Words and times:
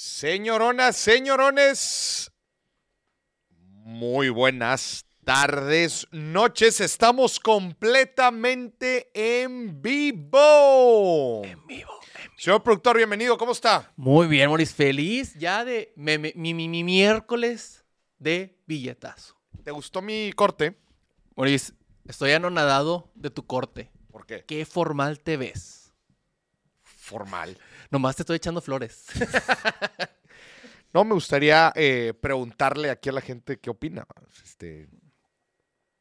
Señoronas, 0.00 0.96
señorones, 0.96 2.30
muy 3.50 4.28
buenas 4.28 5.04
tardes, 5.24 6.06
noches. 6.12 6.80
Estamos 6.80 7.40
completamente 7.40 9.10
en 9.12 9.82
vivo. 9.82 11.42
En 11.44 11.66
vivo. 11.66 11.90
Señor 12.36 12.62
productor, 12.62 12.96
bienvenido. 12.98 13.36
¿Cómo 13.36 13.50
está? 13.50 13.92
Muy 13.96 14.28
bien, 14.28 14.48
Moris. 14.50 14.72
Feliz 14.72 15.34
ya 15.34 15.64
de 15.64 15.92
me- 15.96 16.16
mi, 16.16 16.32
mi- 16.54 16.68
mi 16.68 16.84
miércoles 16.84 17.84
de 18.20 18.56
billetazo. 18.68 19.34
¿Te 19.64 19.72
gustó 19.72 20.00
mi 20.00 20.32
corte? 20.32 20.78
Moris, 21.34 21.74
estoy 22.06 22.30
anonadado 22.30 23.10
de 23.16 23.30
tu 23.30 23.44
corte. 23.44 23.90
¿Por 24.12 24.26
qué? 24.26 24.44
Qué 24.44 24.64
formal 24.64 25.18
te 25.18 25.36
ves. 25.36 25.92
Formal. 26.84 27.58
Nomás 27.90 28.16
te 28.16 28.22
estoy 28.22 28.36
echando 28.36 28.60
flores. 28.60 29.04
No, 30.94 31.04
me 31.04 31.12
gustaría 31.12 31.70
eh, 31.76 32.14
preguntarle 32.18 32.88
aquí 32.88 33.10
a 33.10 33.12
la 33.12 33.20
gente 33.20 33.58
qué 33.60 33.68
opina. 33.68 34.06
Este, 34.42 34.88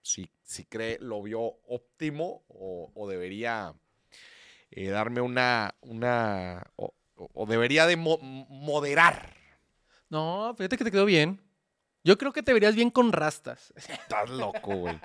si, 0.02 0.32
si 0.44 0.64
cree, 0.64 0.98
lo 1.02 1.22
vio 1.22 1.42
óptimo 1.68 2.46
o, 2.48 2.90
o 2.96 3.08
debería 3.10 3.74
eh, 4.72 4.88
darme 4.88 5.20
una, 5.20 5.76
una 5.82 6.64
o, 6.78 6.94
debería 7.48 7.86
de 7.86 7.98
mo- 7.98 8.18
moderar. 8.22 9.36
No, 10.10 10.56
fíjate 10.58 10.78
que 10.78 10.86
te 10.86 10.92
quedó 10.92 11.04
bien. 11.06 11.42
Yo 12.06 12.18
creo 12.18 12.32
que 12.32 12.42
te 12.42 12.54
verías 12.54 12.74
bien 12.74 12.90
con 12.90 13.12
rastas. 13.12 13.74
Estás 13.76 14.30
loco, 14.30 14.74
güey. 14.74 14.98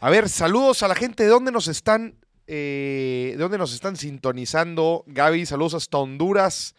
A 0.00 0.10
ver, 0.10 0.28
saludos 0.28 0.82
a 0.82 0.88
la 0.88 0.96
gente. 0.96 1.22
¿De 1.22 1.28
dónde 1.28 1.52
nos 1.52 1.68
están, 1.68 2.18
eh, 2.48 3.32
de 3.36 3.42
dónde 3.42 3.58
nos 3.58 3.72
están 3.74 3.96
sintonizando? 3.96 5.04
Gaby, 5.06 5.46
saludos 5.46 5.74
hasta 5.74 5.98
Honduras. 5.98 6.74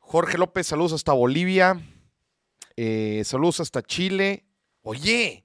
Jorge 0.00 0.36
López, 0.36 0.66
saludos 0.66 0.92
hasta 0.92 1.12
Bolivia. 1.12 1.80
Eh, 2.76 3.22
saludos 3.24 3.60
hasta 3.60 3.82
Chile. 3.82 4.44
Oye, 4.82 5.44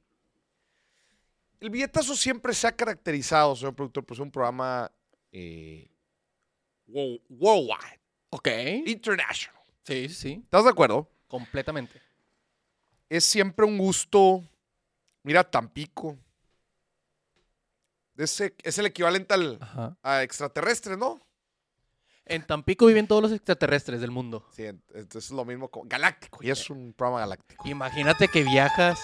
el 1.59 1.69
billetazo 1.69 2.15
siempre 2.15 2.53
se 2.53 2.67
ha 2.67 2.71
caracterizado, 2.75 3.55
señor 3.55 3.75
productor, 3.75 4.03
por 4.05 4.17
ser 4.17 4.23
un 4.23 4.31
programa 4.31 4.91
eh, 5.31 5.89
wo- 6.87 7.21
worldwide, 7.29 7.99
Ok. 8.31 8.47
international. 8.85 9.61
Sí, 9.83 10.09
sí, 10.09 10.15
sí. 10.15 10.41
¿Estás 10.43 10.63
de 10.63 10.69
acuerdo? 10.71 11.07
Completamente. 11.27 12.01
es 13.09 13.23
siempre 13.25 13.65
un 13.65 13.77
gusto. 13.77 14.43
Mira, 15.23 15.43
Tampico. 15.43 16.17
Ese, 18.17 18.55
es 18.63 18.77
el 18.77 18.85
equivalente 18.87 19.33
al, 19.33 19.57
Ajá. 19.61 19.97
a 20.03 20.21
extraterrestre, 20.23 20.97
¿no? 20.97 21.21
En 22.25 22.45
Tampico 22.45 22.85
viven 22.85 23.07
todos 23.07 23.21
los 23.23 23.31
extraterrestres 23.31 23.99
del 23.99 24.11
mundo. 24.11 24.45
Sí, 24.55 24.63
ent- 24.63 24.81
entonces 24.93 25.25
es 25.25 25.31
lo 25.31 25.43
mismo 25.43 25.69
como 25.69 25.87
galáctico, 25.89 26.39
y 26.43 26.51
es 26.51 26.69
un 26.69 26.93
programa 26.93 27.21
galáctico. 27.21 27.67
Imagínate 27.67 28.27
que 28.27 28.43
viajas 28.43 28.99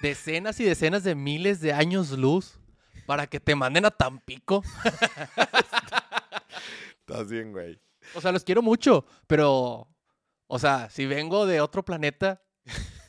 decenas 0.00 0.58
y 0.60 0.64
decenas 0.64 1.04
de 1.04 1.14
miles 1.14 1.60
de 1.60 1.72
años 1.72 2.10
luz 2.12 2.58
para 3.06 3.26
que 3.26 3.40
te 3.40 3.54
manden 3.54 3.84
a 3.84 3.90
Tampico. 3.90 4.62
Estás 7.00 7.28
bien, 7.28 7.52
güey. 7.52 7.78
O 8.14 8.20
sea, 8.20 8.32
los 8.32 8.44
quiero 8.44 8.62
mucho, 8.62 9.04
pero, 9.26 9.88
o 10.46 10.58
sea, 10.58 10.88
si 10.90 11.06
vengo 11.06 11.46
de 11.46 11.60
otro 11.60 11.84
planeta, 11.84 12.42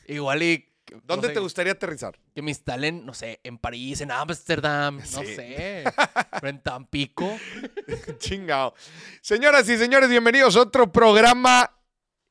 igual 0.06 0.42
y... 0.42 0.67
no 0.90 1.00
¿Dónde 1.04 1.28
sé, 1.28 1.34
te 1.34 1.40
gustaría 1.40 1.72
aterrizar? 1.72 2.18
Que 2.34 2.42
me 2.42 2.50
instalen, 2.50 3.04
no 3.04 3.14
sé, 3.14 3.40
en 3.42 3.58
París, 3.58 4.00
en 4.00 4.10
Ámsterdam, 4.10 4.98
no 4.98 5.04
sé, 5.04 5.84
en 6.42 6.62
Tampico. 6.62 7.38
Chingao. 8.18 8.74
Señoras 9.20 9.68
y 9.68 9.76
señores, 9.76 10.08
bienvenidos 10.08 10.56
a 10.56 10.62
otro 10.62 10.90
programa 10.90 11.78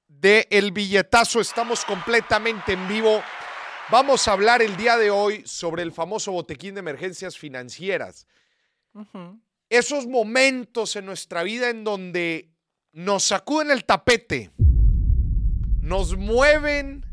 de 0.08 0.48
El 0.50 0.72
Billetazo. 0.72 1.40
Estamos 1.40 1.86
completamente 1.86 2.74
en 2.74 2.88
vivo. 2.88 3.22
Vamos 3.90 4.28
a 4.28 4.34
hablar 4.34 4.62
el 4.62 4.76
día 4.76 4.98
de 4.98 5.12
hoy 5.12 5.44
sobre 5.46 5.84
el 5.84 5.92
famoso 5.92 6.32
botequín 6.32 6.76
de 6.76 6.80
emergencias 6.80 7.38
financieras. 7.38 8.28
Esos 9.70 10.08
momentos 10.08 10.96
en 10.96 11.06
nuestra 11.06 11.44
vida 11.44 11.70
en 11.70 11.84
donde 11.84 12.52
nos 12.92 13.24
sacuden 13.24 13.72
el 13.72 13.86
tapete, 13.86 14.52
nos 15.80 16.18
mueven 16.18 17.07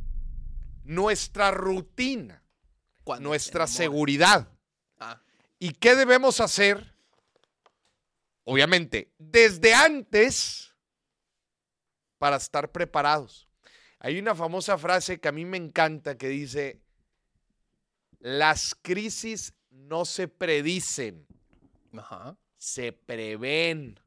nuestra 0.85 1.51
rutina, 1.51 2.43
Cuando 3.03 3.31
nuestra 3.31 3.67
se 3.67 3.79
seguridad. 3.79 4.49
Ah, 4.99 5.21
¿Y 5.59 5.73
qué 5.73 5.95
debemos 5.95 6.41
hacer? 6.41 6.95
Obviamente, 8.45 9.13
desde 9.19 9.75
antes 9.75 10.75
para 12.19 12.37
estar 12.37 12.71
preparados. 12.71 13.49
Hay 13.99 14.19
una 14.19 14.35
famosa 14.35 14.77
frase 14.77 15.19
que 15.19 15.29
a 15.29 15.33
mí 15.33 15.45
me 15.45 15.57
encanta 15.57 16.17
que 16.17 16.29
dice, 16.29 16.83
las 18.19 18.75
crisis 18.75 19.55
no 19.71 20.05
se 20.05 20.29
predicen, 20.29 21.27
ajá, 21.97 22.37
se 22.57 22.93
prevén. 22.93 23.99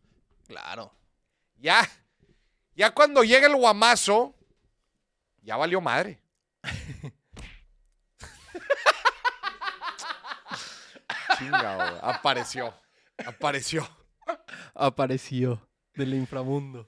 claro. 0.47 0.93
Ya, 1.59 1.89
ya 2.75 2.93
cuando 2.93 3.23
llega 3.23 3.47
el 3.47 3.55
guamazo, 3.55 4.35
ya 5.41 5.57
valió 5.57 5.81
madre. 5.81 6.21
Chingado, 11.37 11.91
güey. 11.91 11.99
apareció, 12.01 12.73
apareció. 13.25 13.87
Apareció 14.73 15.69
del 15.93 16.13
inframundo. 16.13 16.87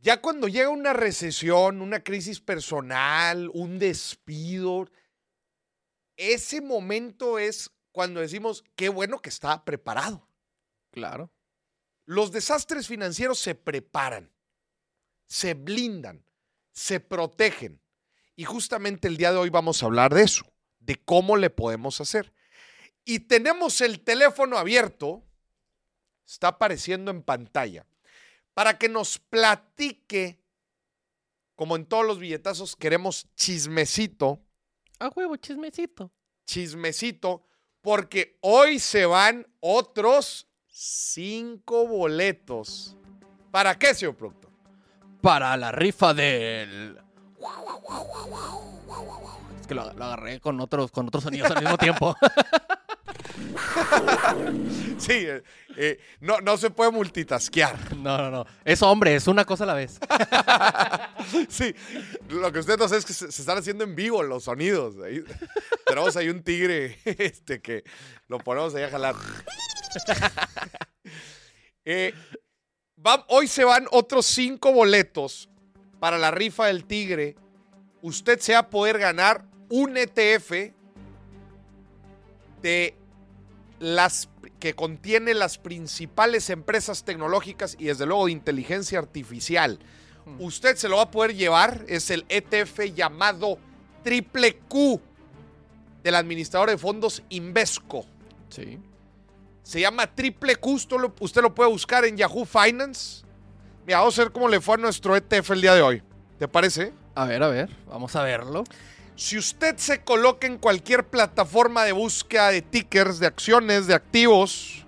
Ya 0.00 0.20
cuando 0.20 0.48
llega 0.48 0.68
una 0.68 0.92
recesión, 0.92 1.80
una 1.80 2.04
crisis 2.04 2.40
personal, 2.40 3.50
un 3.54 3.78
despido, 3.78 4.86
ese 6.16 6.60
momento 6.60 7.38
es 7.38 7.70
cuando 7.90 8.20
decimos, 8.20 8.64
qué 8.76 8.88
bueno 8.88 9.20
que 9.20 9.30
está 9.30 9.64
preparado. 9.64 10.28
Claro. 10.90 11.32
Los 12.04 12.32
desastres 12.32 12.86
financieros 12.86 13.38
se 13.38 13.54
preparan, 13.54 14.30
se 15.26 15.54
blindan, 15.54 16.24
se 16.72 17.00
protegen. 17.00 17.80
Y 18.36 18.44
justamente 18.44 19.08
el 19.08 19.16
día 19.16 19.32
de 19.32 19.38
hoy 19.38 19.50
vamos 19.50 19.82
a 19.82 19.86
hablar 19.86 20.12
de 20.14 20.22
eso, 20.22 20.44
de 20.80 20.96
cómo 20.96 21.36
le 21.36 21.50
podemos 21.50 22.00
hacer. 22.00 22.32
Y 23.04 23.20
tenemos 23.20 23.80
el 23.80 24.00
teléfono 24.00 24.58
abierto, 24.58 25.22
está 26.26 26.48
apareciendo 26.48 27.10
en 27.10 27.22
pantalla, 27.22 27.86
para 28.54 28.78
que 28.78 28.88
nos 28.88 29.18
platique, 29.18 30.40
como 31.54 31.76
en 31.76 31.86
todos 31.86 32.04
los 32.06 32.18
billetazos 32.18 32.74
queremos 32.76 33.26
chismecito, 33.36 34.40
A 34.98 35.08
huevo, 35.08 35.36
chismecito. 35.36 36.10
chismecito, 36.46 37.46
porque 37.80 38.38
hoy 38.40 38.78
se 38.78 39.06
van 39.06 39.46
otros 39.60 40.48
cinco 40.66 41.86
boletos. 41.86 42.96
¿Para 43.50 43.78
qué, 43.78 43.94
señor 43.94 44.16
productor? 44.16 44.50
Para 45.20 45.56
la 45.56 45.70
rifa 45.70 46.14
del. 46.14 46.98
Es 49.60 49.66
que 49.66 49.74
lo, 49.74 49.92
lo 49.92 50.04
agarré 50.04 50.40
con 50.40 50.60
otros, 50.60 50.90
con 50.90 51.06
otros 51.08 51.24
sonidos 51.24 51.50
al 51.50 51.62
mismo 51.62 51.78
tiempo. 51.78 52.16
Sí, 54.98 55.12
eh, 55.12 55.42
eh, 55.76 55.98
no, 56.20 56.40
no 56.40 56.56
se 56.56 56.70
puede 56.70 56.90
multitasquear. 56.90 57.94
No, 57.96 58.16
no, 58.18 58.30
no. 58.30 58.46
Es 58.64 58.80
hombre, 58.82 59.14
es 59.16 59.26
una 59.26 59.44
cosa 59.44 59.64
a 59.64 59.66
la 59.68 59.74
vez. 59.74 59.98
Sí, 61.48 61.74
lo 62.28 62.52
que 62.52 62.58
usted 62.60 62.76
no 62.78 62.86
sabe 62.86 62.98
es 62.98 63.04
que 63.06 63.12
se, 63.14 63.32
se 63.32 63.42
están 63.42 63.58
haciendo 63.58 63.82
en 63.84 63.94
vivo 63.96 64.22
los 64.22 64.44
sonidos. 64.44 64.94
Ahí- 65.04 65.24
tenemos 65.86 66.16
ahí 66.16 66.28
un 66.28 66.42
tigre 66.42 66.98
este, 67.04 67.60
que 67.60 67.82
lo 68.28 68.38
ponemos 68.38 68.74
ahí 68.74 68.82
a 68.84 68.90
jalar. 68.90 69.14
Eh, 71.84 72.14
va- 73.04 73.24
hoy 73.28 73.48
se 73.48 73.64
van 73.64 73.86
otros 73.90 74.26
cinco 74.26 74.72
boletos 74.72 75.48
para 76.04 76.18
la 76.18 76.30
rifa 76.30 76.66
del 76.66 76.84
tigre. 76.84 77.34
Usted 78.02 78.38
se 78.38 78.52
va 78.52 78.58
a 78.58 78.68
poder 78.68 78.98
ganar 78.98 79.46
un 79.70 79.96
ETF 79.96 80.74
de 82.60 82.94
las 83.78 84.28
que 84.60 84.74
contiene 84.74 85.32
las 85.32 85.56
principales 85.56 86.50
empresas 86.50 87.04
tecnológicas 87.04 87.74
y 87.78 87.86
desde 87.86 88.04
luego 88.04 88.26
de 88.26 88.32
inteligencia 88.32 88.98
artificial. 88.98 89.78
Usted 90.40 90.76
se 90.76 90.90
lo 90.90 90.96
va 90.96 91.04
a 91.04 91.10
poder 91.10 91.36
llevar, 91.36 91.86
es 91.88 92.10
el 92.10 92.26
ETF 92.28 92.80
llamado 92.94 93.56
Triple 94.02 94.58
Q 94.68 95.00
del 96.02 96.16
administrador 96.16 96.68
de 96.68 96.76
fondos 96.76 97.22
Invesco. 97.30 98.04
Sí. 98.50 98.78
Se 99.62 99.80
llama 99.80 100.14
Triple 100.14 100.56
Q, 100.56 100.72
usted 100.72 100.98
lo, 100.98 101.14
usted 101.18 101.40
lo 101.40 101.54
puede 101.54 101.70
buscar 101.70 102.04
en 102.04 102.18
Yahoo 102.18 102.44
Finance. 102.44 103.24
Mira, 103.86 103.98
vamos 103.98 104.18
a 104.18 104.22
ver 104.22 104.32
cómo 104.32 104.48
le 104.48 104.60
fue 104.60 104.76
a 104.76 104.78
nuestro 104.78 105.14
ETF 105.16 105.50
el 105.50 105.60
día 105.60 105.74
de 105.74 105.82
hoy. 105.82 106.02
¿Te 106.38 106.48
parece? 106.48 106.92
A 107.14 107.26
ver, 107.26 107.42
a 107.42 107.48
ver. 107.48 107.70
Vamos 107.86 108.16
a 108.16 108.22
verlo. 108.22 108.64
Si 109.16 109.38
usted 109.38 109.76
se 109.76 110.02
coloca 110.02 110.46
en 110.46 110.58
cualquier 110.58 111.06
plataforma 111.06 111.84
de 111.84 111.92
búsqueda 111.92 112.48
de 112.48 112.62
tickers, 112.62 113.20
de 113.20 113.26
acciones, 113.26 113.86
de 113.86 113.94
activos 113.94 114.84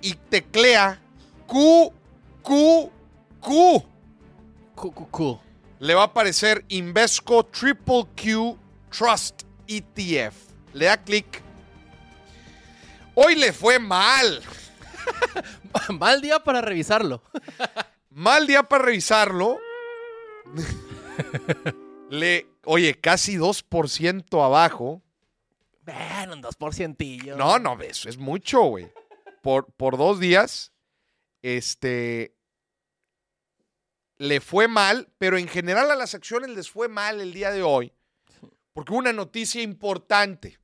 y 0.00 0.14
teclea 0.14 1.00
Q, 1.46 1.92
Q, 2.42 2.90
Q, 3.40 3.84
Cool, 4.76 4.94
cool, 4.94 5.08
cool. 5.10 5.38
le 5.80 5.94
va 5.94 6.02
a 6.02 6.04
aparecer 6.04 6.64
Invesco 6.68 7.44
Triple 7.46 8.04
Q 8.14 8.56
Trust 8.96 9.42
ETF. 9.66 10.34
Le 10.72 10.84
da 10.84 10.96
clic. 10.98 11.42
Hoy 13.16 13.34
le 13.34 13.52
fue 13.52 13.80
mal. 13.80 14.40
Mal 15.98 16.20
día 16.20 16.38
para 16.38 16.60
revisarlo. 16.60 17.22
Mal 18.18 18.48
día 18.48 18.64
para 18.64 18.86
revisarlo. 18.86 19.60
le, 22.10 22.48
oye, 22.64 22.96
casi 22.96 23.36
2% 23.36 24.44
abajo. 24.44 25.04
Bueno, 25.82 26.32
un 26.32 26.42
2%. 26.42 27.36
No, 27.36 27.60
no, 27.60 27.80
eso 27.80 28.08
es 28.08 28.18
mucho, 28.18 28.62
güey. 28.62 28.90
Por, 29.40 29.72
por 29.72 29.96
dos 29.96 30.18
días, 30.18 30.72
este, 31.42 32.34
le 34.16 34.40
fue 34.40 34.66
mal, 34.66 35.08
pero 35.18 35.38
en 35.38 35.46
general 35.46 35.88
a 35.92 35.94
las 35.94 36.16
acciones 36.16 36.50
les 36.50 36.68
fue 36.68 36.88
mal 36.88 37.20
el 37.20 37.32
día 37.32 37.52
de 37.52 37.62
hoy, 37.62 37.92
porque 38.72 38.90
hubo 38.90 38.98
una 38.98 39.12
noticia 39.12 39.62
importante. 39.62 40.58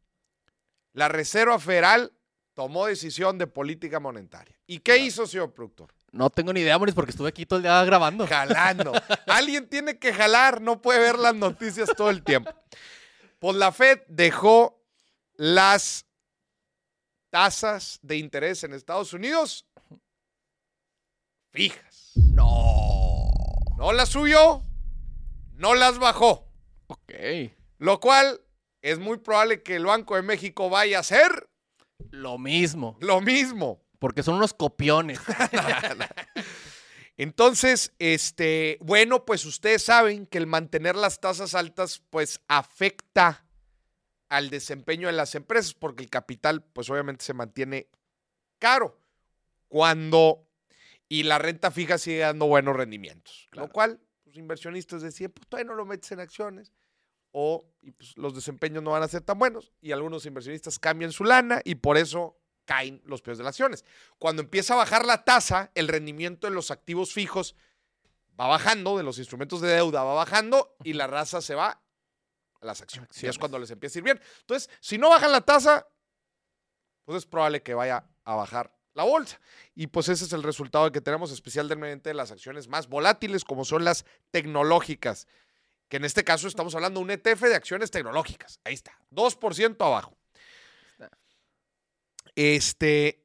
La 0.93 1.07
Reserva 1.07 1.61
Federal 1.61 2.13
tomó 2.53 2.87
decisión 2.87 3.39
de 3.39 3.47
política 3.47 4.01
monetaria. 4.01 4.59
¿Y 4.67 4.81
qué 4.81 4.99
hizo, 4.99 5.25
señor 5.29 5.55
productor? 5.55 5.95
No 6.15 6.31
tengo 6.31 6.53
ni 6.53 6.61
idea, 6.61 6.79
Moris, 6.79 6.95
porque 6.95 7.11
estuve 7.11 7.29
aquí 7.29 7.45
todo 7.45 7.57
el 7.59 7.65
día 7.65 7.85
grabando. 7.85 8.27
Jalando. 8.27 8.93
Alguien 9.27 9.69
tiene 9.69 9.99
que 9.99 10.13
jalar, 10.13 10.61
no 10.61 10.81
puede 10.81 11.01
ver 11.01 11.19
las 11.19 11.35
noticias 11.35 11.91
todo 11.97 12.09
el 12.11 12.23
tiempo. 12.23 12.51
Pues 13.41 13.57
la 13.57 13.73
Fed 13.73 14.01
dejó 14.07 14.81
las 15.35 16.07
tasas 17.31 17.99
de 18.03 18.17
interés 18.17 18.63
en 18.63 18.75
Estados 18.75 19.13
Unidos 19.13 19.67
fijas. 21.53 22.13
No. 22.15 23.31
No 23.77 23.93
las 23.93 24.09
subió, 24.09 24.63
no 25.55 25.75
las 25.75 25.99
bajó. 25.99 26.49
Ok. 26.87 27.13
Lo 27.79 27.99
cual 28.01 28.41
es 28.83 28.99
muy 28.99 29.19
probable 29.19 29.63
que 29.63 29.77
el 29.77 29.87
Banco 29.87 30.15
de 30.17 30.23
México 30.23 30.71
vaya 30.71 30.99
a 30.99 31.01
hacer 31.01 31.49
Lo 32.11 32.39
mismo. 32.39 32.97
lo 33.01 33.21
mismo. 33.21 33.84
Porque 34.05 34.23
son 34.23 34.35
unos 34.35 34.53
copiones. 34.53 35.19
Entonces, 37.17 37.95
este, 37.99 38.77
bueno, 38.83 39.25
pues 39.25 39.47
ustedes 39.47 39.83
saben 39.83 40.27
que 40.27 40.37
el 40.37 40.47
mantener 40.47 40.95
las 40.95 41.21
tasas 41.21 41.55
altas, 41.55 42.03
pues 42.11 42.39
afecta 42.47 43.47
al 44.29 44.51
desempeño 44.51 45.07
de 45.07 45.15
las 45.15 45.35
empresas, 45.35 45.73
porque 45.73 46.03
el 46.03 46.11
capital, 46.11 46.63
pues 46.63 46.91
obviamente 46.91 47.25
se 47.25 47.33
mantiene 47.33 47.89
caro 48.59 49.01
cuando 49.69 50.47
y 51.09 51.23
la 51.23 51.39
renta 51.39 51.71
fija 51.71 51.97
sigue 51.97 52.19
dando 52.19 52.45
buenos 52.45 52.77
rendimientos, 52.77 53.49
Claro. 53.53 53.69
lo 53.69 53.73
cual 53.73 54.01
los 54.27 54.37
inversionistas 54.37 55.01
decían, 55.01 55.31
pues 55.31 55.47
todavía 55.49 55.71
no 55.71 55.77
lo 55.77 55.87
metes 55.87 56.13
en 56.13 56.21
acciones 56.21 56.75
o 57.33 57.65
y, 57.81 57.91
pues, 57.93 58.19
los 58.19 58.35
desempeños 58.35 58.83
no 58.83 58.91
van 58.91 59.03
a 59.03 59.09
ser 59.09 59.23
tan 59.23 59.39
buenos 59.39 59.73
y 59.81 59.93
algunos 59.93 60.27
inversionistas 60.27 60.79
cambian 60.79 61.11
su 61.11 61.25
lana 61.25 61.63
y 61.65 61.77
por 61.77 61.97
eso 61.97 62.39
caen 62.65 63.03
los 63.05 63.23
precios 63.23 63.39
de 63.39 63.45
las 63.45 63.53
acciones. 63.53 63.85
Cuando 64.19 64.43
empieza 64.43 64.75
a 64.75 64.79
bajar 64.79 65.05
la 65.05 65.25
tasa, 65.25 65.71
el 65.75 65.89
rendimiento 65.89 66.47
de 66.47 66.53
los 66.55 66.71
activos 66.71 67.13
fijos 67.13 67.55
va 68.39 68.47
bajando, 68.49 68.97
de 68.97 69.03
los 69.03 69.19
instrumentos 69.19 69.61
de 69.61 69.69
deuda 69.69 70.03
va 70.03 70.15
bajando 70.15 70.77
y 70.83 70.95
la 70.95 71.07
raza 71.07 71.41
se 71.41 71.55
va 71.55 71.81
a 72.61 72.67
las 72.67 72.81
acciones. 72.83 73.11
Y 73.11 73.13
es 73.13 73.17
Acciones. 73.17 73.39
cuando 73.39 73.59
les 73.59 73.71
empieza 73.71 73.99
a 73.99 74.01
ir 74.01 74.05
bien. 74.05 74.21
Entonces, 74.41 74.71
si 74.81 74.99
no 74.99 75.11
bajan 75.11 75.33
la 75.33 75.41
tasa, 75.43 75.87
pues 77.05 77.19
es 77.19 77.27
probable 77.27 77.63
que 77.63 77.75
vaya 77.75 78.07
a 78.25 78.35
bajar 78.35 78.75
la 78.95 79.05
bolsa. 79.05 79.41
Y 79.75 79.89
pues 79.89 80.09
ese 80.09 80.25
es 80.25 80.33
el 80.33 80.43
resultado 80.43 80.91
que 80.91 81.01
tenemos, 81.01 81.31
especialmente 81.33 82.11
de 82.11 82.15
las 82.15 82.31
acciones 82.31 82.69
más 82.69 82.89
volátiles, 82.89 83.45
como 83.45 83.65
son 83.65 83.85
las 83.85 84.05
tecnológicas. 84.31 85.27
Que 85.89 85.99
en 85.99 86.05
este 86.05 86.25
caso 86.25 86.49
estamos 86.49 86.75
hablando 86.75 87.01
de 87.01 87.05
un 87.05 87.11
ETF 87.11 87.43
de 87.43 87.55
acciones 87.57 87.91
tecnológicas. 87.91 88.61
Ahí 88.65 88.75
está, 88.75 88.99
2% 89.11 89.85
abajo. 89.85 90.17
Está. 92.37 92.87
Este, 92.87 93.21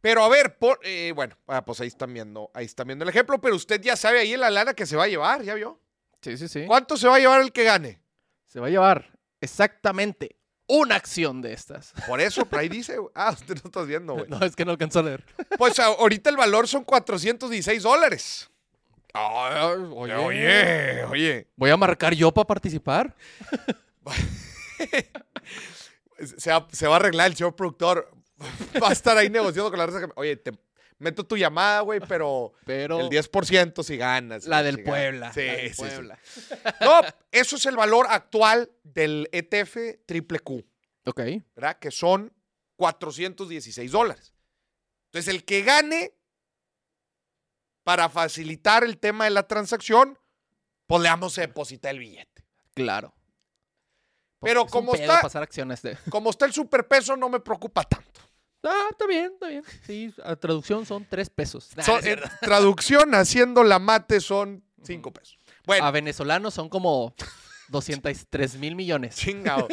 pero 0.00 0.24
a 0.24 0.28
ver, 0.28 0.58
por- 0.58 0.80
eh, 0.82 1.12
bueno, 1.14 1.36
ah, 1.46 1.64
pues 1.64 1.80
ahí 1.80 1.88
están 1.88 2.12
viendo, 2.12 2.50
ahí 2.54 2.64
están 2.66 2.86
viendo 2.88 3.04
el 3.04 3.08
ejemplo, 3.08 3.40
pero 3.40 3.54
usted 3.54 3.80
ya 3.80 3.94
sabe 3.96 4.18
ahí 4.20 4.32
en 4.34 4.40
la 4.40 4.50
lana 4.50 4.74
que 4.74 4.86
se 4.86 4.96
va 4.96 5.04
a 5.04 5.08
llevar, 5.08 5.42
¿ya 5.42 5.54
vio? 5.54 5.80
Sí, 6.20 6.36
sí, 6.36 6.48
sí. 6.48 6.64
¿Cuánto 6.66 6.96
se 6.96 7.06
va 7.08 7.16
a 7.16 7.18
llevar 7.18 7.40
el 7.40 7.52
que 7.52 7.64
gane? 7.64 8.00
Se 8.46 8.58
va 8.60 8.66
a 8.66 8.70
llevar 8.70 9.16
exactamente 9.40 10.36
una 10.66 10.94
acción 10.96 11.42
de 11.42 11.52
estas. 11.52 11.92
Por 12.06 12.20
eso, 12.20 12.46
por 12.46 12.58
ahí 12.60 12.68
dice, 12.70 12.96
ah, 13.14 13.30
usted 13.32 13.54
no 13.56 13.62
estás 13.66 13.86
viendo, 13.86 14.14
güey. 14.14 14.26
No, 14.28 14.40
es 14.44 14.56
que 14.56 14.64
no 14.64 14.70
alcanzo 14.72 15.00
a 15.00 15.02
leer. 15.02 15.24
Pues 15.58 15.78
ahorita 15.78 16.30
el 16.30 16.36
valor 16.36 16.66
son 16.68 16.84
416 16.84 17.82
dólares. 17.82 18.48
oye. 19.14 20.14
Oye, 20.14 21.04
oye. 21.04 21.48
Voy 21.56 21.70
a 21.70 21.76
marcar 21.76 22.14
yo 22.14 22.32
para 22.32 22.46
participar. 22.46 23.14
Se 26.38 26.50
va, 26.52 26.68
se 26.70 26.86
va 26.86 26.94
a 26.94 26.96
arreglar 26.96 27.26
el 27.28 27.36
señor 27.36 27.56
productor. 27.56 28.08
Va 28.82 28.88
a 28.88 28.92
estar 28.92 29.16
ahí 29.16 29.30
negociando 29.30 29.70
con 29.70 29.78
la 29.78 29.86
raza. 29.86 30.00
que- 30.06 30.12
Oye, 30.16 30.36
te 30.36 30.52
meto 30.98 31.24
tu 31.24 31.36
llamada, 31.36 31.80
güey, 31.80 32.00
pero 32.06 32.52
Pero 32.64 33.00
el 33.00 33.08
10% 33.08 33.82
si 33.82 33.96
ganas. 33.96 34.44
la 34.46 34.62
del 34.62 34.76
si 34.76 34.82
ganas. 34.82 34.92
Puebla. 35.00 35.32
Sí, 35.32 35.44
la 35.46 35.52
del 35.52 35.68
sí, 35.68 35.74
sí. 35.74 35.82
Puebla. 35.82 36.18
No, 36.80 37.00
eso 37.30 37.56
es 37.56 37.66
el 37.66 37.76
valor 37.76 38.06
actual 38.08 38.70
del 38.84 39.28
ETF 39.32 39.76
triple 40.06 40.38
Q, 40.40 40.64
Ok. 41.06 41.20
¿verdad? 41.56 41.78
Que 41.78 41.90
son 41.90 42.32
416 42.76 43.90
dólares. 43.92 44.32
Entonces, 45.06 45.32
el 45.34 45.44
que 45.44 45.62
gane, 45.62 46.14
para 47.84 48.08
facilitar 48.08 48.84
el 48.84 48.98
tema 48.98 49.24
de 49.24 49.30
la 49.30 49.46
transacción, 49.48 50.18
pues 50.86 51.02
le 51.02 51.08
vamos 51.08 51.36
a 51.38 51.42
depositar 51.42 51.90
el 51.92 51.98
billete. 52.00 52.44
Claro. 52.74 53.14
Pero 54.40 54.60
Es 54.60 54.64
un 54.66 54.70
como 54.70 54.92
pedo 54.92 55.02
está- 55.02 55.20
pasar 55.20 55.42
acciones 55.42 55.82
de. 55.82 55.96
Como 56.10 56.30
está 56.30 56.46
el 56.46 56.52
superpeso, 56.52 57.16
no 57.16 57.28
me 57.28 57.40
preocupa 57.40 57.82
tanto. 57.84 58.20
Ah, 58.64 58.88
está 58.90 59.06
bien, 59.06 59.32
está 59.34 59.48
bien. 59.48 59.64
Sí, 59.86 60.14
a 60.24 60.36
traducción 60.36 60.86
son 60.86 61.04
tres 61.08 61.28
pesos. 61.30 61.70
En 61.76 62.02
cierto. 62.02 62.28
traducción, 62.40 63.14
haciendo 63.14 63.64
la 63.64 63.78
mate, 63.78 64.20
son 64.20 64.64
5 64.84 65.12
pesos. 65.12 65.36
Bueno, 65.66 65.84
A 65.86 65.90
venezolanos 65.90 66.54
son 66.54 66.68
como 66.68 67.14
203 67.68 68.56
mil 68.58 68.74
millones. 68.76 69.16
chingado. 69.16 69.68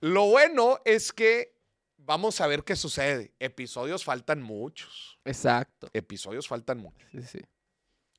Lo 0.00 0.26
bueno 0.26 0.80
es 0.84 1.12
que 1.12 1.58
vamos 1.96 2.40
a 2.40 2.46
ver 2.46 2.64
qué 2.64 2.76
sucede. 2.76 3.34
Episodios 3.38 4.04
faltan 4.04 4.42
muchos. 4.42 5.18
Exacto. 5.24 5.88
Episodios 5.92 6.46
faltan 6.48 6.78
muchos. 6.78 7.08
Sí, 7.12 7.22
sí. 7.22 7.40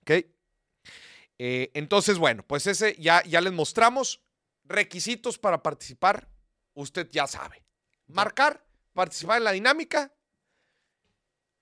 ¿Ok? 0.01 0.25
Eh, 1.37 1.71
entonces, 1.73 2.17
bueno, 2.17 2.43
pues 2.47 2.65
ese 2.67 2.95
ya, 2.99 3.23
ya 3.23 3.41
les 3.41 3.53
mostramos. 3.53 4.21
Requisitos 4.63 5.37
para 5.37 5.61
participar, 5.61 6.27
usted 6.73 7.07
ya 7.11 7.27
sabe. 7.27 7.63
Marcar, 8.07 8.64
participar 8.95 9.37
en 9.37 9.43
la 9.43 9.51
dinámica. 9.51 10.11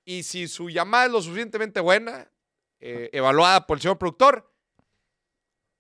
Y 0.06 0.24
si 0.24 0.48
su 0.48 0.70
llamada 0.70 1.06
es 1.06 1.12
lo 1.12 1.22
suficientemente 1.22 1.80
buena, 1.82 2.30
eh, 2.80 3.10
evaluada 3.12 3.66
por 3.66 3.78
el 3.78 3.82
señor 3.82 3.98
productor, 3.98 4.50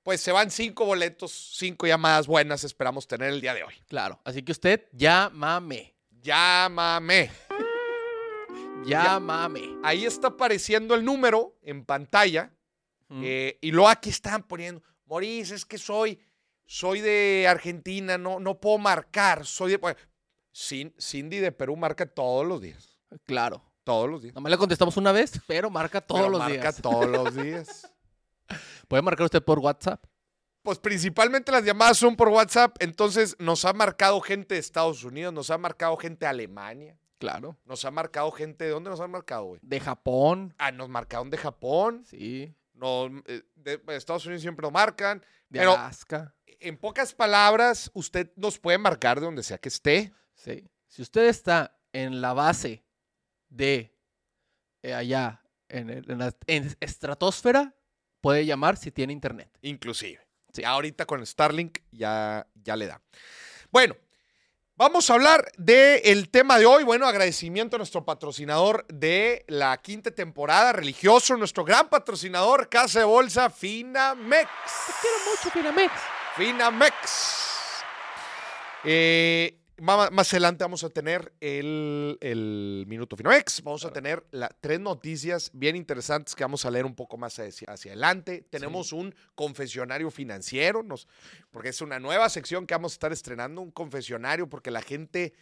pues 0.01 0.19
se 0.19 0.31
van 0.31 0.51
cinco 0.51 0.85
boletos, 0.85 1.31
cinco 1.57 1.87
llamadas 1.87 2.27
buenas 2.27 2.63
esperamos 2.63 3.07
tener 3.07 3.29
el 3.29 3.39
día 3.39 3.53
de 3.53 3.63
hoy. 3.63 3.73
Claro. 3.87 4.19
Así 4.25 4.41
que 4.41 4.51
usted 4.51 4.89
llámame. 4.91 5.95
Llámame. 6.21 7.31
Llámame. 8.85 9.77
Ahí 9.83 10.05
está 10.05 10.29
apareciendo 10.29 10.95
el 10.95 11.05
número 11.05 11.57
en 11.61 11.85
pantalla. 11.85 12.51
Mm. 13.09 13.21
Eh, 13.23 13.57
y 13.61 13.71
luego 13.71 13.89
aquí 13.89 14.09
están 14.09 14.43
poniendo, 14.43 14.81
Maurice, 15.05 15.55
es 15.55 15.65
que 15.65 15.77
soy, 15.77 16.19
soy 16.65 17.01
de 17.01 17.45
Argentina, 17.47 18.17
no, 18.17 18.39
no 18.39 18.59
puedo 18.59 18.77
marcar, 18.77 19.45
soy 19.45 19.71
de... 19.71 19.95
Cindy 20.53 21.39
de 21.39 21.51
Perú 21.51 21.75
marca 21.75 22.05
todos 22.05 22.45
los 22.45 22.61
días, 22.61 22.99
Claro. 23.25 23.63
todos 23.83 24.09
los 24.09 24.21
días. 24.21 24.35
Nomás 24.35 24.51
le 24.51 24.57
contestamos 24.57 24.95
una 24.97 25.11
vez, 25.11 25.41
pero 25.47 25.69
marca 25.69 25.99
todos 26.01 26.21
Pero 26.21 26.31
los 26.31 26.39
marca 26.39 26.53
días. 26.71 26.81
todos 26.81 27.07
los 27.09 27.35
días. 27.35 27.91
Puede 28.87 29.01
marcar 29.01 29.25
usted 29.25 29.43
por 29.43 29.59
WhatsApp. 29.59 30.03
Pues 30.61 30.79
principalmente 30.79 31.51
las 31.51 31.63
llamadas 31.65 31.97
son 31.97 32.15
por 32.15 32.29
WhatsApp, 32.29 32.77
entonces 32.79 33.35
nos 33.39 33.65
ha 33.65 33.73
marcado 33.73 34.21
gente 34.21 34.53
de 34.55 34.59
Estados 34.61 35.03
Unidos, 35.03 35.33
nos 35.33 35.49
ha 35.49 35.57
marcado 35.57 35.97
gente 35.97 36.25
de 36.25 36.29
Alemania, 36.29 36.97
Claro. 37.19 37.57
nos 37.65 37.83
ha 37.83 37.91
marcado 37.91 38.31
gente, 38.31 38.63
¿de 38.65 38.69
dónde 38.71 38.89
nos 38.89 39.01
han 39.01 39.11
marcado, 39.11 39.43
güey? 39.45 39.59
De 39.63 39.79
Japón. 39.81 40.53
Ah, 40.57 40.71
nos 40.71 40.87
marcaron 40.87 41.29
de 41.29 41.37
Japón, 41.37 42.05
Sí. 42.09 42.55
nos, 42.73 43.11
eh, 43.25 43.43
de, 43.55 43.77
de 43.77 43.95
Estados 43.97 44.25
Unidos 44.25 44.41
siempre 44.41 44.63
nos 44.63 44.71
marcan, 44.71 45.19
De 45.49 45.59
Pero- 45.59 45.73
Alaska. 45.73 46.33
en 46.45 46.77
pocas 46.77 47.13
palabras, 47.13 47.91
usted 47.93 48.31
nos 48.37 48.57
puede 48.57 48.77
marcar 48.77 49.19
de 49.19 49.25
donde 49.25 49.43
sea 49.43 49.57
que 49.57 49.67
esté. 49.69 50.13
Sí. 50.43 50.67
Si 50.87 51.01
usted 51.01 51.25
está 51.27 51.77
en 51.93 52.21
la 52.21 52.33
base 52.33 52.83
de 53.49 53.95
eh, 54.81 54.93
allá, 54.93 55.41
en, 55.69 55.89
el- 55.89 56.09
en 56.11 56.17
la 56.19 56.33
en 56.47 56.75
estratosfera, 56.79 57.73
puede 58.21 58.45
llamar 58.45 58.77
si 58.77 58.91
tiene 58.91 59.13
internet. 59.13 59.49
inclusive. 59.61 60.19
Sí. 60.53 60.63
Ahorita 60.63 61.05
con 61.05 61.25
Starlink 61.25 61.79
ya, 61.91 62.45
ya 62.55 62.75
le 62.75 62.87
da. 62.87 63.01
Bueno, 63.71 63.95
Vamos 64.75 65.07
a 65.09 65.13
hablar 65.13 65.51
del 65.55 66.29
tema 66.31 66.57
de 66.57 66.65
hoy. 66.65 66.83
Bueno, 66.83 67.05
agradecimiento 67.05 67.75
a 67.75 67.77
nuestro 67.79 68.03
patrocinador 68.03 68.87
de 68.87 69.45
la 69.47 69.77
quinta 69.77 70.09
temporada, 70.09 70.73
religioso, 70.73 71.37
nuestro 71.37 71.63
gran 71.63 71.89
patrocinador, 71.89 72.67
Casa 72.69 72.97
de 72.99 73.05
Bolsa, 73.05 73.51
Finamex. 73.51 74.49
Te 74.87 74.93
quiero 74.99 75.17
mucho, 75.29 75.51
Finamex. 75.51 75.93
Finamex. 76.35 77.43
Eh, 78.83 79.59
más 80.11 80.31
adelante 80.33 80.63
vamos 80.63 80.83
a 80.83 80.89
tener 80.89 81.33
el, 81.41 82.17
el 82.21 82.85
Minuto 82.87 83.15
Finamex. 83.17 83.61
Vamos 83.63 83.83
a 83.83 83.89
Claro. 83.89 83.93
tener 83.93 84.25
la- 84.31 84.49
tres 84.61 84.79
noticias 84.79 85.51
bien 85.53 85.75
interesantes 85.75 86.35
que 86.35 86.43
vamos 86.43 86.65
a 86.65 86.71
leer 86.71 86.85
un 86.85 86.95
poco 86.95 87.17
más 87.17 87.37
hacia, 87.39 87.67
hacia 87.71 87.91
adelante. 87.91 88.45
Tenemos 88.49 88.93
un 88.93 89.13
confesionario 89.35 90.09
financiero, 90.11 90.83
nos, 90.83 91.07
porque 91.51 91.69
es 91.69 91.81
una 91.81 91.99
nueva 91.99 92.29
sección 92.29 92.65
que 92.65 92.73
vamos 92.73 92.93
a 92.93 92.95
estar 92.95 93.11
estrenando, 93.11 93.61
un 93.61 93.71
confesionario, 93.71 94.47
porque 94.49 94.71
la 94.71 94.81
gente, 94.81 95.33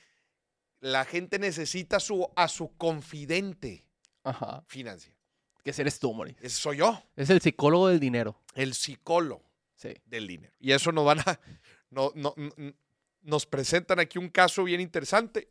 la 0.79 1.05
gente 1.05 1.37
necesita 1.37 1.99
su, 1.99 2.27
a 2.35 2.47
su 2.47 2.75
confidente 2.77 3.85
Ajá. 4.23 4.63
financiero. 4.67 5.15
Que 5.63 5.71
eres 5.77 5.99
tú, 5.99 6.11
Moris. 6.13 6.35
Ese 6.41 6.55
soy 6.57 6.77
yo, 6.77 7.03
Es 7.15 7.29
el 7.29 7.39
psicólogo 7.41 7.87
del 7.89 7.99
dinero. 7.99 8.41
el 8.55 8.73
psicólogo. 8.73 9.43
Sí. 9.75 9.93
del 10.05 10.27
dinero. 10.27 10.53
Y 10.59 10.73
eso 10.73 10.91
nos 10.91 11.05
van 11.05 11.19
a. 11.21 11.39
No, 11.89 12.11
no- 12.15 12.33
n- 12.37 12.75
nos 13.21 13.45
presentan 13.45 13.99
aquí 13.99 14.17
un 14.17 14.29
caso 14.29 14.63
bien 14.63 14.81
interesante. 14.81 15.49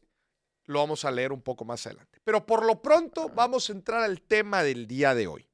Lo 0.66 0.78
vamos 0.80 1.04
a 1.04 1.10
leer 1.10 1.32
un 1.32 1.42
poco 1.42 1.64
más 1.64 1.86
adelante. 1.86 2.20
Pero 2.24 2.46
por 2.46 2.64
lo 2.64 2.80
pronto 2.82 3.28
vamos 3.28 3.68
a 3.68 3.72
entrar 3.72 4.02
al 4.02 4.20
tema 4.22 4.62
del 4.62 4.86
día 4.86 5.14
de 5.14 5.26
hoy, 5.26 5.48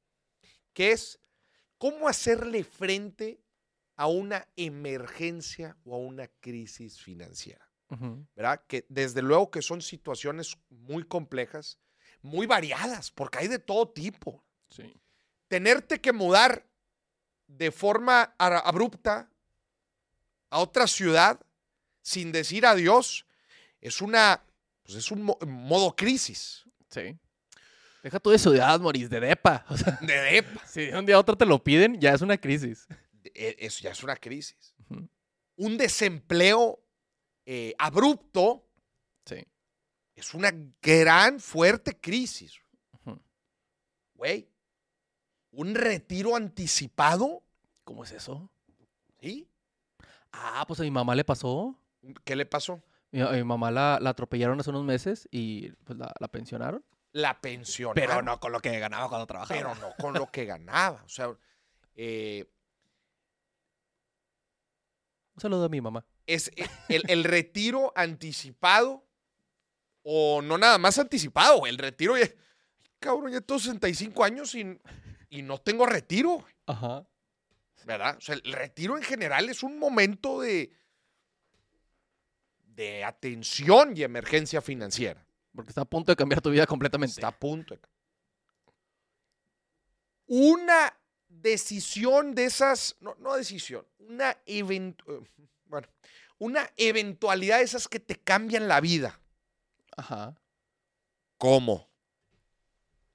que 0.73 0.91
es 0.91 1.19
cómo 1.77 2.07
hacerle 2.07 2.63
frente 2.63 3.41
a 3.95 4.07
una 4.07 4.47
emergencia 4.55 5.75
o 5.83 5.95
a 5.95 5.97
una 5.97 6.27
crisis 6.39 6.99
financiera. 7.01 7.67
¿Verdad? 8.35 8.63
Que 8.67 8.85
desde 8.89 9.21
luego 9.21 9.49
que 9.49 9.61
son 9.61 9.81
situaciones 9.81 10.57
muy 10.69 11.03
complejas, 11.05 11.79
muy 12.21 12.45
variadas, 12.45 13.11
porque 13.11 13.39
hay 13.39 13.47
de 13.47 13.59
todo 13.59 13.87
tipo 13.89 14.43
Sí. 14.69 14.93
tenerte 15.47 16.01
que 16.01 16.11
mudar 16.11 16.67
de 17.47 17.71
forma 17.71 18.35
abrupta 18.37 19.31
a 20.49 20.59
otra 20.59 20.85
ciudad 20.85 21.39
sin 22.07 22.31
decir 22.31 22.65
adiós 22.65 23.25
es 23.81 24.01
una 24.01 24.41
pues 24.83 24.95
es 24.95 25.11
un 25.11 25.23
mo- 25.23 25.37
modo 25.45 25.93
crisis 25.95 26.63
Sí. 26.89 27.17
Deja 28.01 28.17
tú 28.21 28.29
de 28.29 28.39
ciudad, 28.39 28.79
Moris, 28.79 29.09
de 29.09 29.19
depa. 29.19 29.65
O 29.69 29.75
sea, 29.75 29.99
de 30.01 30.13
depa. 30.21 30.65
si 30.65 30.85
de 30.85 30.97
un 30.97 31.05
día 31.05 31.15
a 31.15 31.19
otro 31.19 31.35
te 31.35 31.45
lo 31.45 31.61
piden, 31.61 31.99
ya 31.99 32.13
es 32.13 32.21
una 32.21 32.37
crisis. 32.37 32.87
E- 33.25 33.57
Eso 33.59 33.81
ya 33.81 33.91
es 33.91 34.01
una 34.03 34.15
crisis. 34.15 34.73
Un 35.57 35.77
desempleo 35.77 36.79
eh, 37.45 37.73
abrupto 37.77 38.63
Sí. 39.25 39.43
es 40.15 40.33
una 40.33 40.51
gran, 40.81 41.41
fuerte 41.41 41.99
crisis. 41.99 42.53
Güey, 44.13 44.47
un 45.51 45.75
retiro 45.75 46.35
anticipado, 46.37 47.43
¿Cómo 47.83 48.03
es 48.05 48.11
eso? 48.13 48.49
¿sí? 49.19 49.47
Ah, 50.31 50.63
pues 50.67 50.79
a 50.79 50.83
mi 50.83 50.91
mamá 50.91 51.13
le 51.15 51.25
pasó. 51.25 51.77
¿Qué 52.23 52.35
le 52.35 52.45
pasó? 52.45 52.81
Mi, 53.11 53.21
a 53.21 53.29
mi 53.31 53.43
mamá 53.43 53.71
la, 53.71 53.99
la 54.01 54.09
atropellaron 54.11 54.59
hace 54.59 54.69
unos 54.69 54.83
meses 54.83 55.27
y 55.31 55.69
pues 55.85 55.97
la, 55.97 56.13
la 56.19 56.27
pensionaron. 56.27 56.83
La 57.13 57.39
pensión. 57.39 57.93
Pero 57.95 58.21
no 58.21 58.39
con 58.39 58.51
lo 58.51 58.59
que 58.59 58.77
ganaba 58.79 59.07
cuando 59.09 59.25
trabajaba. 59.25 59.57
pero 59.59 59.75
no 59.75 59.93
con 59.99 60.13
lo 60.13 60.27
que 60.29 60.45
ganaba. 60.45 61.01
O 61.05 61.09
sea, 61.09 61.29
eh, 61.95 62.45
Un 65.35 65.41
saludo 65.41 65.65
a 65.65 65.69
mi 65.69 65.81
mamá. 65.81 66.03
es 66.25 66.51
e- 66.55 66.67
el, 66.89 67.03
el 67.09 67.23
retiro 67.23 67.93
anticipado, 67.95 69.05
o 70.03 70.41
no 70.41 70.57
nada 70.57 70.77
más 70.77 70.97
anticipado, 70.99 71.65
el 71.67 71.77
retiro 71.77 72.17
ya, 72.17 72.27
cabrón, 72.99 73.31
ya 73.31 73.41
tengo 73.41 73.59
65 73.59 74.23
años 74.23 74.55
y, 74.55 74.79
y 75.29 75.41
no 75.43 75.59
tengo 75.59 75.85
retiro, 75.85 76.43
Ajá. 76.65 77.05
¿verdad? 77.85 78.17
O 78.17 78.21
sea, 78.21 78.35
el 78.35 78.51
retiro 78.53 78.97
en 78.97 79.03
general 79.03 79.47
es 79.49 79.61
un 79.63 79.77
momento 79.79 80.41
de, 80.41 80.71
de 82.77 83.03
atención 83.03 83.97
y 83.97 84.03
emergencia 84.03 84.61
financiera. 84.61 85.25
Porque 85.53 85.69
está 85.71 85.81
a 85.81 85.85
punto 85.85 86.11
de 86.11 86.15
cambiar 86.15 86.41
tu 86.41 86.51
vida 86.51 86.67
completamente. 86.67 87.13
Está 87.15 87.29
a 87.29 87.37
punto. 87.37 87.73
de- 87.75 87.81
Una 90.27 90.93
decisión 91.27 92.35
de 92.35 92.45
esas, 92.45 92.95
no, 92.99 93.15
no 93.19 93.35
decisión, 93.35 93.85
una 93.99 94.33
event- 94.45 95.01
eh, 95.07 95.27
bueno, 95.65 95.87
una 96.37 96.69
eventualidad 96.77 97.57
de 97.57 97.63
esas 97.63 97.87
que 97.87 97.99
te 97.99 98.15
cambian 98.15 98.67
la 98.67 98.79
vida. 98.79 99.19
Ajá. 99.95 100.35
¿Cómo? 101.37 101.87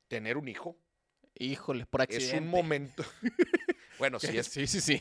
Tener 0.08 0.36
un 0.36 0.48
hijo 0.48 0.76
Híjole, 1.34 1.86
por 1.86 2.02
accidente. 2.02 2.36
es 2.36 2.42
un 2.42 2.48
momento. 2.48 3.04
bueno, 3.98 4.18
sí, 4.20 4.36
es, 4.36 4.46
Sí, 4.48 4.66
sí, 4.66 4.80
sí. 4.80 5.00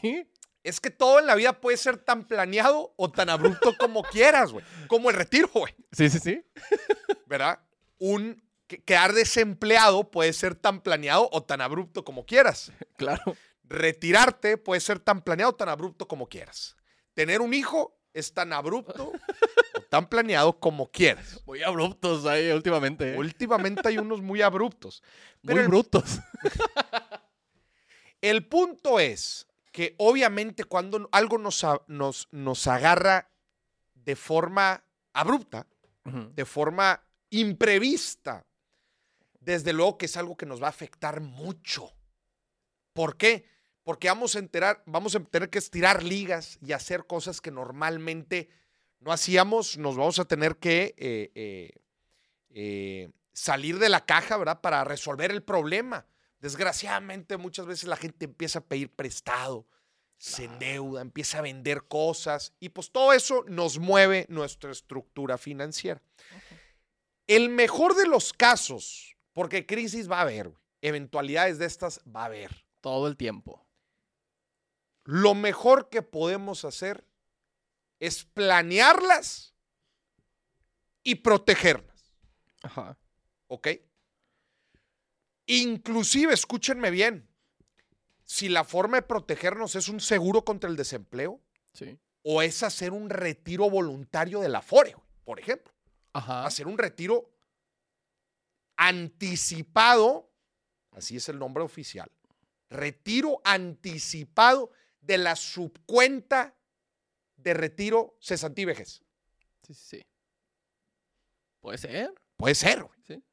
Es 0.63 0.79
que 0.79 0.89
todo 0.91 1.19
en 1.19 1.25
la 1.25 1.35
vida 1.35 1.53
puede 1.59 1.77
ser 1.77 1.97
tan 1.97 2.27
planeado 2.27 2.93
o 2.97 3.11
tan 3.11 3.29
abrupto 3.29 3.73
como 3.79 4.03
quieras, 4.03 4.51
güey. 4.51 4.65
Como 4.87 5.09
el 5.09 5.15
retiro, 5.15 5.49
güey. 5.53 5.73
Sí, 5.91 6.09
sí, 6.09 6.19
sí. 6.19 6.43
¿verdad? 7.25 7.59
Un 7.97 8.43
que- 8.67 8.83
quedar 8.83 9.13
desempleado 9.13 10.11
puede 10.11 10.33
ser 10.33 10.55
tan 10.55 10.81
planeado 10.81 11.29
o 11.31 11.43
tan 11.43 11.61
abrupto 11.61 12.03
como 12.03 12.25
quieras. 12.25 12.71
Claro. 12.97 13.35
Retirarte 13.63 14.57
puede 14.57 14.81
ser 14.81 14.99
tan 14.99 15.21
planeado 15.21 15.51
o 15.51 15.55
tan 15.55 15.69
abrupto 15.69 16.07
como 16.07 16.27
quieras. 16.27 16.75
Tener 17.13 17.41
un 17.41 17.53
hijo 17.53 17.97
es 18.13 18.33
tan 18.33 18.51
abrupto 18.53 19.13
o 19.77 19.81
tan 19.89 20.07
planeado 20.09 20.59
como 20.59 20.91
quieras. 20.91 21.39
Muy 21.45 21.63
abruptos 21.63 22.25
ahí 22.25 22.51
últimamente. 22.51 23.13
¿eh? 23.13 23.17
Últimamente 23.17 23.87
hay 23.87 23.97
unos 23.97 24.21
muy 24.21 24.41
abruptos. 24.41 25.01
Pero 25.41 25.55
Muy 25.55 25.63
el, 25.63 25.67
brutos. 25.69 26.19
el 28.21 28.45
punto 28.47 28.99
es 28.99 29.47
que 29.71 29.95
obviamente 29.97 30.63
cuando 30.65 31.07
algo 31.11 31.37
nos, 31.37 31.65
nos, 31.87 32.27
nos 32.31 32.67
agarra 32.67 33.29
de 33.93 34.15
forma 34.15 34.83
abrupta, 35.13 35.67
de 36.03 36.45
forma 36.45 37.01
imprevista, 37.29 38.45
desde 39.39 39.73
luego 39.73 39.97
que 39.97 40.05
es 40.05 40.17
algo 40.17 40.35
que 40.35 40.45
nos 40.45 40.61
va 40.61 40.67
a 40.67 40.71
afectar 40.71 41.21
mucho. 41.21 41.93
¿Por 42.93 43.17
qué? 43.17 43.45
Porque 43.83 44.07
vamos 44.07 44.35
a 44.35 44.39
enterar, 44.39 44.83
vamos 44.85 45.15
a 45.15 45.19
tener 45.19 45.49
que 45.49 45.59
estirar 45.59 46.03
ligas 46.03 46.59
y 46.61 46.71
hacer 46.73 47.05
cosas 47.07 47.41
que 47.41 47.51
normalmente 47.51 48.49
no 48.99 49.11
hacíamos. 49.11 49.77
Nos 49.77 49.95
vamos 49.95 50.19
a 50.19 50.25
tener 50.25 50.57
que 50.57 50.93
eh, 50.97 51.31
eh, 51.35 51.71
eh, 52.49 53.09
salir 53.33 53.79
de 53.79 53.89
la 53.89 54.05
caja, 54.05 54.37
¿verdad? 54.37 54.61
Para 54.61 54.83
resolver 54.83 55.31
el 55.31 55.43
problema. 55.43 56.05
Desgraciadamente, 56.41 57.37
muchas 57.37 57.67
veces 57.67 57.87
la 57.87 57.95
gente 57.95 58.25
empieza 58.25 58.59
a 58.59 58.65
pedir 58.65 58.91
prestado, 58.91 59.67
se 60.17 60.45
endeuda, 60.45 61.01
empieza 61.01 61.37
a 61.37 61.41
vender 61.41 61.83
cosas 61.83 62.53
y 62.59 62.69
pues 62.69 62.91
todo 62.91 63.13
eso 63.13 63.45
nos 63.47 63.77
mueve 63.77 64.25
nuestra 64.27 64.71
estructura 64.71 65.37
financiera. 65.37 66.01
El 67.27 67.49
mejor 67.49 67.95
de 67.95 68.07
los 68.07 68.33
casos, 68.33 69.15
porque 69.33 69.67
crisis 69.67 70.09
va 70.09 70.17
a 70.17 70.21
haber, 70.21 70.51
eventualidades 70.81 71.59
de 71.59 71.65
estas 71.67 72.01
va 72.03 72.23
a 72.23 72.25
haber. 72.25 72.65
Todo 72.81 73.07
el 73.07 73.15
tiempo. 73.15 73.63
Lo 75.03 75.35
mejor 75.35 75.89
que 75.89 76.01
podemos 76.01 76.65
hacer 76.65 77.05
es 77.99 78.25
planearlas 78.25 79.53
y 81.03 81.15
protegerlas, 81.15 82.11
Ajá. 82.63 82.97
¿ok? 83.47 83.67
Inclusive, 85.53 86.33
escúchenme 86.33 86.91
bien, 86.91 87.27
si 88.25 88.47
la 88.49 88.63
forma 88.63 88.97
de 88.97 89.01
protegernos 89.03 89.75
es 89.75 89.87
un 89.89 89.99
seguro 89.99 90.45
contra 90.45 90.69
el 90.69 90.75
desempleo 90.77 91.41
Sí. 91.73 91.97
o 92.23 92.41
es 92.41 92.63
hacer 92.63 92.91
un 92.93 93.09
retiro 93.09 93.69
voluntario 93.69 94.39
de 94.41 94.49
la 94.49 94.59
Afore, 94.59 94.95
por 95.25 95.39
ejemplo. 95.39 95.73
Ajá. 96.13 96.45
hacer 96.45 96.67
un 96.67 96.77
retiro 96.77 97.29
anticipado, 98.77 100.29
así 100.91 101.15
es 101.17 101.29
el 101.29 101.39
nombre 101.39 101.63
oficial, 101.63 102.11
retiro 102.69 103.41
anticipado 103.43 104.71
de 104.99 105.17
la 105.17 105.35
subcuenta 105.35 106.55
de 107.37 107.53
retiro 107.53 108.17
cesantí 108.21 108.65
vejez. 108.65 109.01
Sí, 109.65 109.73
sí, 109.73 109.97
sí. 109.97 110.01
Puede 111.61 111.77
ser. 111.77 112.13
Puede 112.37 112.55
ser. 112.55 112.83
güey. 112.83 112.99
Sí. 113.07 113.23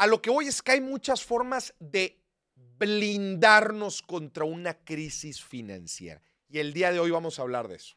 A 0.00 0.06
lo 0.06 0.22
que 0.22 0.30
voy 0.30 0.46
es 0.46 0.62
que 0.62 0.72
hay 0.72 0.80
muchas 0.80 1.22
formas 1.22 1.74
de 1.78 2.18
blindarnos 2.54 4.00
contra 4.00 4.44
una 4.44 4.72
crisis 4.82 5.44
financiera. 5.44 6.22
Y 6.48 6.58
el 6.58 6.72
día 6.72 6.90
de 6.90 6.98
hoy 6.98 7.10
vamos 7.10 7.38
a 7.38 7.42
hablar 7.42 7.68
de 7.68 7.76
eso. 7.76 7.96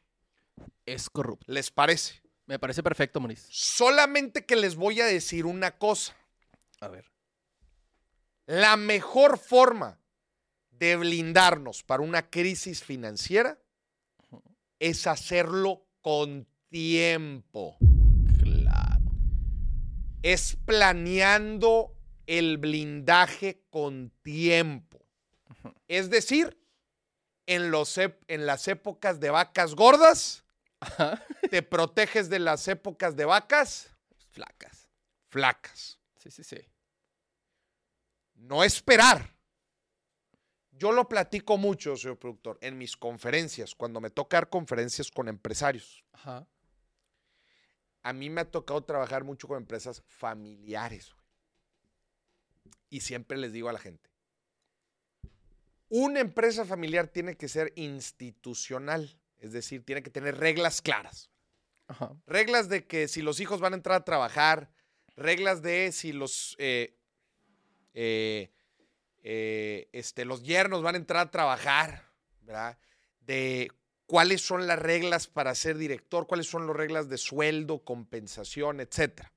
Es 0.86 1.10
corrupto. 1.10 1.50
¿Les 1.50 1.72
parece? 1.72 2.22
Me 2.46 2.60
parece 2.60 2.84
perfecto, 2.84 3.22
Moris. 3.22 3.48
Solamente 3.50 4.46
que 4.46 4.58
les 4.58 4.76
voy 4.76 5.00
a 5.00 5.06
decir 5.06 5.46
una 5.46 5.78
cosa. 5.78 6.14
A 6.82 6.90
ver. 6.90 7.10
La 8.48 8.76
mejor 8.76 9.38
forma 9.38 9.98
de 10.72 10.98
blindarnos 10.98 11.84
para 11.84 12.04
una 12.04 12.30
crisis 12.30 12.84
financiera 12.84 13.58
es 14.78 15.08
hacerlo 15.08 15.88
con 16.02 16.50
tiempo. 16.68 17.78
Es 20.24 20.58
planeando 20.66 21.96
el 22.26 22.58
blindaje 22.58 23.62
con 23.70 24.10
tiempo. 24.22 25.06
Es 25.88 26.10
decir, 26.10 26.58
en, 27.46 27.70
los, 27.72 27.98
en 27.98 28.46
las 28.46 28.68
épocas 28.68 29.20
de 29.20 29.30
vacas 29.30 29.76
gordas, 29.76 30.44
te 31.52 31.62
proteges 31.62 32.30
de 32.30 32.40
las 32.40 32.68
épocas 32.68 33.16
de 33.16 33.26
vacas 33.26 33.90
Flacas. 34.32 34.90
flacas. 35.30 36.00
Sí, 36.18 36.32
sí, 36.32 36.44
sí. 36.44 36.58
No 38.34 38.64
esperar. 38.64 39.38
Yo 40.72 40.92
lo 40.92 41.08
platico 41.08 41.58
mucho, 41.58 41.96
señor 41.96 42.18
productor, 42.18 42.58
en 42.62 42.78
mis 42.78 42.98
conferencias, 42.98 43.76
cuando 43.76 44.02
me 44.02 44.10
toca 44.10 44.38
dar 44.38 44.50
conferencias 44.50 45.12
con 45.12 45.28
empresarios. 45.28 46.04
Ajá. 46.14 46.48
A 48.04 48.14
mí 48.14 48.30
me 48.30 48.42
ha 48.42 48.52
tocado 48.52 48.84
trabajar 48.84 49.24
mucho 49.24 49.48
con 49.48 49.58
empresas 49.58 50.04
familiares. 50.08 51.14
güey. 51.14 51.26
Y 52.90 53.00
siempre 53.02 53.38
les 53.38 53.52
digo 53.52 53.70
a 53.70 53.74
la 53.74 53.80
gente, 53.80 54.10
una 55.90 56.20
empresa 56.20 56.66
familiar 56.66 57.08
tiene 57.08 57.36
que 57.36 57.48
ser 57.48 57.72
institucional, 57.76 59.20
es 59.38 59.52
decir, 59.52 59.84
tiene 59.84 60.04
que 60.04 60.10
tener 60.10 60.38
reglas 60.38 60.82
claras. 60.82 61.30
Ajá. 61.88 62.16
Reglas 62.26 62.70
de 62.70 62.86
que 62.86 63.08
si 63.08 63.22
los 63.22 63.40
hijos 63.40 63.60
van 63.60 63.74
a 63.74 63.78
entrar 63.78 64.02
a 64.02 64.06
trabajar, 64.06 64.72
reglas 65.16 65.62
de 65.62 65.92
si 65.92 66.12
los, 66.12 66.56
eh, 66.60 66.98
eh, 67.94 68.52
eh, 69.24 69.90
este, 69.92 70.26
los 70.26 70.44
yernos 70.44 70.82
van 70.82 70.96
a 70.96 70.98
entrar 70.98 71.28
a 71.28 71.32
trabajar, 71.32 72.10
¿verdad? 72.42 72.78
De 73.22 73.72
cuáles 74.14 74.44
son 74.44 74.68
las 74.68 74.78
reglas 74.78 75.26
para 75.26 75.56
ser 75.56 75.76
director, 75.76 76.28
cuáles 76.28 76.48
son 76.48 76.68
las 76.68 76.76
reglas 76.76 77.10
de 77.10 77.18
sueldo, 77.18 77.84
compensación, 77.84 78.80
etcétera. 78.80 79.34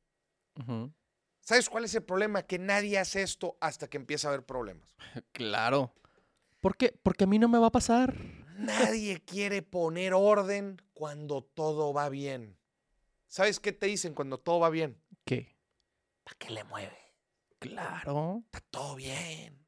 Ujú. 0.61 0.93
¿Sabes 1.41 1.71
cuál 1.71 1.87
es 1.87 1.95
el 1.95 2.03
problema? 2.03 2.43
Que 2.43 2.59
nadie 2.59 2.99
hace 2.99 3.23
esto 3.23 3.57
hasta 3.63 3.89
que 3.89 3.97
empieza 3.97 4.29
a 4.29 4.33
haber 4.33 4.45
problemas. 4.45 4.87
Claro. 5.33 5.95
¿Por 6.61 6.77
qué? 6.77 6.93
Porque 7.03 7.25
a 7.25 7.27
mí 7.27 7.39
no 7.39 7.49
me 7.49 7.59
va 7.59 7.69
a 7.69 7.73
pasar. 7.73 8.19
Nadie 8.59 9.25
quiere 9.25 9.63
poner 9.63 10.13
orden 10.13 10.83
cuando 10.93 11.43
todo 11.43 11.95
va 11.95 12.11
bien. 12.11 12.59
¿Sabes 13.29 13.61
qué 13.61 13.73
te 13.73 13.87
dicen 13.87 14.13
cuando 14.13 14.37
todo 14.37 14.61
va 14.61 14.69
bien? 14.69 15.01
¿Qué? 15.25 15.57
¿Para 16.23 16.37
qué 16.37 16.51
le 16.51 16.65
mueve? 16.65 17.15
Claro. 17.61 18.43
Está 18.53 18.61
todo 18.69 18.97
bien. 18.97 19.67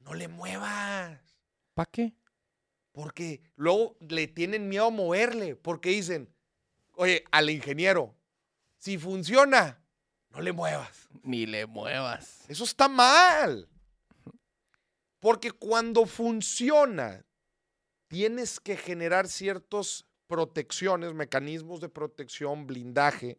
No 0.00 0.14
le 0.14 0.26
muevas. 0.26 1.20
¿Para 1.74 1.90
qué? 1.92 2.16
Porque 2.98 3.40
luego 3.54 3.96
le 4.00 4.26
tienen 4.26 4.68
miedo 4.68 4.86
a 4.86 4.90
moverle. 4.90 5.54
Porque 5.54 5.90
dicen, 5.90 6.34
oye, 6.96 7.22
al 7.30 7.48
ingeniero, 7.48 8.12
si 8.76 8.98
funciona, 8.98 9.80
no 10.30 10.40
le 10.40 10.50
muevas. 10.50 11.08
Ni 11.22 11.46
le 11.46 11.64
muevas. 11.66 12.44
Eso 12.48 12.64
está 12.64 12.88
mal. 12.88 13.68
Porque 15.20 15.52
cuando 15.52 16.06
funciona, 16.06 17.24
tienes 18.08 18.58
que 18.58 18.76
generar 18.76 19.28
ciertas 19.28 20.04
protecciones, 20.26 21.14
mecanismos 21.14 21.80
de 21.80 21.88
protección, 21.88 22.66
blindaje, 22.66 23.38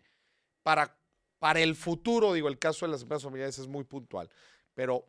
para, 0.64 0.98
para 1.38 1.60
el 1.60 1.76
futuro. 1.76 2.32
Digo, 2.32 2.48
el 2.48 2.60
caso 2.60 2.86
de 2.86 2.94
las 2.94 3.02
empresas 3.02 3.26
familiares 3.26 3.60
es 3.60 3.68
muy 3.68 3.84
puntual, 3.84 4.30
pero 4.74 5.06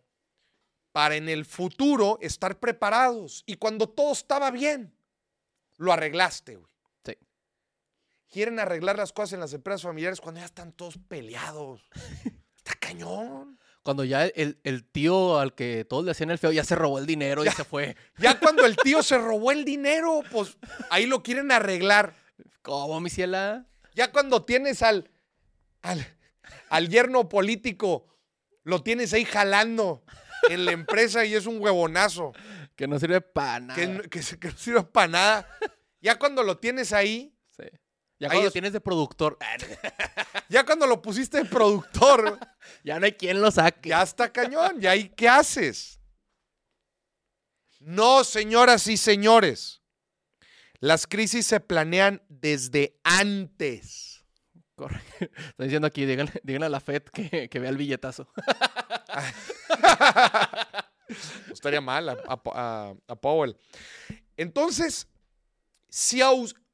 para 0.93 1.17
en 1.17 1.29
el 1.29 1.45
futuro 1.45 2.19
estar 2.21 2.59
preparados. 2.59 3.43
Y 3.47 3.57
cuando 3.57 3.89
todo 3.89 4.13
estaba 4.13 4.51
bien, 4.51 4.93
lo 5.77 5.93
arreglaste, 5.93 6.57
güey. 6.57 6.71
Sí. 7.05 7.17
Quieren 8.29 8.59
arreglar 8.59 8.97
las 8.97 9.13
cosas 9.13 9.35
en 9.35 9.41
las 9.41 9.53
empresas 9.53 9.83
familiares 9.83 10.21
cuando 10.21 10.41
ya 10.41 10.47
están 10.47 10.73
todos 10.73 10.99
peleados. 11.09 11.89
Está 12.57 12.75
cañón. 12.75 13.59
Cuando 13.83 14.05
ya 14.05 14.27
el, 14.27 14.61
el 14.63 14.85
tío 14.85 15.39
al 15.39 15.55
que 15.55 15.87
todos 15.87 16.05
le 16.05 16.11
hacían 16.11 16.31
el 16.31 16.39
feo 16.39 16.53
ya 16.53 16.65
se 16.65 16.75
robó 16.75 16.99
el 16.99 17.07
dinero 17.07 17.45
y 17.45 17.49
se 17.49 17.65
fue. 17.65 17.97
Ya 18.19 18.39
cuando 18.39 18.67
el 18.67 18.77
tío 18.77 19.03
se 19.03 19.17
robó 19.17 19.53
el 19.53 19.65
dinero, 19.65 20.21
pues 20.31 20.59
ahí 20.91 21.07
lo 21.07 21.23
quieren 21.23 21.51
arreglar. 21.51 22.15
¿Cómo, 22.61 23.01
mi 23.01 23.09
ciela? 23.09 23.67
Ya 23.95 24.13
cuando 24.13 24.45
tienes 24.45 24.83
al, 24.83 25.11
al, 25.81 26.07
al 26.69 26.89
yerno 26.91 27.31
político, 27.31 28.07
lo 28.65 28.83
tienes 28.83 29.15
ahí 29.15 29.25
jalando 29.25 30.05
en 30.49 30.65
la 30.65 30.73
empresa 30.73 31.25
y 31.25 31.35
es 31.35 31.47
un 31.47 31.61
huevonazo 31.61 32.33
Que 32.77 32.87
no 32.87 32.99
sirve 32.99 33.21
para 33.21 33.61
nada. 33.61 33.75
que, 33.81 33.87
no- 33.87 34.03
que 34.03 34.21
no 34.49 34.57
sirve 34.57 34.83
para 34.85 35.09
nada. 35.09 35.49
Ya 36.01 36.19
cuando 36.19 36.43
lo 36.43 36.59
tienes 36.59 36.93
ahí, 36.93 37.37
Sí. 37.57 37.65
Ya 38.19 38.27
Ahí 38.29 38.33
cuando 38.37 38.47
es- 38.49 38.53
tienes 38.53 38.73
de 38.73 38.81
productor, 38.81 39.39
ya 40.49 40.65
cuando 40.65 40.87
lo 40.87 41.01
pusiste 41.03 41.39
de 41.39 41.45
productor, 41.47 42.39
ya 42.85 42.99
no 43.01 43.07
hay 43.07 43.13
quien 43.13 43.41
lo 43.41 43.51
saque. 43.51 43.89
ya 43.91 44.03
está 44.03 44.31
cañón. 44.33 44.77
¿Y 44.83 44.87
ahí 44.87 45.09
qué 45.11 45.29
haces? 45.29 46.01
No, 47.79 48.25
señoras 48.25 48.87
y 48.89 48.97
señores. 48.99 49.83
Las 50.81 51.07
crisis 51.07 51.47
se 51.47 51.61
planean 51.61 52.23
desde 52.29 52.99
antes. 53.05 54.25
Corre. 54.75 55.01
Está 55.21 55.65
diciendo 55.65 55.87
aquí, 55.87 56.05
díganle, 56.07 56.33
díganle 56.43 56.67
a 56.67 56.71
la 56.71 56.81
FED 56.81 57.03
que, 57.05 57.49
que 57.51 57.59
vea 57.59 57.71
el 57.71 57.77
billetazo. 57.79 58.31
No 61.49 61.53
estaría 61.55 61.81
mal 61.81 62.09
a, 62.09 62.17
a- 62.29 63.17
Powell. 63.17 63.57
Entonces, 64.37 65.09
si 65.89 66.23
a 66.23 66.31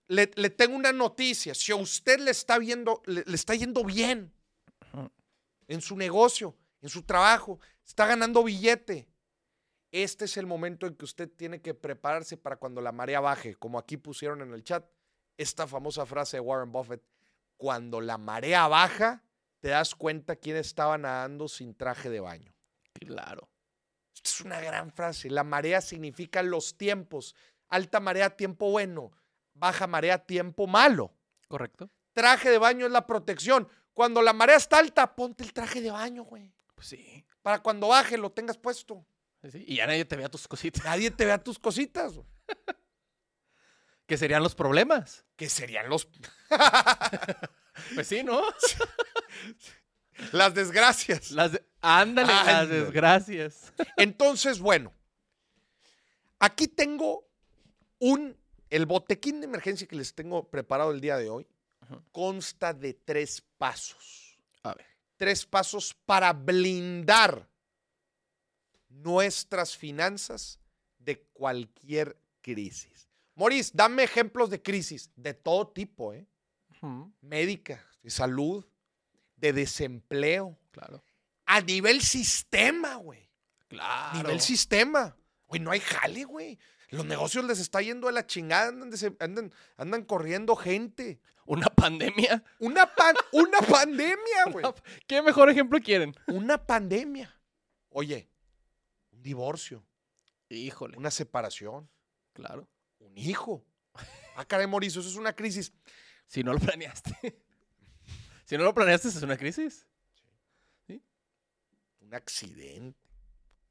le, 0.08 0.30
le 0.34 0.50
tengo 0.50 0.76
una 0.76 0.92
noticia, 0.92 1.54
si 1.54 1.72
a 1.72 1.76
usted 1.76 2.20
le 2.20 2.30
está 2.30 2.58
viendo, 2.58 3.02
le, 3.06 3.24
le 3.26 3.34
está 3.34 3.54
yendo 3.54 3.82
bien 3.82 4.32
en 5.68 5.80
su 5.80 5.96
negocio, 5.96 6.54
en 6.82 6.88
su 6.90 7.02
trabajo, 7.02 7.58
está 7.84 8.06
ganando 8.06 8.44
billete, 8.44 9.08
este 9.90 10.26
es 10.26 10.36
el 10.36 10.46
momento 10.46 10.86
en 10.86 10.94
que 10.94 11.04
usted 11.04 11.28
tiene 11.30 11.60
que 11.62 11.74
prepararse 11.74 12.36
para 12.36 12.56
cuando 12.56 12.80
la 12.80 12.92
marea 12.92 13.20
baje, 13.20 13.54
como 13.54 13.78
aquí 13.78 13.96
pusieron 13.96 14.42
en 14.42 14.52
el 14.52 14.62
chat, 14.62 14.84
esta 15.38 15.66
famosa 15.66 16.04
frase 16.06 16.36
de 16.36 16.40
Warren 16.42 16.70
Buffett, 16.70 17.02
cuando 17.56 18.00
la 18.00 18.18
marea 18.18 18.68
baja, 18.68 19.24
te 19.60 19.68
das 19.68 19.94
cuenta 19.94 20.36
quién 20.36 20.56
estaba 20.56 20.98
nadando 20.98 21.48
sin 21.48 21.74
traje 21.74 22.10
de 22.10 22.20
baño. 22.20 22.55
Claro. 22.98 23.48
Esta 24.14 24.28
es 24.30 24.40
una 24.40 24.60
gran 24.60 24.90
frase. 24.92 25.30
La 25.30 25.44
marea 25.44 25.80
significa 25.80 26.42
los 26.42 26.76
tiempos. 26.76 27.34
Alta 27.68 28.00
marea, 28.00 28.36
tiempo 28.36 28.70
bueno. 28.70 29.12
Baja 29.54 29.86
marea, 29.86 30.18
tiempo 30.24 30.66
malo. 30.66 31.14
¿Correcto? 31.48 31.90
Traje 32.12 32.50
de 32.50 32.58
baño 32.58 32.86
es 32.86 32.92
la 32.92 33.06
protección. 33.06 33.68
Cuando 33.92 34.22
la 34.22 34.32
marea 34.32 34.56
está 34.56 34.78
alta, 34.78 35.14
ponte 35.14 35.42
el 35.44 35.52
traje 35.52 35.80
de 35.80 35.90
baño, 35.90 36.24
güey. 36.24 36.52
Pues 36.74 36.88
sí. 36.88 37.24
Para 37.42 37.62
cuando 37.62 37.88
baje 37.88 38.18
lo 38.18 38.30
tengas 38.32 38.58
puesto. 38.58 39.06
Sí, 39.42 39.50
sí. 39.50 39.64
Y 39.66 39.76
ya 39.76 39.86
nadie 39.86 40.04
te 40.04 40.16
vea 40.16 40.28
tus 40.28 40.48
cositas. 40.48 40.84
Nadie 40.84 41.10
te 41.10 41.24
vea 41.24 41.38
tus 41.38 41.58
cositas. 41.58 42.14
güey. 42.14 42.26
Que 44.06 44.16
serían 44.16 44.40
los 44.40 44.54
problemas. 44.54 45.24
Que 45.34 45.48
serían 45.48 45.88
los, 45.88 46.08
Pues 47.94 48.06
sí, 48.06 48.22
¿no? 48.22 48.40
las 50.32 50.54
desgracias. 50.54 51.30
Las 51.30 51.52
de- 51.52 51.64
Ándale, 51.80 52.32
las 52.32 52.68
desgracias. 52.68 53.72
Entonces, 53.96 54.58
bueno, 54.58 54.92
aquí 56.38 56.66
tengo 56.68 57.28
un, 57.98 58.36
el 58.70 58.86
botequín 58.86 59.40
de 59.40 59.46
emergencia 59.46 59.86
que 59.86 59.96
les 59.96 60.14
tengo 60.14 60.48
preparado 60.48 60.90
el 60.90 61.00
día 61.00 61.16
de 61.16 61.28
hoy 61.30 61.46
Ajá. 61.80 62.02
consta 62.12 62.72
de 62.74 62.94
tres 62.94 63.42
pasos. 63.58 64.38
A 64.62 64.74
ver. 64.74 64.86
tres 65.16 65.46
pasos 65.46 65.94
para 66.06 66.32
blindar 66.32 67.48
nuestras 68.88 69.76
finanzas 69.76 70.58
de 70.98 71.20
cualquier 71.32 72.16
crisis. 72.40 73.08
Maurice, 73.34 73.70
dame 73.74 74.02
ejemplos 74.02 74.50
de 74.50 74.60
crisis 74.62 75.10
de 75.14 75.34
todo 75.34 75.68
tipo, 75.68 76.12
¿eh? 76.12 76.26
Médica, 77.20 77.84
de 78.02 78.10
salud, 78.10 78.64
de 79.46 79.52
desempleo, 79.60 80.58
Claro. 80.70 81.02
a 81.46 81.60
nivel 81.60 82.00
sistema, 82.02 82.96
güey. 82.96 83.28
Claro. 83.68 84.18
Nivel 84.18 84.40
sistema. 84.40 85.16
Güey, 85.46 85.60
no 85.60 85.70
hay 85.70 85.80
jale, 85.80 86.24
güey. 86.24 86.58
Los 86.90 87.04
negocios 87.04 87.44
les 87.44 87.58
está 87.58 87.82
yendo 87.82 88.06
de 88.06 88.12
la 88.12 88.26
chingada, 88.26 88.68
andan, 89.20 89.52
andan 89.76 90.04
corriendo 90.04 90.54
gente. 90.56 91.20
Una 91.44 91.66
pandemia. 91.66 92.42
Una, 92.58 92.92
pan- 92.94 93.16
una 93.32 93.58
pandemia, 93.58 94.16
güey. 94.52 94.64
¿Qué 95.06 95.22
mejor 95.22 95.50
ejemplo 95.50 95.78
quieren? 95.80 96.14
Una 96.28 96.64
pandemia. 96.64 97.32
Oye, 97.90 98.28
un 99.10 99.22
divorcio, 99.22 99.84
Híjole. 100.48 100.96
una 100.96 101.10
separación, 101.10 101.88
Claro. 102.32 102.68
un 102.98 103.16
hijo. 103.18 103.64
Ah, 104.36 104.44
caray, 104.44 104.66
Mauricio, 104.66 105.00
eso 105.00 105.10
es 105.10 105.16
una 105.16 105.34
crisis. 105.34 105.72
Si 106.26 106.42
no 106.44 106.52
lo 106.52 106.58
planeaste. 106.58 107.40
Si 108.46 108.56
no 108.56 108.64
lo 108.64 108.72
planeaste, 108.72 109.08
es 109.08 109.22
una 109.22 109.36
crisis. 109.36 109.86
Un 112.00 112.14
accidente. 112.14 112.98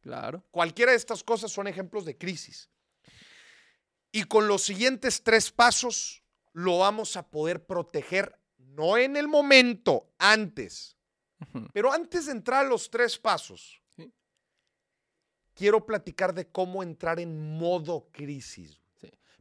Claro. 0.02 0.44
Cualquiera 0.52 0.92
de 0.92 0.98
estas 0.98 1.24
cosas 1.24 1.52
son 1.52 1.68
ejemplos 1.68 2.04
de 2.06 2.18
crisis. 2.18 2.70
Y 4.12 4.26
con 4.26 4.48
los 4.48 4.62
siguientes 4.62 5.24
tres 5.24 5.52
pasos 5.52 6.22
lo 6.52 6.80
vamos 6.80 7.16
a 7.16 7.28
poder 7.30 7.66
proteger, 7.66 8.38
no 8.58 8.98
en 8.98 9.16
el 9.16 9.28
momento, 9.30 10.14
antes. 10.20 10.98
Pero 11.74 11.92
antes 11.92 12.26
de 12.26 12.34
entrar 12.34 12.66
a 12.66 12.70
los 12.70 12.90
tres 12.90 13.18
pasos, 13.18 13.82
Sí. 13.96 14.12
quiero 15.54 15.86
platicar 15.86 16.34
de 16.34 16.48
cómo 16.50 16.84
entrar 16.84 17.20
en 17.22 17.58
modo 17.58 18.10
crisis. 18.12 18.82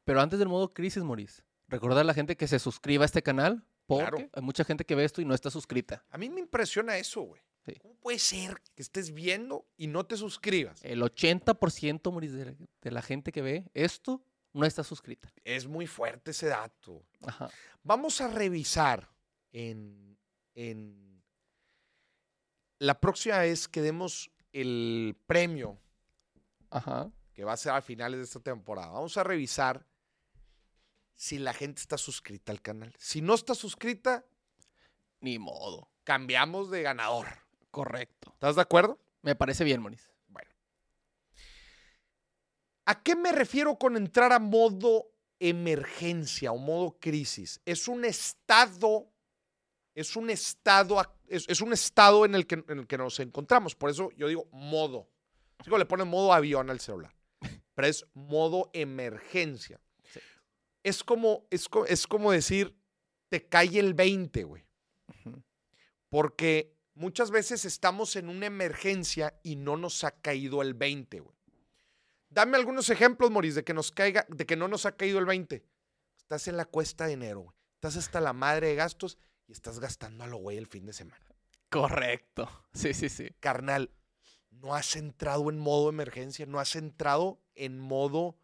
Pero 0.04 0.20
antes 0.20 0.38
del 0.38 0.48
modo 0.48 0.72
crisis, 0.72 1.02
Maurice, 1.02 1.42
recordar 1.66 2.00
a 2.00 2.04
la 2.04 2.14
gente 2.14 2.36
que 2.36 2.46
se 2.46 2.58
suscriba 2.58 3.04
a 3.04 3.06
este 3.06 3.22
canal, 3.22 3.66
porque 3.86 4.10
Claro. 4.10 4.30
hay 4.32 4.42
mucha 4.42 4.64
gente 4.64 4.84
que 4.84 4.94
ve 4.94 5.04
esto 5.04 5.20
y 5.20 5.24
no 5.24 5.34
está 5.34 5.50
suscrita. 5.50 6.04
A 6.10 6.18
mí 6.18 6.28
me 6.30 6.40
impresiona 6.40 6.96
eso, 6.96 7.22
güey. 7.22 7.42
Sí. 7.66 7.74
¿Cómo 7.80 7.94
puede 7.96 8.18
ser 8.18 8.60
que 8.74 8.82
estés 8.82 9.12
viendo 9.12 9.66
y 9.76 9.86
no 9.86 10.04
te 10.04 10.16
suscribas? 10.16 10.84
El 10.84 11.00
80%, 11.02 12.10
Maurice, 12.10 12.36
de, 12.36 12.56
de 12.82 12.90
la 12.90 13.00
gente 13.02 13.32
que 13.32 13.40
ve 13.42 13.70
esto 13.72 14.22
no 14.52 14.66
está 14.66 14.84
suscrita. 14.84 15.32
Es 15.44 15.66
muy 15.66 15.86
fuerte 15.86 16.30
ese 16.32 16.46
dato. 16.46 17.04
Ajá. 17.22 17.50
Vamos 17.82 18.20
a 18.20 18.28
revisar 18.28 19.10
en, 19.52 20.18
en 20.54 21.22
la 22.78 23.00
próxima 23.00 23.38
vez 23.38 23.66
que 23.66 23.80
demos 23.82 24.30
el 24.52 25.16
premio 25.26 25.78
Ajá. 26.70 27.10
que 27.32 27.44
va 27.44 27.54
a 27.54 27.56
ser 27.56 27.72
a 27.72 27.80
finales 27.82 28.18
de 28.18 28.24
esta 28.24 28.40
temporada. 28.40 28.88
Vamos 28.92 29.16
a 29.16 29.24
revisar 29.24 29.86
si 31.14 31.38
la 31.38 31.52
gente 31.52 31.80
está 31.80 31.96
suscrita 31.98 32.52
al 32.52 32.60
canal. 32.60 32.94
Si 32.98 33.20
no 33.20 33.34
está 33.34 33.54
suscrita, 33.54 34.24
Ni 35.20 35.38
modo. 35.38 35.88
cambiamos 36.04 36.70
de 36.70 36.82
ganador. 36.82 37.26
Correcto. 37.70 38.30
¿Estás 38.34 38.56
de 38.56 38.62
acuerdo? 38.62 38.98
Me 39.22 39.34
parece 39.34 39.64
bien, 39.64 39.80
Maurice. 39.80 40.10
Bueno. 40.28 40.50
¿A 42.86 43.02
qué 43.02 43.16
me 43.16 43.32
refiero 43.32 43.78
con 43.78 43.96
entrar 43.96 44.32
a 44.32 44.38
modo 44.38 45.10
emergencia 45.38 46.52
o 46.52 46.58
modo 46.58 46.98
crisis? 47.00 47.60
Es 47.64 47.88
un 47.88 48.04
estado, 48.04 49.10
es 49.94 50.14
un 50.16 50.30
estado, 50.30 51.02
es 51.26 51.60
un 51.60 51.72
estado 51.72 52.24
en 52.24 52.34
el, 52.34 52.46
que, 52.46 52.62
en 52.68 52.80
el 52.80 52.86
que 52.86 52.98
nos 52.98 53.18
encontramos. 53.20 53.74
Por 53.74 53.90
eso 53.90 54.10
yo 54.16 54.28
digo 54.28 54.46
modo. 54.52 55.08
Digo, 55.64 55.78
le 55.78 55.86
ponen 55.86 56.08
modo 56.08 56.32
avión 56.32 56.68
al 56.68 56.80
celular. 56.80 57.14
Pero 57.74 57.88
es 57.88 58.04
modo 58.12 58.70
emergencia. 58.74 59.80
Es 60.84 61.02
como, 61.02 61.48
es, 61.50 61.68
es 61.88 62.06
como 62.06 62.30
decir, 62.30 62.76
te 63.28 63.48
cae 63.48 63.80
el 63.80 63.94
20, 63.94 64.44
güey. 64.44 64.64
Porque 66.08 66.76
muchas 66.94 67.32
veces 67.32 67.64
estamos 67.64 68.14
en 68.14 68.28
una 68.28 68.46
emergencia 68.46 69.40
y 69.42 69.56
no 69.56 69.76
nos 69.76 70.04
ha 70.04 70.12
caído 70.12 70.62
el 70.62 70.74
20, 70.74 71.18
güey. 71.18 71.36
Dame 72.28 72.56
algunos 72.56 72.90
ejemplos, 72.90 73.30
Moris, 73.30 73.56
de 73.56 73.64
que 73.64 73.74
nos 73.74 73.90
caiga, 73.90 74.26
de 74.28 74.46
que 74.46 74.56
no 74.56 74.68
nos 74.68 74.86
ha 74.86 74.96
caído 74.96 75.18
el 75.18 75.24
20. 75.24 75.64
Estás 76.16 76.46
en 76.48 76.56
la 76.56 76.64
cuesta 76.64 77.06
de 77.06 77.14
enero, 77.14 77.40
güey. 77.40 77.56
Estás 77.74 77.96
hasta 77.96 78.20
la 78.20 78.32
madre 78.32 78.68
de 78.68 78.74
gastos 78.76 79.18
y 79.46 79.52
estás 79.52 79.78
gastando 79.78 80.24
a 80.24 80.26
lo 80.26 80.36
güey 80.36 80.56
el 80.56 80.66
fin 80.66 80.86
de 80.86 80.92
semana. 80.92 81.24
Correcto. 81.70 82.48
Sí, 82.72 82.94
sí, 82.94 83.08
sí. 83.08 83.30
Carnal, 83.40 83.90
no 84.50 84.74
has 84.74 84.96
entrado 84.96 85.50
en 85.50 85.58
modo 85.58 85.88
emergencia, 85.88 86.46
no 86.46 86.60
has 86.60 86.76
entrado 86.76 87.40
en 87.54 87.78
modo 87.78 88.36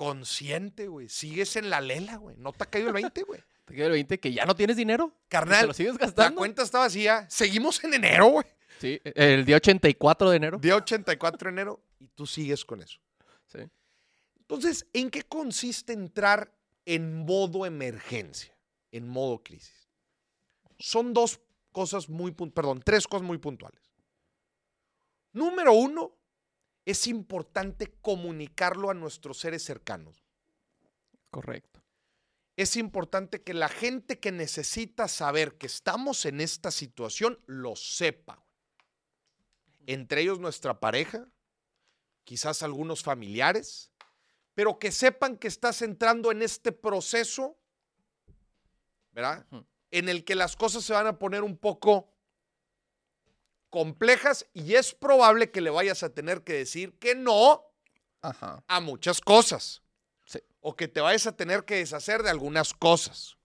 consciente, 0.00 0.88
güey. 0.88 1.10
Sigues 1.10 1.56
en 1.56 1.68
la 1.68 1.82
lela, 1.82 2.16
güey. 2.16 2.34
No 2.38 2.54
te 2.54 2.64
ha 2.64 2.66
caído 2.70 2.88
el 2.88 2.94
20, 2.94 3.22
güey. 3.22 3.42
Te 3.66 3.74
queda 3.74 3.84
el 3.84 3.92
20 3.92 4.18
que 4.18 4.32
ya 4.32 4.46
no 4.46 4.56
tienes 4.56 4.78
dinero. 4.78 5.12
¿Te 5.28 5.28
Carnal, 5.28 5.66
lo 5.66 5.74
sigues 5.74 5.92
la 5.92 6.06
gastando? 6.06 6.38
cuenta 6.38 6.62
está 6.62 6.78
vacía. 6.78 7.26
Seguimos 7.28 7.84
en 7.84 7.92
enero, 7.92 8.28
güey. 8.28 8.46
Sí, 8.80 8.98
el 9.04 9.44
día 9.44 9.56
84 9.56 10.30
de 10.30 10.36
enero. 10.38 10.58
Día 10.58 10.76
84 10.76 11.44
de 11.44 11.52
enero 11.52 11.82
y 11.98 12.06
tú 12.08 12.24
sigues 12.26 12.64
con 12.64 12.80
eso. 12.80 12.98
Sí. 13.46 13.58
Entonces, 14.38 14.86
¿en 14.94 15.10
qué 15.10 15.22
consiste 15.22 15.92
entrar 15.92 16.50
en 16.86 17.26
modo 17.26 17.66
emergencia, 17.66 18.56
en 18.92 19.06
modo 19.06 19.42
crisis? 19.42 19.86
Son 20.78 21.12
dos 21.12 21.40
cosas 21.72 22.08
muy, 22.08 22.32
perdón, 22.32 22.80
tres 22.82 23.06
cosas 23.06 23.26
muy 23.26 23.36
puntuales. 23.36 23.82
Número 25.34 25.74
uno, 25.74 26.16
es 26.90 27.06
importante 27.06 27.92
comunicarlo 28.00 28.90
a 28.90 28.94
nuestros 28.94 29.38
seres 29.38 29.62
cercanos. 29.62 30.24
Correcto. 31.30 31.80
Es 32.56 32.76
importante 32.76 33.42
que 33.42 33.54
la 33.54 33.68
gente 33.68 34.18
que 34.18 34.32
necesita 34.32 35.08
saber 35.08 35.56
que 35.56 35.66
estamos 35.66 36.26
en 36.26 36.40
esta 36.40 36.70
situación 36.70 37.38
lo 37.46 37.76
sepa. 37.76 38.44
Entre 39.86 40.22
ellos 40.22 40.40
nuestra 40.40 40.78
pareja, 40.78 41.26
quizás 42.24 42.62
algunos 42.62 43.02
familiares, 43.02 43.90
pero 44.54 44.78
que 44.78 44.92
sepan 44.92 45.36
que 45.38 45.48
estás 45.48 45.80
entrando 45.80 46.30
en 46.30 46.42
este 46.42 46.72
proceso, 46.72 47.56
¿verdad? 49.12 49.46
En 49.90 50.08
el 50.08 50.24
que 50.24 50.34
las 50.34 50.54
cosas 50.54 50.84
se 50.84 50.92
van 50.92 51.06
a 51.06 51.18
poner 51.18 51.42
un 51.42 51.56
poco 51.56 52.12
complejas 53.70 54.46
y 54.52 54.74
es 54.74 54.94
probable 54.94 55.50
que 55.50 55.60
le 55.60 55.70
vayas 55.70 56.02
a 56.02 56.12
tener 56.12 56.42
que 56.44 56.52
decir 56.54 56.98
que 56.98 57.14
no 57.14 57.64
Ajá. 58.20 58.62
a 58.66 58.80
muchas 58.80 59.20
cosas. 59.20 59.82
Sí. 60.26 60.40
O 60.60 60.76
que 60.76 60.88
te 60.88 61.00
vayas 61.00 61.26
a 61.26 61.36
tener 61.36 61.64
que 61.64 61.76
deshacer 61.76 62.22
de 62.22 62.30
algunas 62.30 62.74
cosas. 62.74 63.36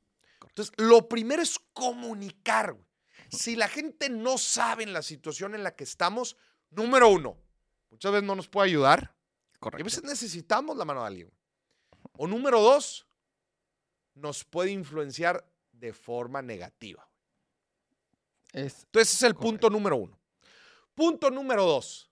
Entonces, 0.42 0.74
lo 0.78 1.08
primero 1.10 1.42
es 1.42 1.60
comunicar. 1.74 2.74
güey. 2.74 2.86
Si 3.30 3.56
la 3.56 3.68
gente 3.68 4.10
no 4.10 4.38
sabe 4.38 4.84
en 4.84 4.94
la 4.94 5.02
situación 5.02 5.54
en 5.56 5.64
la 5.64 5.76
que 5.76 5.84
estamos, 5.84 6.38
número 6.70 7.10
uno, 7.10 7.38
muchas 7.90 8.12
veces 8.12 8.26
no 8.26 8.36
nos 8.36 8.48
puede 8.48 8.70
ayudar. 8.70 9.14
Y 9.54 9.56
a 9.56 9.60
Correcto. 9.60 9.84
veces 9.84 10.04
necesitamos 10.04 10.78
la 10.78 10.86
mano 10.86 11.02
de 11.02 11.08
alguien. 11.08 11.32
O 12.18 12.28
número 12.28 12.62
dos, 12.62 13.06
nos 14.14 14.46
puede 14.46 14.72
influenciar 14.72 15.46
de 15.74 15.92
forma 15.92 16.42
negativa. 16.42 17.10
Es 18.56 18.84
Entonces, 18.86 19.14
ese 19.14 19.16
es 19.16 19.24
el 19.24 19.36
Correcto. 19.36 19.52
punto 19.52 19.70
número 19.70 19.98
uno. 19.98 20.20
Punto 20.94 21.30
número 21.30 21.66
dos. 21.66 22.10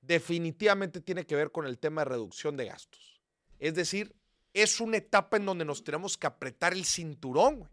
Definitivamente 0.00 1.02
tiene 1.02 1.26
que 1.26 1.36
ver 1.36 1.52
con 1.52 1.66
el 1.66 1.78
tema 1.78 2.00
de 2.00 2.06
reducción 2.06 2.56
de 2.56 2.64
gastos. 2.64 3.20
Es 3.58 3.74
decir, 3.74 4.16
es 4.54 4.80
una 4.80 4.96
etapa 4.96 5.36
en 5.36 5.44
donde 5.44 5.66
nos 5.66 5.84
tenemos 5.84 6.16
que 6.16 6.26
apretar 6.26 6.72
el 6.72 6.86
cinturón, 6.86 7.58
güey. 7.58 7.70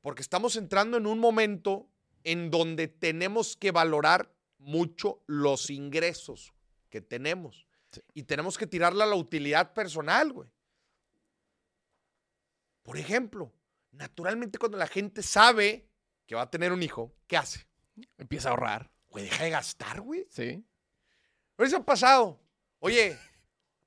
Porque 0.00 0.22
estamos 0.22 0.56
entrando 0.56 0.96
en 0.96 1.06
un 1.06 1.20
momento 1.20 1.88
en 2.24 2.50
donde 2.50 2.88
tenemos 2.88 3.56
que 3.56 3.70
valorar 3.70 4.34
mucho 4.58 5.22
los 5.26 5.70
ingresos 5.70 6.52
que 6.88 7.00
tenemos. 7.00 7.68
Sí. 7.92 8.00
Y 8.14 8.22
tenemos 8.24 8.58
que 8.58 8.66
tirarle 8.66 9.04
a 9.04 9.06
la 9.06 9.14
utilidad 9.14 9.74
personal, 9.74 10.32
güey. 10.32 10.48
Por 12.82 12.96
ejemplo, 12.96 13.52
naturalmente 13.92 14.58
cuando 14.58 14.78
la 14.78 14.86
gente 14.86 15.22
sabe 15.22 15.88
que 16.26 16.34
va 16.34 16.42
a 16.42 16.50
tener 16.50 16.72
un 16.72 16.82
hijo, 16.82 17.14
¿qué 17.26 17.36
hace? 17.36 17.66
empieza 18.16 18.48
a 18.48 18.52
ahorrar. 18.52 18.90
Güey, 19.08 19.24
deja 19.24 19.44
de 19.44 19.50
gastar, 19.50 20.00
güey. 20.00 20.26
Sí. 20.30 20.64
Pero 21.56 21.66
eso 21.66 21.76
ha 21.78 21.84
pasado. 21.84 22.40
Oye, 22.78 23.18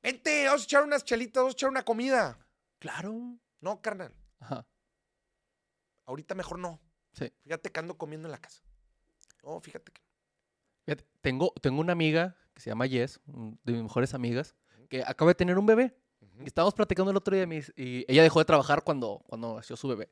vente, 0.04 0.46
vamos 0.46 0.62
a 0.62 0.66
echar 0.66 0.84
unas 0.84 1.04
chelitas, 1.04 1.42
vamos 1.42 1.54
a 1.54 1.58
echar 1.58 1.70
una 1.70 1.84
comida. 1.84 2.38
Claro. 2.80 3.39
No, 3.62 3.82
carnal, 3.82 4.13
Ajá. 4.39 4.68
ahorita 6.06 6.36
mejor 6.36 6.60
no. 6.60 6.82
Sí. 7.13 7.32
Fíjate 7.44 7.72
que 7.72 7.80
ando 7.80 7.98
comiendo 7.98 8.28
en 8.28 8.34
la 8.34 8.38
casa. 8.39 8.62
No, 9.42 9.60
fíjate 9.62 9.92
que. 9.92 10.02
Fíjate, 10.86 11.08
tengo, 11.22 11.54
tengo 11.62 11.80
una 11.80 11.94
amiga 11.94 12.38
que 12.54 12.62
se 12.62 12.70
llama 12.70 12.88
Jess, 12.88 13.22
de 13.26 13.72
mis 13.72 13.84
mejores 13.84 14.13
amigas, 14.13 14.56
que 14.89 15.02
acaba 15.02 15.32
de 15.32 15.36
tener 15.36 15.58
un 15.58 15.66
bebé. 15.66 15.98
Y 16.40 16.46
estábamos 16.46 16.74
platicando 16.74 17.12
el 17.12 17.18
otro 17.18 17.36
día 17.36 17.46
me 17.48 17.56
dice- 17.56 17.74
y 17.76 18.06
ella 18.12 18.24
dejó 18.24 18.40
de 18.40 18.46
trabajar 18.46 18.84
cuando, 18.84 19.24
cuando 19.28 19.56
nació 19.56 19.76
su 19.76 19.88
bebé. 19.88 20.10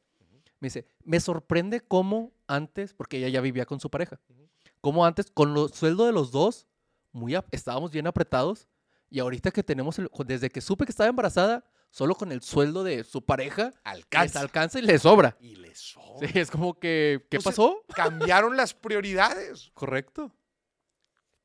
Me 0.60 0.68
dice, 0.68 0.86
me 1.04 1.20
sorprende 1.20 1.82
cómo 1.82 2.34
antes, 2.48 2.94
porque 2.94 3.18
ella 3.18 3.30
ya 3.30 3.42
vivía 3.42 3.66
con 3.66 3.80
su 3.80 3.90
pareja, 3.90 4.20
Ujú. 4.30 4.48
cómo 4.80 5.06
antes 5.06 5.32
con 5.32 5.58
el 5.58 5.70
sueldo 5.74 6.06
de 6.06 6.12
los 6.12 6.32
dos, 6.32 6.68
muy 7.12 7.36
estábamos 7.52 7.92
bien 7.92 8.06
apretados 8.08 8.68
y 9.10 9.20
ahorita 9.20 9.50
que 9.52 9.64
tenemos, 9.64 9.98
el- 9.98 10.10
desde 10.26 10.50
que 10.52 10.62
supe 10.62 10.86
que 10.86 10.92
estaba 10.92 11.10
embarazada, 11.10 11.66
solo 11.90 12.14
con 12.16 12.32
el 12.32 12.42
sueldo 12.44 12.84
de 12.84 13.04
su 13.04 13.26
pareja, 13.26 13.66
les 13.70 13.80
Alcanza. 13.84 14.40
alcanza 14.40 14.80
y 14.80 14.84
les 14.84 15.02
sobra. 15.02 15.36
Y 15.42 15.56
le 15.56 15.74
sobra. 15.76 16.28
Sí, 16.32 16.40
es 16.40 16.52
como 16.52 16.76
que, 16.76 17.26
¿qué 17.30 17.38
Entonces- 17.38 17.44
pasó? 17.58 17.84
Cambiaron 17.96 18.56
las 18.56 18.74
prioridades. 18.76 19.72
Correcto. 19.74 20.32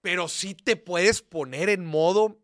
Pero 0.02 0.28
sí 0.28 0.54
te 0.54 0.76
puedes 0.76 1.22
poner 1.22 1.68
en 1.70 1.84
modo 1.84 2.38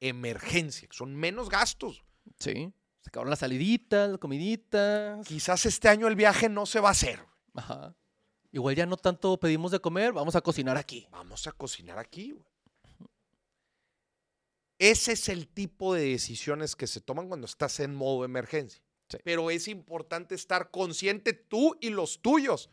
emergencia. 0.00 0.88
que 0.88 0.96
Son 0.96 1.14
menos 1.14 1.48
gastos. 1.48 2.04
Sí. 2.38 2.72
Se 3.00 3.08
acabaron 3.08 3.30
las 3.30 3.38
saliditas, 3.40 4.10
las 4.10 4.18
comiditas. 4.18 5.26
Quizás 5.26 5.66
este 5.66 5.88
año 5.88 6.08
el 6.08 6.16
viaje 6.16 6.48
no 6.48 6.66
se 6.66 6.80
va 6.80 6.88
a 6.88 6.92
hacer. 6.92 7.24
Ajá. 7.54 7.94
Igual 8.50 8.74
ya 8.76 8.86
no 8.86 8.96
tanto 8.96 9.38
pedimos 9.38 9.72
de 9.72 9.80
comer, 9.80 10.12
vamos 10.12 10.34
a 10.34 10.40
cocinar 10.40 10.76
aquí. 10.76 11.06
Vamos 11.10 11.46
a 11.46 11.52
cocinar 11.52 11.98
aquí. 11.98 12.32
güey. 12.32 12.44
Ese 14.78 15.12
es 15.12 15.28
el 15.28 15.48
tipo 15.48 15.94
de 15.94 16.10
decisiones 16.10 16.76
que 16.76 16.86
se 16.86 17.00
toman 17.00 17.28
cuando 17.28 17.46
estás 17.46 17.80
en 17.80 17.94
modo 17.94 18.24
emergencia. 18.24 18.82
Sí. 19.08 19.18
Pero 19.24 19.50
es 19.50 19.68
importante 19.68 20.34
estar 20.34 20.70
consciente 20.70 21.32
tú 21.32 21.76
y 21.80 21.90
los 21.90 22.20
tuyos 22.22 22.70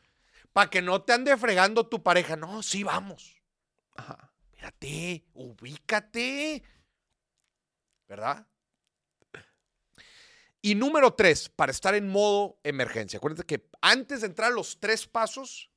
para 0.54 0.70
que 0.70 0.82
no 0.82 1.02
te 1.02 1.14
ande 1.14 1.36
fregando 1.38 1.88
tu 1.88 2.04
pareja. 2.04 2.36
No, 2.36 2.62
sí, 2.62 2.84
vamos. 2.84 3.42
Ajá. 3.96 4.34
Espérate, 4.52 5.26
ubícate. 5.34 6.64
¿Verdad? 8.08 8.48
Y 10.62 10.74
número 10.74 11.14
tres, 11.14 11.48
para 11.48 11.72
estar 11.72 11.94
en 11.94 12.08
modo 12.08 12.60
emergencia. 12.64 13.18
Acuérdate 13.18 13.46
que 13.46 13.70
antes 13.82 14.22
de 14.22 14.28
entrar 14.28 14.52
a 14.52 14.56
los 14.56 14.80
tres 14.80 15.06
pasos, 15.06 15.70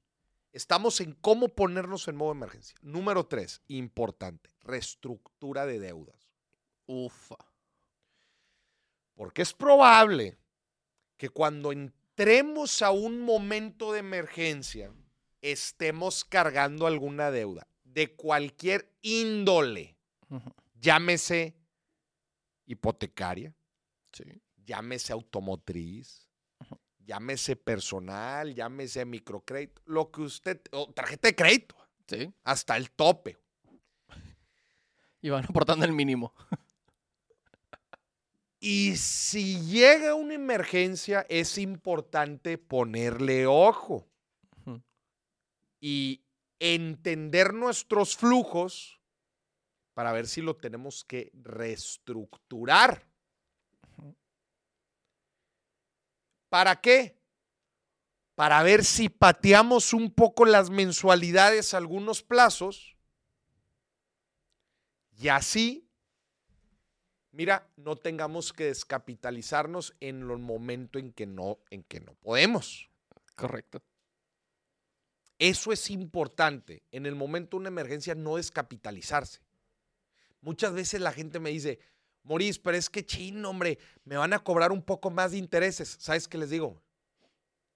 estamos 0.51 1.03
en 1.03 1.13
cómo 1.13 1.49
ponernos 1.49 2.09
en 2.09 2.17
modo 2.17 2.33
emergencia. 2.33 2.75
Número 2.81 3.27
tres, 3.27 3.61
importante, 3.69 4.49
reestructura 4.63 5.67
de 5.67 5.79
deudas. 5.79 6.31
Ufa. 6.87 7.37
Porque 9.15 9.43
es 9.43 9.53
probable 9.53 10.39
que 11.19 11.29
cuando 11.29 11.71
entremos 11.71 12.81
a 12.81 12.91
un 12.91 13.21
momento 13.21 13.93
de 13.93 13.99
emergencia, 13.99 14.91
estemos 15.43 16.25
cargando 16.25 16.87
alguna 16.87 17.31
deuda 17.31 17.69
de 17.85 18.15
cualquier 18.17 18.91
índole, 19.03 19.99
llámese 20.81 21.58
hipotecaria, 22.69 23.53
Sí. 24.13 24.25
llámese 24.65 25.13
automotriz, 25.13 26.29
llámese 27.05 27.57
personal, 27.57 28.55
llámese 28.55 29.05
microcrédito, 29.05 29.83
lo 29.87 30.11
que 30.11 30.21
usted, 30.23 30.61
o 30.73 30.93
tarjeta 30.93 31.29
de 31.29 31.35
crédito, 31.35 31.77
Sí. 32.07 32.33
hasta 32.45 32.77
el 32.77 32.91
tope. 32.91 33.37
Y 35.21 35.31
van 35.31 35.45
aportando 35.45 35.85
el 35.85 35.93
mínimo. 35.93 36.33
Y 38.61 38.97
si 38.97 39.61
llega 39.63 40.15
una 40.15 40.35
emergencia, 40.35 41.25
es 41.29 41.59
importante 41.59 42.59
ponerle 42.59 43.47
ojo 43.47 44.07
y 45.81 46.25
entender 46.59 47.55
nuestros 47.55 48.17
flujos 48.17 48.98
para 49.99 50.13
ver 50.13 50.29
si 50.29 50.43
lo 50.43 50.55
tenemos 50.55 51.03
que 51.03 51.33
reestructurar. 51.35 53.05
¿Para 56.49 56.81
qué? 56.81 57.21
Para 58.37 58.63
ver 58.63 58.85
si 58.85 59.09
pateamos 59.09 59.93
un 59.93 60.15
poco 60.15 60.45
las 60.45 60.71
mensualidades 60.71 61.75
a 61.75 61.79
algunos 61.79 62.23
plazos 62.23 62.97
y 65.17 65.31
así, 65.31 65.91
mira, 67.33 67.69
no 67.75 67.97
tengamos 67.97 68.53
que 68.53 68.67
descapitalizarnos 68.67 69.97
en 69.99 70.31
el 70.31 70.39
momento 70.39 71.01
en 71.01 71.13
que 71.13 71.27
no, 71.27 71.59
en 71.71 71.83
que 71.83 71.99
no 71.99 72.15
podemos. 72.15 72.89
Correcto. 73.35 73.83
Eso 75.41 75.73
es 75.73 75.91
importante. 75.91 76.85
En 76.93 77.05
el 77.05 77.17
momento 77.17 77.57
de 77.57 77.63
una 77.63 77.69
emergencia, 77.71 78.15
no 78.15 78.37
descapitalizarse. 78.37 79.48
Muchas 80.41 80.73
veces 80.73 81.01
la 81.01 81.13
gente 81.13 81.41
me 81.41 81.51
dice, 81.51 81.79
Moris, 82.23 82.59
pero 82.59 82.77
es 82.77 82.91
que 82.91 83.05
chino, 83.05 83.51
hombre, 83.51 83.79
me 84.05 84.17
van 84.17 84.33
a 84.33 84.39
cobrar 84.39 84.73
un 84.73 84.83
poco 84.83 85.11
más 85.11 85.33
de 85.33 85.39
intereses. 85.39 85.97
¿Sabes 86.01 86.29
qué 86.29 86.39
les 86.39 86.51
digo? 86.51 86.83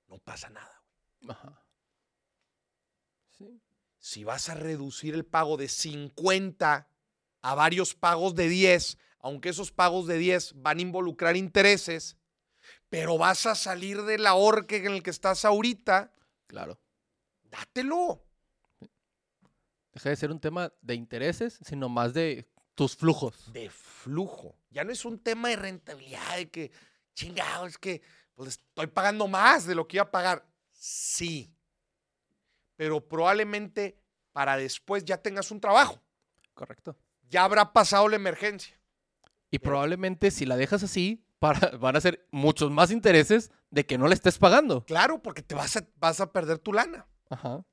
No 0.09 0.19
pasa 0.19 0.51
nada. 0.51 0.83
Ajá. 1.29 1.65
Sí. 3.31 3.61
Si 3.99 4.25
vas 4.25 4.49
a 4.49 4.55
reducir 4.55 5.15
el 5.15 5.25
pago 5.25 5.57
de 5.57 5.69
50 5.69 6.89
a 7.41 7.55
varios 7.55 7.95
pagos 7.95 8.35
de 8.35 8.49
10, 8.49 8.99
aunque 9.21 9.49
esos 9.49 9.73
pagos 9.73 10.07
de 10.07 10.19
10 10.19 10.55
van 10.57 10.79
a 10.79 10.83
involucrar 10.83 11.37
intereses, 11.37 12.17
pero 12.89 13.17
vas 13.19 13.47
a 13.47 13.55
salir 13.55 14.03
de 14.03 14.19
la 14.19 14.35
horca 14.35 14.77
en 14.77 14.87
el 14.87 15.03
que 15.03 15.11
estás 15.11 15.45
ahorita, 15.45 16.13
Claro. 16.47 16.79
dátelo. 17.45 18.23
Deja 19.95 20.11
de 20.11 20.17
ser 20.17 20.31
un 20.31 20.41
tema 20.41 20.73
de 20.81 20.95
intereses, 20.95 21.59
sino 21.65 21.89
más 21.89 22.13
de 22.15 22.49
tus 22.75 22.97
flujos. 22.97 23.53
de 23.53 23.71
flujo. 23.71 24.57
Ya 24.71 24.85
no 24.85 24.93
es 24.93 25.05
un 25.05 25.19
tema 25.19 25.49
de 25.49 25.57
rentabilidad, 25.57 26.37
de 26.37 26.51
que, 26.51 26.73
chingado, 27.15 27.67
es 27.67 27.79
que 27.79 28.03
pues, 28.35 28.51
estoy 28.51 28.87
pagando 28.87 29.29
más 29.29 29.67
de 29.67 29.75
lo 29.75 29.87
que 29.87 29.99
iba 29.99 30.05
a 30.05 30.11
pagar. 30.11 30.47
Sí. 30.73 31.55
Pero 32.77 33.07
probablemente 33.07 33.99
para 34.33 34.57
después 34.57 35.05
ya 35.05 35.19
tengas 35.19 35.51
un 35.51 35.61
trabajo. 35.61 36.01
Correcto. 36.55 36.97
Ya 37.29 37.45
habrá 37.45 37.73
pasado 37.73 38.09
la 38.09 38.17
emergencia. 38.17 38.79
Y 39.51 39.59
probablemente 39.59 40.31
si 40.31 40.47
la 40.47 40.57
dejas 40.57 40.83
así, 40.83 41.25
para, 41.39 41.77
van 41.77 41.97
a 41.97 42.01
ser 42.01 42.27
muchos 42.31 42.71
más 42.71 42.91
intereses 42.91 43.51
de 43.71 43.85
que 43.85 43.99
no 43.99 44.09
le 44.09 44.15
estés 44.15 44.39
pagando. 44.39 44.85
Claro, 44.85 45.23
porque 45.23 45.43
te 45.43 45.55
vas 45.55 45.77
a, 45.77 45.87
vas 45.97 46.21
a 46.21 46.33
perder 46.33 46.59
tu 46.59 46.73
lana. 46.73 47.07
Ajá. 47.29 47.65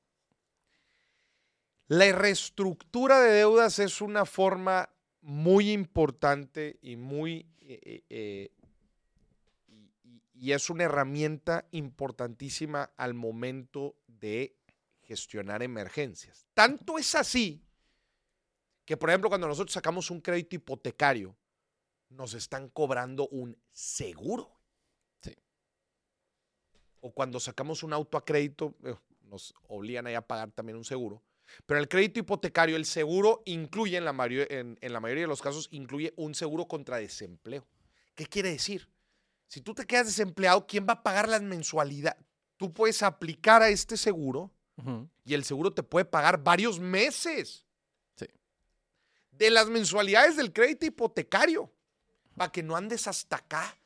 La 1.90 2.12
reestructura 2.12 3.18
de 3.18 3.32
deudas 3.32 3.80
es 3.80 4.00
una 4.00 4.24
forma 4.24 4.88
muy 5.22 5.72
importante 5.72 6.78
y 6.82 6.94
muy 6.94 7.48
eh, 7.62 7.80
eh, 7.82 8.04
eh, 8.08 8.50
y, 10.34 10.52
es 10.52 10.70
una 10.70 10.84
herramienta 10.84 11.66
importantísima 11.72 12.92
al 12.96 13.14
momento 13.14 13.96
de 14.06 14.56
gestionar 15.02 15.64
emergencias. 15.64 16.46
Tanto 16.54 16.96
es 16.96 17.12
así 17.16 17.60
que, 18.84 18.96
por 18.96 19.10
ejemplo, 19.10 19.28
cuando 19.28 19.48
nosotros 19.48 19.72
sacamos 19.72 20.12
un 20.12 20.20
crédito 20.20 20.54
hipotecario, 20.54 21.34
nos 22.08 22.34
están 22.34 22.68
cobrando 22.68 23.26
un 23.32 23.58
seguro. 23.72 24.60
Sí. 25.22 25.34
O 27.00 27.10
cuando 27.12 27.40
sacamos 27.40 27.82
un 27.82 27.92
auto 27.92 28.16
a 28.16 28.24
crédito, 28.24 28.76
nos 29.22 29.52
obligan 29.66 30.06
ahí 30.06 30.14
a 30.14 30.22
pagar 30.24 30.52
también 30.52 30.78
un 30.78 30.84
seguro. 30.84 31.20
Pero 31.66 31.80
el 31.80 31.88
crédito 31.88 32.20
hipotecario, 32.20 32.76
el 32.76 32.84
seguro 32.84 33.42
incluye, 33.44 33.96
en 33.96 34.04
la, 34.04 34.14
en- 34.28 34.78
en 34.80 34.92
la 34.92 35.00
mayoría 35.00 35.24
de 35.24 35.28
los 35.28 35.42
casos, 35.42 35.68
incluye 35.70 36.12
un 36.16 36.34
seguro 36.34 36.66
contra 36.66 36.96
desempleo. 36.98 37.66
¿Qué 38.14 38.26
quiere 38.26 38.50
decir? 38.50 38.88
Si 39.46 39.60
tú 39.60 39.74
te 39.74 39.84
quedas 39.86 40.06
desempleado, 40.06 40.66
¿quién 40.66 40.86
va 40.88 40.94
a 40.94 41.02
pagar 41.02 41.28
las 41.28 41.42
mensualidades? 41.42 42.22
Tú 42.56 42.72
puedes 42.72 43.02
aplicar 43.02 43.62
a 43.62 43.68
este 43.68 43.96
seguro 43.96 44.52
y 45.24 45.34
el 45.34 45.44
seguro 45.44 45.72
te 45.72 45.82
puede 45.82 46.04
pagar 46.06 46.42
varios 46.42 46.78
meses 46.80 47.66
Sí. 48.16 48.26
de 49.32 49.50
las 49.50 49.68
mensualidades 49.68 50.36
del 50.36 50.52
crédito 50.52 50.86
hipotecario 50.86 51.70
para 52.36 52.50
que 52.52 52.62
no 52.62 52.76
andes 52.76 53.06
hasta 53.06 53.36
acá. 53.36 53.76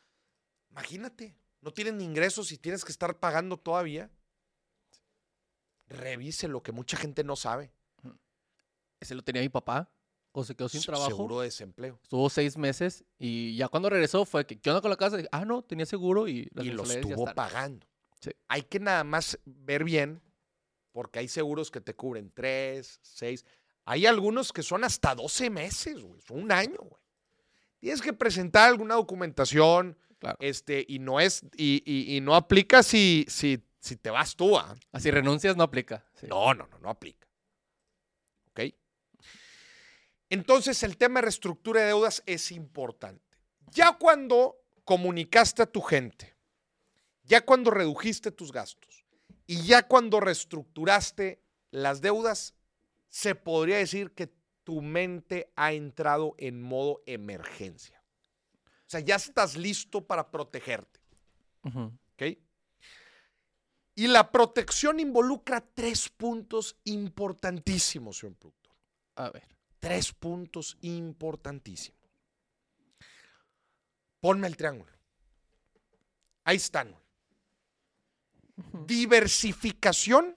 Imagínate, 0.70 1.35
no 1.61 1.72
tienen 1.72 2.00
ingresos 2.00 2.53
y 2.53 2.59
tienes 2.59 2.85
que 2.85 2.92
estar 2.92 3.18
pagando 3.18 3.57
todavía. 3.57 4.11
Revise 5.88 6.49
lo 6.49 6.62
que 6.62 6.73
mucha 6.73 6.97
gente 6.97 7.25
no 7.25 7.37
sabe. 7.37 7.70
Ese 9.01 9.14
lo 9.14 9.23
tenía 9.23 9.42
mi 9.42 9.49
papá. 9.49 9.90
O 10.37 10.42
se 10.42 10.57
quedó 10.57 10.68
sin 10.68 10.83
trabajo. 10.83 11.11
Seguro 11.11 11.40
de 11.40 11.47
desempleo. 11.47 11.99
Estuvo 12.03 12.29
seis 12.29 12.57
meses 12.59 13.05
y 13.18 13.55
ya 13.57 13.68
cuando 13.68 13.88
regresó 13.88 14.25
fue 14.25 14.44
que, 14.44 14.59
¿qué 14.59 14.68
onda 14.70 14.81
con 14.81 14.90
la 14.90 14.97
casa? 14.97 15.18
Ah, 15.31 15.44
no, 15.44 15.62
tenía 15.62 15.87
seguro 15.87 16.27
y 16.27 16.49
y 16.57 16.64
lo 16.70 16.83
estuvo 16.83 17.20
están". 17.20 17.35
pagando. 17.37 17.87
Sí. 18.20 18.31
Hay 18.49 18.62
que 18.62 18.81
nada 18.81 19.05
más 19.05 19.38
ver 19.44 19.85
bien, 19.85 20.20
porque 20.90 21.20
hay 21.20 21.29
seguros 21.29 21.70
que 21.70 21.81
te 21.81 21.94
cubren 21.94 22.33
tres, 22.35 22.99
seis. 23.03 23.44
Hay 23.85 24.07
algunos 24.07 24.53
que 24.53 24.64
son 24.64 24.83
hasta 24.83 25.14
12 25.14 25.51
meses, 25.51 26.03
güey. 26.03 26.20
Son 26.23 26.42
un 26.42 26.51
año, 26.51 26.79
güey. 26.79 27.01
Tienes 27.79 28.01
que 28.03 28.12
presentar 28.12 28.70
alguna 28.70 28.94
documentación, 28.94 29.97
Claro. 30.18 30.38
este, 30.40 30.85
y 30.88 30.99
no 30.99 31.20
es, 31.20 31.42
y, 31.57 31.83
y- 31.85 32.16
y 32.16 32.20
no 32.23 32.35
aplica 32.35 32.83
si, 32.83 33.25
si, 33.29 33.62
si 33.85 33.97
te 33.97 34.09
vas 34.09 34.35
tú, 34.35 34.57
¿ah? 34.57 34.75
Así 34.92 35.11
renuncias 35.11 35.57
no 35.57 35.62
aplica. 35.62 36.03
Sí. 36.14 36.27
No, 36.27 36.55
no, 36.55 36.66
no, 36.68 36.79
no 36.79 36.88
aplica. 36.88 37.29
¿Ok? 38.49 38.75
Entonces, 40.31 40.83
el 40.83 40.97
tema 40.97 41.20
de 41.20 41.25
reestructura 41.25 41.83
de 41.83 41.88
deudas 41.88 42.23
es 42.25 42.51
importante. 42.51 43.23
Ya 43.73 43.99
cuando 43.99 44.57
comunicaste 44.85 45.62
a 45.62 45.66
tu 45.66 45.83
gente, 45.83 46.35
ya 47.25 47.44
cuando 47.44 47.70
redujiste 47.70 48.31
tus 48.31 48.53
gastos 48.53 49.05
y 49.47 49.66
ya 49.66 49.87
cuando 49.87 50.18
reestructuraste 50.18 51.42
las 51.70 52.01
deudas, 52.01 52.55
se 53.11 53.35
podría 53.35 53.77
decir 53.77 54.12
que 54.12 54.33
tu 54.62 54.81
mente 54.81 55.53
ha 55.57 55.75
entrado 55.75 56.35
en 56.38 56.62
modo 56.62 57.03
emergencia. 57.05 58.03
O 58.87 58.90
sea, 58.94 59.01
ya 59.01 59.16
estás 59.16 59.57
listo 59.57 60.07
para 60.07 60.31
protegerte. 60.31 61.01
¿ok? 61.64 62.38
Y 63.94 64.09
la 64.09 64.30
protección 64.33 64.98
involucra 64.98 65.61
tres 65.61 66.09
puntos 66.09 66.76
importantísimos, 66.85 68.18
señor 68.18 68.37
productor. 68.37 68.72
A 69.16 69.30
ver. 69.30 69.46
Tres 69.78 70.12
puntos 70.12 70.76
importantísimos. 70.80 72.00
Ponme 74.20 74.46
el 74.48 74.57
triángulo. 74.57 74.90
Ahí 76.44 76.57
están. 76.57 76.96
Diversificación. 78.87 80.37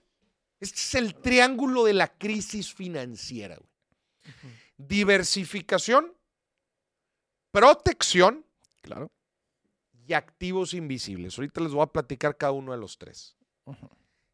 Este 0.59 0.77
es 0.77 0.95
el 0.95 1.15
triángulo 1.15 1.83
de 1.85 1.93
la 1.93 2.07
crisis 2.17 2.73
financiera. 2.73 3.55
güey. 3.55 3.69
Diversificación, 4.77 6.13
protección 7.51 8.45
Claro. 8.81 9.09
y 10.05 10.13
activos 10.13 10.73
invisibles. 10.73 11.37
Ahorita 11.37 11.61
les 11.61 11.71
voy 11.71 11.83
a 11.83 11.87
platicar 11.87 12.35
cada 12.37 12.51
uno 12.51 12.71
de 12.73 12.77
los 12.77 12.97
tres. 12.97 13.36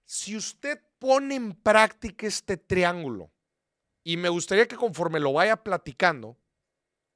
Si 0.05 0.35
usted 0.35 0.79
pone 0.99 1.35
en 1.35 1.53
práctica 1.53 2.27
este 2.27 2.57
triángulo, 2.57 3.31
y 4.03 4.17
me 4.17 4.29
gustaría 4.29 4.67
que 4.67 4.75
conforme 4.75 5.19
lo 5.19 5.33
vaya 5.33 5.63
platicando, 5.63 6.37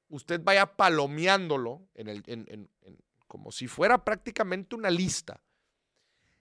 usted 0.08 0.40
vaya 0.42 0.76
palomeándolo 0.76 1.86
en 1.94 2.08
el, 2.08 2.70
como 3.26 3.52
si 3.52 3.68
fuera 3.68 4.04
prácticamente 4.04 4.74
una 4.74 4.90
lista 4.90 5.42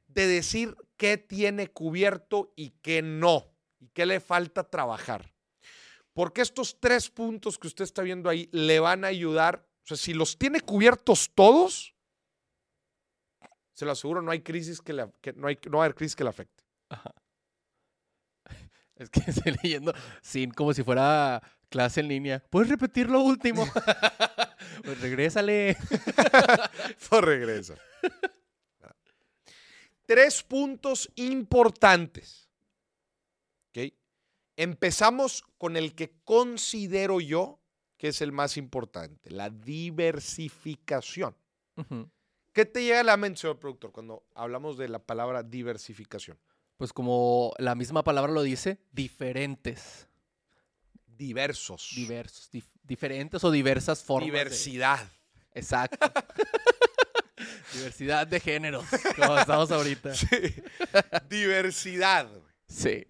de 0.08 0.26
decir 0.26 0.76
qué 0.96 1.18
tiene 1.18 1.68
cubierto 1.68 2.54
y 2.56 2.72
qué 2.82 3.02
no, 3.02 3.54
y 3.80 3.90
qué 3.90 4.06
le 4.06 4.20
falta 4.20 4.64
trabajar. 4.64 5.34
Porque 6.14 6.42
estos 6.42 6.80
tres 6.80 7.10
puntos 7.10 7.60
que 7.60 7.68
usted 7.68 7.84
está 7.84 8.02
viendo 8.02 8.30
ahí 8.30 8.50
le 8.52 8.80
van 8.80 9.04
a 9.04 9.08
ayudar, 9.08 9.68
o 9.84 9.88
sea, 9.88 9.98
si 9.98 10.14
los 10.14 10.38
tiene 10.38 10.62
cubiertos 10.62 11.30
todos, 11.36 11.94
se 13.78 13.86
lo 13.86 13.92
aseguro, 13.92 14.24
no 14.24 14.32
hay 14.32 14.42
crisis 14.42 14.82
que, 14.82 14.92
le, 14.92 15.08
que 15.22 15.34
no, 15.34 15.48
hay, 15.48 15.60
no 15.70 15.78
va 15.78 15.84
a 15.84 15.86
haber 15.86 15.96
crisis 15.96 16.16
que 16.16 16.24
le 16.24 16.32
afecte. 16.32 16.64
Es 18.96 19.12
que 19.12 19.20
estoy 19.28 19.56
leyendo 19.62 19.94
sin 20.24 20.50
como 20.50 20.74
si 20.74 20.82
fuera 20.82 21.40
clase 21.70 22.00
en 22.00 22.08
línea. 22.08 22.44
¿Puedes 22.50 22.68
repetir 22.68 23.12
lo 23.12 23.20
último? 23.20 23.64
pues 24.84 25.00
regrésale. 25.00 25.78
pues 27.10 27.22
regresa. 27.22 27.76
Tres 30.08 30.42
puntos 30.42 31.12
importantes. 31.14 32.50
¿Ok? 33.70 33.94
Empezamos 34.56 35.44
con 35.60 35.78
el 35.78 35.94
que 35.94 36.20
considero 36.24 37.22
yo 37.22 37.62
que 38.00 38.08
es 38.08 38.24
el 38.24 38.32
más 38.32 38.58
importante, 38.58 39.30
la 39.30 39.52
diversificación. 39.52 41.36
Ujú. 41.76 42.10
¿Qué 42.58 42.66
te 42.66 42.82
llega 42.84 43.02
a 43.02 43.04
la 43.04 43.18
mente, 43.18 43.40
señor 43.42 43.60
productor, 43.60 43.92
cuando 43.92 44.24
hablamos 44.34 44.80
de 44.80 44.88
la 44.90 44.98
palabra 44.98 45.44
diversificación? 45.44 46.40
Pues 46.78 46.92
como 46.92 47.54
la 47.60 47.76
misma 47.76 48.04
palabra 48.04 48.32
lo 48.32 48.42
dice, 48.42 48.80
diferentes. 48.92 50.08
Diversos. 51.06 51.92
Diversos. 51.96 52.50
dif- 52.52 52.66
diferentes 52.82 53.44
o 53.44 53.52
diversas 53.52 54.02
formas. 54.02 54.32
de- 54.32 54.40
Diversidad. 54.40 55.08
Exacto. 55.54 56.12
Diversidad 57.74 58.26
de 58.26 58.40
géneros, 58.40 58.86
como 59.16 59.38
estamos 59.38 59.70
ahorita. 59.70 60.16
Sí. 60.16 60.26
Diversidad. 61.30 62.28
Sí. 62.68 63.06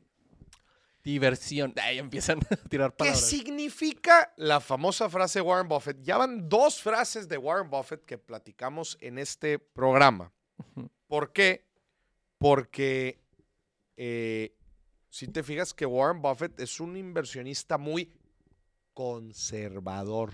Diversión. 1.07 1.73
Ahí 1.81 1.99
empiezan 1.99 2.39
a 2.49 2.55
tirar 2.69 2.91
¿Qué 2.91 2.97
palabras. 2.97 3.21
significa 3.21 4.33
la 4.35 4.59
famosa 4.59 5.09
frase 5.09 5.39
de 5.39 5.43
Warren 5.43 5.69
Buffett? 5.69 6.01
Ya 6.01 6.17
van 6.17 6.49
dos 6.49 6.81
frases 6.81 7.29
de 7.29 7.37
Warren 7.37 7.69
Buffett 7.69 8.03
que 8.03 8.17
platicamos 8.17 8.97
en 8.99 9.17
este 9.17 9.57
programa. 9.57 10.33
¿Por 11.07 11.31
qué? 11.31 11.65
Porque 12.37 13.21
eh, 13.95 14.53
si 15.09 15.29
te 15.29 15.43
fijas 15.43 15.73
que 15.73 15.85
Warren 15.85 16.21
Buffett 16.21 16.59
es 16.59 16.81
un 16.81 16.97
inversionista 16.97 17.77
muy 17.77 18.11
conservador. 18.93 20.33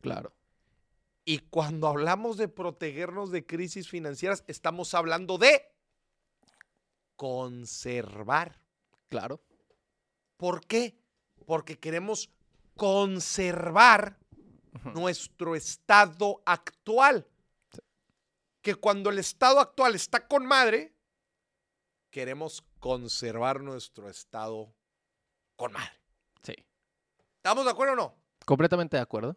Claro. 0.00 0.32
Y 1.24 1.40
cuando 1.40 1.88
hablamos 1.88 2.36
de 2.36 2.46
protegernos 2.46 3.32
de 3.32 3.44
crisis 3.44 3.88
financieras, 3.88 4.44
estamos 4.46 4.94
hablando 4.94 5.38
de 5.38 5.60
conservar. 7.16 8.62
Claro. 9.08 9.40
¿Por 10.38 10.64
qué? 10.66 10.96
Porque 11.44 11.78
queremos 11.78 12.30
conservar 12.76 14.16
nuestro 14.94 15.56
estado 15.56 16.42
actual. 16.46 17.26
Que 18.62 18.76
cuando 18.76 19.10
el 19.10 19.18
estado 19.18 19.60
actual 19.60 19.94
está 19.94 20.26
con 20.26 20.46
madre, 20.46 20.94
queremos 22.10 22.64
conservar 22.78 23.60
nuestro 23.60 24.08
estado 24.08 24.72
con 25.56 25.72
madre. 25.72 25.92
Sí. 26.42 26.54
¿Estamos 27.36 27.64
de 27.64 27.70
acuerdo 27.72 27.94
o 27.94 27.96
no? 27.96 28.16
Completamente 28.46 28.96
de 28.96 29.02
acuerdo. 29.02 29.36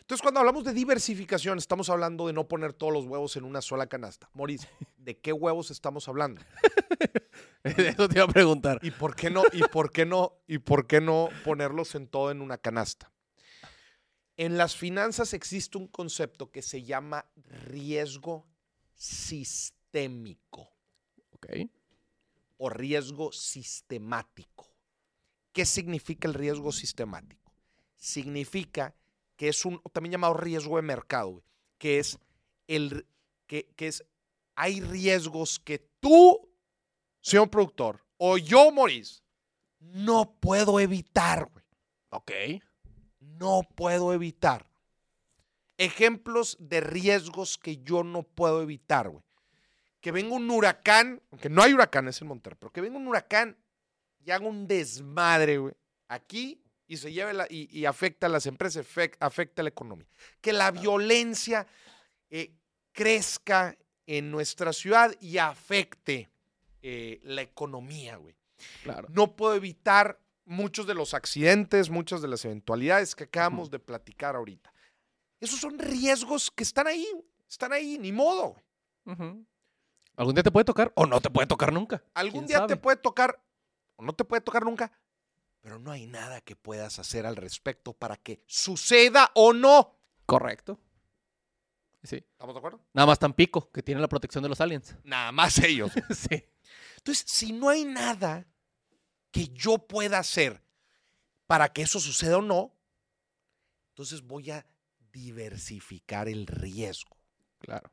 Entonces, 0.00 0.22
cuando 0.22 0.40
hablamos 0.40 0.64
de 0.64 0.72
diversificación, 0.72 1.58
estamos 1.58 1.90
hablando 1.90 2.26
de 2.26 2.32
no 2.32 2.48
poner 2.48 2.72
todos 2.72 2.92
los 2.92 3.04
huevos 3.06 3.36
en 3.36 3.44
una 3.44 3.62
sola 3.62 3.86
canasta. 3.86 4.28
Maurice, 4.34 4.68
¿de 4.96 5.18
qué 5.18 5.32
huevos 5.32 5.70
estamos 5.70 6.08
hablando? 6.08 6.42
Eso 7.96 8.08
te 8.08 8.18
iba 8.18 8.24
a 8.24 8.28
preguntar. 8.28 8.78
¿Y 8.82 8.90
por 8.90 9.14
qué 9.14 9.30
no? 9.30 9.42
¿Y 9.52 9.62
por 9.68 9.92
qué 9.92 10.04
no? 10.04 10.32
¿Y 10.46 10.58
por 10.58 10.86
qué 10.86 11.00
no 11.00 11.28
ponerlos 11.44 11.94
en 11.94 12.08
todo 12.08 12.30
en 12.30 12.40
una 12.40 12.58
canasta? 12.58 13.12
En 14.36 14.56
las 14.56 14.76
finanzas 14.76 15.34
existe 15.34 15.78
un 15.78 15.86
concepto 15.86 16.50
que 16.50 16.62
se 16.62 16.82
llama 16.82 17.26
riesgo 17.66 18.46
sistémico 18.94 20.72
Ok. 21.30 21.48
o 22.56 22.68
riesgo 22.68 23.30
sistemático. 23.32 24.68
¿Qué 25.52 25.66
significa 25.66 26.26
el 26.26 26.34
riesgo 26.34 26.72
sistemático? 26.72 27.52
Significa 27.96 28.94
que 29.36 29.48
es 29.48 29.64
un, 29.64 29.80
también 29.92 30.12
llamado 30.12 30.34
riesgo 30.34 30.76
de 30.76 30.82
mercado, 30.82 31.44
que 31.78 31.98
es 31.98 32.18
el, 32.66 33.06
que, 33.46 33.68
que 33.76 33.88
es, 33.88 34.04
hay 34.54 34.80
riesgos 34.80 35.58
que 35.58 35.78
tú, 36.00 36.51
señor 37.22 37.48
productor, 37.48 38.04
o 38.18 38.36
yo, 38.36 38.70
Maurice, 38.70 39.22
no 39.80 40.36
puedo 40.38 40.78
evitar, 40.78 41.48
güey. 41.50 41.64
Ok. 42.10 42.32
No 43.18 43.62
puedo 43.74 44.12
evitar. 44.12 44.66
Ejemplos 45.78 46.56
de 46.60 46.80
riesgos 46.80 47.56
que 47.56 47.78
yo 47.78 48.04
no 48.04 48.22
puedo 48.22 48.62
evitar, 48.62 49.08
güey. 49.08 49.24
Que 50.00 50.12
venga 50.12 50.34
un 50.34 50.50
huracán, 50.50 51.22
aunque 51.30 51.48
no 51.48 51.62
hay 51.62 51.72
huracanes 51.72 52.20
en 52.20 52.28
Monterrey, 52.28 52.58
pero 52.60 52.72
que 52.72 52.80
venga 52.80 52.98
un 52.98 53.08
huracán 53.08 53.56
y 54.24 54.30
haga 54.30 54.46
un 54.46 54.66
desmadre, 54.66 55.58
güey, 55.58 55.74
aquí 56.08 56.62
y 56.86 56.98
se 56.98 57.10
lleve 57.10 57.32
la, 57.32 57.46
y, 57.48 57.68
y 57.76 57.86
afecta 57.86 58.26
a 58.26 58.30
las 58.30 58.44
empresas, 58.44 58.86
afecta 59.18 59.62
a 59.62 59.64
la 59.64 59.70
economía. 59.70 60.06
Que 60.42 60.52
la 60.52 60.70
violencia 60.70 61.66
eh, 62.28 62.52
crezca 62.92 63.78
en 64.04 64.30
nuestra 64.30 64.72
ciudad 64.72 65.14
y 65.18 65.38
afecte 65.38 66.28
eh, 66.82 67.20
la 67.22 67.42
economía, 67.42 68.16
güey. 68.16 68.36
Claro. 68.82 69.08
No 69.10 69.34
puedo 69.36 69.54
evitar 69.54 70.20
muchos 70.44 70.86
de 70.86 70.94
los 70.94 71.14
accidentes, 71.14 71.90
muchas 71.90 72.22
de 72.22 72.28
las 72.28 72.44
eventualidades 72.44 73.14
que 73.14 73.24
acabamos 73.24 73.70
de 73.70 73.78
platicar 73.78 74.36
ahorita. 74.36 74.72
Esos 75.40 75.60
son 75.60 75.78
riesgos 75.78 76.50
que 76.50 76.62
están 76.62 76.86
ahí, 76.86 77.06
están 77.48 77.72
ahí, 77.72 77.98
ni 77.98 78.12
modo. 78.12 78.56
¿Algún 80.16 80.34
día 80.34 80.42
te 80.42 80.50
puede 80.50 80.64
tocar 80.64 80.92
o 80.94 81.06
no 81.06 81.20
te 81.20 81.30
puede 81.30 81.46
tocar 81.46 81.72
nunca? 81.72 82.02
Algún 82.14 82.40
¿Quién 82.40 82.46
día 82.46 82.58
sabe? 82.58 82.68
te 82.68 82.76
puede 82.76 82.96
tocar 82.96 83.42
o 83.96 84.04
no 84.04 84.12
te 84.12 84.24
puede 84.24 84.40
tocar 84.40 84.64
nunca, 84.64 84.92
pero 85.60 85.78
no 85.78 85.90
hay 85.90 86.06
nada 86.06 86.40
que 86.40 86.56
puedas 86.56 86.98
hacer 86.98 87.26
al 87.26 87.36
respecto 87.36 87.92
para 87.92 88.16
que 88.16 88.42
suceda 88.46 89.30
o 89.34 89.52
no. 89.52 89.96
Correcto. 90.26 90.78
Sí. 92.02 92.16
¿Estamos 92.16 92.54
de 92.54 92.58
acuerdo? 92.58 92.80
Nada 92.92 93.06
más 93.06 93.18
tan 93.18 93.32
pico 93.32 93.70
que 93.70 93.82
tiene 93.82 94.00
la 94.00 94.08
protección 94.08 94.42
de 94.42 94.48
los 94.48 94.60
aliens. 94.60 94.96
Nada 95.04 95.32
más 95.32 95.58
ellos. 95.58 95.92
sí. 96.10 96.44
Entonces, 96.96 97.24
si 97.26 97.52
no 97.52 97.68
hay 97.68 97.84
nada 97.84 98.46
que 99.30 99.48
yo 99.48 99.78
pueda 99.78 100.18
hacer 100.18 100.62
para 101.46 101.72
que 101.72 101.82
eso 101.82 102.00
suceda 102.00 102.38
o 102.38 102.42
no, 102.42 102.74
entonces 103.90 104.22
voy 104.22 104.50
a 104.50 104.66
diversificar 105.12 106.28
el 106.28 106.46
riesgo. 106.46 107.16
Claro. 107.58 107.90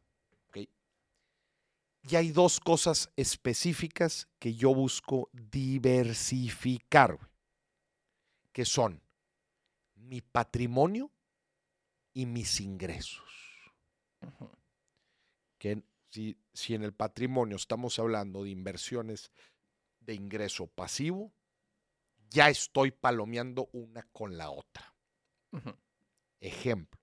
Y 2.03 2.15
hay 2.15 2.31
dos 2.31 2.59
cosas 2.59 3.11
específicas 3.15 4.27
que 4.39 4.55
yo 4.55 4.73
busco 4.73 5.29
diversificar, 5.33 7.19
que 8.53 8.65
son 8.65 9.01
mi 9.95 10.21
patrimonio 10.21 11.11
y 12.13 12.25
mis 12.25 12.61
ingresos. 12.61 13.48
Que 15.57 15.83
si, 16.09 16.37
si 16.53 16.73
en 16.73 16.83
el 16.83 16.93
patrimonio 16.93 17.57
estamos 17.57 17.99
hablando 17.99 18.43
de 18.43 18.49
inversiones 18.49 19.31
de 19.99 20.13
ingreso 20.13 20.67
pasivo, 20.67 21.33
ya 22.29 22.49
estoy 22.49 22.91
palomeando 22.91 23.69
una 23.73 24.03
con 24.11 24.37
la 24.37 24.49
otra. 24.49 24.95
Ejemplo, 26.39 26.99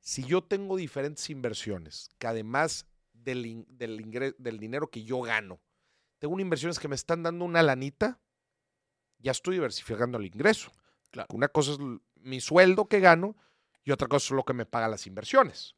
si 0.00 0.24
yo 0.24 0.42
tengo 0.44 0.76
diferentes 0.76 1.30
inversiones, 1.30 2.10
que 2.18 2.26
además 2.26 2.86
del, 3.12 3.46
in- 3.46 3.66
del, 3.68 4.00
ingre- 4.00 4.36
del 4.38 4.58
dinero 4.58 4.90
que 4.90 5.02
yo 5.04 5.20
gano, 5.22 5.60
tengo 6.18 6.38
inversiones 6.38 6.78
que 6.78 6.88
me 6.88 6.94
están 6.94 7.22
dando 7.22 7.44
una 7.44 7.62
lanita, 7.62 8.20
ya 9.18 9.30
estoy 9.32 9.54
diversificando 9.54 10.18
el 10.18 10.26
ingreso. 10.26 10.70
Claro. 11.10 11.28
Una 11.32 11.48
cosa 11.48 11.72
es 11.72 11.78
mi 12.16 12.40
sueldo 12.40 12.86
que 12.86 13.00
gano 13.00 13.36
y 13.84 13.92
otra 13.92 14.08
cosa 14.08 14.26
es 14.26 14.30
lo 14.32 14.44
que 14.44 14.52
me 14.52 14.66
pagan 14.66 14.90
las 14.90 15.06
inversiones. 15.06 15.74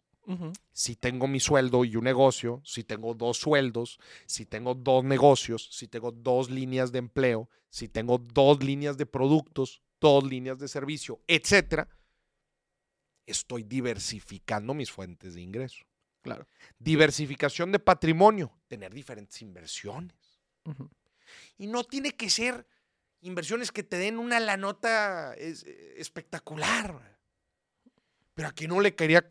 Si 0.72 0.96
tengo 0.96 1.26
mi 1.26 1.40
sueldo 1.40 1.84
y 1.84 1.96
un 1.96 2.04
negocio, 2.04 2.60
si 2.64 2.84
tengo 2.84 3.14
dos 3.14 3.38
sueldos, 3.38 3.98
si 4.26 4.44
tengo 4.44 4.74
dos 4.74 5.02
negocios, 5.02 5.68
si 5.72 5.88
tengo 5.88 6.12
dos 6.12 6.50
líneas 6.50 6.92
de 6.92 6.98
empleo, 6.98 7.48
si 7.70 7.88
tengo 7.88 8.18
dos 8.18 8.62
líneas 8.62 8.98
de 8.98 9.06
productos, 9.06 9.80
dos 10.00 10.24
líneas 10.24 10.58
de 10.58 10.68
servicio, 10.68 11.20
etcétera, 11.26 11.88
estoy 13.26 13.62
diversificando 13.62 14.74
mis 14.74 14.90
fuentes 14.90 15.34
de 15.34 15.40
ingreso. 15.40 15.84
Claro. 16.20 16.46
Diversificación 16.78 17.72
de 17.72 17.78
patrimonio, 17.78 18.52
tener 18.68 18.92
diferentes 18.92 19.40
inversiones. 19.40 20.14
Y 21.56 21.66
no 21.68 21.84
tiene 21.84 22.12
que 22.12 22.28
ser 22.28 22.66
inversiones 23.22 23.72
que 23.72 23.82
te 23.82 23.96
den 23.96 24.18
una 24.18 24.40
lanota 24.40 25.32
es- 25.34 25.64
espectacular. 25.96 27.18
Pero 28.34 28.48
a 28.48 28.52
quien 28.52 28.70
no 28.70 28.80
le 28.80 28.94
quería... 28.94 29.26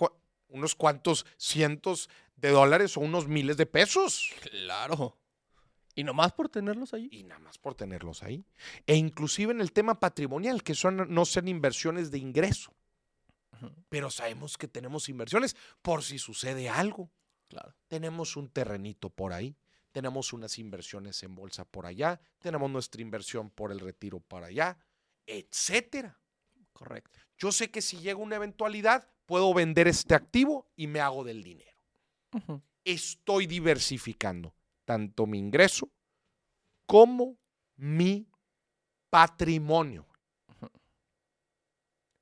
unos 0.49 0.75
cuantos 0.75 1.25
cientos 1.37 2.09
de 2.35 2.49
dólares 2.49 2.97
o 2.97 3.01
unos 3.01 3.27
miles 3.27 3.57
de 3.57 3.65
pesos. 3.65 4.31
Claro. 4.41 5.17
Y 5.95 6.03
nomás 6.03 6.31
por 6.31 6.47
tenerlos 6.47 6.93
ahí. 6.93 7.09
Y 7.11 7.23
nada 7.23 7.39
más 7.39 7.57
por 7.57 7.73
tenerlos 7.73 8.21
ahí. 8.21 8.45
E 8.85 8.95
inclusive 8.95 9.51
en 9.51 9.61
el 9.61 9.71
tema 9.71 9.99
patrimonial, 9.99 10.61
que 10.61 10.75
son 10.75 11.11
no 11.11 11.25
ser 11.25 11.47
inversiones 11.49 12.11
de 12.11 12.19
ingreso. 12.19 12.73
Pero 13.89 14.11
sabemos 14.11 14.57
que 14.57 14.67
tenemos 14.67 15.09
inversiones 15.09 15.55
por 15.81 16.03
si 16.03 16.19
sucede 16.19 16.69
algo. 16.69 17.09
Claro. 17.47 17.73
Tenemos 17.87 18.35
un 18.35 18.49
terrenito 18.49 19.09
por 19.09 19.33
ahí, 19.33 19.55
tenemos 19.91 20.33
unas 20.33 20.59
inversiones 20.59 21.23
en 21.23 21.33
bolsa 21.33 21.65
por 21.65 21.85
allá, 21.85 22.19
tenemos 22.39 22.69
nuestra 22.69 23.01
inversión 23.01 23.49
por 23.49 23.71
el 23.71 23.79
retiro 23.79 24.19
para 24.19 24.47
allá, 24.47 24.77
etcétera. 25.25 26.19
Correcto. 26.73 27.19
Yo 27.37 27.51
sé 27.51 27.71
que 27.71 27.81
si 27.81 27.97
llega 27.97 28.19
una 28.19 28.35
eventualidad, 28.35 29.09
puedo 29.27 29.53
vender 29.53 29.87
este 29.87 30.15
activo 30.15 30.71
y 30.75 30.87
me 30.87 30.99
hago 30.99 31.23
del 31.23 31.43
dinero. 31.43 31.77
Estoy 32.83 33.45
diversificando 33.45 34.55
tanto 34.85 35.27
mi 35.27 35.37
ingreso 35.37 35.91
como 36.87 37.37
mi 37.75 38.27
patrimonio. 39.11 40.07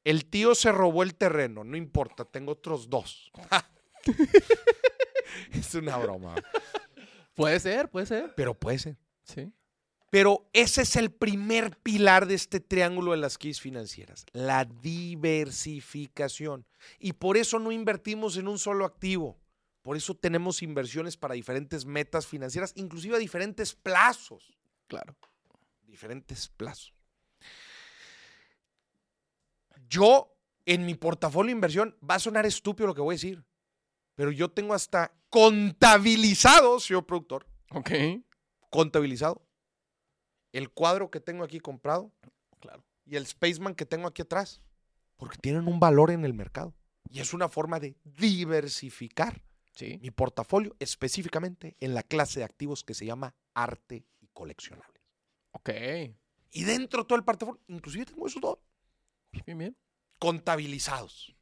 El 0.03 0.25
tío 0.25 0.53
se 0.53 0.71
robó 0.71 1.03
el 1.03 1.15
terreno, 1.15 1.63
no 1.63 1.77
importa, 1.77 2.25
tengo 2.25 2.51
otros 2.51 2.89
dos. 2.89 3.31
es 5.51 5.73
una 5.75 5.97
broma, 5.97 6.35
Puede 7.33 7.59
ser, 7.59 7.89
puede 7.89 8.05
ser. 8.05 8.33
pero 8.35 8.53
puede 8.53 8.79
ser. 8.79 8.97
Sí. 9.23 9.51
Pero 10.15 10.47
ese 10.53 10.83
es 10.83 10.95
el 10.95 11.11
primer 11.11 11.75
pilar 11.79 12.25
de 12.25 12.35
este 12.35 12.61
triángulo 12.61 13.11
de 13.11 13.17
las 13.17 13.37
keys 13.37 13.59
financieras, 13.59 14.25
la 14.31 14.63
diversificación. 14.63 16.65
Y 16.99 17.11
por 17.11 17.35
eso 17.35 17.59
no 17.59 17.73
invertimos 17.73 18.37
en 18.37 18.47
un 18.47 18.57
solo 18.57 18.85
activo. 18.85 19.37
Por 19.81 19.97
eso 19.97 20.15
tenemos 20.15 20.61
inversiones 20.61 21.17
para 21.17 21.33
diferentes 21.33 21.85
metas 21.85 22.27
financieras, 22.27 22.71
inclusive 22.77 23.17
a 23.17 23.19
diferentes 23.19 23.75
plazos. 23.75 24.53
Claro. 24.87 25.17
Diferentes 25.83 26.47
plazos. 26.47 26.93
Yo, 29.89 30.33
en 30.65 30.85
mi 30.85 30.95
portafolio 30.95 31.47
de 31.47 31.57
inversión, 31.57 31.97
va 32.09 32.15
a 32.15 32.19
sonar 32.19 32.45
estúpido 32.45 32.87
lo 32.87 32.95
que 32.95 33.01
voy 33.01 33.15
a 33.15 33.17
decir, 33.17 33.43
pero 34.15 34.31
yo 34.31 34.49
tengo 34.49 34.73
hasta 34.73 35.13
contabilizado, 35.29 36.79
señor 36.79 37.05
productor, 37.05 37.45
Ok. 37.69 37.91
contabilizado. 38.69 39.44
El 40.57 40.69
cuadro 40.69 41.09
que 41.11 41.19
tengo 41.19 41.43
aquí 41.43 41.59
comprado 41.59 42.11
Claro. 42.59 42.83
y 43.05 43.15
el 43.17 43.27
Spaceman 43.27 43.75
que 43.75 43.85
tengo 43.85 44.07
aquí 44.07 44.21
atrás. 44.21 44.61
Porque 45.17 45.37
tienen 45.37 45.67
un 45.67 45.79
valor 45.79 46.11
en 46.11 46.25
el 46.25 46.33
mercado. 46.33 46.73
Y 47.09 47.19
es 47.19 47.33
una 47.33 47.49
forma 47.49 47.79
de 47.79 47.95
diversificar 48.03 49.41
Sí. 49.75 49.99
mi 50.01 50.09
portafolio 50.11 50.75
específicamente 50.79 51.75
en 51.79 51.93
la 51.93 52.03
clase 52.03 52.39
de 52.39 52.45
activos 52.45 52.83
que 52.83 52.93
se 52.93 53.05
llama 53.05 53.35
arte 53.53 54.05
y 54.21 54.27
coleccionables. 54.33 55.01
Ok. 55.51 55.69
Y 56.51 56.63
dentro 56.63 57.03
de 57.03 57.07
todo 57.07 57.17
el 57.17 57.25
portafolio, 57.25 57.61
inclusive 57.67 58.05
tengo 58.05 58.25
esos 58.27 58.41
dos 58.41 58.57
Bien, 59.45 59.57
bien. 59.57 59.77
contabilizados. 60.19 61.35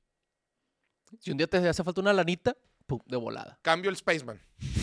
Si 1.20 1.30
un 1.32 1.38
día 1.38 1.46
te 1.48 1.58
hace 1.58 1.84
falta 1.84 2.02
una 2.02 2.14
lanita, 2.14 2.58
pum, 2.88 3.00
de 3.06 3.18
volada. 3.18 3.60
Cambio 3.62 3.92
el 3.92 3.98
Spaceman. 3.98 4.42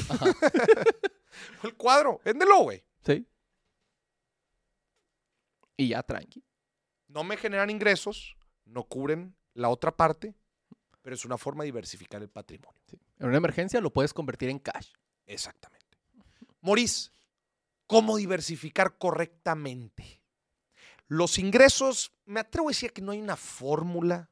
Ajá. 0.08 0.26
el 1.64 1.74
cuadro, 1.74 2.20
véndelo, 2.24 2.62
güey. 2.62 2.84
Sí. 3.04 3.26
Y 5.80 5.88
ya 5.88 6.02
tranqui. 6.02 6.44
No 7.08 7.24
me 7.24 7.38
generan 7.38 7.70
ingresos, 7.70 8.36
no 8.66 8.84
cubren 8.84 9.34
la 9.54 9.70
otra 9.70 9.96
parte, 9.96 10.34
pero 11.00 11.16
es 11.16 11.24
una 11.24 11.38
forma 11.38 11.64
de 11.64 11.68
diversificar 11.68 12.20
el 12.20 12.28
patrimonio. 12.28 12.78
Sí. 12.86 12.98
En 13.18 13.28
una 13.28 13.38
emergencia 13.38 13.80
lo 13.80 13.90
puedes 13.90 14.12
convertir 14.12 14.50
en 14.50 14.58
cash. 14.58 14.92
Exactamente. 15.24 15.96
Maurice, 16.60 17.10
¿cómo 17.86 18.18
diversificar 18.18 18.98
correctamente? 18.98 20.20
Los 21.06 21.38
ingresos, 21.38 22.12
me 22.26 22.40
atrevo 22.40 22.68
a 22.68 22.72
decir 22.72 22.92
que 22.92 23.00
no 23.00 23.12
hay 23.12 23.20
una 23.20 23.36
fórmula, 23.36 24.30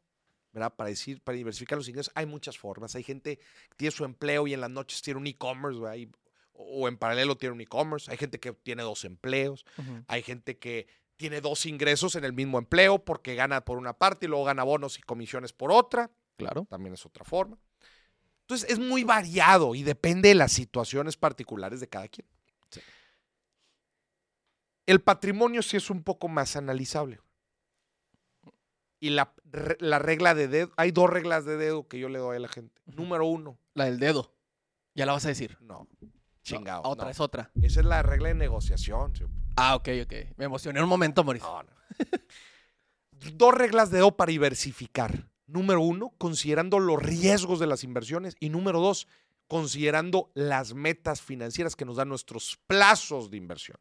¿verdad? 0.52 0.76
Para 0.76 0.90
decir, 0.90 1.22
para 1.22 1.36
diversificar 1.36 1.78
los 1.78 1.88
ingresos, 1.88 2.12
hay 2.14 2.26
muchas 2.26 2.58
formas. 2.58 2.94
Hay 2.94 3.04
gente 3.04 3.38
que 3.38 3.76
tiene 3.76 3.92
su 3.92 4.04
empleo 4.04 4.46
y 4.46 4.52
en 4.52 4.60
las 4.60 4.70
noches 4.70 5.00
tiene 5.00 5.18
un 5.18 5.26
e-commerce, 5.26 5.80
o 6.52 6.88
en 6.88 6.98
paralelo 6.98 7.38
tiene 7.38 7.54
un 7.54 7.60
e-commerce. 7.62 8.10
Hay 8.10 8.18
gente 8.18 8.38
que 8.38 8.52
tiene 8.52 8.82
dos 8.82 9.06
empleos. 9.06 9.64
Hay 10.08 10.22
gente 10.22 10.58
que 10.58 10.86
tiene 11.18 11.42
dos 11.42 11.66
ingresos 11.66 12.14
en 12.14 12.24
el 12.24 12.32
mismo 12.32 12.58
empleo 12.58 13.04
porque 13.04 13.34
gana 13.34 13.62
por 13.64 13.76
una 13.76 13.92
parte 13.92 14.24
y 14.24 14.28
luego 14.30 14.44
gana 14.44 14.62
bonos 14.64 14.98
y 14.98 15.02
comisiones 15.02 15.52
por 15.52 15.70
otra 15.70 16.10
Claro. 16.38 16.64
también 16.70 16.94
es 16.94 17.04
otra 17.04 17.24
forma. 17.24 17.58
Entonces 18.42 18.70
es 18.70 18.78
muy 18.78 19.04
variado 19.04 19.74
y 19.74 19.82
depende 19.82 20.30
de 20.30 20.34
las 20.36 20.52
situaciones 20.52 21.16
particulares 21.18 21.80
de 21.80 21.88
cada 21.88 22.08
quien. 22.08 22.26
Sí. 22.70 22.80
El 24.86 25.00
patrimonio 25.02 25.60
sí 25.62 25.76
es 25.76 25.90
un 25.90 26.02
poco 26.02 26.28
más 26.28 26.56
analizable. 26.56 27.20
Y 29.00 29.10
la, 29.10 29.32
la 29.80 29.98
regla 29.98 30.34
de 30.34 30.48
dedo, 30.48 30.72
hay 30.76 30.90
dos 30.92 31.10
reglas 31.10 31.44
de 31.44 31.56
dedo 31.56 31.86
que 31.86 31.98
yo 31.98 32.08
le 32.08 32.18
doy 32.18 32.36
a 32.36 32.40
la 32.40 32.48
gente. 32.48 32.80
Número 32.86 33.26
uno, 33.26 33.58
La 33.74 33.84
del 33.84 33.98
dedo. 33.98 34.32
Ya 34.94 35.06
la 35.06 35.12
vas 35.12 35.24
a 35.26 35.28
decir. 35.28 35.56
no, 35.60 35.86
No, 36.52 36.80
otra, 36.84 37.06
no. 37.06 37.10
es 37.10 37.20
otra. 37.20 37.50
Esa 37.62 37.80
es 37.80 37.86
la 37.86 38.02
regla 38.02 38.28
de 38.28 38.34
negociación. 38.34 39.12
Ah, 39.56 39.74
ok, 39.76 39.88
ok. 40.04 40.12
Me 40.36 40.44
emocioné 40.44 40.82
un 40.82 40.88
momento, 40.88 41.24
Mauricio. 41.24 41.48
No. 41.48 41.68
Dos 43.34 43.54
reglas 43.54 43.90
de 43.90 43.98
dedo 43.98 44.16
para 44.16 44.30
diversificar. 44.30 45.28
Número 45.46 45.80
uno, 45.80 46.12
considerando 46.18 46.78
los 46.78 47.02
riesgos 47.02 47.58
de 47.58 47.66
las 47.66 47.82
inversiones. 47.82 48.36
Y 48.38 48.50
número 48.50 48.80
dos, 48.80 49.08
considerando 49.48 50.30
las 50.34 50.74
metas 50.74 51.22
financieras 51.22 51.74
que 51.74 51.84
nos 51.84 51.96
dan 51.96 52.08
nuestros 52.08 52.58
plazos 52.66 53.30
de 53.30 53.38
inversión. 53.38 53.78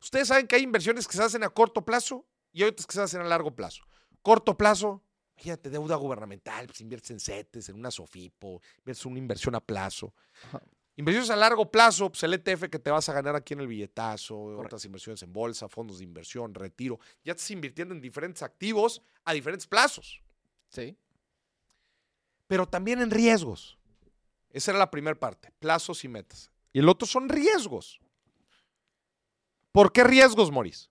Ustedes 0.00 0.28
saben 0.28 0.46
que 0.46 0.56
hay 0.56 0.62
inversiones 0.62 1.06
que 1.06 1.16
se 1.16 1.22
hacen 1.22 1.44
a 1.44 1.50
corto 1.50 1.84
plazo 1.84 2.26
y 2.52 2.62
hay 2.62 2.70
otras 2.70 2.86
que 2.86 2.94
se 2.94 3.02
hacen 3.02 3.20
a 3.20 3.24
largo 3.24 3.54
plazo. 3.54 3.84
Corto 4.22 4.56
plazo, 4.56 5.04
fíjate, 5.36 5.70
deuda 5.70 5.96
gubernamental, 5.96 6.66
pues 6.66 6.80
inviertes 6.80 7.10
en 7.10 7.20
CETES, 7.20 7.68
en 7.68 7.76
una 7.76 7.90
SOFIPO, 7.90 8.60
inviertes 8.78 9.06
una 9.06 9.18
inversión 9.18 9.54
a 9.54 9.60
plazo. 9.60 10.14
Ajá. 10.48 10.62
Inversiones 11.00 11.30
a 11.30 11.36
largo 11.36 11.70
plazo, 11.70 12.10
pues 12.10 12.22
el 12.24 12.34
ETF 12.34 12.68
que 12.68 12.78
te 12.78 12.90
vas 12.90 13.08
a 13.08 13.14
ganar 13.14 13.34
aquí 13.34 13.54
en 13.54 13.60
el 13.60 13.66
billetazo, 13.68 14.34
Correcto. 14.36 14.60
otras 14.66 14.84
inversiones 14.84 15.22
en 15.22 15.32
bolsa, 15.32 15.66
fondos 15.66 15.96
de 15.98 16.04
inversión, 16.04 16.52
retiro. 16.54 17.00
Ya 17.24 17.32
estás 17.32 17.50
invirtiendo 17.52 17.94
en 17.94 18.02
diferentes 18.02 18.42
activos 18.42 19.00
a 19.24 19.32
diferentes 19.32 19.66
plazos, 19.66 20.22
Sí. 20.68 20.98
pero 22.46 22.66
también 22.68 23.00
en 23.00 23.10
riesgos. 23.10 23.78
Esa 24.50 24.72
era 24.72 24.78
la 24.78 24.90
primera 24.90 25.18
parte, 25.18 25.50
plazos 25.58 26.04
y 26.04 26.08
metas. 26.08 26.50
Y 26.70 26.80
el 26.80 26.88
otro 26.90 27.06
son 27.06 27.30
riesgos. 27.30 27.98
¿Por 29.72 29.92
qué 29.92 30.04
riesgos, 30.04 30.50
Moris? 30.50 30.90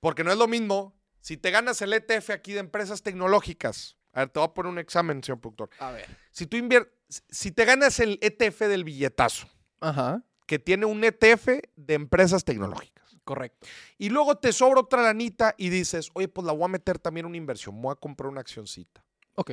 Porque 0.00 0.24
no 0.24 0.32
es 0.32 0.38
lo 0.38 0.48
mismo 0.48 0.92
si 1.20 1.36
te 1.36 1.52
ganas 1.52 1.80
el 1.82 1.92
ETF 1.92 2.30
aquí 2.30 2.52
de 2.52 2.60
empresas 2.60 3.02
tecnológicas. 3.02 3.96
A 4.16 4.20
ver, 4.20 4.30
te 4.30 4.40
voy 4.40 4.48
a 4.48 4.54
poner 4.54 4.72
un 4.72 4.78
examen, 4.78 5.22
señor 5.22 5.40
productor. 5.40 5.68
A 5.78 5.90
ver. 5.90 6.06
Si 6.30 6.46
tú 6.46 6.56
inviertes, 6.56 7.22
si 7.28 7.52
te 7.52 7.66
ganas 7.66 8.00
el 8.00 8.18
ETF 8.22 8.60
del 8.60 8.82
billetazo, 8.82 9.46
Ajá. 9.78 10.24
que 10.46 10.58
tiene 10.58 10.86
un 10.86 11.04
ETF 11.04 11.48
de 11.76 11.94
empresas 11.94 12.42
tecnológicas. 12.42 13.14
Correcto. 13.24 13.66
Y 13.98 14.08
luego 14.08 14.38
te 14.38 14.54
sobra 14.54 14.80
otra 14.80 15.02
lanita 15.02 15.54
y 15.58 15.68
dices, 15.68 16.10
oye, 16.14 16.28
pues 16.28 16.46
la 16.46 16.54
voy 16.54 16.64
a 16.64 16.68
meter 16.68 16.98
también 16.98 17.26
en 17.26 17.30
una 17.30 17.36
inversión, 17.36 17.80
voy 17.82 17.92
a 17.92 17.96
comprar 17.96 18.30
una 18.30 18.40
accioncita. 18.40 19.04
Ok. 19.34 19.50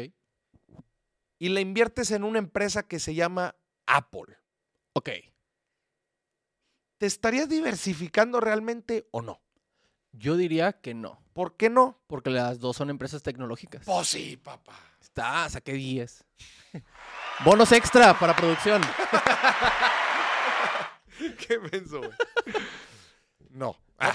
Y 1.39 1.49
la 1.49 1.59
inviertes 1.59 2.11
en 2.11 2.23
una 2.23 2.39
empresa 2.39 2.83
que 2.83 2.99
se 2.99 3.13
llama 3.15 3.55
Apple. 3.85 4.37
Ok. 4.93 5.09
¿Te 6.99 7.05
estarías 7.05 7.49
diversificando 7.49 8.39
realmente 8.39 9.09
o 9.11 9.21
no? 9.21 9.41
Yo 10.13 10.37
diría 10.37 10.79
que 10.79 10.93
no. 10.93 11.22
¿Por 11.33 11.55
qué 11.57 11.69
no? 11.69 11.99
Porque 12.07 12.29
las 12.29 12.59
dos 12.59 12.77
son 12.77 12.89
empresas 12.89 13.21
tecnológicas. 13.23 13.85
Pues 13.85 14.07
sí, 14.07 14.37
papá. 14.37 14.75
Está, 15.01 15.49
saqué 15.49 15.73
10. 15.73 16.23
Bonos 17.45 17.71
extra 17.71 18.17
para 18.19 18.35
producción. 18.35 18.81
¿Qué 21.47 21.57
güey? 21.57 21.71
No. 23.49 23.75
Ah, 23.99 24.13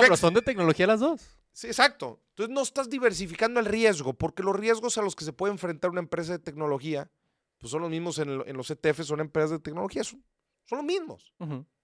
pero 0.00 0.16
son 0.16 0.34
de 0.34 0.42
tecnología 0.42 0.86
las 0.86 1.00
dos. 1.00 1.22
Sí, 1.52 1.66
exacto. 1.66 2.20
Entonces 2.30 2.54
no 2.54 2.62
estás 2.62 2.88
diversificando 2.88 3.60
el 3.60 3.66
riesgo, 3.66 4.14
porque 4.14 4.42
los 4.42 4.56
riesgos 4.56 4.96
a 4.98 5.02
los 5.02 5.14
que 5.14 5.24
se 5.24 5.32
puede 5.32 5.52
enfrentar 5.52 5.90
una 5.90 6.00
empresa 6.00 6.32
de 6.32 6.38
tecnología, 6.38 7.10
pues 7.58 7.70
son 7.70 7.82
los 7.82 7.90
mismos 7.90 8.18
en, 8.18 8.28
el- 8.30 8.44
en 8.46 8.56
los 8.56 8.70
ETF, 8.70 9.02
son 9.02 9.20
empresas 9.20 9.50
de 9.50 9.58
tecnología, 9.58 10.02
son, 10.04 10.24
son 10.64 10.78
los 10.78 10.84
mismos. 10.86 11.34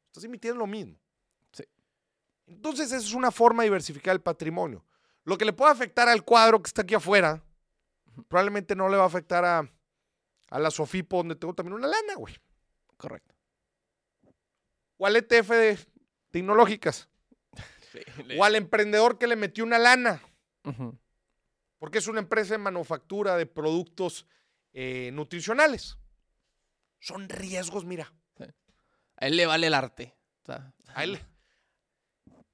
Estás 0.07 0.25
emitiendo 0.25 0.59
lo 0.59 0.67
mismo. 0.67 0.99
Entonces, 2.49 2.87
esa 2.93 2.97
es 2.97 3.15
una 3.15 3.31
forma 3.31 3.63
de 3.63 3.69
diversificar 3.69 4.15
el 4.15 4.21
patrimonio. 4.23 4.85
Lo 5.25 5.37
que 5.39 5.45
le 5.45 5.53
puede 5.53 5.73
afectar 5.73 6.09
al 6.09 6.25
cuadro 6.25 6.63
que 6.63 6.69
está 6.69 6.83
aquí 6.83 6.95
afuera, 6.95 7.43
probablemente 8.29 8.75
no 8.75 8.89
le 8.89 8.97
va 8.97 9.05
a 9.05 9.07
afectar 9.07 9.45
a, 9.45 9.71
a 10.51 10.59
la 10.59 10.71
Sofipo, 10.71 11.19
donde 11.19 11.37
tengo 11.37 11.55
también 11.55 11.75
una 11.75 11.87
lana, 11.87 12.15
güey. 12.17 12.35
Correcto. 12.97 13.35
O 14.97 15.07
al 15.07 15.17
ETF 15.17 15.49
de 15.51 15.79
tecnológicas. 16.31 17.09
Sí, 17.93 18.01
O 18.39 18.45
al 18.45 18.57
emprendedor 18.57 19.19
que 19.19 19.27
le 19.27 19.37
metió 19.37 19.65
una 19.65 19.79
lana. 19.79 20.21
Porque 21.79 21.99
es 21.99 22.09
una 22.09 22.19
empresa 22.21 22.55
de 22.55 22.59
manufactura 22.59 23.37
de 23.37 23.47
productos 23.47 24.27
eh, 24.73 25.11
nutricionales. 25.13 25.97
Son 26.99 27.29
riesgos, 27.29 27.85
mira. 27.85 28.13
A 29.21 29.27
él 29.27 29.37
le 29.37 29.47
vale 29.47 29.67
el 29.69 29.75
arte. 29.75 30.15
O 30.43 30.47
sea, 30.47 30.73
A 30.95 31.05
él- 31.05 31.19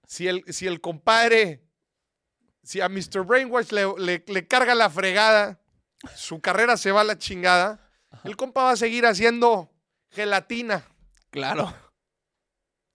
si, 0.07 0.29
el, 0.29 0.45
si 0.53 0.67
el 0.67 0.81
compadre, 0.81 1.63
si 2.63 2.81
a 2.81 2.89
Mr. 2.89 3.23
Brainwash 3.25 3.71
le, 3.73 3.85
le- 3.99 4.25
le 4.27 4.47
carga 4.47 4.75
la 4.75 4.89
fregada, 4.91 5.61
su 6.15 6.41
carrera 6.41 6.77
se 6.77 6.93
va 6.93 7.01
a 7.03 7.05
la 7.05 7.19
chingada, 7.19 7.91
el 8.25 8.37
compa 8.37 8.63
va 8.65 8.71
a 8.73 8.77
seguir 8.77 9.07
haciendo 9.07 9.71
gelatina 10.11 10.87
Claro, 11.31 11.75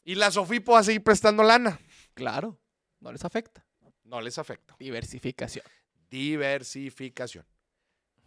y 0.03 0.16
la 0.16 0.32
Sofipo 0.32 0.72
va 0.74 0.80
a 0.80 0.84
seguir 0.84 1.03
prestando 1.03 1.43
lana. 1.43 1.80
claro. 2.14 2.57
No 3.01 3.12
les 3.14 3.24
afecta. 3.24 3.66
No 4.03 4.20
les 4.20 4.38
afecta. 4.38 4.76
Diversificación. 4.78 5.64
Diversificación. 6.10 7.45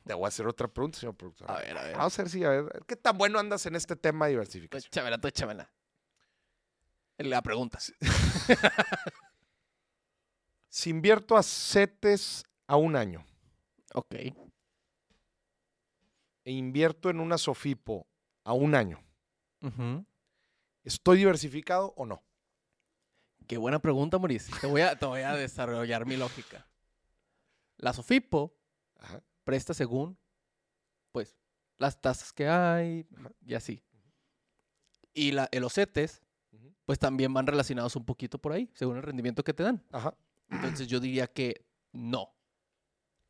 Te 0.04 0.14
voy 0.14 0.24
a 0.24 0.28
hacer 0.28 0.46
otra 0.46 0.66
pregunta, 0.68 0.98
señor 0.98 1.14
productor. 1.14 1.50
A 1.50 1.58
ver, 1.58 1.76
a 1.76 1.82
ver. 1.82 1.96
Vamos 1.96 2.18
a 2.18 2.22
ver 2.22 2.30
si, 2.30 2.42
a 2.42 2.48
ver, 2.50 2.82
¿qué 2.86 2.96
tan 2.96 3.16
bueno 3.18 3.38
andas 3.38 3.66
en 3.66 3.76
este 3.76 3.94
tema 3.96 4.26
de 4.26 4.30
diversificación? 4.32 4.88
échamela, 4.90 5.18
tú 5.18 5.28
échamela. 5.28 5.70
La 7.18 7.42
pregunta. 7.42 7.78
Si 10.74 10.88
invierto 10.88 11.36
a 11.36 11.42
CETES 11.42 12.44
a 12.66 12.76
un 12.76 12.96
año 12.96 13.26
Ok. 13.92 14.14
e 14.14 14.34
invierto 16.50 17.10
en 17.10 17.20
una 17.20 17.36
Sofipo 17.36 18.06
a 18.42 18.54
un 18.54 18.74
año. 18.74 18.98
¿estoy 20.82 21.18
diversificado 21.18 21.92
o 21.96 22.06
no? 22.06 22.22
Qué 23.46 23.58
buena 23.58 23.80
pregunta, 23.80 24.18
Mauricio. 24.18 24.56
Te 24.62 24.66
voy 24.66 24.80
a, 24.80 24.96
te 24.98 25.04
voy 25.04 25.20
a 25.20 25.34
desarrollar 25.34 26.06
mi 26.06 26.16
lógica. 26.16 26.66
La 27.76 27.92
Sofipo 27.92 28.56
Ajá. 28.98 29.22
presta 29.44 29.74
según, 29.74 30.18
pues, 31.12 31.36
las 31.76 32.00
tasas 32.00 32.32
que 32.32 32.48
hay 32.48 33.06
y 33.44 33.52
así. 33.54 33.84
Y 35.12 35.32
la, 35.32 35.50
los 35.52 35.74
CETES, 35.74 36.22
Ujú. 36.22 36.31
Pues 36.84 36.98
también 36.98 37.32
van 37.32 37.46
relacionados 37.46 37.94
un 37.96 38.04
poquito 38.04 38.38
por 38.38 38.52
ahí, 38.52 38.68
según 38.74 38.96
el 38.96 39.02
rendimiento 39.02 39.42
que 39.44 39.54
te 39.54 39.62
dan. 39.62 39.82
Ajá. 39.92 40.14
Entonces 40.50 40.86
yo 40.88 41.00
diría 41.00 41.26
que 41.26 41.64
no, 41.92 42.34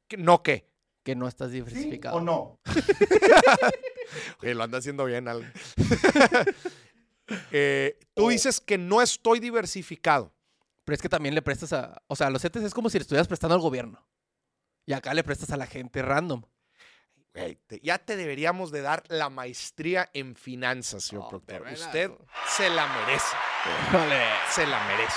¿Qué- 0.08 0.16
¿No 0.16 0.42
qué? 0.42 0.70
que 1.04 1.14
no 1.16 1.26
estás 1.28 1.48
¿Sí 1.50 1.54
diversificado. 1.56 2.16
o 2.16 2.20
no? 2.20 2.60
Oye, 4.42 4.54
lo 4.54 4.62
anda 4.62 4.78
haciendo 4.78 5.04
bien, 5.04 5.26
Al. 5.28 5.52
Eh, 7.50 7.98
tú 8.14 8.28
dices 8.28 8.60
que 8.60 8.76
no 8.76 9.00
estoy 9.00 9.40
diversificado. 9.40 10.34
Pero 10.84 10.94
es 10.96 11.00
que 11.02 11.08
también 11.08 11.34
le 11.34 11.40
prestas 11.40 11.72
a, 11.72 12.02
o 12.08 12.16
sea, 12.16 12.28
los 12.28 12.42
CETES 12.42 12.64
es 12.64 12.74
como 12.74 12.90
si 12.90 12.98
le 12.98 13.02
estuvieras 13.02 13.28
prestando 13.28 13.54
al 13.54 13.60
gobierno. 13.60 14.04
Y 14.84 14.92
acá 14.92 15.14
le 15.14 15.22
prestas 15.24 15.50
a 15.50 15.56
la 15.56 15.66
gente 15.66 16.02
random. 16.02 16.42
Te- 17.32 17.80
ya 17.82 17.98
te 17.98 18.16
deberíamos 18.16 18.70
de 18.70 18.82
dar 18.82 19.04
la 19.08 19.30
maestría 19.30 20.10
en 20.12 20.36
finanzas, 20.36 21.04
señor 21.04 21.24
Oh, 21.24 21.30
Usted 21.36 22.10
se 22.56 22.68
la 22.68 22.86
merece. 22.88 23.26
Se 24.50 24.66
la 24.66 24.84
merece. 24.84 25.16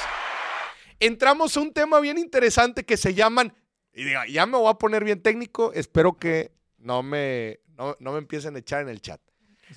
Entramos 1.00 1.56
a 1.58 1.60
un 1.60 1.74
tema 1.74 2.00
bien 2.00 2.18
interesante 2.18 2.86
que 2.86 2.96
se 2.96 3.14
llaman, 3.14 3.54
y 3.94 4.06
diga, 4.06 4.26
ya 4.28 4.46
me 4.46 4.58
voy 4.58 4.70
a 4.70 4.76
poner 4.76 5.04
bien 5.04 5.22
técnico, 5.22 5.74
espero 5.74 6.18
que 6.18 6.52
no 6.78 7.04
me, 7.04 7.60
no, 7.78 7.98
no 8.00 8.14
me 8.14 8.20
empiecen 8.20 8.56
a 8.56 8.60
echar 8.60 8.82
en 8.82 8.90
el 8.90 9.02
chat. 9.02 9.20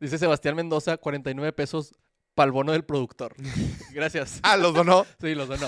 Dice 0.00 0.18
Sebastián 0.18 0.54
Mendoza, 0.54 0.96
49 0.98 1.52
pesos 1.52 1.94
para 2.34 2.46
el 2.46 2.52
bono 2.52 2.70
del 2.72 2.84
productor. 2.84 3.34
Gracias. 3.92 4.38
Ah, 4.42 4.56
los 4.56 4.72
donó. 4.74 5.04
Sí, 5.20 5.34
los 5.34 5.48
donó. 5.48 5.66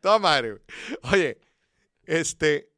Toda 0.00 0.18
madre. 0.18 0.58
Oye, 1.02 1.38
este. 2.04 2.70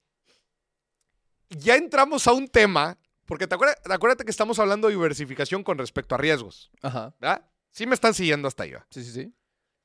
Ya 1.50 1.76
entramos 1.76 2.26
a 2.26 2.32
un 2.32 2.48
tema, 2.48 2.96
porque 3.26 3.46
te 3.46 3.54
acuerdas, 3.54 3.76
acuérdate 3.84 4.24
que 4.24 4.30
estamos 4.30 4.58
hablando 4.58 4.88
de 4.88 4.94
diversificación 4.94 5.64
con 5.64 5.78
respecto 5.78 6.14
a 6.14 6.18
riesgos, 6.18 6.70
Ajá. 6.82 7.14
¿verdad? 7.20 7.44
Sí 7.70 7.86
me 7.86 7.94
están 7.94 8.14
siguiendo 8.14 8.48
hasta 8.48 8.62
ahí. 8.64 8.72
Sí, 8.90 9.04
sí, 9.04 9.12
sí. 9.12 9.34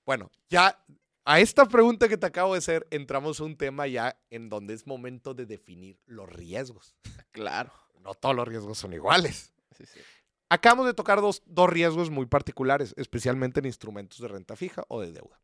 Bueno, 0.05 0.29
ya 0.49 0.79
a 1.25 1.39
esta 1.39 1.65
pregunta 1.65 2.07
que 2.07 2.17
te 2.17 2.27
acabo 2.27 2.53
de 2.53 2.59
hacer, 2.59 2.87
entramos 2.91 3.39
a 3.39 3.43
un 3.43 3.57
tema 3.57 3.87
ya 3.87 4.19
en 4.29 4.49
donde 4.49 4.75
es 4.75 4.85
momento 4.85 5.33
de 5.33 5.45
definir 5.45 5.99
los 6.05 6.29
riesgos. 6.29 6.95
Claro. 7.31 7.73
No 7.99 8.13
todos 8.13 8.33
los 8.33 8.47
riesgos 8.47 8.77
son 8.77 8.93
iguales. 8.93 9.51
Sí, 9.75 9.85
sí. 9.85 9.99
Acabamos 10.47 10.85
de 10.85 10.93
tocar 10.93 11.19
dos, 11.19 11.41
dos 11.45 11.69
riesgos 11.69 12.09
muy 12.09 12.27
particulares, 12.27 12.93
especialmente 12.95 13.59
en 13.59 13.65
instrumentos 13.65 14.19
de 14.19 14.29
renta 14.29 14.55
fija 14.55 14.85
o 14.87 15.01
de 15.01 15.11
deuda, 15.11 15.41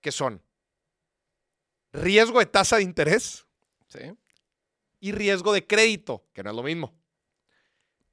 que 0.00 0.10
son 0.10 0.40
riesgo 1.92 2.38
de 2.38 2.46
tasa 2.46 2.76
de 2.76 2.84
interés 2.84 3.46
Sí. 3.88 4.00
Y 5.04 5.12
riesgo 5.12 5.52
de 5.52 5.66
crédito, 5.66 6.24
que 6.32 6.42
no 6.42 6.48
es 6.48 6.56
lo 6.56 6.62
mismo. 6.62 6.94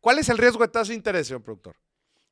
¿Cuál 0.02 0.20
es 0.20 0.28
el 0.28 0.38
riesgo 0.38 0.60
de 0.60 0.68
tasa 0.68 0.90
de 0.90 0.96
interés, 0.96 1.26
señor 1.26 1.42
productor? 1.42 1.78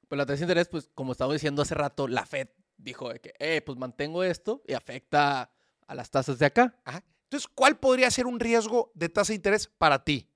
Pues 0.09 0.17
la 0.17 0.25
tasa 0.25 0.39
de 0.39 0.43
interés, 0.43 0.67
pues 0.67 0.89
como 0.93 1.13
estaba 1.13 1.31
diciendo 1.31 1.61
hace 1.61 1.75
rato, 1.75 2.09
la 2.09 2.25
Fed 2.25 2.49
dijo 2.75 3.07
de 3.07 3.21
que, 3.21 3.33
eh, 3.39 3.61
pues 3.61 3.77
mantengo 3.77 4.21
esto 4.21 4.61
y 4.67 4.73
afecta 4.73 5.49
a 5.87 5.95
las 5.95 6.11
tasas 6.11 6.39
de 6.39 6.47
acá. 6.47 6.77
Ajá. 6.83 7.05
Entonces, 7.23 7.49
¿cuál 7.55 7.79
podría 7.79 8.11
ser 8.11 8.25
un 8.25 8.37
riesgo 8.37 8.91
de 8.95 9.07
tasa 9.07 9.31
de 9.31 9.35
interés 9.35 9.67
para 9.77 10.03
ti? 10.03 10.29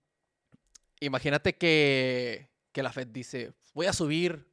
Imagínate 1.02 1.58
que, 1.58 2.50
que 2.72 2.82
la 2.82 2.94
Fed 2.94 3.08
dice, 3.08 3.52
voy 3.74 3.88
a 3.88 3.94
subir, 3.94 4.50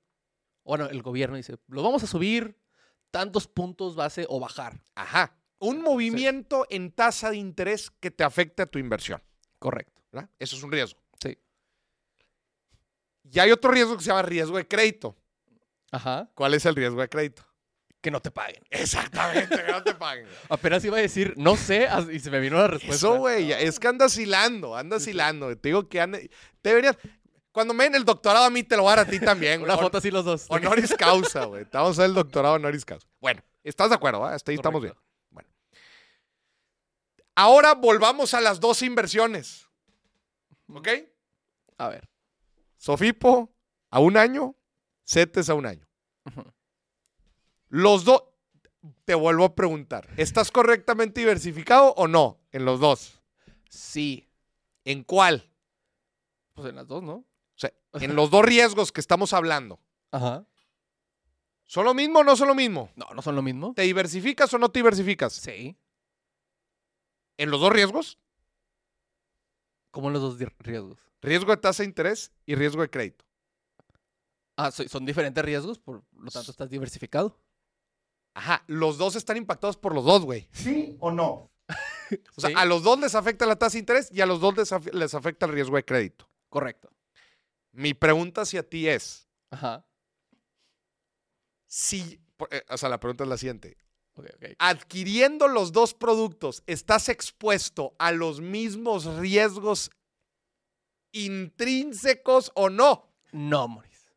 bueno, 0.65 0.87
el 0.87 1.01
gobierno 1.01 1.37
dice, 1.37 1.59
lo 1.69 1.85
vamos 1.85 2.03
a 2.03 2.09
subir 2.09 2.59
tantos 3.13 3.47
puntos 3.47 3.95
base 3.95 4.27
o 4.29 4.41
bajar. 4.41 4.83
Ajá. 4.97 5.37
Un 5.61 5.81
movimiento 5.81 6.67
en 6.71 6.91
tasa 6.91 7.31
de 7.31 7.37
interés 7.37 7.93
que 8.01 8.11
te 8.11 8.25
afecte 8.25 8.63
a 8.63 8.67
tu 8.67 8.81
inversión. 8.81 9.23
Correcto. 9.61 10.01
¿verdad? 10.11 10.29
Eso 10.39 10.57
es 10.57 10.63
un 10.63 10.73
riesgo. 10.73 11.01
Sí. 11.23 11.39
Y 13.31 13.39
hay 13.39 13.53
otro 13.53 13.71
riesgo 13.71 13.97
que 13.97 14.03
se 14.03 14.09
llama 14.09 14.23
riesgo 14.23 14.57
de 14.57 14.67
crédito. 14.67 15.17
Ajá. 15.93 16.29
¿Cuál 16.35 16.55
es 16.55 16.67
el 16.67 16.75
riesgo 16.75 17.01
de 17.01 17.09
crédito? 17.09 17.47
Que 18.01 18.11
no 18.11 18.21
te 18.21 18.31
paguen. 18.31 18.65
Exactamente, 18.71 19.63
que 19.63 19.71
no 19.71 19.83
te 19.83 19.95
paguen. 19.95 20.27
Apenas 20.49 20.85
iba 20.85 20.97
a 20.97 21.01
decir, 21.01 21.35
no 21.37 21.57
sé, 21.57 21.89
y 22.11 22.19
se 22.19 22.31
me 22.31 22.41
vino 22.41 22.57
la 22.57 22.67
respuesta. 22.67 22.97
Eso, 22.97 23.19
güey, 23.19 23.53
es 23.53 23.79
que 23.79 23.89
andas 23.89 24.17
hilando, 24.17 24.75
andas 24.75 25.07
hilando. 25.07 25.55
Te 25.57 25.69
digo 25.69 25.89
que 25.89 26.01
anda, 26.01 26.19
te 26.19 26.69
deberías, 26.71 26.97
cuando 27.53 27.75
me 27.75 27.85
den 27.85 27.97
el 27.97 28.05
doctorado 28.05 28.47
a 28.47 28.51
mí 28.51 28.63
te 28.63 28.77
lo 28.77 28.85
voy 28.85 28.93
a 28.93 28.97
dar 28.97 29.07
a 29.07 29.11
ti 29.11 29.21
también. 29.21 29.63
Una 29.63 29.77
foto 29.77 29.99
así 29.99 30.11
los 30.11 30.25
dos. 30.25 30.47
Honoris 30.49 30.95
causa, 30.97 31.45
güey. 31.45 31.65
Te 31.67 31.77
Vamos 31.77 31.99
a 31.99 32.03
hacer 32.03 32.07
el 32.07 32.15
doctorado 32.15 32.55
honoris 32.55 32.85
causa. 32.85 33.07
Bueno, 33.21 33.43
¿estás 33.63 33.91
de 33.91 33.97
acuerdo? 33.97 34.25
ah? 34.25 34.35
Hasta 34.35 34.51
ahí 34.51 34.57
estamos 34.57 34.81
bien. 34.81 34.95
Ahora 37.35 37.75
volvamos 37.75 38.35
a 38.35 38.41
las 38.41 38.61
dos 38.61 38.83
inversiones. 38.83 39.67
¿Ok? 40.69 40.89
A 41.79 41.89
ver. 41.89 42.09
Sofipo 42.77 43.51
a 43.91 43.99
un 44.01 44.17
año, 44.17 44.57
CETES 45.05 45.51
a 45.51 45.55
un 45.55 45.67
año. 45.67 45.87
Los 47.69 48.05
dos, 48.05 48.25
te 49.05 49.15
vuelvo 49.15 49.45
a 49.45 49.55
preguntar, 49.55 50.09
¿estás 50.17 50.51
correctamente 50.51 51.21
diversificado 51.21 51.95
o 51.97 52.09
no 52.09 52.41
en 52.53 52.65
los 52.65 52.81
dos? 52.81 53.21
Sí. 53.69 54.29
¿En 54.85 55.05
cuál? 55.05 55.51
Pues 56.55 56.69
en 56.69 56.77
las 56.77 56.87
dos, 56.87 57.03
¿no? 57.03 57.13
O 57.13 57.27
sea, 57.55 57.73
en 57.95 58.17
los 58.17 58.31
dos 58.31 58.45
riesgos 58.45 58.93
que 58.93 59.01
estamos 59.01 59.33
hablando. 59.33 59.81
Ajá. 60.11 60.47
¿Son 61.67 61.85
lo 61.85 61.95
mismo 61.95 62.21
o 62.21 62.25
no 62.25 62.35
son 62.35 62.49
lo 62.49 62.55
mismo? 62.55 62.91
No, 62.97 63.07
no 63.15 63.23
son 63.23 63.37
lo 63.37 63.43
mismo. 63.43 63.75
¿Te 63.75 63.83
diversificas 63.83 64.53
o 64.55 64.59
no 64.59 64.71
te 64.71 64.81
diversificas? 64.81 65.35
Sí. 65.35 65.77
¿En 67.41 67.51
los 67.51 67.59
dos 67.61 67.73
riesgos? 67.73 68.19
Como 69.91 70.09
en 70.09 70.13
los 70.13 70.23
dos 70.23 70.53
riesgos. 70.59 70.99
Riesgo 71.23 71.51
de 71.53 71.57
tasa 71.57 71.83
de 71.83 71.89
interés 71.89 72.33
y 72.45 72.55
riesgo 72.55 72.83
de 72.83 72.91
crédito. 72.91 73.25
Ah, 74.59 74.71
so- 74.71 74.87
son 74.89 75.07
diferentes 75.07 75.43
riesgos, 75.43 75.79
por 75.79 76.05
lo 76.13 76.31
tanto 76.31 76.51
estás 76.51 76.69
diversificado. 76.69 77.41
Ajá, 78.35 78.63
los 78.67 78.99
dos 78.99 79.17
están 79.17 79.39
impactados 79.39 79.79
por 79.79 79.95
los 79.95 80.05
dos, 80.05 80.23
güey. 80.25 80.49
¿Sí 80.53 80.97
o 81.01 81.11
no? 81.11 81.51
O 82.37 82.41
sea, 82.41 82.51
Sí, 82.51 82.55
a 82.59 82.65
los 82.67 82.83
dos 82.83 82.99
les 83.01 83.15
afecta 83.15 83.47
la 83.47 83.57
tasa 83.57 83.73
de 83.75 83.79
interés 83.81 84.11
y 84.13 84.21
a 84.21 84.27
los 84.27 84.41
dos 84.41 84.55
les, 84.57 84.71
af- 84.73 84.93
les 84.93 85.15
afecta 85.15 85.47
el 85.47 85.53
riesgo 85.53 85.77
de 85.77 85.85
crédito. 85.85 86.29
Correcto. 86.51 86.91
Mi 87.73 87.95
pregunta 87.95 88.43
hacia 88.43 88.69
ti 88.69 88.87
es, 88.87 89.29
Ajá. 89.51 89.87
si, 91.67 92.21
eh, 92.51 92.65
o 92.69 92.77
sea, 92.77 92.89
la 92.89 93.01
pregunta 93.01 93.25
es 93.25 93.31
la 93.31 93.39
siguiente. 93.39 93.77
Adquiriendo 94.59 95.49
los 95.49 95.73
dos 95.73 95.95
productos, 95.95 96.63
¿estás 96.67 97.09
expuesto 97.09 97.95
a 97.99 98.13
los 98.13 98.41
mismos 98.41 99.05
riesgos 99.17 99.91
intrínsecos 101.13 102.53
o 102.55 102.71
no? 102.71 103.09
No, 103.33 103.69
Moris. 103.69 104.11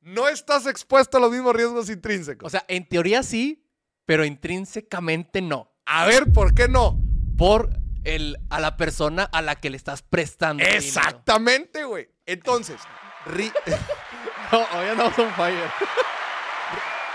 No 0.00 0.28
estás 0.28 0.66
expuesto 0.66 1.18
a 1.18 1.20
los 1.20 1.30
mismos 1.32 1.54
riesgos 1.54 1.90
intrínsecos. 1.90 2.46
O 2.46 2.50
sea, 2.50 2.64
en 2.68 2.88
teoría 2.88 3.22
sí, 3.22 3.64
pero 4.04 4.24
intrínsecamente 4.24 5.40
no. 5.42 5.72
a 5.84 6.06
ver, 6.06 6.32
¿por 6.32 6.54
qué 6.54 6.68
no? 6.68 6.98
Por 7.36 7.70
el, 8.04 8.36
a 8.50 8.60
la 8.60 8.76
persona 8.76 9.24
a 9.24 9.42
la 9.42 9.56
que 9.56 9.68
le 9.70 9.76
estás 9.76 10.02
prestando. 10.02 10.62
Exactamente, 10.64 11.84
güey. 11.84 12.08
Entonces, 12.24 12.80
ri- 13.26 13.52
No, 14.52 14.58
hoy 14.78 14.86
andamos 14.88 15.18
on 15.18 15.32
fire. 15.34 15.68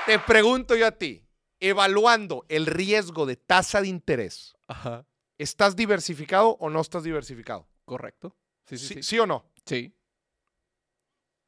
te 0.06 0.20
pregunto 0.20 0.76
yo 0.76 0.86
a 0.86 0.92
ti, 0.92 1.26
evaluando 1.62 2.46
el 2.50 2.66
riesgo 2.66 3.26
de 3.26 3.38
tasa 3.38 3.82
de 3.82 3.88
interés, 3.88 4.54
Ajá. 4.68 5.06
¿estás 5.38 5.76
diversificado 5.76 6.58
o 6.60 6.70
no 6.70 6.82
estás 6.82 7.04
diversificado? 7.04 7.68
Correcto. 7.86 8.36
Sí, 8.66 8.78
sí, 8.78 9.04
¿Sí, 9.04 9.20
o 9.20 9.26
no? 9.26 9.46
Sí. 9.66 9.96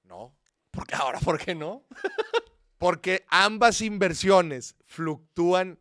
No. 0.03 0.38
¿Por 0.72 0.88
qué 0.88 0.95
ahora? 0.95 1.20
¿Por 1.20 1.43
qué 1.43 1.55
no? 1.55 1.84
Porque 2.78 3.26
ambas 3.30 3.82
inversiones 3.82 4.76
fluctúan 4.86 5.80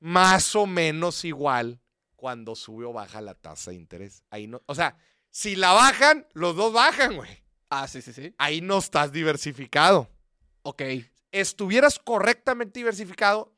más 0.00 0.54
o 0.54 0.66
menos 0.66 1.24
igual 1.24 1.80
cuando 2.16 2.54
sube 2.54 2.84
o 2.84 2.92
baja 2.92 3.20
la 3.20 3.34
tasa 3.34 3.70
de 3.70 3.76
interés. 3.76 4.24
Ahí 4.30 4.46
no, 4.46 4.62
o 4.66 4.74
sea, 4.74 4.96
si 5.30 5.56
la 5.56 5.72
bajan, 5.72 6.26
los 6.34 6.54
dos 6.54 6.72
bajan, 6.72 7.16
güey. 7.16 7.42
Ah, 7.70 7.88
sí, 7.88 8.02
sí, 8.02 8.12
sí. 8.12 8.34
Ahí 8.38 8.60
no 8.60 8.78
estás 8.78 9.12
diversificado. 9.12 10.10
Ok. 10.62 10.82
Estuvieras 11.30 11.98
correctamente 11.98 12.80
diversificado 12.80 13.56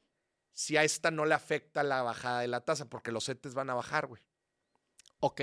si 0.54 0.76
a 0.76 0.84
esta 0.84 1.10
no 1.10 1.26
le 1.26 1.34
afecta 1.34 1.82
la 1.82 2.02
bajada 2.02 2.40
de 2.40 2.48
la 2.48 2.60
tasa, 2.62 2.88
porque 2.88 3.12
los 3.12 3.26
CETES 3.26 3.54
van 3.54 3.68
a 3.68 3.74
bajar, 3.74 4.06
güey. 4.06 4.22
Ok. 5.20 5.40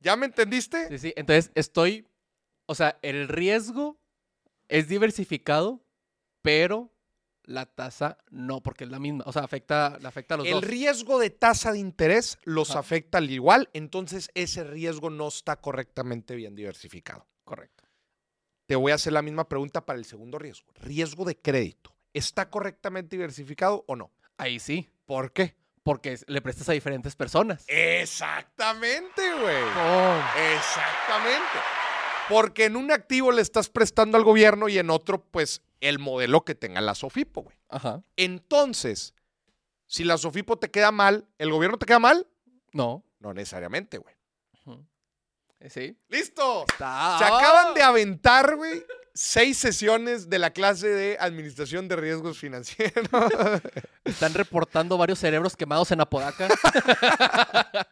¿Ya 0.00 0.16
me 0.16 0.26
entendiste? 0.26 0.88
Sí, 0.88 0.98
sí. 0.98 1.12
Entonces 1.16 1.52
estoy. 1.54 2.08
O 2.66 2.74
sea, 2.74 2.98
el 3.02 3.28
riesgo 3.28 3.98
es 4.68 4.88
diversificado, 4.88 5.84
pero 6.40 6.90
la 7.42 7.66
tasa 7.66 8.16
no, 8.30 8.62
porque 8.62 8.84
es 8.84 8.90
la 8.90 8.98
misma. 8.98 9.24
O 9.26 9.32
sea, 9.32 9.42
afecta, 9.44 9.98
afecta 10.02 10.34
a 10.34 10.38
los 10.38 10.46
El 10.46 10.54
dos. 10.54 10.64
riesgo 10.64 11.18
de 11.18 11.28
tasa 11.28 11.72
de 11.72 11.78
interés 11.78 12.38
los 12.44 12.70
Ajá. 12.70 12.78
afecta 12.78 13.18
al 13.18 13.30
igual, 13.30 13.68
entonces 13.74 14.30
ese 14.34 14.64
riesgo 14.64 15.10
no 15.10 15.28
está 15.28 15.56
correctamente 15.56 16.36
bien 16.36 16.54
diversificado. 16.54 17.26
Correcto. 17.44 17.84
Te 18.66 18.76
voy 18.76 18.92
a 18.92 18.94
hacer 18.94 19.12
la 19.12 19.20
misma 19.20 19.46
pregunta 19.46 19.84
para 19.84 19.98
el 19.98 20.06
segundo 20.06 20.38
riesgo. 20.38 20.72
Riesgo 20.76 21.26
de 21.26 21.36
crédito. 21.36 21.94
¿Está 22.14 22.48
correctamente 22.48 23.16
diversificado 23.16 23.84
o 23.88 23.96
no? 23.96 24.10
Ahí 24.38 24.58
sí. 24.58 24.90
¿Por 25.06 25.32
qué? 25.32 25.56
Porque 25.82 26.18
le 26.26 26.40
prestas 26.40 26.68
a 26.68 26.72
diferentes 26.72 27.14
personas. 27.14 27.64
Exactamente, 27.68 29.22
güey. 29.34 29.62
Oh, 29.62 30.20
Exactamente. 30.54 31.58
Porque 32.28 32.64
en 32.64 32.76
un 32.76 32.90
activo 32.90 33.32
le 33.32 33.42
estás 33.42 33.68
prestando 33.68 34.16
al 34.16 34.24
gobierno 34.24 34.68
y 34.68 34.78
en 34.78 34.88
otro, 34.88 35.22
pues, 35.22 35.62
el 35.80 35.98
modelo 35.98 36.44
que 36.44 36.54
tenga 36.54 36.80
la 36.80 36.94
Sofipo, 36.94 37.42
güey. 37.42 37.56
Ajá. 37.68 38.02
Entonces, 38.16 39.14
si 39.86 40.04
la 40.04 40.16
Sofipo 40.16 40.58
te 40.58 40.70
queda 40.70 40.90
mal, 40.90 41.28
¿el 41.36 41.50
gobierno 41.50 41.76
te 41.76 41.84
queda 41.84 41.98
mal? 41.98 42.26
No. 42.72 43.04
No 43.18 43.34
necesariamente, 43.34 43.98
güey. 43.98 44.14
Sí. 45.68 45.96
¡Listo! 46.08 46.64
Está. 46.68 47.16
Se 47.18 47.24
acaban 47.24 47.72
de 47.74 47.82
aventar, 47.82 48.54
güey, 48.56 48.84
seis 49.14 49.56
sesiones 49.56 50.28
de 50.28 50.38
la 50.38 50.50
clase 50.50 50.88
de 50.88 51.16
administración 51.20 51.88
de 51.88 51.96
riesgos 51.96 52.38
financieros. 52.38 53.08
Están 54.04 54.34
reportando 54.34 54.98
varios 54.98 55.20
cerebros 55.20 55.56
quemados 55.56 55.90
en 55.92 56.00
Apodaca. 56.00 56.48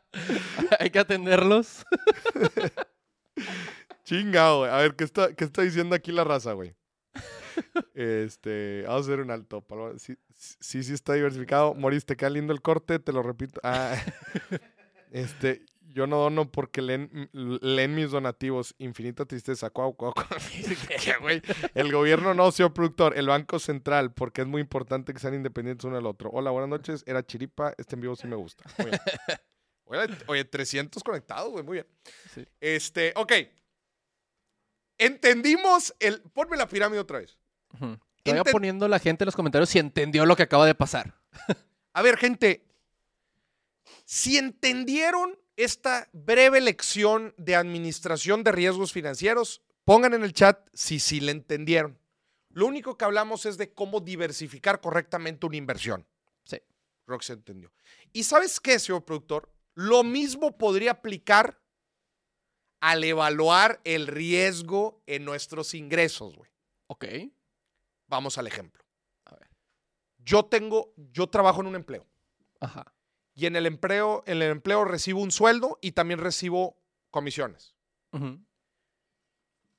Hay 0.81 0.91
que 0.91 0.99
atenderlos. 0.99 1.85
Chingado, 4.05 4.61
güey. 4.61 4.71
A 4.71 4.77
ver, 4.79 4.97
¿qué 4.97 5.05
está, 5.05 5.33
¿qué 5.35 5.45
está 5.45 5.63
diciendo 5.63 5.95
aquí 5.95 6.11
la 6.11 6.25
raza, 6.25 6.53
güey? 6.53 6.75
Este, 7.95 8.83
vamos 8.87 9.03
a 9.03 9.05
hacer 9.05 9.21
un 9.21 9.31
alto. 9.31 9.65
Sí, 9.99 10.17
sí, 10.37 10.83
sí 10.83 10.93
está 10.93 11.13
diversificado. 11.13 11.75
Moris, 11.75 12.05
te 12.05 12.17
queda 12.17 12.31
lindo 12.31 12.53
el 12.53 12.63
corte, 12.63 12.99
te 12.99 13.13
lo 13.13 13.23
repito. 13.23 13.61
Ah, 13.63 13.95
este, 15.13 15.65
yo 15.93 16.07
no 16.07 16.19
dono 16.19 16.51
porque 16.51 16.83
leen, 16.83 17.29
leen 17.33 17.95
mis 17.95 18.11
donativos. 18.11 18.75
Infinita 18.79 19.25
tristeza. 19.25 19.71
Cuau, 19.71 19.95
cuau, 19.95 20.13
cuau. 20.15 20.27
¿Qué, 21.05 21.15
güey? 21.21 21.43
El 21.75 21.93
gobierno 21.93 22.35
no, 22.35 22.51
señor 22.53 22.73
productor. 22.73 23.17
El 23.17 23.29
Banco 23.29 23.59
Central, 23.59 24.13
porque 24.13 24.43
es 24.43 24.47
muy 24.47 24.61
importante 24.61 25.13
que 25.13 25.21
sean 25.21 25.35
independientes 25.35 25.85
uno 25.85 25.97
del 25.97 26.07
otro. 26.07 26.31
Hola, 26.31 26.51
buenas 26.51 26.71
noches. 26.71 27.03
Era 27.07 27.25
Chiripa. 27.25 27.75
Este 27.79 27.95
en 27.97 28.01
vivo 28.01 28.17
sí 28.17 28.27
me 28.27 28.37
gusta. 28.37 28.65
Muy 28.79 28.91
bien. 28.91 29.01
Oye, 29.85 30.09
oye, 30.27 30.45
300 30.47 31.03
conectados, 31.03 31.51
güey. 31.51 31.63
Muy 31.65 31.75
bien. 31.75 31.87
Sí. 32.35 32.47
Este, 32.61 33.13
ok. 33.15 33.33
Entendimos 34.99 35.95
el. 35.99 36.23
Ponme 36.23 36.57
la 36.57 36.67
pirámide 36.67 37.01
otra 37.01 37.19
vez. 37.19 37.37
Todavía 37.79 38.43
Inten- 38.45 38.53
poniendo 38.53 38.89
la 38.89 38.99
gente 38.99 39.25
en 39.25 39.27
los 39.27 39.37
comentarios 39.37 39.69
si 39.69 39.79
entendió 39.79 40.25
lo 40.25 40.37
que 40.37 40.45
acaba 40.45 40.65
de 40.65 40.75
pasar. 40.75 41.15
A 41.93 42.01
ver, 42.03 42.17
gente. 42.17 42.65
Si 44.05 44.39
entendieron 44.39 45.39
esta 45.57 46.09
breve 46.13 46.61
lección 46.61 47.35
de 47.37 47.57
administración 47.57 48.45
de 48.45 48.53
riesgos 48.53 48.93
financieros, 48.93 49.63
pongan 49.85 50.15
en 50.15 50.23
el 50.23 50.33
chat 50.33 50.69
si 50.73 50.99
sí 50.99 51.21
le 51.21 51.33
entendieron. 51.33 51.99
Lo 52.51 52.67
único 52.67 52.99
que 52.99 53.05
hablamos 53.05 53.47
es 53.47 53.57
de 53.57 53.73
cómo 53.73 54.01
diversificar 54.01 54.81
correctamente 54.81 55.47
una 55.47 55.57
inversión. 55.57 56.07
Sí. 56.45 56.59
Creo 57.07 57.19
que 57.19 57.25
se 57.25 57.33
entendió. 57.33 57.73
¿Y 58.13 58.25
sabes 58.25 58.61
qué, 58.61 58.79
señor 58.79 59.05
productor? 59.05 59.51
Lo 59.75 60.05
mismo 60.05 60.57
podría 60.59 60.93
aplicar 60.93 61.61
al 62.81 63.05
evaluar 63.05 63.81
el 63.85 64.07
riesgo 64.07 65.03
en 65.07 65.25
nuestros 65.25 65.73
ingresos, 65.73 66.37
güey. 66.37 66.51
Ok. 66.89 67.07
Vamos 68.09 68.37
al 68.37 68.47
ejemplo. 68.47 68.85
A 69.25 69.37
ver. 69.37 69.49
Yo 70.19 70.45
tengo, 70.45 70.93
yo 70.97 71.29
trabajo 71.29 71.63
en 71.63 71.69
un 71.69 71.77
empleo 71.77 72.07
Ajá. 72.61 72.95
Y 73.35 73.47
en 73.47 73.57
el 73.57 73.67
empleo, 73.67 74.23
en 74.27 74.43
el 74.43 74.51
empleo 74.51 74.85
recibo 74.85 75.21
un 75.21 75.31
sueldo 75.31 75.79
y 75.81 75.93
también 75.93 76.21
recibo 76.21 76.77
comisiones. 77.11 77.75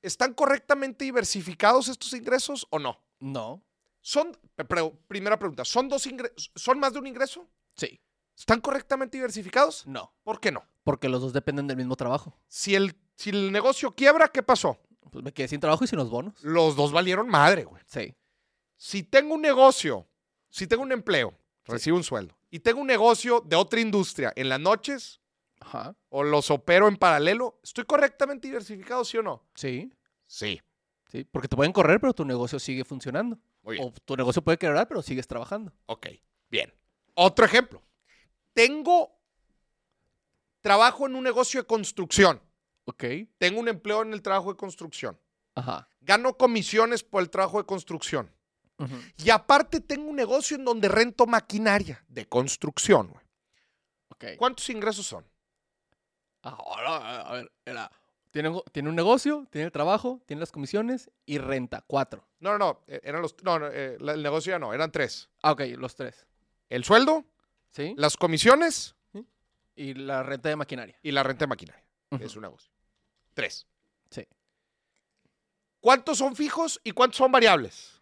¿Están 0.02 0.34
correctamente 0.34 1.04
diversificados 1.04 1.88
estos 1.88 2.12
ingresos 2.12 2.66
o 2.70 2.78
no? 2.78 3.00
No. 3.20 3.64
Son, 4.00 4.36
pero, 4.68 4.92
primera 5.08 5.38
pregunta, 5.38 5.64
¿son 5.64 5.88
dos 5.88 6.06
ingresos, 6.06 6.52
son 6.54 6.78
más 6.78 6.92
de 6.92 6.98
un 6.98 7.06
ingreso? 7.06 7.48
Sí. 7.74 8.00
¿Están 8.36 8.60
correctamente 8.60 9.16
diversificados? 9.16 9.86
No. 9.86 10.12
¿Por 10.22 10.40
qué 10.40 10.50
no? 10.50 10.64
Porque 10.82 11.08
los 11.08 11.22
dos 11.22 11.32
dependen 11.32 11.66
del 11.66 11.76
mismo 11.76 11.96
trabajo. 11.96 12.36
Si 12.48 12.74
el, 12.74 12.96
si 13.16 13.30
el 13.30 13.52
negocio 13.52 13.92
quiebra, 13.92 14.28
¿qué 14.28 14.42
pasó? 14.42 14.78
Pues 15.10 15.24
me 15.24 15.32
quedé 15.32 15.48
sin 15.48 15.60
trabajo 15.60 15.84
y 15.84 15.86
sin 15.86 15.98
los 15.98 16.10
bonos. 16.10 16.34
Los 16.42 16.76
dos 16.76 16.92
valieron 16.92 17.28
madre, 17.28 17.64
güey. 17.64 17.82
Sí. 17.86 18.14
Si 18.76 19.04
tengo 19.04 19.34
un 19.34 19.40
negocio, 19.40 20.06
si 20.50 20.66
tengo 20.66 20.82
un 20.82 20.92
empleo, 20.92 21.32
recibo 21.64 21.96
un 21.96 22.04
sueldo, 22.04 22.36
y 22.54 22.60
tengo 22.60 22.82
un 22.82 22.86
negocio 22.86 23.40
de 23.44 23.56
otra 23.56 23.80
industria 23.80 24.32
en 24.36 24.48
las 24.48 24.60
noches, 24.60 25.20
Ajá. 25.58 25.96
o 26.08 26.22
los 26.22 26.52
opero 26.52 26.86
en 26.86 26.96
paralelo, 26.96 27.58
¿estoy 27.64 27.82
correctamente 27.82 28.46
diversificado, 28.46 29.04
sí 29.04 29.18
o 29.18 29.24
no? 29.24 29.44
Sí. 29.56 29.92
Sí. 30.28 30.60
Sí. 31.08 31.24
Porque 31.24 31.48
te 31.48 31.56
pueden 31.56 31.72
correr, 31.72 31.98
pero 31.98 32.14
tu 32.14 32.24
negocio 32.24 32.60
sigue 32.60 32.84
funcionando. 32.84 33.40
Muy 33.62 33.74
bien. 33.74 33.88
O 33.88 33.92
tu 34.04 34.14
negocio 34.16 34.40
puede 34.40 34.56
quebrar, 34.56 34.86
pero 34.86 35.02
sigues 35.02 35.26
trabajando. 35.26 35.72
Ok, 35.86 36.06
bien. 36.48 36.72
Otro 37.14 37.44
ejemplo. 37.44 37.82
Tengo 38.52 39.18
trabajo 40.60 41.08
en 41.08 41.16
un 41.16 41.24
negocio 41.24 41.60
de 41.60 41.66
construcción. 41.66 42.40
Ok. 42.84 43.02
Tengo 43.38 43.58
un 43.58 43.66
empleo 43.66 44.02
en 44.02 44.12
el 44.12 44.22
trabajo 44.22 44.52
de 44.52 44.56
construcción. 44.56 45.18
Ajá. 45.56 45.88
Gano 46.02 46.36
comisiones 46.36 47.02
por 47.02 47.20
el 47.20 47.30
trabajo 47.30 47.58
de 47.58 47.66
construcción. 47.66 48.32
Y 49.16 49.30
aparte 49.30 49.80
tengo 49.80 50.08
un 50.10 50.16
negocio 50.16 50.56
en 50.56 50.64
donde 50.64 50.88
rento 50.88 51.26
maquinaria 51.26 52.04
de 52.08 52.26
construcción. 52.26 53.08
güey. 53.08 53.24
Ok. 54.08 54.24
¿Cuántos 54.38 54.68
ingresos 54.70 55.06
son? 55.06 55.26
Ahora, 56.42 57.20
a 57.22 57.32
ver, 57.32 57.52
era. 57.64 57.90
Tiene, 58.30 58.48
un- 58.48 58.62
tiene 58.72 58.88
un 58.88 58.96
negocio, 58.96 59.46
tiene 59.50 59.66
el 59.66 59.72
trabajo, 59.72 60.20
tiene 60.26 60.40
las 60.40 60.50
comisiones 60.50 61.08
y 61.24 61.38
renta. 61.38 61.84
Cuatro. 61.86 62.26
No, 62.40 62.52
no, 62.52 62.58
no. 62.58 62.80
eh, 62.88 63.00
Eran 63.04 63.22
los, 63.22 63.34
no, 63.44 63.58
no, 63.60 63.68
eh, 63.68 63.96
el 64.00 64.22
negocio 64.22 64.50
ya 64.50 64.58
no. 64.58 64.74
Eran 64.74 64.90
tres. 64.90 65.30
Ah, 65.42 65.52
ok, 65.52 65.60
los 65.78 65.94
tres. 65.94 66.26
El 66.68 66.82
sueldo, 66.84 67.24
¿Sí? 67.70 67.94
las 67.96 68.16
comisiones 68.16 68.94
Y 69.76 69.94
la 69.94 70.22
renta 70.22 70.48
de 70.48 70.56
maquinaria. 70.56 70.98
y 71.02 71.10
la 71.12 71.22
renta 71.22 71.44
de 71.44 71.48
maquinaria. 71.48 71.84
Es 72.20 72.32
su 72.32 72.40
negocio. 72.40 72.70
Tres. 73.34 73.66
Sí. 74.10 74.26
¿Cuántos 75.80 76.18
son 76.18 76.34
fijos 76.36 76.80
y 76.84 76.92
cuántos 76.92 77.18
son 77.18 77.30
variables? 77.32 77.93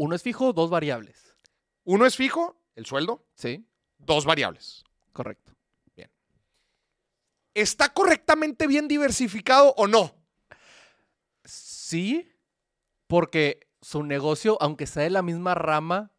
Uno 0.00 0.14
es 0.14 0.22
fijo, 0.22 0.54
dos 0.54 0.70
variables. 0.70 1.36
Uno 1.84 2.06
es 2.06 2.16
fijo, 2.16 2.56
el 2.74 2.86
sueldo. 2.86 3.26
¿Sí? 3.34 3.66
Dos 3.98 4.24
variables. 4.24 4.82
Correcto. 5.12 5.52
¿Está 7.52 7.92
correctamente 7.92 8.66
bien 8.66 8.88
diversificado 8.88 9.74
o 9.76 9.86
no? 9.86 10.14
Sí, 11.44 12.32
porque 13.08 13.68
su 13.82 14.02
negocio, 14.02 14.56
aunque 14.60 14.86
sea 14.86 15.02
de 15.02 15.10
la 15.10 15.20
misma 15.20 15.54
rama, 15.54 16.12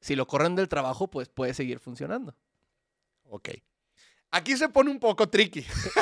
si 0.00 0.16
lo 0.16 0.26
corren 0.26 0.56
del 0.56 0.68
trabajo, 0.70 1.10
pues 1.10 1.28
puede 1.28 1.52
seguir 1.52 1.78
funcionando. 1.78 2.34
Ok. 3.24 3.50
Aquí 4.30 4.56
se 4.56 4.70
pone 4.70 4.90
un 4.90 4.98
poco 4.98 5.28
tricky. 5.28 5.66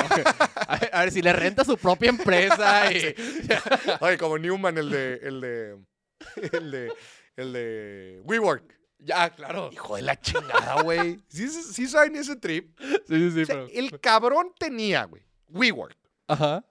A 0.67 0.77
ver, 0.77 0.89
a 0.93 0.99
ver, 1.01 1.11
si 1.11 1.21
le 1.21 1.33
renta 1.33 1.65
su 1.65 1.75
propia 1.75 2.09
empresa 2.09 2.93
y... 2.93 3.13
Oye, 3.99 4.17
como 4.17 4.37
Newman, 4.37 4.77
el 4.77 4.89
de. 4.89 5.13
El 5.15 5.41
de. 5.41 5.88
El 6.53 6.71
de. 6.71 6.93
El 7.35 7.53
de. 7.53 8.21
WeWork. 8.25 8.77
Ya, 8.99 9.29
claro. 9.29 9.69
Hijo 9.71 9.95
de 9.95 10.01
la 10.01 10.19
chingada, 10.19 10.81
güey. 10.81 11.19
¿Sí, 11.29 11.47
sí 11.49 11.87
saben 11.87 12.15
ese 12.17 12.35
trip? 12.35 12.77
Sí, 12.79 12.91
sí, 13.07 13.31
sí. 13.31 13.41
O 13.41 13.45
sea, 13.45 13.55
pero- 13.55 13.67
el 13.71 13.99
cabrón 14.01 14.53
tenía, 14.59 15.05
güey, 15.05 15.23
WeWork. 15.49 15.97
Ajá. 16.27 16.65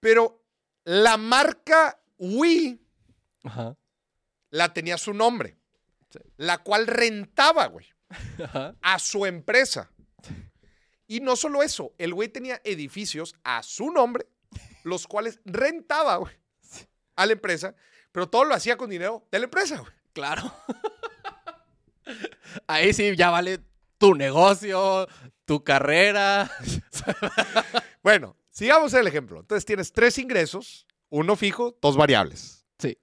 Pero 0.00 0.42
la 0.84 1.16
marca 1.16 2.00
We 2.18 2.78
Ajá. 3.44 3.76
la 4.50 4.72
tenía 4.72 4.98
su 4.98 5.14
nombre. 5.14 5.56
Sí. 6.10 6.18
La 6.36 6.58
cual 6.58 6.86
rentaba, 6.86 7.66
güey, 7.66 7.86
Ajá. 8.44 8.74
a 8.82 8.98
su 8.98 9.24
empresa. 9.26 9.90
Y 11.08 11.20
no 11.20 11.36
solo 11.36 11.62
eso, 11.62 11.94
el 11.98 12.12
güey 12.14 12.28
tenía 12.28 12.60
edificios 12.64 13.36
a 13.44 13.62
su 13.62 13.90
nombre, 13.92 14.26
los 14.82 15.06
cuales 15.06 15.40
rentaba, 15.44 16.16
güey, 16.16 16.34
a 17.14 17.26
la 17.26 17.32
empresa, 17.32 17.76
pero 18.16 18.30
todo 18.30 18.44
lo 18.46 18.54
hacía 18.54 18.78
con 18.78 18.88
dinero 18.88 19.28
de 19.30 19.38
la 19.40 19.44
empresa, 19.44 19.76
güey. 19.76 19.92
Claro. 20.14 20.50
Ahí 22.66 22.94
sí 22.94 23.14
ya 23.14 23.28
vale 23.28 23.58
tu 23.98 24.14
negocio, 24.14 25.06
tu 25.44 25.62
carrera. 25.62 26.50
Bueno, 28.02 28.36
sigamos 28.50 28.94
el 28.94 29.06
ejemplo. 29.06 29.40
Entonces 29.40 29.66
tienes 29.66 29.92
tres 29.92 30.16
ingresos, 30.16 30.86
uno 31.10 31.36
fijo, 31.36 31.76
dos 31.82 31.94
variables. 31.96 32.64
Sí. 32.78 32.96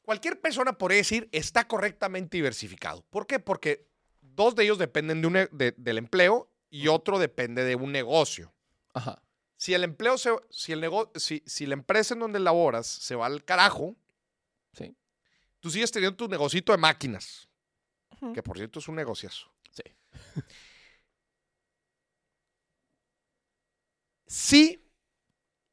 Cualquier 0.00 0.40
persona 0.40 0.72
podría 0.78 0.98
decir 0.98 1.28
está 1.30 1.68
correctamente 1.68 2.38
diversificado. 2.38 3.04
¿Por 3.10 3.26
qué? 3.26 3.38
Porque 3.38 3.86
dos 4.22 4.54
de 4.54 4.64
ellos 4.64 4.78
dependen 4.78 5.20
de 5.20 5.26
un 5.26 5.32
de- 5.52 5.74
del 5.76 5.98
empleo 5.98 6.50
y 6.70 6.88
otro 6.88 7.18
depende 7.18 7.64
de 7.64 7.74
un 7.76 7.92
negocio. 7.92 8.54
Ajá. 8.94 9.21
Si 9.62 9.74
el 9.74 9.84
empleo 9.84 10.18
se, 10.18 10.30
si 10.50 10.72
el 10.72 10.80
nego- 10.82 11.12
si, 11.14 11.40
si 11.46 11.66
la 11.66 11.74
empresa 11.74 12.14
en 12.14 12.20
donde 12.20 12.40
laboras 12.40 12.84
se 12.84 13.14
va 13.14 13.26
al 13.26 13.44
carajo, 13.44 13.94
Sí. 14.72 14.96
tú 15.60 15.70
sigues 15.70 15.92
teniendo 15.92 16.16
tu 16.16 16.26
negocito 16.26 16.72
de 16.72 16.78
máquinas, 16.78 17.48
que 18.34 18.42
por 18.42 18.56
cierto 18.58 18.80
es 18.80 18.88
un 18.88 18.96
negociazo. 18.96 19.52
Sí. 19.70 19.84
Sí 24.26 24.82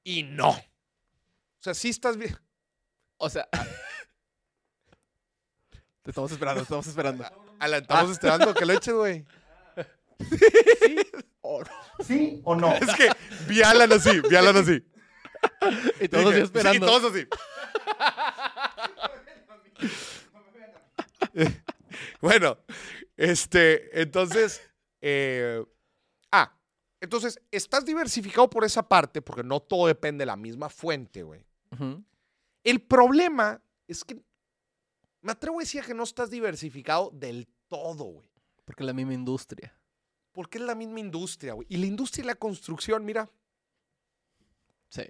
y 0.04 0.24
no. 0.24 0.50
O 0.52 1.62
sea, 1.62 1.74
sí 1.74 1.90
estás 1.90 2.18
bien. 2.18 2.38
O 3.18 3.30
sea. 3.30 3.48
te 6.04 6.12
estamos 6.12 6.32
esperando, 6.32 6.60
te 6.62 6.64
estamos 6.64 6.88
esperando. 6.88 7.26
Alan, 7.58 7.82
estamos 7.82 8.12
esperando 8.12 8.54
que 8.54 8.66
lo 8.66 8.74
eches, 8.74 8.94
güey. 8.94 9.26
Oh, 11.52 11.64
no. 11.64 12.06
¿Sí 12.06 12.42
o 12.44 12.56
no? 12.56 12.76
Es 12.76 12.96
que 12.96 13.10
vi 13.48 13.64
a 13.64 13.72
Alan 13.72 13.92
así, 13.92 14.22
vi 14.30 14.36
a 14.36 14.40
Alan 14.40 14.58
así. 14.58 14.86
Y 16.00 16.08
todos 16.08 16.26
así 16.26 16.34
Dije, 16.36 16.44
esperando. 16.44 16.88
Sí, 16.88 16.92
todos 16.94 17.12
así. 17.12 17.28
bueno, 22.22 22.58
este, 23.18 24.00
entonces, 24.00 24.62
eh, 25.02 25.66
ah, 26.32 26.56
entonces, 27.02 27.42
estás 27.50 27.84
diversificado 27.84 28.48
por 28.48 28.64
esa 28.64 28.88
parte, 28.88 29.24
porque 29.24 29.44
no 29.44 29.60
todo 29.60 29.88
depende 29.88 30.22
de 30.22 30.28
la 30.28 30.36
misma 30.36 30.70
fuente, 30.70 31.24
güey. 31.24 31.48
El 32.64 32.82
problema 32.82 33.60
es 33.88 34.04
que 34.04 34.22
me 35.22 35.32
atrevo 35.32 35.60
a 35.60 35.64
decir 35.64 35.84
que 35.84 35.96
no 35.96 36.04
estás 36.04 36.30
diversificado 36.30 37.10
del 37.12 37.48
todo, 37.68 38.04
güey. 38.04 38.30
Porque 38.66 38.84
es 38.84 38.88
la 38.88 38.94
misma 38.94 39.16
industria. 39.16 39.79
Porque 40.40 40.58
es 40.58 40.64
la 40.64 40.74
misma 40.74 41.02
industria, 41.02 41.52
güey. 41.52 41.68
Y 41.70 41.76
la 41.76 41.86
industria 41.86 42.24
y 42.24 42.28
la 42.28 42.36
construcción, 42.36 43.04
mira, 43.04 43.30
Sí. 44.88 45.04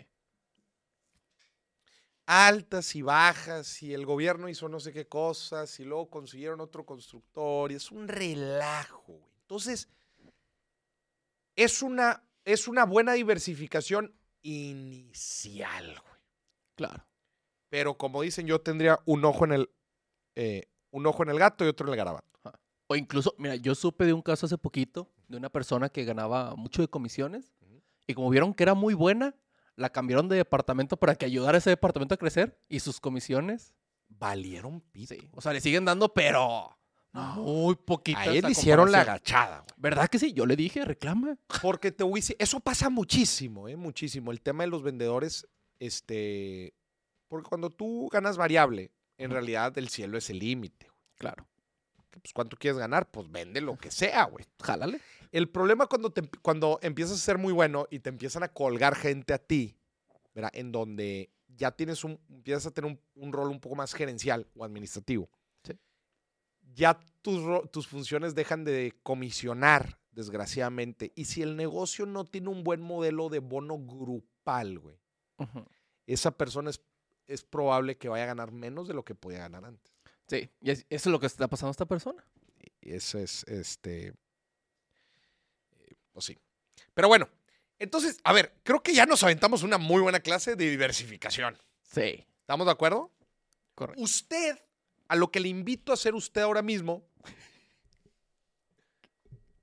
altas 2.25 2.95
y 2.95 3.03
bajas, 3.03 3.83
y 3.83 3.93
el 3.93 4.07
gobierno 4.07 4.49
hizo 4.49 4.67
no 4.69 4.79
sé 4.79 4.91
qué 4.91 5.07
cosas, 5.07 5.79
y 5.79 5.85
luego 5.85 6.09
consiguieron 6.09 6.61
otro 6.61 6.83
constructor, 6.83 7.71
y 7.71 7.75
es 7.75 7.91
un 7.91 8.07
relajo, 8.07 9.03
güey. 9.05 9.31
Entonces, 9.41 9.87
es 11.55 11.83
una, 11.83 12.23
es 12.43 12.67
una 12.67 12.85
buena 12.85 13.13
diversificación 13.13 14.15
inicial, 14.41 15.85
güey. 16.01 16.21
Claro. 16.73 17.05
Pero 17.69 17.99
como 17.99 18.23
dicen, 18.23 18.47
yo 18.47 18.61
tendría 18.61 18.99
un 19.05 19.23
ojo 19.25 19.45
en 19.45 19.51
el, 19.51 19.69
eh, 20.35 20.63
un 20.89 21.05
ojo 21.05 21.21
en 21.21 21.29
el 21.29 21.37
gato 21.37 21.63
y 21.63 21.67
otro 21.67 21.85
en 21.85 21.91
el 21.93 21.97
garabato. 21.97 22.27
O 22.87 22.95
incluso, 22.95 23.35
mira, 23.37 23.55
yo 23.57 23.75
supe 23.75 24.05
de 24.05 24.13
un 24.13 24.23
caso 24.23 24.47
hace 24.47 24.57
poquito 24.57 25.07
de 25.29 25.37
una 25.37 25.49
persona 25.49 25.87
que 25.89 26.03
ganaba 26.03 26.55
mucho 26.55 26.81
de 26.81 26.87
comisiones 26.89 27.53
y 28.07 28.13
como 28.15 28.29
vieron 28.29 28.53
que 28.53 28.63
era 28.63 28.73
muy 28.73 28.93
buena, 28.95 29.35
la 29.75 29.89
cambiaron 29.91 30.27
de 30.27 30.35
departamento 30.35 30.97
para 30.97 31.15
que 31.15 31.25
ayudara 31.25 31.55
a 31.55 31.59
ese 31.59 31.69
departamento 31.69 32.15
a 32.15 32.17
crecer 32.17 32.59
y 32.67 32.79
sus 32.81 32.99
comisiones, 32.99 33.73
Valieron 34.09 34.81
pito. 34.81 35.13
sí. 35.13 35.29
O 35.33 35.39
sea, 35.41 35.53
le 35.53 35.61
siguen 35.61 35.85
dando, 35.85 36.11
pero 36.13 36.75
No. 37.13 37.35
muy 37.35 37.75
poquitas. 37.75 38.27
A 38.27 38.31
él 38.31 38.43
le 38.43 38.51
hicieron 38.51 38.91
la 38.91 39.01
agachada, 39.01 39.59
güey. 39.59 39.69
¿Verdad 39.77 40.09
que 40.09 40.17
sí? 40.19 40.33
Yo 40.33 40.45
le 40.47 40.55
dije, 40.55 40.83
reclama. 40.83 41.37
Porque 41.61 41.91
te 41.91 42.03
voy 42.03 42.13
a 42.13 42.21
decir, 42.21 42.35
eso 42.39 42.59
pasa 42.59 42.89
muchísimo, 42.89 43.67
¿eh? 43.69 43.75
Muchísimo. 43.75 44.31
El 44.31 44.41
tema 44.41 44.63
de 44.63 44.69
los 44.69 44.81
vendedores, 44.81 45.47
este. 45.79 46.73
Porque 47.27 47.47
cuando 47.47 47.69
tú 47.69 48.09
ganas 48.11 48.35
variable, 48.37 48.91
en 49.19 49.29
realidad 49.29 49.77
el 49.77 49.89
cielo 49.89 50.17
es 50.17 50.29
el 50.31 50.39
límite. 50.39 50.89
Claro. 51.15 51.45
Pues 52.09 52.33
cuánto 52.33 52.57
quieres 52.57 52.79
ganar, 52.79 53.09
pues 53.11 53.29
vende 53.31 53.61
lo 53.61 53.77
que 53.77 53.91
sea, 53.91 54.23
güey. 54.25 54.45
Jálale. 54.61 54.99
El 55.31 55.49
problema 55.49 55.87
cuando, 55.87 56.11
te, 56.11 56.27
cuando 56.41 56.79
empiezas 56.81 57.15
a 57.17 57.19
ser 57.23 57.37
muy 57.37 57.53
bueno 57.53 57.87
y 57.91 57.99
te 57.99 58.09
empiezan 58.09 58.43
a 58.43 58.47
colgar 58.51 58.95
gente 58.95 59.33
a 59.33 59.37
ti, 59.37 59.77
¿verdad? 60.33 60.51
En 60.53 60.71
donde 60.71 61.29
ya 61.47 61.71
tienes 61.71 62.03
un, 62.03 62.19
empiezas 62.29 62.65
a 62.67 62.71
tener 62.71 62.89
un, 62.91 62.99
un 63.15 63.33
rol 63.33 63.49
un 63.49 63.59
poco 63.59 63.75
más 63.75 63.93
gerencial 63.93 64.47
o 64.55 64.63
administrativo. 64.65 65.29
Sí. 65.63 65.73
Ya 66.73 66.99
tus, 67.21 67.69
tus 67.71 67.87
funciones 67.87 68.33
dejan 68.35 68.63
de 68.63 68.95
comisionar, 69.03 69.99
desgraciadamente. 70.11 71.11
Y 71.15 71.25
si 71.25 71.41
el 71.43 71.55
negocio 71.55 72.05
no 72.05 72.25
tiene 72.25 72.49
un 72.49 72.63
buen 72.63 72.81
modelo 72.81 73.29
de 73.29 73.39
bono 73.39 73.77
grupal, 73.77 74.79
güey, 74.79 74.99
Ujú. 75.37 75.65
esa 76.07 76.31
persona 76.31 76.69
es, 76.71 76.81
es 77.27 77.43
probable 77.43 77.97
que 77.97 78.09
vaya 78.09 78.23
a 78.23 78.27
ganar 78.27 78.51
menos 78.51 78.87
de 78.87 78.93
lo 78.95 79.05
que 79.05 79.13
podía 79.15 79.39
ganar 79.39 79.65
antes. 79.65 79.93
Sí, 80.27 80.49
y 80.61 80.71
es- 80.71 80.85
eso 80.89 81.09
es 81.09 81.11
lo 81.11 81.19
que 81.19 81.25
está 81.27 81.47
pasando 81.47 81.69
a 81.69 81.71
esta 81.71 81.85
persona. 81.85 82.23
Y 82.81 82.93
eso 82.93 83.17
es, 83.19 83.43
este, 83.47 84.13
pues 86.19 86.25
sí. 86.25 86.37
Pero 86.93 87.07
bueno, 87.07 87.29
entonces, 87.79 88.19
a 88.25 88.33
ver, 88.33 88.53
creo 88.63 88.83
que 88.83 88.93
ya 88.93 89.05
nos 89.05 89.23
aventamos 89.23 89.63
una 89.63 89.77
muy 89.77 90.01
buena 90.01 90.19
clase 90.19 90.57
de 90.57 90.69
diversificación. 90.69 91.57
Sí. 91.81 92.25
¿Estamos 92.41 92.65
de 92.67 92.73
acuerdo? 92.73 93.09
Correcto. 93.73 94.01
Usted, 94.03 94.59
a 95.07 95.15
lo 95.15 95.31
que 95.31 95.39
le 95.39 95.47
invito 95.47 95.93
a 95.93 95.95
hacer 95.95 96.13
usted 96.13 96.41
ahora 96.41 96.61
mismo. 96.61 97.07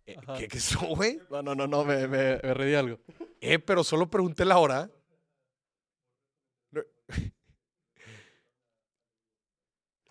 Eh. 0.07 0.17
¿Qué, 0.39 0.49
qué 0.49 0.57
es 0.57 0.73
eso, 0.73 0.81
güey? 0.87 1.21
No, 1.31 1.43
no, 1.43 1.55
no, 1.55 1.67
no, 1.67 1.85
me, 1.85 2.07
me, 2.09 2.39
me 2.43 2.55
reí 2.55 2.75
algo. 2.75 2.99
Eh, 3.43 3.59
pero 3.59 3.85
solo 3.85 4.09
pregunté 4.09 4.47
la 4.47 4.57
hora. 4.59 4.89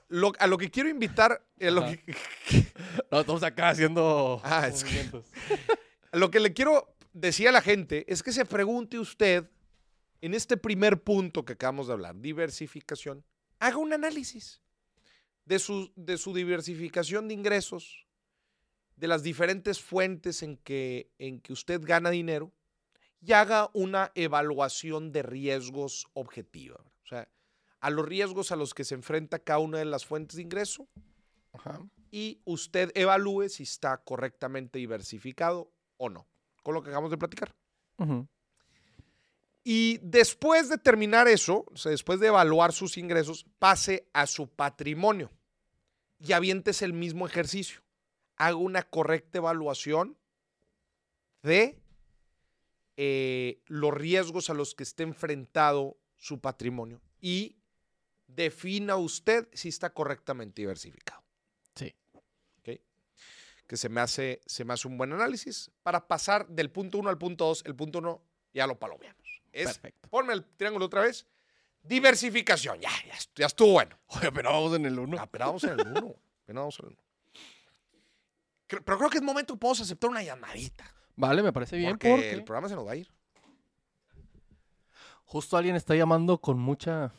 Lo- 0.10 0.34
a 0.38 0.46
lo 0.48 0.58
que 0.60 0.70
quiero 0.70 0.88
invitar, 0.90 1.44
eh, 1.58 1.72
lo 1.72 1.84
que- 1.86 2.16
No, 3.12 3.22
estamos 3.22 3.42
acá 3.44 3.70
haciendo 3.70 4.40
Ah, 4.44 4.68
es 4.68 4.84
que-. 4.84 5.10
Lo 6.16 6.32
que 6.32 6.40
le 6.40 6.54
quiero 6.54 6.96
decir 7.12 7.50
a 7.50 7.52
la 7.52 7.62
gente 7.62 8.06
es 8.08 8.24
que 8.24 8.32
se 8.32 8.46
pregunte 8.46 8.98
usted 8.98 9.50
en 10.22 10.34
este 10.34 10.56
primer 10.56 11.04
punto 11.04 11.44
que 11.44 11.54
acabamos 11.54 11.88
de 11.88 11.94
hablar, 11.94 12.16
diversificación, 12.22 13.26
haga 13.60 13.76
un 13.76 13.92
análisis 13.92 14.62
de 15.44 15.60
su, 15.60 15.92
de 15.98 16.18
su 16.18 16.34
diversificación 16.34 17.28
de 17.28 17.34
ingresos, 17.34 18.08
de 18.96 19.10
las 19.10 19.24
diferentes 19.24 19.82
fuentes 19.82 20.42
en 20.42 20.56
que, 20.56 21.12
en 21.20 21.42
que 21.42 21.52
usted 21.52 21.82
gana 21.84 22.12
dinero 22.12 22.54
y 23.20 23.34
haga 23.34 23.70
una 23.74 24.14
evaluación 24.16 25.12
de 25.12 25.22
riesgos 25.22 26.08
objetiva. 26.14 26.78
O 27.04 27.08
sea, 27.10 27.28
a 27.82 27.90
los 27.90 28.06
riesgos 28.06 28.54
a 28.54 28.56
los 28.56 28.74
que 28.74 28.86
se 28.86 28.96
enfrenta 28.96 29.40
cada 29.40 29.60
una 29.60 29.80
de 29.80 29.86
las 29.86 30.06
fuentes 30.06 30.38
de 30.38 30.44
ingreso 30.44 30.88
Ajá. 31.52 31.86
y 32.10 32.40
usted 32.46 32.94
evalúe 32.96 33.50
si 33.50 33.64
está 33.64 33.98
correctamente 33.98 34.80
diversificado 34.80 35.75
o 35.98 36.10
no, 36.10 36.28
con 36.64 36.74
lo 36.74 36.82
que 36.82 36.90
acabamos 36.90 37.12
de 37.12 37.18
platicar. 37.18 37.56
Y 39.64 39.98
después 40.04 40.70
de 40.70 40.78
terminar 40.78 41.28
eso, 41.28 41.66
o 41.72 41.78
sea, 41.78 41.92
después 41.92 42.20
de 42.20 42.28
evaluar 42.28 42.72
sus 42.72 42.98
ingresos, 42.98 43.46
pase 43.58 44.08
a 44.14 44.28
su 44.28 44.48
patrimonio 44.48 45.32
y 46.20 46.34
avientes 46.34 46.82
el 46.84 46.94
mismo 46.94 47.26
ejercicio. 47.26 47.82
Haga 48.38 48.58
una 48.58 48.84
correcta 48.84 49.40
evaluación 49.40 50.18
de 51.42 51.82
eh, 52.98 53.62
los 53.66 53.94
riesgos 53.94 54.50
a 54.50 54.54
los 54.54 54.76
que 54.76 54.84
esté 54.84 55.04
enfrentado 55.04 55.98
su 56.16 56.40
patrimonio 56.40 57.02
y 57.20 57.58
defina 58.28 58.98
usted 58.98 59.48
si 59.54 59.70
está 59.70 59.94
correctamente 59.94 60.62
diversificado. 60.62 61.25
Que 63.68 63.78
se 63.78 63.90
me, 63.90 64.02
hace, 64.02 64.42
se 64.46 64.64
me 64.64 64.74
hace 64.74 64.88
un 64.88 64.98
buen 64.98 65.12
análisis 65.12 65.72
para 65.82 66.08
pasar 66.08 66.48
del 66.48 66.70
punto 66.70 67.00
1 67.00 67.10
al 67.10 67.18
punto 67.18 67.46
2. 67.46 67.64
El 67.66 67.76
punto 67.76 68.00
1 68.00 68.22
ya 68.54 68.68
lo 68.68 68.78
palomeamos. 68.78 69.42
Es, 69.52 69.66
Perfecto. 69.66 70.10
ponme 70.10 70.34
el 70.34 70.46
triángulo 70.46 70.86
otra 70.86 71.02
vez. 71.02 71.26
Diversificación. 71.82 72.80
Ya, 72.80 72.92
ya, 73.08 73.16
ya 73.36 73.46
estuvo 73.46 73.74
bueno. 73.74 73.98
Oye, 74.08 74.32
pero 74.32 74.52
vamos 74.52 74.76
en 74.76 74.86
el 74.86 75.00
1. 75.00 75.20
Apenas 75.20 75.48
vamos 75.48 75.64
en 75.64 75.80
el 75.80 75.88
1. 75.88 76.16
Apenas 76.44 76.62
vamos 76.62 76.80
en 76.80 76.86
el 76.86 76.92
1. 76.92 77.06
Pero 78.68 78.98
creo 78.98 79.10
que 79.10 79.18
es 79.18 79.24
momento 79.24 79.54
que 79.54 79.60
podemos 79.60 79.82
aceptar 79.82 80.10
una 80.10 80.24
llamadita. 80.24 80.92
Vale, 81.16 81.44
me 81.44 81.54
parece 81.54 81.78
bien 81.78 81.92
porque, 81.92 82.10
porque, 82.10 82.32
el 82.32 82.44
programa 82.44 82.68
se 82.68 82.76
nos 82.76 82.86
va 82.86 82.92
a 82.92 82.96
ir. 82.96 83.10
justo 85.24 85.58
alguien 85.58 85.76
está 85.76 85.96
llamando 85.96 86.40
con 86.40 86.60
mucha... 86.60 87.14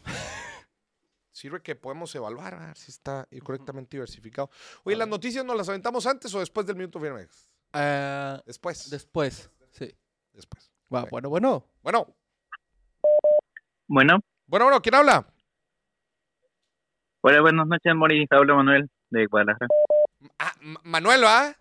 Sirve 1.37 1.61
que 1.61 1.77
podemos 1.77 2.15
evaluar 2.15 2.55
a 2.55 2.67
ver 2.69 2.79
si 2.79 2.91
está 2.91 3.29
correctamente 3.45 3.99
diversificado. 3.99 4.49
Oye, 4.85 4.97
¿las 4.97 5.07
noticias 5.07 5.45
nos 5.45 5.55
las 5.55 5.69
aventamos 5.69 6.07
antes 6.07 6.35
o 6.35 6.41
después 6.41 6.65
del 6.67 6.77
minuto 6.77 6.99
firme? 6.99 7.29
Ah, 7.75 8.41
Después. 8.47 8.89
después, 8.89 9.51
sí. 9.71 9.95
Después. 10.33 10.73
Va, 10.93 11.05
bueno, 11.05 11.29
bueno. 11.29 11.69
Bueno, 11.83 12.17
Bueno, 13.87 14.19
bueno, 14.47 14.65
bueno, 14.65 14.81
¿quién 14.81 14.95
habla? 14.95 15.27
hola, 17.21 17.43
buenas 17.43 17.67
noches, 17.67 17.95
Mori. 17.95 18.27
Habla 18.31 18.55
Manuel 18.55 18.89
de 19.11 19.27
Guadalajara. 19.27 19.67
Ah, 20.39 20.55
Ma- 20.63 20.81
Manuel, 20.85 21.23
¿va? 21.23 21.55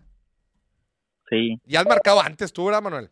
Sí, 1.28 1.60
Ya 1.66 1.80
has 1.80 1.86
marcado 1.86 2.22
antes 2.22 2.50
tú, 2.50 2.64
¿verdad, 2.64 2.80
Manuel? 2.80 3.10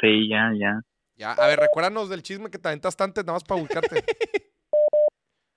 sí, 0.00 0.28
ya, 0.28 0.50
ya. 0.58 0.80
Ya, 1.14 1.34
a 1.34 1.46
ver, 1.46 1.60
recuérdanos 1.60 2.08
del 2.08 2.24
chisme 2.24 2.50
que 2.50 2.58
te 2.58 2.66
aventaste 2.66 3.04
antes, 3.04 3.24
nada 3.24 3.34
más 3.36 3.44
para 3.44 3.60
ubicarte. 3.60 3.94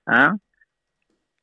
Ah, 0.06 0.36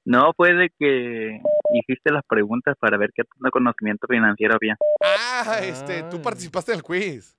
no, 0.06 0.34
fue 0.36 0.54
de 0.54 0.70
que 0.78 1.40
hiciste 1.74 2.12
las 2.12 2.24
preguntas 2.28 2.76
para 2.80 2.98
ver 2.98 3.12
qué 3.16 3.24
tanto 3.24 3.52
conocimiento 3.52 4.08
financiero 4.08 4.56
había. 4.56 4.78
ah, 5.02 5.60
este, 5.64 6.04
tú 6.04 6.22
participaste 6.22 6.72
en 6.72 6.78
el 6.78 6.84
quiz. 6.84 7.38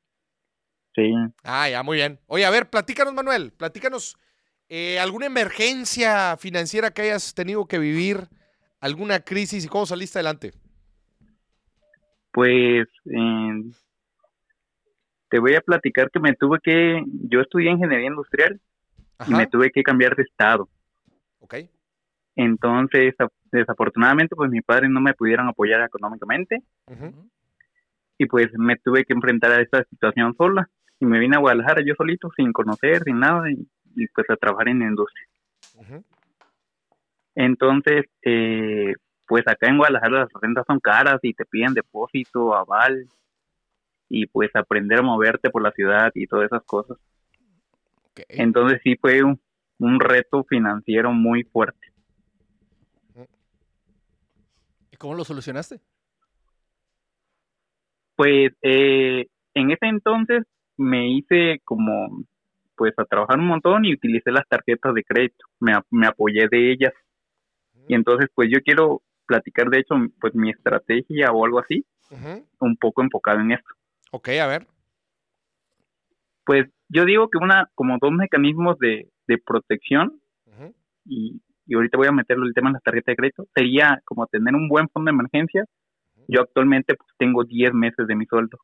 Sí, 0.94 1.12
Ah, 1.42 1.68
ya, 1.68 1.82
muy 1.82 1.96
bien. 1.96 2.20
Oye, 2.26 2.44
a 2.46 2.50
ver, 2.50 2.70
platícanos, 2.70 3.12
Manuel, 3.12 3.52
platícanos 3.52 4.16
eh, 4.68 4.98
alguna 4.98 5.26
emergencia 5.26 6.36
financiera 6.36 6.92
que 6.92 7.02
hayas 7.02 7.34
tenido 7.34 7.66
que 7.66 7.78
vivir, 7.78 8.28
alguna 8.80 9.20
crisis 9.20 9.64
y 9.64 9.68
cómo 9.68 9.86
saliste 9.86 10.18
adelante. 10.18 10.52
pues 12.32 12.88
eh, 13.06 13.62
te 15.28 15.38
voy 15.38 15.54
a 15.54 15.60
platicar 15.60 16.10
que 16.10 16.20
me 16.20 16.34
tuve 16.34 16.58
que, 16.62 17.02
yo 17.28 17.40
estudié 17.40 17.70
ingeniería 17.70 18.08
industrial 18.08 18.60
y 19.26 19.34
me 19.34 19.46
tuve 19.46 19.70
que 19.70 19.82
cambiar 19.82 20.16
de 20.16 20.24
estado. 20.24 20.68
Ok. 21.44 21.54
Entonces, 22.36 23.14
desafortunadamente, 23.52 24.34
pues 24.34 24.50
mis 24.50 24.64
padres 24.64 24.90
no 24.90 25.00
me 25.00 25.14
pudieron 25.14 25.46
apoyar 25.48 25.82
económicamente 25.82 26.62
y 28.18 28.26
pues 28.26 28.48
me 28.54 28.76
tuve 28.76 29.04
que 29.04 29.12
enfrentar 29.12 29.52
a 29.52 29.60
esta 29.60 29.84
situación 29.84 30.34
sola. 30.36 30.68
Y 31.00 31.06
me 31.06 31.18
vine 31.18 31.36
a 31.36 31.40
Guadalajara 31.40 31.82
yo 31.84 31.94
solito, 31.96 32.30
sin 32.36 32.52
conocer, 32.52 33.02
sin 33.02 33.18
nada, 33.18 33.50
y, 33.50 33.66
y, 33.96 34.06
pues 34.08 34.28
a 34.30 34.36
trabajar 34.36 34.68
en 34.68 34.80
la 34.80 34.86
industria. 34.86 35.26
Entonces, 37.34 38.06
eh, 38.22 38.94
pues 39.26 39.42
acá 39.46 39.68
en 39.68 39.78
Guadalajara 39.78 40.20
las 40.20 40.28
rentas 40.40 40.64
son 40.66 40.78
caras 40.78 41.18
y 41.22 41.34
te 41.34 41.44
piden 41.44 41.74
depósito, 41.74 42.54
aval, 42.54 43.08
y 44.08 44.26
pues 44.26 44.50
aprender 44.54 45.00
a 45.00 45.02
moverte 45.02 45.50
por 45.50 45.62
la 45.62 45.72
ciudad 45.72 46.12
y 46.14 46.26
todas 46.26 46.46
esas 46.46 46.62
cosas. 46.64 46.96
Ok. 48.10 48.20
Entonces 48.28 48.80
sí 48.84 48.96
fue 48.96 49.24
un, 49.24 49.40
un 49.78 50.00
reto 50.00 50.44
financiero 50.44 51.12
muy 51.12 51.44
fuerte. 51.44 51.92
¿Y 54.90 54.96
cómo 54.96 55.14
lo 55.14 55.24
solucionaste? 55.24 55.80
Pues 58.16 58.52
eh, 58.62 59.26
en 59.54 59.70
ese 59.70 59.86
entonces 59.86 60.44
me 60.76 61.08
hice 61.08 61.60
como, 61.64 62.24
pues 62.76 62.92
a 62.96 63.04
trabajar 63.04 63.38
un 63.38 63.46
montón 63.46 63.84
y 63.84 63.94
utilicé 63.94 64.30
las 64.30 64.46
tarjetas 64.48 64.94
de 64.94 65.02
crédito, 65.02 65.46
me, 65.60 65.72
me 65.90 66.06
apoyé 66.06 66.48
de 66.48 66.72
ellas. 66.72 66.92
Y 67.88 67.94
entonces 67.94 68.28
pues 68.34 68.48
yo 68.50 68.60
quiero 68.62 69.02
platicar 69.26 69.68
de 69.68 69.80
hecho 69.80 69.94
pues 70.20 70.34
mi 70.34 70.50
estrategia 70.50 71.32
o 71.32 71.44
algo 71.44 71.58
así, 71.58 71.84
un 72.60 72.76
poco 72.76 73.02
enfocado 73.02 73.40
en 73.40 73.52
esto. 73.52 73.74
Ok, 74.12 74.28
a 74.28 74.46
ver. 74.46 74.66
Pues 76.44 76.66
yo 76.88 77.04
digo 77.04 77.28
que 77.28 77.38
una, 77.38 77.70
como 77.74 77.98
dos 78.00 78.12
mecanismos 78.12 78.78
de, 78.78 79.08
de 79.26 79.38
protección, 79.38 80.20
y, 81.06 81.40
y 81.66 81.74
ahorita 81.74 81.98
voy 81.98 82.06
a 82.06 82.12
meterlo 82.12 82.46
el 82.46 82.54
tema 82.54 82.68
en 82.68 82.74
la 82.74 82.80
tarjeta 82.80 83.12
de 83.12 83.16
crédito, 83.16 83.46
sería 83.54 84.00
como 84.04 84.26
tener 84.26 84.54
un 84.54 84.68
buen 84.68 84.88
fondo 84.88 85.10
de 85.10 85.14
emergencia. 85.14 85.64
Yo 86.28 86.40
actualmente 86.40 86.94
pues, 86.94 87.10
tengo 87.18 87.44
10 87.44 87.74
meses 87.74 88.06
de 88.06 88.16
mi 88.16 88.26
sueldo. 88.26 88.58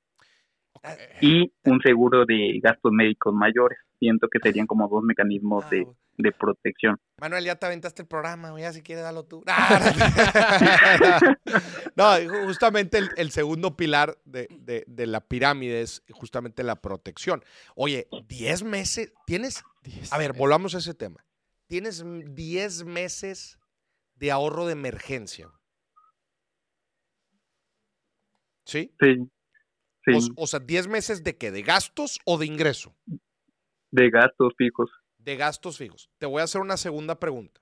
Y 1.21 1.53
un 1.65 1.81
seguro 1.81 2.25
de 2.25 2.59
gastos 2.63 2.93
médicos 2.93 3.35
mayores. 3.35 3.79
Siento 3.99 4.29
que 4.29 4.39
serían 4.39 4.67
como 4.67 4.89
dos 4.89 5.03
mecanismos 5.03 5.65
Ah, 5.67 5.71
de 5.71 5.87
protección. 6.33 6.99
Manuel, 7.21 7.45
ya 7.45 7.57
te 7.57 7.67
aventaste 7.67 8.03
el 8.03 8.09
programa, 8.09 8.59
ya 8.61 8.73
si 8.73 8.83
quieres 8.83 9.05
darlo 9.05 9.25
tú. 9.25 9.43
no, 11.97 12.05
ju- 12.19 12.45
justamente 12.47 12.99
el, 12.99 13.11
el 13.17 13.31
segundo 13.31 13.77
pilar 13.77 14.19
de, 14.25 14.49
de- 14.51 14.85
de 14.87 15.07
la 15.07 15.21
pirámide 15.21 15.83
es 15.83 16.03
justamente 16.11 16.63
la 16.63 16.77
protección. 16.81 17.43
Oye, 17.75 18.09
10 18.29 18.63
meses, 18.65 19.13
tienes, 19.27 19.63
Diez 19.83 20.13
a 20.13 20.19
ver, 20.19 20.31
meses. 20.31 20.39
volvamos 20.39 20.75
a 20.75 20.79
ese 20.79 20.95
tema. 20.95 21.25
Tienes 21.67 22.03
mm, 22.03 22.35
10 22.35 22.85
meses 22.85 23.59
de 24.15 24.31
ahorro 24.31 24.67
de 24.67 24.73
emergencia. 24.73 25.51
¿Sí? 28.67 28.95
Sí, 29.01 29.17
sí, 30.05 30.13
O, 30.37 30.45
o 30.45 30.47
sea, 30.47 30.61
10 30.61 30.89
meses 30.89 31.25
de 31.25 31.37
qué? 31.37 31.51
¿De 31.51 31.63
gastos 31.63 32.21
o 32.25 32.39
de 32.39 32.47
ingreso? 32.47 32.95
de 33.93 34.09
gastos 34.09 34.53
fijos. 34.57 34.89
De 35.25 35.37
gastos 35.37 35.79
fijos. 35.79 36.11
Te 36.19 36.27
voy 36.27 36.41
a 36.41 36.45
hacer 36.45 36.61
una 36.61 36.77
segunda 36.77 37.19
pregunta. 37.19 37.61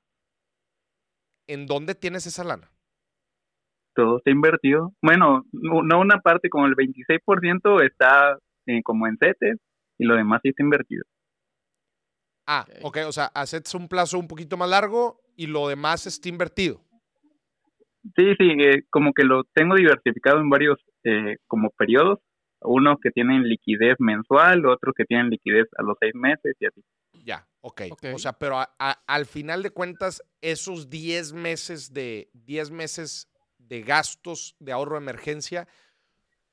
¿En 1.46 1.66
dónde 1.66 1.94
tienes 1.94 2.26
esa 2.26 2.44
lana? 2.44 2.70
Todo 3.94 4.18
está 4.18 4.30
invertido. 4.30 4.92
Bueno, 5.02 5.44
no 5.52 6.00
una 6.00 6.20
parte 6.20 6.48
como 6.50 6.66
el 6.66 6.76
26% 6.76 7.82
está 7.84 8.38
eh, 8.66 8.82
como 8.84 9.06
en 9.08 9.16
CETES 9.18 9.56
y 9.98 10.04
lo 10.04 10.14
demás 10.14 10.40
sí 10.42 10.50
está 10.50 10.62
invertido. 10.62 11.04
Ah, 12.46 12.64
Ok. 12.68 12.84
ok, 12.84 12.98
o 13.08 13.12
sea, 13.12 13.26
haces 13.34 13.74
un 13.74 13.88
plazo 13.88 14.18
un 14.18 14.28
poquito 14.28 14.56
más 14.56 14.70
largo 14.70 15.20
y 15.36 15.46
lo 15.48 15.68
demás 15.68 16.06
está 16.06 16.28
invertido. 16.28 16.80
Sí, 18.16 18.34
sí, 18.38 18.50
eh, 18.60 18.84
como 18.90 19.12
que 19.12 19.24
lo 19.24 19.44
tengo 19.52 19.74
diversificado 19.74 20.38
en 20.40 20.48
varios 20.48 20.78
eh, 21.04 21.36
como 21.46 21.70
periodos. 21.70 22.20
Unos 22.60 22.98
que 23.02 23.10
tienen 23.10 23.42
liquidez 23.44 23.96
mensual, 23.98 24.64
otros 24.66 24.94
que 24.96 25.04
tienen 25.04 25.28
liquidez 25.30 25.66
a 25.76 25.82
los 25.82 25.96
seis 26.00 26.14
meses 26.14 26.56
y 26.58 26.66
así. 26.66 26.82
Ya, 27.24 27.46
ok. 27.60 27.82
Ok. 27.90 28.04
O 28.14 28.18
sea, 28.18 28.32
pero 28.34 28.58
a- 28.58 28.74
a- 28.78 29.02
al 29.06 29.26
final 29.26 29.62
de 29.62 29.70
cuentas, 29.70 30.22
esos 30.40 30.88
10 30.90 31.32
meses 31.32 31.92
de 31.92 32.30
10 32.32 32.70
meses 32.70 33.28
de 33.58 33.82
gastos 33.82 34.56
de 34.58 34.72
ahorro 34.72 34.96
de 34.96 35.02
emergencia, 35.02 35.68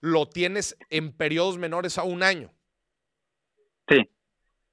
lo 0.02 0.28
tienes 0.28 0.76
en 0.90 1.14
periodos 1.14 1.58
menores 1.58 1.98
a 1.98 2.04
un 2.04 2.22
año, 2.24 2.52
Sí, 3.88 4.02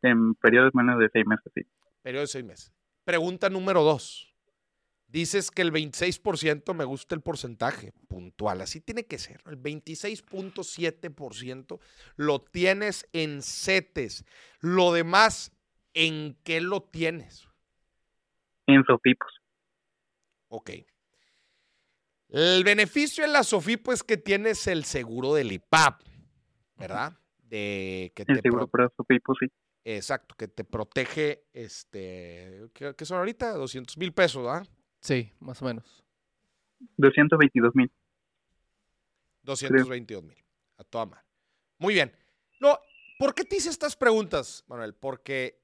en 0.02 0.34
periodos 0.34 0.74
menos 0.74 0.98
de 0.98 1.08
seis 1.12 1.24
meses, 1.26 1.52
sí. 1.54 1.62
periodo 2.02 2.22
de 2.22 2.26
seis 2.28 2.44
meses. 2.44 2.72
Pregunta 3.04 3.48
número 3.50 3.82
dos. 3.82 4.28
Dices 5.06 5.50
que 5.50 5.60
el 5.60 5.70
26% 5.70 6.72
me 6.74 6.84
gusta 6.84 7.14
el 7.14 7.20
porcentaje 7.20 7.92
puntual. 8.08 8.62
Así 8.62 8.80
tiene 8.80 9.04
que 9.04 9.18
ser. 9.18 9.42
El 9.44 9.58
26.7% 9.58 11.78
lo 12.16 12.40
tienes 12.40 13.06
en 13.12 13.42
CETES. 13.42 14.24
Lo 14.60 14.90
demás, 14.92 15.51
¿en 15.94 16.36
qué 16.44 16.60
lo 16.60 16.82
tienes? 16.82 17.48
En 18.66 18.84
Sofipos. 18.84 19.32
Ok. 20.48 20.70
El 22.28 22.64
beneficio 22.64 23.24
en 23.24 23.32
la 23.32 23.42
Sofipo 23.42 23.92
es 23.92 24.02
que 24.02 24.16
tienes 24.16 24.66
el 24.66 24.84
seguro 24.84 25.34
del 25.34 25.52
IPAP, 25.52 26.02
¿verdad? 26.76 27.18
De 27.42 28.12
que 28.14 28.22
El 28.26 28.36
te 28.36 28.42
seguro 28.42 28.66
para 28.68 28.88
Sofipos, 28.96 29.36
sí. 29.38 29.46
exacto, 29.84 30.34
que 30.34 30.48
te 30.48 30.64
protege, 30.64 31.44
este, 31.52 32.70
¿qué, 32.72 32.94
qué 32.96 33.04
son 33.04 33.18
ahorita? 33.18 33.52
200 33.52 33.98
mil 33.98 34.12
pesos, 34.14 34.46
¿ah? 34.48 34.62
Sí, 35.00 35.30
más 35.40 35.60
o 35.60 35.66
menos. 35.66 36.02
222 36.96 37.74
mil. 37.74 37.90
222 39.42 40.22
mil. 40.22 40.38
A 40.78 40.84
toda 40.84 41.06
madre. 41.06 41.24
Muy 41.78 41.94
bien. 41.94 42.16
No, 42.60 42.78
¿por 43.18 43.34
qué 43.34 43.44
te 43.44 43.56
hice 43.56 43.68
estas 43.68 43.96
preguntas, 43.96 44.64
Manuel? 44.68 44.94
Porque 44.94 45.61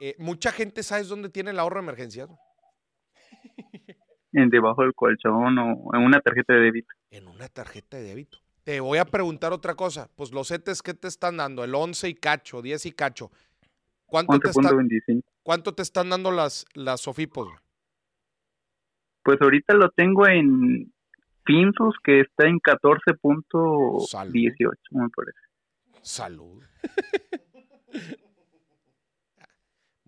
eh, 0.00 0.14
mucha 0.18 0.50
gente 0.52 0.82
sabes 0.82 1.08
dónde 1.08 1.28
tiene 1.28 1.50
el 1.50 1.58
ahorro 1.58 1.76
de 1.80 1.84
emergencia. 1.84 2.26
En 4.32 4.48
debajo 4.50 4.82
del 4.82 4.94
colchón 4.94 5.58
o 5.58 5.90
en 5.94 6.02
una 6.02 6.20
tarjeta 6.20 6.52
de 6.54 6.60
débito. 6.60 6.88
En 7.10 7.26
una 7.28 7.48
tarjeta 7.48 7.96
de 7.96 8.02
débito. 8.04 8.38
Te 8.62 8.78
voy 8.80 8.98
a 8.98 9.06
preguntar 9.06 9.52
otra 9.52 9.74
cosa. 9.74 10.08
Pues 10.14 10.30
los 10.32 10.48
CETES, 10.48 10.82
¿qué 10.82 10.92
te 10.94 11.08
están 11.08 11.38
dando? 11.38 11.64
El 11.64 11.74
11 11.74 12.08
y 12.10 12.14
cacho, 12.14 12.60
10 12.60 12.84
y 12.86 12.92
cacho. 12.92 13.30
¿Cuánto, 14.04 14.38
te, 14.38 14.50
está- 14.50 14.60
11.25. 14.70 15.22
cuánto 15.42 15.74
te 15.74 15.82
están 15.82 16.10
dando 16.10 16.30
las, 16.30 16.66
las 16.74 17.00
Sofipos? 17.00 17.48
Pues 19.22 19.40
ahorita 19.40 19.72
lo 19.74 19.88
tengo 19.90 20.26
en 20.28 20.92
Finsus, 21.44 21.96
que 22.04 22.20
está 22.20 22.46
en 22.46 22.60
14.18, 22.60 24.74
me 24.90 25.08
parece. 25.08 25.38
Salud. 26.02 26.62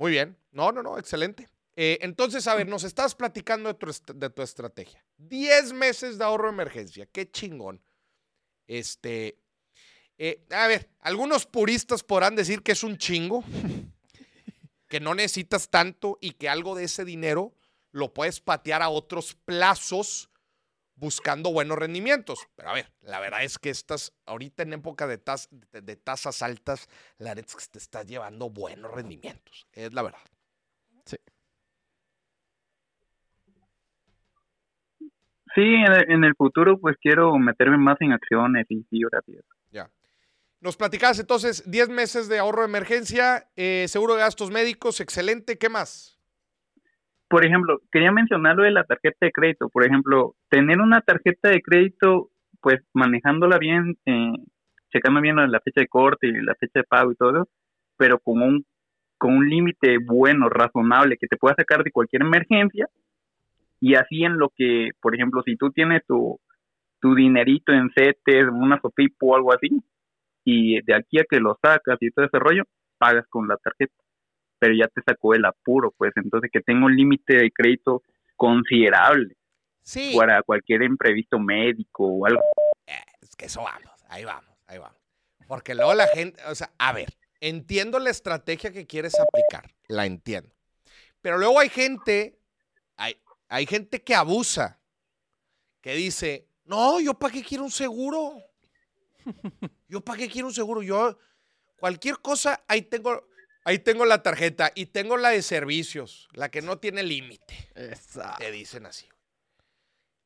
Muy 0.01 0.13
bien. 0.13 0.35
No, 0.51 0.73
no, 0.73 0.83
no, 0.83 0.99
excelente. 0.99 1.47
Eh, 1.77 1.99
entonces, 2.01 2.47
a 2.47 2.55
ver, 2.55 2.67
nos 2.67 2.85
estás 2.85 3.15
platicando 3.15 3.69
de 3.69 3.75
tu, 3.75 3.93
de 4.15 4.31
tu 4.31 4.41
estrategia. 4.41 5.05
10 5.19 5.75
meses 5.75 6.17
de 6.17 6.25
ahorro 6.25 6.47
de 6.47 6.55
emergencia. 6.55 7.05
Qué 7.05 7.31
chingón. 7.31 7.83
Este. 8.67 9.37
eh, 10.17 10.43
a 10.53 10.67
ver, 10.69 10.89
algunos 11.01 11.45
puristas 11.45 12.03
podrán 12.03 12.35
decir 12.35 12.63
que 12.63 12.73
es 12.73 12.83
un 12.83 12.97
chingo, 12.97 13.45
que 14.89 15.01
no 15.01 15.15
necesitas 15.15 15.69
tanto 15.69 16.17
y 16.19 16.31
que 16.31 16.49
algo 16.49 16.75
de 16.75 16.85
ese 16.85 17.05
dinero 17.05 17.55
lo 17.93 18.15
puedes 18.15 18.41
patear 18.41 18.81
a 18.81 18.89
otros 18.89 19.35
plazos 19.35 20.30
buscando 21.01 21.53
buenos 21.53 21.79
rendimientos. 21.79 22.47
Pero 22.55 22.71
a 22.71 22.75
ver, 22.75 22.93
la 23.01 23.19
verdad 23.19 23.43
es 23.43 23.59
que 23.59 23.71
estás 23.71 24.13
ahorita 24.27 24.63
en 24.63 24.75
época 24.75 25.07
de, 25.07 25.19
tas- 25.19 25.49
de, 25.51 25.81
de 25.81 25.97
tasas 25.97 26.43
altas, 26.43 26.89
la 27.19 27.35
neta 27.35 27.49
es 27.49 27.67
que 27.67 27.73
te 27.73 27.79
estás 27.79 28.07
llevando 28.07 28.51
buenos 28.51 28.93
rendimientos. 28.93 29.67
Es 29.73 29.93
la 29.93 30.03
verdad. 30.03 30.21
Sí, 35.55 35.63
en 35.63 35.93
el, 35.93 36.13
en 36.13 36.25
el 36.25 36.35
futuro 36.37 36.79
pues 36.79 36.97
quiero 37.01 37.37
meterme 37.37 37.77
más 37.77 37.97
en 38.01 38.13
acciones 38.13 38.67
y 38.69 38.85
eso. 39.05 39.43
Ya. 39.73 39.91
Nos 40.61 40.77
platicabas 40.77 41.19
entonces 41.19 41.69
10 41.69 41.89
meses 41.89 42.29
de 42.29 42.39
ahorro 42.39 42.61
de 42.63 42.69
emergencia, 42.69 43.51
eh, 43.57 43.87
seguro 43.89 44.15
de 44.15 44.21
gastos 44.21 44.53
médicos, 44.53 45.01
excelente. 45.01 45.59
¿Qué 45.59 45.69
más? 45.69 46.20
Por 47.31 47.47
ejemplo, 47.47 47.81
quería 47.93 48.11
mencionar 48.11 48.57
lo 48.57 48.65
de 48.65 48.73
la 48.73 48.83
tarjeta 48.83 49.25
de 49.25 49.31
crédito. 49.31 49.69
Por 49.69 49.87
ejemplo, 49.87 50.35
tener 50.49 50.81
una 50.81 51.01
tarjeta 51.01 51.49
de 51.49 51.63
crédito, 51.63 52.29
pues 52.61 52.81
manejándola 52.93 53.57
bien, 53.59 53.97
eh, 54.05 54.33
checando 54.93 55.21
bien 55.21 55.37
la 55.37 55.61
fecha 55.61 55.81
de 55.81 55.87
corte 55.87 56.27
y 56.27 56.33
la 56.33 56.57
fecha 56.57 56.81
de 56.81 56.85
pago 56.85 57.13
y 57.13 57.15
todo 57.15 57.31
eso, 57.31 57.49
pero 57.97 58.19
con 58.19 58.43
un, 58.43 58.67
con 59.17 59.37
un 59.37 59.49
límite 59.49 59.99
bueno, 60.05 60.49
razonable, 60.49 61.19
que 61.19 61.29
te 61.29 61.37
pueda 61.37 61.55
sacar 61.55 61.85
de 61.85 61.93
cualquier 61.93 62.23
emergencia. 62.23 62.89
Y 63.79 63.95
así 63.95 64.25
en 64.25 64.37
lo 64.37 64.49
que, 64.57 64.91
por 65.01 65.15
ejemplo, 65.15 65.43
si 65.45 65.55
tú 65.55 65.71
tienes 65.71 66.03
tu, 66.09 66.41
tu 67.01 67.15
dinerito 67.15 67.73
en 67.73 67.91
CETES, 67.95 68.49
una 68.51 68.81
SOFIPO 68.81 69.27
o 69.29 69.37
algo 69.37 69.55
así, 69.55 69.69
y 70.45 70.83
de 70.83 70.95
aquí 70.97 71.21
a 71.21 71.25
que 71.31 71.39
lo 71.39 71.57
sacas 71.63 71.97
y 72.01 72.11
todo 72.11 72.27
ese 72.27 72.41
rollo, 72.41 72.65
pagas 72.99 73.25
con 73.29 73.47
la 73.47 73.57
tarjeta 73.57 73.95
pero 74.61 74.75
ya 74.75 74.87
te 74.87 75.03
sacó 75.03 75.35
el 75.35 75.45
apuro, 75.45 75.91
pues 75.97 76.13
entonces 76.17 76.51
que 76.53 76.61
tengo 76.61 76.87
un 76.87 76.95
límite 76.95 77.35
de 77.35 77.51
crédito 77.51 78.03
considerable 78.37 79.37
Sí. 79.83 80.15
para 80.17 80.43
cualquier 80.43 80.83
imprevisto 80.83 81.39
médico 81.41 82.07
o 82.07 82.27
algo. 82.27 82.43
Eh, 82.87 82.93
es 83.23 83.35
que 83.35 83.47
eso 83.47 83.63
vamos, 83.63 83.91
ahí 84.09 84.25
vamos, 84.25 84.55
ahí 84.69 84.79
vamos. 84.79 84.99
Porque 85.49 85.75
luego 85.75 85.95
la 85.95 86.07
gente, 86.07 86.41
o 86.45 86.55
sea, 86.55 86.71
a 86.79 86.93
ver, 86.93 87.09
entiendo 87.41 87.99
la 87.99 88.11
estrategia 88.11 88.71
que 88.71 88.87
quieres 88.87 89.19
aplicar, 89.19 89.69
la 89.89 90.07
entiendo. 90.07 90.55
Pero 91.21 91.39
luego 91.39 91.59
hay 91.59 91.69
gente, 91.71 92.39
hay, 92.97 93.17
hay 93.49 93.67
gente 93.67 94.03
que 94.03 94.15
abusa, 94.15 94.79
que 95.81 95.95
dice, 95.95 96.47
no, 96.65 97.01
yo 97.01 97.15
para 97.15 97.33
qué 97.33 97.43
quiero 97.43 97.65
un 97.65 97.71
seguro. 97.71 98.35
Yo 99.89 100.01
para 100.01 100.19
qué 100.19 100.29
quiero 100.29 100.49
un 100.49 100.55
seguro. 100.55 100.83
Yo, 100.83 101.19
cualquier 101.79 102.19
cosa, 102.21 102.63
ahí 102.69 102.83
tengo, 102.83 103.29
ahí 103.65 103.79
tengo 103.79 104.05
la 104.05 104.23
tarjeta 104.23 104.73
y 104.75 104.87
tengo 104.87 105.17
la 105.17 105.31
de 105.31 105.43
servicios, 105.43 106.29
la 106.33 106.51
que 106.51 106.63
no 106.63 106.79
tiene 106.79 107.03
límite. 107.03 107.71
Esa. 107.75 108.37
Te 108.37 108.51
dicen 108.51 108.87
así. 108.87 109.09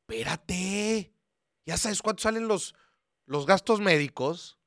Espérate. 0.09 1.13
Ya 1.67 1.77
sabes 1.77 2.03
cuánto 2.03 2.23
salen 2.23 2.49
los, 2.49 2.75
los 3.27 3.47
gastos 3.47 3.81
médicos. 3.81 4.59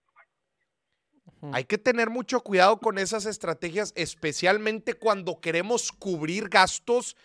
Hay 1.54 1.66
que 1.66 1.78
tener 1.78 2.10
mucho 2.10 2.42
cuidado 2.42 2.80
con 2.80 2.98
esas 2.98 3.26
estrategias, 3.26 3.94
especialmente 3.96 4.96
cuando 4.96 5.40
queremos 5.40 5.92
cubrir 5.92 6.50
gastos 6.50 7.16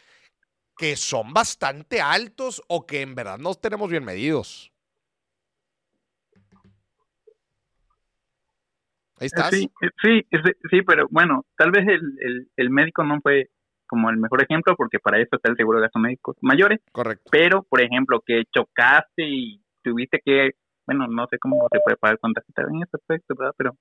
que 0.76 0.96
son 0.96 1.32
bastante 1.32 2.00
altos 2.00 2.62
o 2.66 2.86
que 2.86 3.00
en 3.00 3.14
verdad 3.14 3.38
no 3.38 3.54
tenemos 3.54 3.90
bien 3.90 4.04
medidos. 4.04 4.71
Ahí 9.22 9.26
estás. 9.26 9.50
Sí, 9.50 9.70
eh, 9.82 9.88
sí, 10.02 10.26
sí, 10.70 10.82
pero 10.82 11.06
bueno, 11.10 11.44
tal 11.56 11.70
vez 11.70 11.86
el, 11.86 12.00
el, 12.20 12.48
el 12.56 12.70
médico 12.70 13.04
no 13.04 13.18
fue 13.22 13.48
como 13.86 14.10
el 14.10 14.16
mejor 14.16 14.42
ejemplo 14.42 14.74
porque 14.76 14.98
para 14.98 15.18
eso 15.18 15.36
está 15.36 15.50
el 15.50 15.56
seguro 15.56 15.78
de 15.78 15.82
gastos 15.84 16.00
médicos 16.02 16.36
mayores, 16.40 16.80
Correcto. 16.92 17.28
pero 17.30 17.62
por 17.62 17.80
ejemplo 17.82 18.22
que 18.26 18.42
chocaste 18.52 19.22
y 19.22 19.62
tuviste 19.82 20.20
que, 20.24 20.52
bueno, 20.86 21.06
no 21.08 21.26
sé 21.30 21.38
cómo 21.38 21.68
se 21.70 21.78
puede 21.84 21.96
pagar 21.98 22.18
con 22.18 22.32
tarjeta 22.32 22.62
en 22.62 22.82
ese 22.82 22.96
aspecto, 22.96 23.34
¿verdad? 23.38 23.54
Pero 23.58 23.76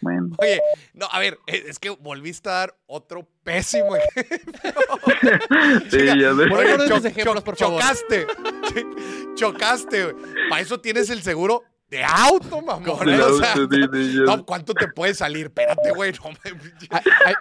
bueno. 0.00 0.30
Oye, 0.38 0.60
no, 0.94 1.06
a 1.12 1.18
ver, 1.18 1.34
eh, 1.46 1.64
es 1.68 1.78
que 1.78 1.90
volviste 1.90 2.48
a 2.48 2.52
dar 2.52 2.74
otro 2.86 3.28
pésimo 3.42 3.94
ejemplo. 4.16 4.62
sí, 5.90 6.06
ya 6.18 6.34
sé. 6.34 6.46
Por 6.48 6.64
cho- 6.88 7.06
ejemplos, 7.06 7.42
por 7.44 7.56
favor. 7.56 7.80
Chocaste. 7.82 8.26
chocaste. 9.34 10.14
Para 10.48 10.62
eso 10.62 10.80
tienes 10.80 11.10
el 11.10 11.20
seguro 11.22 11.62
de 11.88 12.02
auto, 12.02 12.60
mamón. 12.62 12.88
O 12.88 13.38
sea, 13.38 13.54
no, 14.26 14.44
¿Cuánto 14.44 14.74
te 14.74 14.88
puede 14.88 15.14
salir? 15.14 15.46
Espérate, 15.46 15.90
güey. 15.92 16.12
No 16.12 16.30
me... 16.30 16.50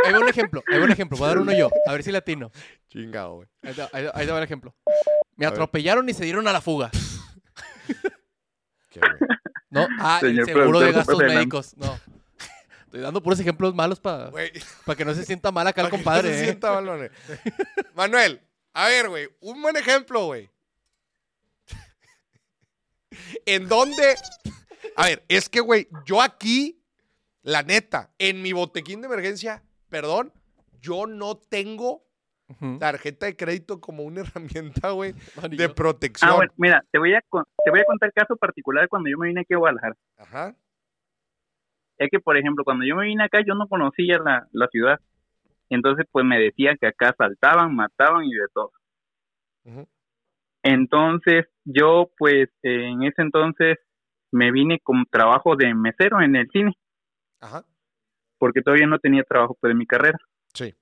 Ahí, 0.05 0.13
va 0.13 0.19
un 0.19 0.27
ejemplo, 0.29 0.63
ahí 0.71 0.77
va 0.79 0.85
un 0.85 0.91
ejemplo. 0.91 1.17
Voy 1.17 1.25
a 1.25 1.29
dar 1.29 1.39
uno 1.39 1.53
yo, 1.53 1.69
a 1.87 1.91
ver 1.93 2.03
si 2.03 2.11
latino. 2.11 2.51
Chingado, 2.89 3.35
güey. 3.35 3.47
Ahí, 3.63 3.73
te- 3.73 3.81
ahí- 3.93 4.09
ahí 4.13 4.27
va 4.27 4.37
el 4.37 4.43
ejemplo. 4.43 4.75
Me 5.35 5.45
A 5.45 5.49
ver. 5.49 5.53
atropellaron 5.57 6.07
y 6.09 6.13
se 6.13 6.23
dieron 6.25 6.47
a 6.47 6.53
la 6.53 6.61
fuga. 6.61 6.91
Qué. 8.89 8.99
No, 9.69 9.87
ah, 9.99 10.19
el 10.21 10.29
Señor 10.29 10.45
seguro 10.45 10.79
de 10.79 10.91
gastos 10.91 11.17
médicos. 11.17 11.75
No. 11.77 11.99
Estoy 12.85 13.01
dando 13.01 13.23
puros 13.23 13.39
ejemplos 13.39 13.73
malos 13.73 13.99
para 13.99 14.27
Güey, 14.29 14.51
que 14.95 15.03
no 15.05 15.15
se 15.15 15.25
sienta 15.25 15.51
mal 15.51 15.65
acá 15.65 15.81
el 15.81 15.87
que 15.87 15.97
no 15.97 16.03
compadre. 16.03 16.29
se 16.31 16.41
¿eh? 16.41 16.43
sienta 16.43 16.73
mal, 16.79 16.85
güey. 16.85 17.09
Manuel, 17.95 18.39
a 18.73 18.87
ver, 18.87 19.09
güey. 19.09 19.29
Un 19.39 19.59
buen 19.63 19.75
ejemplo, 19.77 20.25
güey. 20.25 20.51
¿En 23.45 23.68
dónde? 23.68 24.16
A 24.95 25.05
ver, 25.05 25.24
es 25.28 25.49
que, 25.49 25.59
güey, 25.59 25.88
yo 26.05 26.22
aquí, 26.22 26.82
la 27.41 27.64
neta, 27.64 28.11
en 28.18 28.41
mi 28.41 28.53
botequín 28.53 29.01
de 29.01 29.07
emergencia, 29.07 29.64
perdón, 29.89 30.32
yo 30.82 31.07
no 31.07 31.36
tengo 31.38 32.03
tarjeta 32.80 33.26
de 33.26 33.36
crédito 33.36 33.80
como 33.82 34.03
una 34.03 34.22
herramienta, 34.82 34.91
güey, 34.91 35.14
de 35.49 35.70
protección. 35.70 36.30
Ah, 36.32 36.36
bueno, 36.36 36.51
mira, 36.57 36.84
te 36.91 36.99
voy 36.99 37.14
a 37.14 37.22
con- 37.30 37.45
te 37.64 37.72
voy 37.72 37.80
a 37.80 37.86
contar 37.86 38.07
el 38.09 38.14
caso 38.14 38.36
particular 38.36 38.88
cuando 38.89 39.09
yo 39.09 39.18
me 39.18 39.28
vine 39.28 39.41
aquí 39.41 39.53
a 39.53 39.57
Guadalajara. 39.57 39.95
Ajá. 40.18 40.55
Es 41.97 42.09
que, 42.11 42.20
por 42.20 42.38
ejemplo, 42.38 42.64
cuando 42.64 42.86
yo 42.86 42.95
me 42.95 43.05
vine 43.05 43.24
acá, 43.24 43.39
yo 43.45 43.55
no 43.55 43.68
conocía 43.68 44.18
la, 44.20 44.47
la 44.51 44.68
ciudad. 44.68 44.99
Entonces, 45.70 46.05
pues 46.11 46.26
me 46.26 46.38
decían 46.39 46.78
que 46.80 46.88
acá 46.88 47.09
asaltaban, 47.09 47.74
mataban 47.76 48.26
y 48.26 48.34
de 48.34 48.45
todo. 48.53 48.72
Entonces, 50.64 51.45
yo, 51.66 52.11
pues, 52.18 52.49
en 52.61 53.03
ese 53.03 53.22
entonces 53.22 53.78
me 54.32 54.51
vine 54.51 54.80
con 54.80 55.05
trabajo 55.05 55.55
de 55.55 55.74
mesero 55.76 56.22
en 56.22 56.36
el 56.36 56.47
cine, 56.49 56.74
Ajá. 57.39 57.64
porque 58.38 58.61
todavía 58.61 58.88
no 58.88 58.99
tenía 58.99 59.24
trabajo 59.24 59.55
pues, 59.59 59.72
de 59.72 59.76
mi 59.76 59.86
carrera. 59.86 60.18
Sí. 60.53 60.74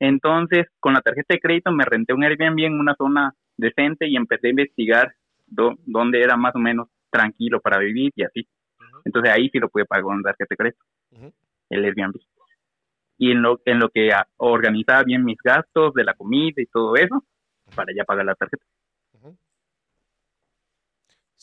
Entonces, 0.00 0.66
con 0.80 0.92
la 0.92 1.00
tarjeta 1.00 1.34
de 1.34 1.40
crédito 1.40 1.70
me 1.72 1.84
renté 1.84 2.12
un 2.12 2.24
Airbnb 2.24 2.58
en 2.60 2.78
una 2.78 2.94
zona 2.94 3.32
decente 3.56 4.06
y 4.08 4.16
empecé 4.16 4.48
a 4.48 4.50
investigar 4.50 5.14
dó- 5.46 5.76
dónde 5.86 6.20
era 6.20 6.36
más 6.36 6.54
o 6.56 6.58
menos 6.58 6.88
tranquilo 7.10 7.60
para 7.60 7.78
vivir 7.78 8.12
y 8.16 8.24
así. 8.24 8.46
Entonces 9.04 9.30
ahí 9.32 9.48
sí 9.50 9.58
lo 9.58 9.68
pude 9.68 9.84
pagar 9.84 10.04
con 10.04 10.22
tarjeta 10.22 10.46
de 10.50 10.56
crédito, 10.56 10.84
el 11.70 11.84
Airbnb. 11.84 12.16
Y 13.18 13.30
en 13.30 13.42
lo, 13.42 13.60
en 13.64 13.78
lo 13.78 13.88
que 13.90 14.10
organizaba 14.38 15.04
bien 15.04 15.24
mis 15.24 15.38
gastos 15.42 15.94
de 15.94 16.04
la 16.04 16.14
comida 16.14 16.60
y 16.60 16.66
todo 16.66 16.96
eso, 16.96 17.24
para 17.74 17.94
ya 17.94 18.04
pagar 18.04 18.26
la 18.26 18.34
tarjeta. 18.34 18.64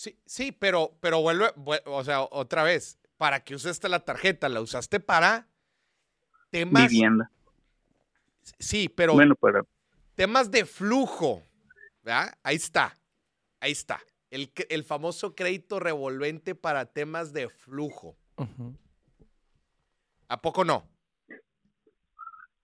Sí, 0.01 0.17
sí, 0.25 0.51
pero, 0.51 0.97
pero 0.99 1.21
vuelve, 1.21 1.53
vue- 1.53 1.83
o 1.85 2.03
sea, 2.03 2.23
otra 2.23 2.63
vez, 2.63 2.97
para 3.17 3.43
que 3.43 3.53
usaste 3.53 3.87
la 3.87 3.99
tarjeta, 3.99 4.49
la 4.49 4.59
usaste 4.59 4.99
para 4.99 5.47
temas. 6.49 6.89
Vivienda. 6.89 7.29
Sí, 8.57 8.89
pero 8.89 9.13
Bueno, 9.13 9.35
pero 9.35 9.67
temas 10.15 10.49
de 10.49 10.65
flujo. 10.65 11.43
¿verdad? 12.01 12.33
Ahí 12.41 12.55
está. 12.55 12.97
Ahí 13.59 13.73
está. 13.73 14.01
El, 14.31 14.51
el 14.69 14.83
famoso 14.83 15.35
crédito 15.35 15.79
revolvente 15.79 16.55
para 16.55 16.87
temas 16.87 17.31
de 17.31 17.47
flujo. 17.49 18.17
¿A 20.29 20.41
poco 20.41 20.65
no? 20.65 20.89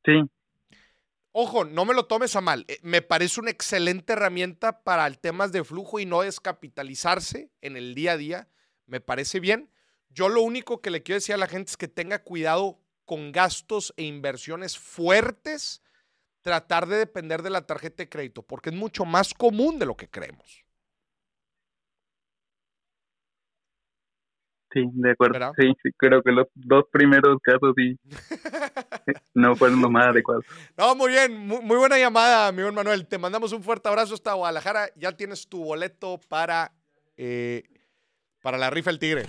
sí, 0.06 0.24
Ojo, 1.40 1.66
no 1.66 1.86
me 1.86 1.94
lo 1.94 2.08
tomes 2.08 2.36
a 2.36 2.42
mal. 2.42 2.66
eh, 2.68 2.80
Me 2.82 3.04
parece 3.04 3.40
una 3.40 3.52
excelente 3.52 4.14
herramienta 4.14 4.84
para 4.84 5.06
el 5.06 5.20
temas 5.20 5.52
de 5.52 5.64
flujo 5.64 6.00
y 6.00 6.06
no 6.08 6.22
descapitalizarse 6.22 7.52
en 7.62 7.78
el 7.78 7.94
día 7.94 8.14
a 8.14 8.18
día. 8.18 8.50
Me 8.88 9.02
parece 9.02 9.40
bien. 9.40 9.70
Yo 10.10 10.30
lo 10.30 10.42
único 10.42 10.82
que 10.82 10.90
le 10.90 11.04
quiero 11.04 11.18
decir 11.18 11.36
a 11.36 11.38
la 11.38 11.46
gente 11.46 11.70
es 11.70 11.78
que 11.78 11.88
tenga 11.88 12.24
cuidado 12.24 12.80
con 13.06 13.32
gastos 13.32 13.94
e 13.98 14.04
inversiones 14.06 14.80
fuertes. 14.80 15.84
Tratar 16.42 16.88
de 16.88 16.98
depender 16.98 17.44
de 17.44 17.52
la 17.52 17.68
tarjeta 17.68 17.98
de 17.98 18.10
crédito, 18.10 18.42
porque 18.42 18.72
es 18.72 18.76
mucho 18.76 19.06
más 19.06 19.36
común 19.36 19.78
de 19.78 19.86
lo 19.86 19.96
que 19.96 20.10
creemos. 20.10 20.66
Sí, 24.72 24.84
de 24.94 25.12
acuerdo. 25.12 25.34
¿Verdad? 25.34 25.54
Sí, 25.58 25.74
sí, 25.84 25.90
creo 25.98 26.22
que 26.22 26.32
los 26.32 26.48
dos 26.56 26.86
primeros 26.92 27.38
casos 27.42 27.74
sí 27.76 27.98
no 29.34 29.56
fueron 29.56 29.82
los 29.82 29.92
más 29.92 30.08
adecuados. 30.08 30.46
No, 30.78 30.96
muy 30.96 31.12
bien, 31.12 31.38
muy, 31.38 31.62
muy 31.62 31.78
buena 31.78 31.98
llamada, 31.98 32.52
mi 32.52 32.62
buen 32.62 32.76
Manuel. 32.76 33.08
Te 33.08 33.18
mandamos 33.18 33.54
un 33.54 33.64
fuerte 33.64 33.90
abrazo 33.90 34.14
hasta 34.14 34.34
Guadalajara. 34.34 34.90
Ya 34.96 35.12
tienes 35.12 35.48
tu 35.48 35.64
boleto 35.64 36.20
para, 36.30 36.72
eh, 37.16 37.64
para 38.42 38.58
la 38.58 38.70
rifa 38.70 38.90
El 38.90 39.00
Tigre. 39.00 39.26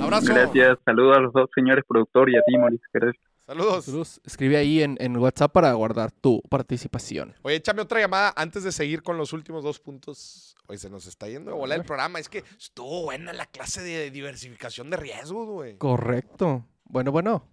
Abrazo. 0.00 0.34
Gracias, 0.34 0.78
saludos 0.84 1.16
a 1.16 1.20
los 1.20 1.32
dos 1.32 1.50
señores 1.54 1.84
productores 1.86 2.34
y 2.34 2.38
a 2.38 2.42
ti, 2.42 2.58
Mauricio. 2.58 2.88
Gracias. 2.92 3.31
Saludos. 3.46 3.84
Saludos. 3.84 4.20
Escribe 4.24 4.56
ahí 4.56 4.82
en, 4.82 4.96
en 5.00 5.16
WhatsApp 5.16 5.52
para 5.52 5.72
guardar 5.72 6.10
tu 6.12 6.40
participación. 6.48 7.34
Oye, 7.42 7.56
échame 7.56 7.82
otra 7.82 8.00
llamada 8.00 8.32
antes 8.36 8.62
de 8.64 8.70
seguir 8.72 9.02
con 9.02 9.18
los 9.18 9.32
últimos 9.32 9.64
dos 9.64 9.80
puntos. 9.80 10.54
Oye, 10.68 10.78
se 10.78 10.88
nos 10.88 11.06
está 11.06 11.28
yendo 11.28 11.50
de 11.50 11.56
volar 11.56 11.78
el 11.78 11.84
programa. 11.84 12.18
Es 12.20 12.28
que 12.28 12.44
estuvo 12.58 13.02
buena 13.02 13.32
la 13.32 13.46
clase 13.46 13.82
de 13.82 14.10
diversificación 14.10 14.90
de 14.90 14.96
riesgos, 14.96 15.48
güey. 15.48 15.76
Correcto. 15.76 16.64
Bueno, 16.84 17.10
bueno. 17.10 17.44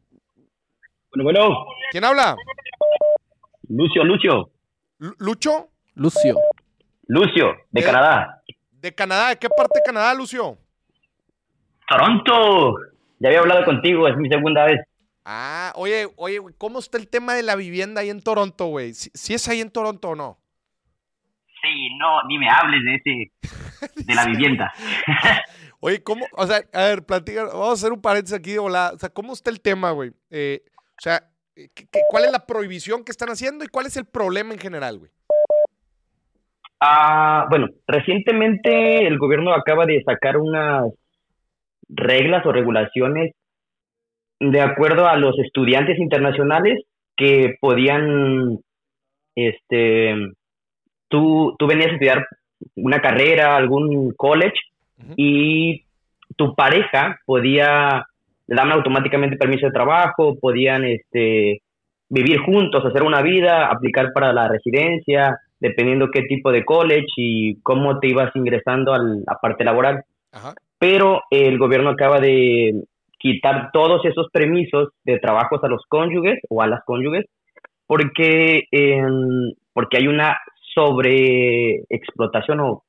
Bueno, 1.11 1.23
bueno, 1.23 1.65
¿Quién 1.91 2.03
habla? 2.03 2.35
Lucio, 3.67 4.03
Lucio, 4.03 4.51
Lu- 4.99 5.15
¿Lucho? 5.17 5.69
Lucio. 5.95 6.35
Lucio, 7.07 7.47
de. 7.71 7.83
Canadá. 7.83 8.43
¿De 8.71 8.93
Canadá? 8.93 9.29
¿De 9.29 9.37
qué 9.37 9.49
parte 9.49 9.79
de 9.79 9.83
Canadá, 9.85 10.13
Lucio? 10.13 10.57
Toronto. 11.89 12.75
Ya 13.19 13.29
había 13.29 13.39
hablado 13.39 13.65
contigo, 13.65 14.07
es 14.07 14.15
mi 14.17 14.29
segunda 14.29 14.65
vez. 14.65 14.79
Ah, 15.31 15.73
oye, 15.75 16.07
oye, 16.15 16.39
¿cómo 16.57 16.79
está 16.79 16.97
el 16.97 17.07
tema 17.07 17.35
de 17.35 17.43
la 17.43 17.55
vivienda 17.55 18.01
ahí 18.01 18.09
en 18.09 18.19
Toronto, 18.23 18.65
güey? 18.65 18.95
¿Si, 18.95 19.11
si 19.13 19.35
es 19.35 19.47
ahí 19.47 19.61
en 19.61 19.69
Toronto 19.69 20.09
o 20.09 20.15
no? 20.15 20.39
Sí, 21.61 21.95
no, 21.99 22.23
ni 22.27 22.39
me 22.39 22.49
hables 22.49 22.79
de 22.83 22.95
ese, 22.95 23.31
de 24.07 24.15
la 24.15 24.25
vivienda. 24.25 24.73
Oye, 25.81 26.01
¿cómo? 26.01 26.25
O 26.33 26.47
sea, 26.47 26.61
a 26.73 26.83
ver, 26.85 27.05
platica, 27.05 27.43
vamos 27.43 27.69
a 27.69 27.73
hacer 27.73 27.91
un 27.93 28.01
paréntesis 28.01 28.39
aquí 28.39 28.53
de 28.53 28.59
volada. 28.59 28.93
O 28.93 28.97
sea, 28.97 29.09
¿cómo 29.09 29.33
está 29.33 29.51
el 29.51 29.61
tema, 29.61 29.91
güey? 29.91 30.11
Eh, 30.31 30.63
o 30.97 31.01
sea, 31.01 31.21
¿qué- 31.53 31.69
qué- 31.75 32.01
¿cuál 32.09 32.25
es 32.25 32.31
la 32.31 32.47
prohibición 32.47 33.03
que 33.03 33.11
están 33.11 33.29
haciendo 33.29 33.63
y 33.63 33.67
cuál 33.67 33.85
es 33.85 33.97
el 33.97 34.05
problema 34.05 34.53
en 34.53 34.59
general, 34.59 34.97
güey? 34.97 35.11
Ah, 36.81 37.45
bueno, 37.51 37.67
recientemente 37.87 39.05
el 39.05 39.19
gobierno 39.19 39.53
acaba 39.53 39.85
de 39.85 40.01
sacar 40.03 40.37
unas 40.37 40.85
reglas 41.87 42.43
o 42.47 42.51
regulaciones 42.51 43.33
de 44.39 44.61
acuerdo 44.61 45.07
a 45.07 45.17
los 45.17 45.37
estudiantes 45.39 45.99
internacionales 45.99 46.83
que 47.15 47.55
podían, 47.59 48.59
este, 49.35 50.15
tú, 51.09 51.55
tú 51.57 51.67
venías 51.67 51.89
a 51.89 51.93
estudiar 51.93 52.25
una 52.75 53.01
carrera, 53.01 53.55
algún 53.55 54.11
college, 54.15 54.59
y 55.15 55.85
tu 56.35 56.55
pareja 56.55 57.19
podía, 57.25 58.05
le 58.47 58.55
daban 58.55 58.73
automáticamente 58.73 59.37
permiso 59.37 59.65
de 59.67 59.71
trabajo, 59.71 60.37
podían, 60.39 60.85
este, 60.85 61.61
vivir 62.09 62.39
juntos, 62.39 62.83
hacer 62.85 63.03
una 63.03 63.21
vida, 63.21 63.67
aplicar 63.67 64.11
para 64.13 64.33
la 64.33 64.47
residencia, 64.47 65.37
dependiendo 65.59 66.09
qué 66.11 66.23
tipo 66.23 66.51
de 66.51 66.65
college 66.65 67.07
y 67.15 67.61
cómo 67.61 67.99
te 67.99 68.07
ibas 68.07 68.35
ingresando 68.35 68.93
a 68.93 68.99
la 68.99 69.37
parte 69.41 69.63
laboral. 69.63 70.03
Ajá. 70.31 70.53
Pero 70.79 71.21
el 71.29 71.57
gobierno 71.57 71.89
acaba 71.89 72.19
de 72.19 72.73
quitar 73.19 73.71
todos 73.71 74.03
esos 74.05 74.29
permisos 74.31 74.89
de 75.03 75.19
trabajos 75.19 75.63
a 75.63 75.67
los 75.67 75.83
cónyuges 75.87 76.39
o 76.49 76.61
a 76.61 76.67
las 76.67 76.83
cónyuges 76.85 77.25
porque, 77.85 78.63
em, 78.71 79.51
porque 79.73 79.97
hay 79.97 80.07
una 80.07 80.37
sobreexplotación 80.75 82.59
o 82.59 82.83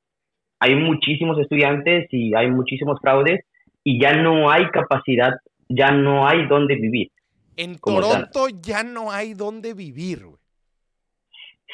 hay 0.60 0.74
muchísimos 0.76 1.38
estudiantes 1.38 2.06
y 2.10 2.34
hay 2.36 2.50
muchísimos 2.50 2.98
fraudes 3.00 3.40
y 3.82 4.00
ya 4.00 4.12
no 4.12 4.50
hay 4.50 4.68
capacidad, 4.68 5.32
ya 5.68 5.90
no 5.90 6.28
hay 6.28 6.46
dónde 6.46 6.74
vivir. 6.76 7.08
En. 7.56 7.78
Toronto 7.78 8.48
ya 8.62 8.84
no 8.84 9.10
hay 9.10 9.32
dónde 9.34 9.72
vivir. 9.74 10.18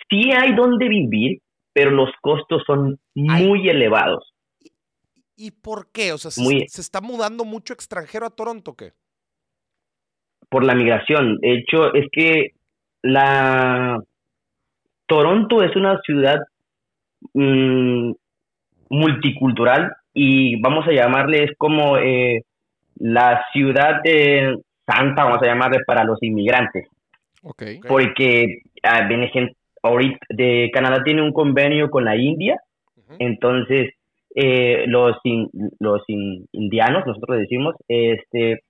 Sí 0.08 0.30
hay 0.30 0.54
dónde 0.54 0.88
vivir, 0.88 1.40
pero 1.72 1.90
los 1.90 2.10
costos 2.20 2.62
son 2.64 2.98
muy 3.14 3.68
elevados. 3.68 4.35
¿Y 5.36 5.50
por 5.50 5.90
qué? 5.92 6.12
O 6.12 6.18
sea, 6.18 6.30
¿se, 6.30 6.40
Muy- 6.42 6.66
se 6.68 6.80
está 6.80 7.00
mudando 7.00 7.44
mucho 7.44 7.72
extranjero 7.74 8.26
a 8.26 8.30
Toronto 8.30 8.70
o 8.72 8.76
qué? 8.76 8.92
por 10.48 10.62
la 10.64 10.76
migración. 10.76 11.38
De 11.38 11.54
hecho, 11.54 11.92
es 11.92 12.06
que 12.12 12.52
la 13.02 14.00
Toronto 15.06 15.60
es 15.62 15.74
una 15.74 15.98
ciudad 16.02 16.38
mm, 17.34 18.12
multicultural 18.90 19.92
y 20.14 20.60
vamos 20.60 20.86
a 20.86 20.92
llamarle 20.92 21.44
es 21.44 21.50
como 21.58 21.98
eh, 21.98 22.42
la 22.94 23.44
ciudad 23.52 24.02
de 24.04 24.56
santa, 24.86 25.24
vamos 25.24 25.42
a 25.42 25.46
llamarle 25.46 25.80
para 25.84 26.04
los 26.04 26.22
inmigrantes, 26.22 26.86
Ok. 27.42 27.62
Ok. 27.78 27.86
porque 27.88 28.62
ah, 28.84 29.06
viene 29.08 29.28
gente 29.28 29.56
ahorita 29.82 30.18
de 30.30 30.70
Canadá 30.72 31.02
tiene 31.04 31.22
un 31.22 31.32
convenio 31.32 31.90
con 31.90 32.04
la 32.04 32.16
India, 32.16 32.60
entonces 33.18 33.90
eh, 34.36 34.86
los 34.88 35.16
in- 35.24 35.50
los 35.80 36.02
in- 36.08 36.46
indianos, 36.52 37.06
nosotros 37.06 37.38
decimos, 37.40 37.76
este 37.88 38.60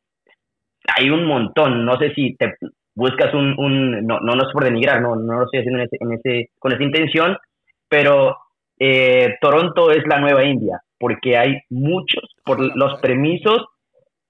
hay 0.96 1.10
un 1.10 1.24
montón. 1.26 1.84
No 1.84 1.98
sé 1.98 2.12
si 2.14 2.36
te 2.36 2.54
buscas 2.94 3.34
un, 3.34 3.54
un 3.58 4.06
no, 4.06 4.20
no, 4.20 4.34
no 4.34 4.42
es 4.46 4.52
por 4.52 4.64
denigrar, 4.64 5.00
no, 5.02 5.16
no 5.16 5.38
lo 5.40 5.44
estoy 5.44 5.60
haciendo 5.60 5.80
en 5.80 5.86
ese, 5.86 5.96
en 6.00 6.12
ese, 6.12 6.50
con 6.58 6.72
esa 6.72 6.82
intención, 6.82 7.36
pero 7.88 8.36
eh, 8.78 9.34
Toronto 9.40 9.90
es 9.90 10.06
la 10.06 10.18
nueva 10.18 10.44
India, 10.44 10.80
porque 10.98 11.36
hay 11.36 11.58
muchos, 11.70 12.22
por 12.44 12.60
los 12.76 13.00
permisos 13.00 13.64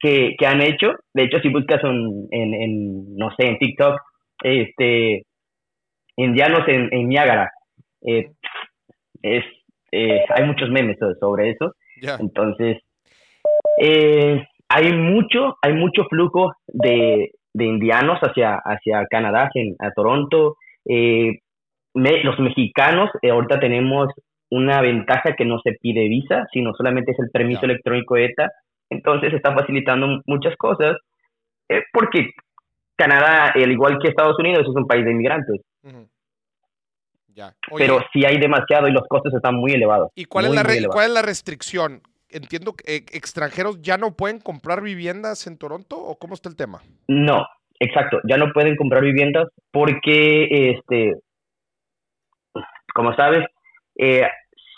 que, 0.00 0.34
que 0.38 0.46
han 0.46 0.62
hecho. 0.62 0.92
De 1.14 1.24
hecho, 1.24 1.40
si 1.40 1.48
buscas 1.50 1.82
un- 1.84 2.28
en, 2.30 2.54
en, 2.54 3.16
no 3.16 3.30
sé, 3.38 3.48
en 3.48 3.58
TikTok, 3.58 4.00
este, 4.42 5.24
indianos 6.16 6.68
en, 6.68 6.92
en 6.92 7.08
Niágara, 7.08 7.50
eh, 8.06 8.32
es, 9.22 9.44
eh, 9.98 10.24
hay 10.34 10.44
muchos 10.44 10.68
memes 10.70 10.96
so- 10.98 11.14
sobre 11.20 11.50
eso. 11.50 11.72
Entonces, 12.20 12.78
eh, 13.80 14.44
hay 14.68 14.92
mucho, 14.92 15.56
hay 15.62 15.72
mucho 15.74 16.04
flujo 16.10 16.52
de, 16.66 17.30
de 17.54 17.64
indianos 17.64 18.18
hacia, 18.20 18.56
hacia 18.64 19.06
Canadá, 19.10 19.44
hacia, 19.48 19.62
a 19.78 19.90
Toronto. 19.92 20.56
Eh, 20.84 21.38
me- 21.94 22.22
los 22.24 22.38
mexicanos, 22.38 23.10
ahorita 23.22 23.58
tenemos 23.60 24.08
una 24.50 24.80
ventaja 24.80 25.34
que 25.36 25.44
no 25.44 25.58
se 25.60 25.72
pide 25.80 26.08
visa, 26.08 26.46
sino 26.52 26.72
solamente 26.74 27.12
es 27.12 27.18
el 27.18 27.30
permiso 27.32 27.62
Ya. 27.62 27.68
electrónico 27.72 28.16
ETA. 28.16 28.50
Entonces 28.90 29.32
está 29.32 29.52
facilitando 29.54 30.20
muchas 30.26 30.54
cosas, 30.56 30.96
porque 31.92 32.30
Canadá, 32.96 33.52
al 33.54 33.72
igual 33.72 33.98
que 34.00 34.08
Estados 34.08 34.38
Unidos, 34.38 34.62
es 34.62 34.74
un 34.76 34.86
país 34.86 35.04
de 35.04 35.10
inmigrantes. 35.10 35.60
Ujú. 35.82 36.06
Ya. 37.36 37.54
Oye, 37.70 37.84
Pero 37.84 38.00
sí 38.14 38.24
hay 38.24 38.38
demasiado 38.38 38.88
y 38.88 38.92
los 38.92 39.06
costos 39.08 39.34
están 39.34 39.56
muy 39.56 39.72
elevados. 39.72 40.10
¿y 40.14 40.24
cuál 40.24 40.46
es, 40.46 40.52
la 40.54 40.62
elevados. 40.62 40.94
cuál 40.94 41.06
es 41.08 41.12
la 41.12 41.22
restricción? 41.22 42.00
Entiendo 42.30 42.72
que 42.72 42.96
eh, 42.96 43.04
extranjeros 43.12 43.80
ya 43.82 43.98
no 43.98 44.16
pueden 44.16 44.40
comprar 44.40 44.80
viviendas 44.80 45.46
en 45.46 45.58
Toronto 45.58 45.96
o 45.98 46.16
cómo 46.18 46.32
está 46.34 46.48
el 46.48 46.56
tema? 46.56 46.80
No, 47.08 47.46
exacto. 47.78 48.20
Ya 48.26 48.38
no 48.38 48.52
pueden 48.54 48.74
comprar 48.76 49.02
viviendas 49.02 49.48
porque, 49.70 50.70
este, 50.70 51.12
como 52.94 53.14
sabes, 53.14 53.44
eh, 53.96 54.22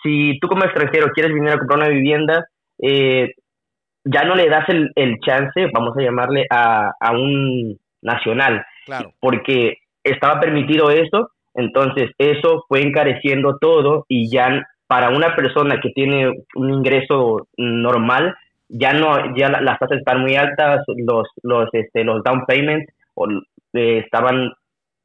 si 0.03 0.39
tú 0.41 0.49
como 0.49 0.65
extranjero 0.65 1.13
quieres 1.15 1.33
venir 1.33 1.51
a 1.53 1.59
comprar 1.59 1.79
una 1.79 1.89
vivienda, 1.89 2.45
eh, 2.83 3.35
ya 4.05 4.25
no 4.25 4.35
le 4.35 4.49
das 4.49 4.69
el, 4.69 4.91
el 4.97 5.19
chance, 5.21 5.67
vamos 5.73 5.97
a 5.97 6.03
llamarle, 6.03 6.45
a, 6.51 6.91
a 7.01 7.13
un 7.13 7.79
nacional, 8.03 8.65
Claro. 8.85 9.13
porque 9.21 9.75
estaba 10.03 10.41
permitido 10.41 10.91
eso, 10.91 11.31
entonces 11.59 12.11
eso 12.19 12.65
fue 12.69 12.81
encareciendo 12.83 13.59
todo 13.61 14.05
y 14.09 14.31
ya 14.31 14.67
para 14.87 15.11
una 15.11 15.37
persona 15.37 15.81
que 15.83 15.91
tiene 15.91 16.31
un 16.55 16.73
ingreso 16.73 17.47
normal, 17.59 18.35
ya 18.69 18.93
no, 18.95 19.37
ya 19.37 19.49
la- 19.51 19.61
las 19.61 19.79
tasas 19.79 19.99
están 19.99 20.21
muy 20.23 20.37
altas, 20.37 20.83
los, 20.97 21.29
los, 21.43 21.69
este, 21.73 22.05
los 22.05 22.23
down 22.25 22.45
payments 22.47 22.91
o, 23.15 23.27
eh, 23.75 23.99
estaban 23.99 24.53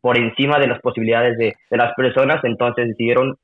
por 0.02 0.18
encima 0.18 0.60
de 0.60 0.68
las 0.68 0.80
posibilidades 0.82 1.38
de, 1.38 1.56
de 1.70 1.78
las 1.78 1.94
personas, 1.96 2.44
entonces 2.44 2.88
decidieron 2.90 3.38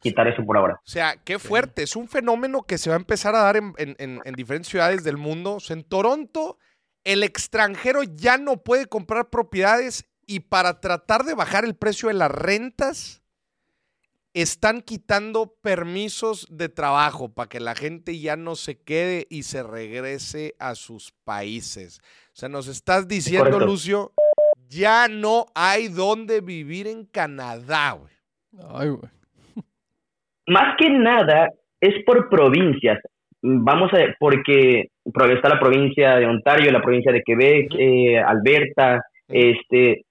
quitar 0.00 0.26
eso 0.28 0.44
por 0.44 0.56
ahora. 0.56 0.74
O 0.74 0.80
sea, 0.88 1.14
qué 1.24 1.38
fuerte. 1.38 1.82
Es 1.82 1.96
un 1.96 2.08
fenómeno 2.08 2.62
que 2.62 2.78
se 2.78 2.88
va 2.88 2.96
a 2.96 2.98
empezar 3.00 3.34
a 3.34 3.42
dar 3.42 3.56
en- 3.56 3.74
en- 3.78 4.20
en 4.24 4.34
diferentes 4.34 4.68
ciudades 4.70 5.04
del 5.04 5.16
mundo. 5.16 5.56
O 5.56 5.60
sea, 5.60 5.76
en 5.76 5.84
Toronto, 5.84 6.56
el 7.04 7.22
extranjero 7.22 8.00
ya 8.04 8.38
no 8.38 8.58
puede 8.58 8.86
comprar 8.86 9.28
propiedades 9.30 10.07
y 10.28 10.40
para 10.40 10.78
tratar 10.80 11.24
de 11.24 11.34
bajar 11.34 11.64
el 11.64 11.74
precio 11.74 12.08
de 12.08 12.14
las 12.14 12.30
rentas, 12.30 13.22
están 14.34 14.82
quitando 14.82 15.54
permisos 15.62 16.46
de 16.50 16.68
trabajo 16.68 17.32
para 17.34 17.48
que 17.48 17.60
la 17.60 17.74
gente 17.74 18.20
ya 18.20 18.36
no 18.36 18.54
se 18.54 18.78
quede 18.78 19.26
y 19.30 19.44
se 19.44 19.62
regrese 19.62 20.54
a 20.60 20.74
sus 20.74 21.12
países. 21.24 22.00
O 22.26 22.36
sea, 22.36 22.50
nos 22.50 22.68
estás 22.68 23.08
diciendo, 23.08 23.46
Correcto. 23.46 23.66
Lucio, 23.66 24.12
ya 24.68 25.08
no 25.08 25.46
hay 25.54 25.88
dónde 25.88 26.42
vivir 26.42 26.86
en 26.86 27.06
Canadá, 27.06 27.92
güey. 27.92 28.12
Ay, 28.68 28.88
güey. 28.90 29.10
Más 30.46 30.76
que 30.78 30.90
nada 30.90 31.48
es 31.80 32.04
por 32.04 32.28
provincias. 32.28 32.98
Vamos 33.40 33.90
a 33.94 33.98
porque 34.18 34.90
está 35.04 35.48
la 35.48 35.60
provincia 35.60 36.16
de 36.16 36.26
Ontario, 36.26 36.70
la 36.70 36.82
provincia 36.82 37.12
de 37.12 37.22
Quebec, 37.22 37.72
eh, 37.78 38.18
Alberta, 38.18 39.00
este, 39.28 40.04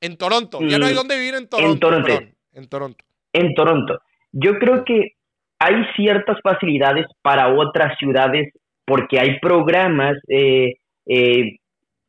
En 0.00 0.16
Toronto. 0.16 0.58
Ya 0.62 0.78
no 0.78 0.86
hay 0.86 0.92
Mm, 0.92 0.96
dónde 0.96 1.16
vivir 1.18 1.34
en 1.34 1.48
Toronto. 1.48 1.78
Toronto. 1.80 2.06
perdón, 2.06 2.34
en 2.52 2.68
Toronto. 2.68 3.04
en 3.32 3.54
Toronto. 3.54 4.00
Yo 4.32 4.58
creo 4.58 4.84
que 4.84 5.12
hay 5.58 5.74
ciertas 5.96 6.38
facilidades 6.42 7.06
para 7.22 7.54
otras 7.54 7.96
ciudades 7.98 8.52
porque 8.84 9.18
hay 9.18 9.38
programas, 9.40 10.16
eh, 10.28 10.74
eh, 11.06 11.56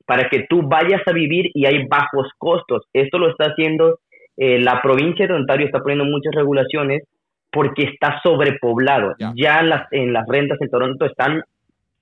para 0.05 0.29
que 0.29 0.45
tú 0.49 0.61
vayas 0.63 1.01
a 1.05 1.11
vivir 1.11 1.49
y 1.53 1.65
hay 1.65 1.85
bajos 1.87 2.27
costos. 2.37 2.83
Esto 2.93 3.17
lo 3.17 3.29
está 3.29 3.45
haciendo 3.45 3.99
eh, 4.37 4.59
la 4.59 4.81
provincia 4.81 5.27
de 5.27 5.33
Ontario, 5.33 5.65
está 5.65 5.79
poniendo 5.79 6.05
muchas 6.05 6.33
regulaciones 6.35 7.03
porque 7.51 7.83
está 7.83 8.19
sobrepoblado. 8.21 9.15
Ya. 9.19 9.33
Ya, 9.35 9.61
las, 9.63 9.91
en 9.91 10.13
las 10.13 10.25
rentas 10.27 10.59
en 10.61 10.69
Toronto 10.69 11.05
están 11.05 11.41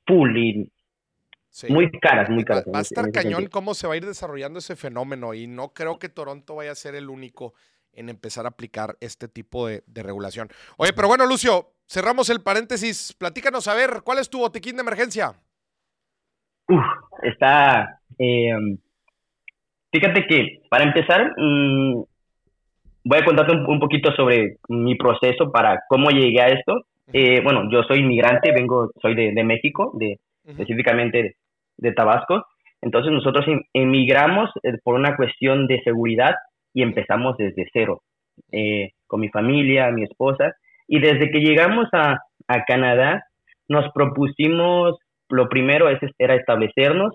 full 0.06 0.36
y 0.38 0.68
Sí. 1.56 1.72
muy 1.72 1.90
caras, 1.90 2.30
muy 2.30 2.44
caras. 2.44 2.66
va 2.66 2.80
a 2.80 2.82
estar 2.82 3.10
cañón 3.14 3.48
cómo 3.48 3.76
se 3.76 3.88
va 3.88 3.94
a 3.94 3.96
ir 3.96 4.06
desarrollando 4.06 4.60
ese 4.60 4.76
fenómeno 4.76 5.34
y 5.34 5.48
no 5.48 5.70
creo 5.70 6.00
que 6.00 6.10
Toronto 6.10 6.56
vaya 6.56 6.72
a 6.72 6.76
ser 6.76 6.96
el 6.96 7.10
único 7.10 7.54
en 7.94 8.10
empezar 8.10 8.44
a 8.46 8.50
aplicar 8.50 8.98
este 9.00 9.30
tipo 9.30 9.66
de, 9.66 9.82
de 9.88 10.04
regulación. 10.04 10.50
Oye, 10.76 10.92
pero 10.94 11.08
bueno, 11.08 11.26
Lucio, 11.26 11.72
cerramos 11.88 12.30
el 12.30 12.42
paréntesis. 12.42 13.16
Platícanos 13.18 13.70
a 13.70 13.74
ver, 13.74 14.02
¿cuál 14.04 14.20
es 14.20 14.30
tu 14.30 14.40
botiquín 14.40 14.76
de 14.76 14.82
emergencia? 14.82 15.32
Uf, 16.68 16.84
está. 17.24 18.02
eh, 18.20 18.52
fíjate 19.94 20.28
que, 20.28 20.62
para 20.70 20.84
empezar, 20.84 21.32
mm, 21.38 22.04
voy 23.06 23.18
a 23.18 23.24
contarte 23.24 23.54
un, 23.54 23.66
un 23.66 23.80
poquito 23.80 24.14
sobre 24.14 24.58
mi 24.68 24.96
proceso 24.96 25.50
para 25.54 25.86
cómo 25.88 26.10
llegué 26.10 26.42
a 26.42 26.50
esto. 26.50 26.82
Eh, 27.14 27.40
bueno, 27.42 27.70
yo 27.72 27.82
soy 27.84 28.00
inmigrante, 28.00 28.52
vengo, 28.52 28.92
soy 29.02 29.16
de, 29.16 29.32
de 29.34 29.44
México, 29.46 29.94
de, 29.98 30.20
específicamente 30.44 31.38
de, 31.78 31.92
Tabasco. 31.94 32.46
Entonces 32.82 33.12
nosotros 33.12 33.48
em- 33.48 33.64
emigramos 33.74 34.50
eh, 34.64 34.74
por 34.84 34.96
una 34.96 35.16
cuestión 35.16 35.68
de 35.68 35.82
seguridad 35.84 36.36
y 36.74 36.84
empezamos 36.84 37.38
desde 37.38 37.68
cero, 37.72 38.02
eh, 38.52 38.92
con 39.08 39.22
mi 39.22 39.30
familia, 39.30 39.92
mi 39.92 40.04
esposa. 40.04 40.54
Y 40.88 41.00
desde 41.00 41.32
que 41.32 41.40
llegamos 41.40 41.88
a, 41.94 42.20
a 42.48 42.64
Canadá, 42.66 43.24
nos 43.68 43.92
propusimos, 43.94 44.98
lo 45.30 45.50
primero 45.50 45.90
es, 45.90 46.00
era 46.20 46.36
establecernos 46.36 47.14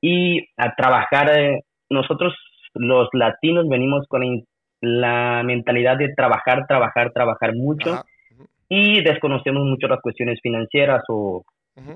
y 0.00 0.46
a 0.56 0.74
trabajar. 0.74 1.38
eh, 1.38 1.60
nosotros 1.88 2.34
los 2.74 3.08
latinos 3.12 3.68
venimos 3.68 4.06
con 4.08 4.22
la 4.80 5.42
mentalidad 5.44 5.96
de 5.96 6.12
trabajar, 6.14 6.66
trabajar, 6.66 7.12
trabajar 7.12 7.54
mucho 7.54 7.94
Ajá. 7.94 8.04
y 8.68 9.02
desconocemos 9.02 9.64
mucho 9.64 9.86
las 9.86 10.00
cuestiones 10.00 10.40
financieras 10.42 11.02
o 11.08 11.44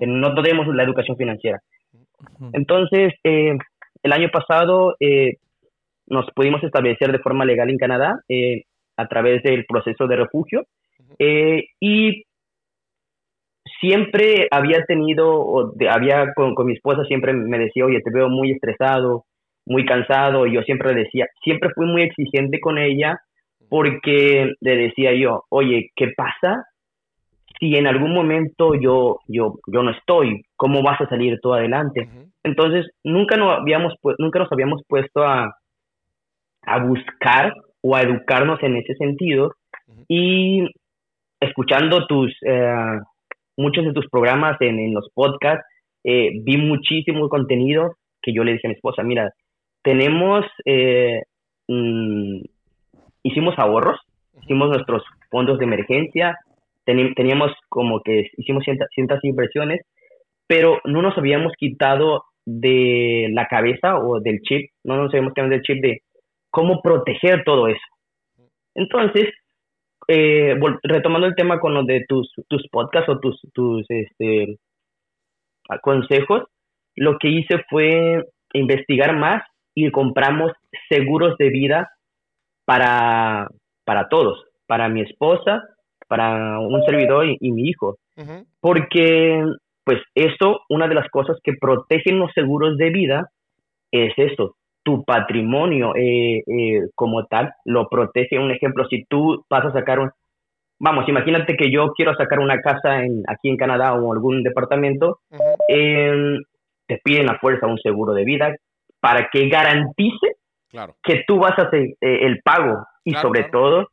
No 0.01 0.35
tenemos 0.35 0.67
la 0.75 0.83
educación 0.83 1.17
financiera. 1.17 1.59
Entonces, 2.53 3.15
eh, 3.25 3.57
el 4.03 4.13
año 4.13 4.29
pasado 4.31 4.97
eh, 5.01 5.35
nos 6.07 6.27
pudimos 6.35 6.63
establecer 6.65 7.13
de 7.13 7.19
forma 7.21 7.45
legal 7.45 7.71
en 7.71 7.79
Canadá 7.79 8.21
eh, 8.29 8.63
a 8.97 9.07
través 9.07 9.43
del 9.43 9.65
proceso 9.67 10.07
de 10.07 10.17
refugio 10.17 10.65
y 11.81 12.25
siempre 13.81 14.49
había 14.51 14.85
tenido, 14.85 15.31
o 15.41 15.73
de- 15.73 15.89
había 15.89 16.33
con, 16.35 16.55
con 16.55 16.67
mi 16.67 16.75
esposa 16.75 17.05
siempre 17.05 17.33
me 17.33 17.59
decía, 17.59 17.85
oye, 17.85 18.01
te 18.01 18.11
veo 18.11 18.29
muy 18.29 18.53
estresado, 18.53 19.25
muy 19.67 19.85
cansado, 19.85 20.47
y 20.47 20.55
yo 20.55 20.63
siempre 20.63 20.93
le 20.95 21.05
decía, 21.05 21.27
siempre 21.43 21.71
fui 21.75 21.87
muy 21.87 22.03
exigente 22.03 22.59
con 22.61 22.79
ella 22.79 23.21
porque 23.69 24.53
le 24.61 24.77
decía 24.77 25.13
yo, 25.15 25.45
oye, 25.51 25.91
¿qué 25.95 26.09
pasa 26.17 26.65
si 27.59 27.77
en 27.77 27.87
algún 27.87 28.13
momento 28.13 28.75
yo, 28.75 29.19
yo, 29.27 29.59
yo 29.67 29.83
no 29.83 29.91
estoy? 29.91 30.45
¿Cómo 30.57 30.83
vas 30.83 31.01
a 31.01 31.09
salir 31.09 31.39
tú 31.41 31.55
adelante? 31.55 32.09
Entonces, 32.45 32.87
nunca 33.05 33.37
nos 33.37 33.61
habíamos, 33.61 33.95
nunca 34.19 34.39
nos 34.39 34.53
habíamos 34.53 34.83
puesto 34.89 35.25
a, 35.25 35.55
a 36.63 36.79
buscar 36.85 37.53
o 37.83 37.97
a 37.97 38.03
educarnos 38.03 38.63
en 38.63 38.77
ese 38.77 38.95
sentido. 38.95 39.55
Y 40.09 40.69
escuchando 41.41 42.07
tus, 42.07 42.35
eh, 42.47 42.99
muchos 43.57 43.85
de 43.85 43.93
tus 43.93 44.09
programas 44.09 44.57
en, 44.61 44.79
en 44.79 44.95
los 44.95 45.11
podcasts, 45.15 45.65
eh, 46.05 46.31
vi 46.43 46.57
muchísimo 46.57 47.29
contenido 47.29 47.97
que 48.23 48.33
yo 48.33 48.45
le 48.45 48.53
dije 48.53 48.67
a 48.67 48.71
mi 48.71 48.75
esposa, 48.75 49.03
mira, 49.03 49.33
tenemos, 49.83 50.45
eh, 50.65 51.23
mm, 51.69 52.41
hicimos 53.23 53.59
ahorros, 53.59 54.01
hicimos 54.43 54.69
nuestros 54.71 55.03
fondos 55.31 55.59
de 55.59 55.65
emergencia, 55.65 56.37
teníamos 57.15 57.53
como 57.69 58.01
que 58.03 58.31
hicimos 58.37 58.65
cierta- 58.65 58.87
ciertas 58.95 59.23
inversiones, 59.25 59.81
pero 60.47 60.81
no 60.85 61.03
nos 61.03 61.17
habíamos 61.19 61.53
quitado 61.59 62.25
de 62.47 63.29
la 63.33 63.47
cabeza 63.47 63.99
o 63.99 64.21
del 64.21 64.41
chip, 64.41 64.71
no 64.85 64.97
nos 64.97 65.13
habíamos 65.13 65.33
quitado 65.35 65.51
del 65.51 65.63
chip 65.63 65.83
de 65.83 66.03
cómo 66.51 66.81
proteger 66.83 67.45
todo 67.45 67.69
eso. 67.69 67.81
Entonces, 68.75 69.27
eh, 70.09 70.59
retomando 70.83 71.27
el 71.27 71.35
tema 71.35 71.61
con 71.61 71.75
lo 71.75 71.85
de 71.85 72.05
tus, 72.09 72.33
tus 72.49 72.67
podcasts 72.69 73.11
o 73.11 73.19
tus, 73.19 73.39
tus 73.53 73.85
este, 73.91 74.57
consejos, 75.83 76.45
lo 76.97 77.19
que 77.19 77.29
hice 77.29 77.63
fue 77.69 78.25
investigar 78.55 79.15
más 79.17 79.43
y 79.75 79.91
compramos 79.91 80.53
seguros 80.89 81.37
de 81.39 81.51
vida 81.51 81.91
para, 82.65 83.49
para 83.85 84.09
todos, 84.09 84.45
para 84.67 84.89
mi 84.89 85.03
esposa, 85.03 85.63
para 86.09 86.59
un 86.59 86.83
servidor 86.85 87.27
y- 87.27 87.37
y 87.41 87.53
mi 87.53 87.69
hijo 87.69 87.97
porque 88.61 89.43
pues 89.85 89.99
eso, 90.15 90.61
una 90.69 90.87
de 90.89 90.95
las 90.95 91.09
cosas 91.09 91.39
que 91.43 91.53
protegen 91.59 92.19
los 92.19 92.31
seguros 92.33 92.77
de 92.77 92.91
vida 92.91 93.31
es 93.91 94.13
eso, 94.17 94.57
tu 94.83 95.05
patrimonio 95.05 95.95
eh, 95.97 96.43
eh, 96.47 96.81
como 96.95 97.25
tal 97.27 97.53
lo 97.65 97.89
protege. 97.89 98.39
Un 98.39 98.51
ejemplo, 98.51 98.87
si 98.89 99.05
tú 99.05 99.45
vas 99.49 99.65
a 99.65 99.73
sacar 99.73 99.99
un, 100.01 100.11
vamos, 100.79 101.09
imagínate 101.09 101.57
que 101.57 101.71
yo 101.71 101.93
quiero 101.93 102.15
sacar 102.17 102.41
una 102.41 102.61
casa 102.61 103.03
en, 103.03 103.23
aquí 103.29 103.49
en 103.49 103.57
Canadá 103.57 103.95
o 103.95 104.13
algún 104.13 104.43
departamento, 104.43 105.21
eh, 105.69 106.37
te 106.87 107.01
piden 107.03 107.31
a 107.31 107.39
fuerza 107.39 107.67
un 107.67 107.79
seguro 107.79 108.13
de 108.13 108.25
vida 108.25 108.55
para 109.01 109.29
que 109.33 109.49
garantice 109.49 110.37
Claro. 110.71 110.97
que 111.03 111.23
tú 111.27 111.39
vas 111.39 111.59
a 111.59 111.63
hacer 111.63 111.83
eh, 112.03 112.27
el 112.27 112.41
pago 112.43 112.85
y 113.05 113.13
Claro, 113.13 113.29
sobre 113.29 113.49
claro. 113.49 113.53
todo 113.53 113.89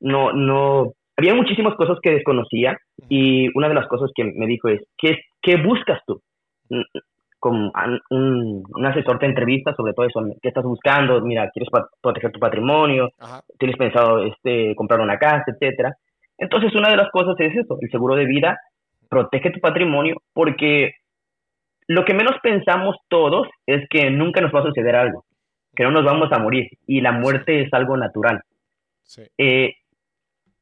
no 0.00 0.32
no 0.32 0.92
había 1.20 1.34
muchísimas 1.34 1.74
cosas 1.74 1.98
que 2.02 2.10
desconocía 2.10 2.76
y 3.08 3.48
una 3.56 3.68
de 3.68 3.74
las 3.74 3.86
cosas 3.88 4.10
que 4.14 4.24
me 4.24 4.46
dijo 4.46 4.68
es 4.68 4.80
¿qué, 4.98 5.18
qué 5.42 5.56
buscas 5.56 6.00
tú? 6.06 6.20
Mm, 6.70 6.82
Como 7.38 7.72
un, 8.10 8.62
un 8.68 8.86
asesor 8.86 9.18
te 9.18 9.26
entrevista 9.26 9.74
sobre 9.74 9.92
todo 9.92 10.06
eso, 10.06 10.20
¿qué 10.42 10.48
estás 10.48 10.64
buscando? 10.64 11.20
Mira, 11.20 11.50
quieres 11.50 11.70
proteger 12.02 12.32
tu 12.32 12.40
patrimonio, 12.40 13.10
Ajá. 13.18 13.42
tienes 13.58 13.76
pensado 13.76 14.22
este 14.24 14.74
comprar 14.74 15.00
una 15.00 15.18
casa, 15.18 15.44
etcétera. 15.46 15.94
Entonces, 16.38 16.74
una 16.74 16.88
de 16.88 16.96
las 16.96 17.10
cosas 17.10 17.34
es 17.38 17.54
eso, 17.54 17.76
el 17.80 17.90
seguro 17.90 18.14
de 18.14 18.24
vida 18.24 18.58
protege 19.08 19.50
tu 19.50 19.60
patrimonio 19.60 20.16
porque 20.32 20.92
lo 21.86 22.04
que 22.04 22.14
menos 22.14 22.36
pensamos 22.42 22.96
todos 23.08 23.48
es 23.66 23.86
que 23.90 24.10
nunca 24.10 24.40
nos 24.40 24.54
va 24.54 24.60
a 24.60 24.66
suceder 24.66 24.94
algo, 24.96 25.24
que 25.74 25.82
no 25.82 25.90
nos 25.90 26.04
vamos 26.04 26.30
a 26.32 26.38
morir 26.38 26.68
y 26.86 27.00
la 27.00 27.12
muerte 27.12 27.62
es 27.62 27.72
algo 27.74 27.96
natural. 27.96 28.40
Sí. 29.02 29.22
Eh, 29.36 29.74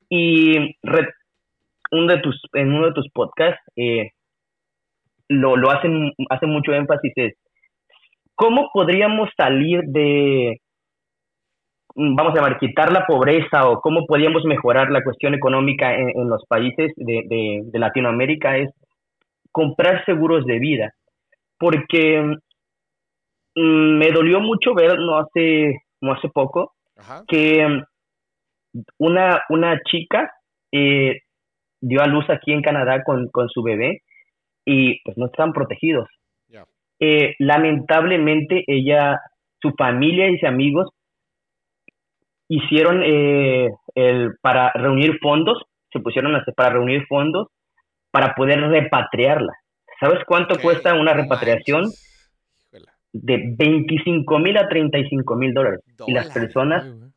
y 0.08 0.76
re- 0.82 1.12
uno 1.90 2.06
de 2.12 2.20
tus, 2.20 2.40
en 2.52 2.72
uno 2.72 2.86
de 2.86 2.92
tus 2.92 3.08
podcasts 3.12 3.62
eh, 3.76 4.10
lo, 5.28 5.56
lo 5.56 5.70
hacen, 5.70 6.12
hace 6.30 6.46
mucho 6.46 6.72
énfasis 6.72 7.12
es 7.16 7.34
cómo 8.34 8.70
podríamos 8.72 9.28
salir 9.36 9.80
de, 9.86 10.60
mm, 11.94 12.14
vamos 12.14 12.32
a 12.32 12.36
llamar, 12.36 12.58
quitar 12.58 12.92
la 12.92 13.06
pobreza 13.06 13.68
o 13.68 13.80
cómo 13.80 14.06
podríamos 14.06 14.44
mejorar 14.44 14.90
la 14.90 15.02
cuestión 15.02 15.34
económica 15.34 15.94
en, 15.94 16.10
en 16.10 16.28
los 16.28 16.44
países 16.46 16.92
de, 16.96 17.22
de- 17.28 17.62
de 17.64 17.78
Latinoamérica 17.78 18.56
es 18.58 18.70
comprar 19.52 20.04
seguros 20.04 20.44
de 20.46 20.58
vida. 20.58 20.92
Porque 21.58 22.22
mm, 23.56 23.98
me 23.98 24.10
dolió 24.12 24.40
mucho 24.40 24.74
ver, 24.74 24.98
no 24.98 25.18
hace, 25.18 25.82
no 26.00 26.12
hace 26.12 26.28
poco, 26.28 26.74
Ajá. 26.96 27.24
que 27.26 27.82
una, 28.98 29.42
una 29.48 29.80
chica 29.82 30.30
eh, 30.72 31.22
dio 31.80 32.02
a 32.02 32.06
luz 32.06 32.28
aquí 32.28 32.52
en 32.52 32.62
Canadá 32.62 33.02
con, 33.04 33.28
con 33.28 33.48
su 33.48 33.62
bebé 33.62 34.02
y 34.64 35.00
pues 35.02 35.16
no 35.16 35.26
estaban 35.26 35.52
protegidos. 35.52 36.08
Eh, 37.00 37.36
lamentablemente 37.38 38.64
ella, 38.66 39.20
su 39.62 39.70
familia 39.78 40.28
y 40.28 40.36
sus 40.36 40.48
amigos 40.48 40.88
hicieron 42.48 43.02
eh, 43.04 43.68
el, 43.94 44.32
para 44.40 44.72
reunir 44.72 45.16
fondos, 45.20 45.62
se 45.92 46.00
pusieron 46.00 46.34
a 46.34 46.44
para 46.56 46.70
reunir 46.70 47.06
fondos 47.06 47.48
para 48.10 48.34
poder 48.34 48.60
repatriarla. 48.60 49.52
¿Sabes 50.00 50.24
cuánto 50.26 50.58
cuesta 50.60 50.94
una 50.94 51.12
repatriación? 51.12 51.84
De 53.12 53.54
25 53.56 54.38
mil 54.40 54.56
a 54.58 54.68
35 54.68 55.36
mil 55.36 55.54
dólares. 55.54 55.80
Y 56.06 56.12
las 56.12 56.30
personas 56.30 56.84
Ay. 56.84 57.12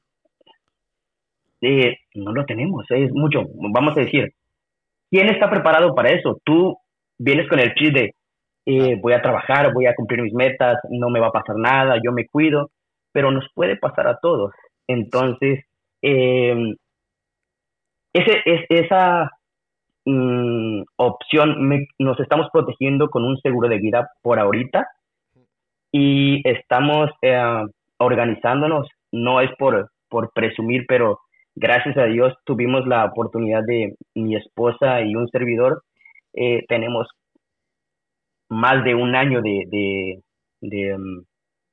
Eh, 1.61 1.97
no 2.15 2.33
lo 2.33 2.45
tenemos, 2.45 2.85
es 2.89 3.11
mucho. 3.13 3.43
Vamos 3.73 3.97
a 3.97 4.01
decir, 4.01 4.29
¿quién 5.11 5.29
está 5.29 5.49
preparado 5.49 5.95
para 5.95 6.09
eso? 6.11 6.39
Tú 6.43 6.77
vienes 7.17 7.47
con 7.49 7.59
el 7.59 7.73
chip 7.75 7.93
de 7.95 8.15
eh, 8.65 8.97
voy 9.01 9.13
a 9.13 9.21
trabajar, 9.21 9.73
voy 9.73 9.87
a 9.87 9.95
cumplir 9.95 10.21
mis 10.21 10.33
metas, 10.33 10.77
no 10.89 11.09
me 11.09 11.19
va 11.19 11.27
a 11.27 11.31
pasar 11.31 11.55
nada, 11.57 11.97
yo 12.03 12.11
me 12.11 12.27
cuido, 12.27 12.69
pero 13.11 13.31
nos 13.31 13.45
puede 13.53 13.77
pasar 13.77 14.07
a 14.07 14.17
todos. 14.21 14.51
Entonces, 14.87 15.65
eh, 16.01 16.55
ese, 18.13 18.41
es, 18.45 18.61
esa 18.69 19.31
mm, 20.05 20.83
opción 20.97 21.67
me- 21.67 21.87
nos 21.99 22.19
estamos 22.19 22.47
protegiendo 22.51 23.09
con 23.09 23.23
un 23.23 23.37
seguro 23.39 23.69
de 23.69 23.77
vida 23.79 24.09
por 24.21 24.39
ahorita 24.39 24.87
y 25.91 26.47
estamos 26.47 27.11
eh, 27.21 27.63
organizándonos, 27.97 28.87
no 29.11 29.41
es 29.41 29.51
por, 29.57 29.91
por 30.09 30.31
presumir, 30.33 30.85
pero 30.87 31.19
gracias 31.55 31.97
a 31.97 32.05
Dios 32.05 32.33
tuvimos 32.45 32.85
la 32.87 33.05
oportunidad 33.05 33.63
de 33.65 33.95
mi 34.15 34.35
esposa 34.35 35.01
y 35.01 35.15
un 35.15 35.27
servidor, 35.29 35.83
eh, 36.33 36.63
tenemos 36.67 37.07
más 38.49 38.83
de 38.83 38.95
un 38.95 39.15
año 39.15 39.41
de, 39.41 39.63
de, 39.67 40.21
de, 40.61 40.95
um, 40.95 41.23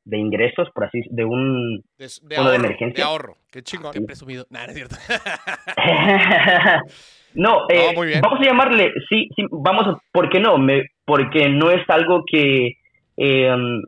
de 0.04 0.18
ingresos, 0.18 0.68
por 0.74 0.84
así 0.84 1.02
de 1.10 1.24
un 1.24 1.82
De, 1.98 2.08
de 2.22 2.36
ahorro, 2.36 2.52
emergencia. 2.52 3.04
de 3.04 3.10
ahorro. 3.10 3.36
Qué 3.50 3.62
chingón. 3.62 3.92
Qué 3.92 4.00
presumido. 4.00 4.46
Nada, 4.50 4.66
no 4.66 4.72
es 4.72 4.76
cierto. 4.76 4.96
no, 7.34 7.66
eh, 7.68 8.20
vamos 8.22 8.40
a 8.40 8.44
llamarle, 8.44 8.92
sí, 9.08 9.28
sí, 9.34 9.44
vamos, 9.50 9.98
¿por 10.12 10.28
qué 10.30 10.38
no? 10.38 10.56
Me, 10.58 10.84
porque 11.04 11.48
no 11.48 11.70
es 11.70 11.82
algo 11.88 12.24
que, 12.30 12.72
eh, 13.16 13.52
um, 13.52 13.82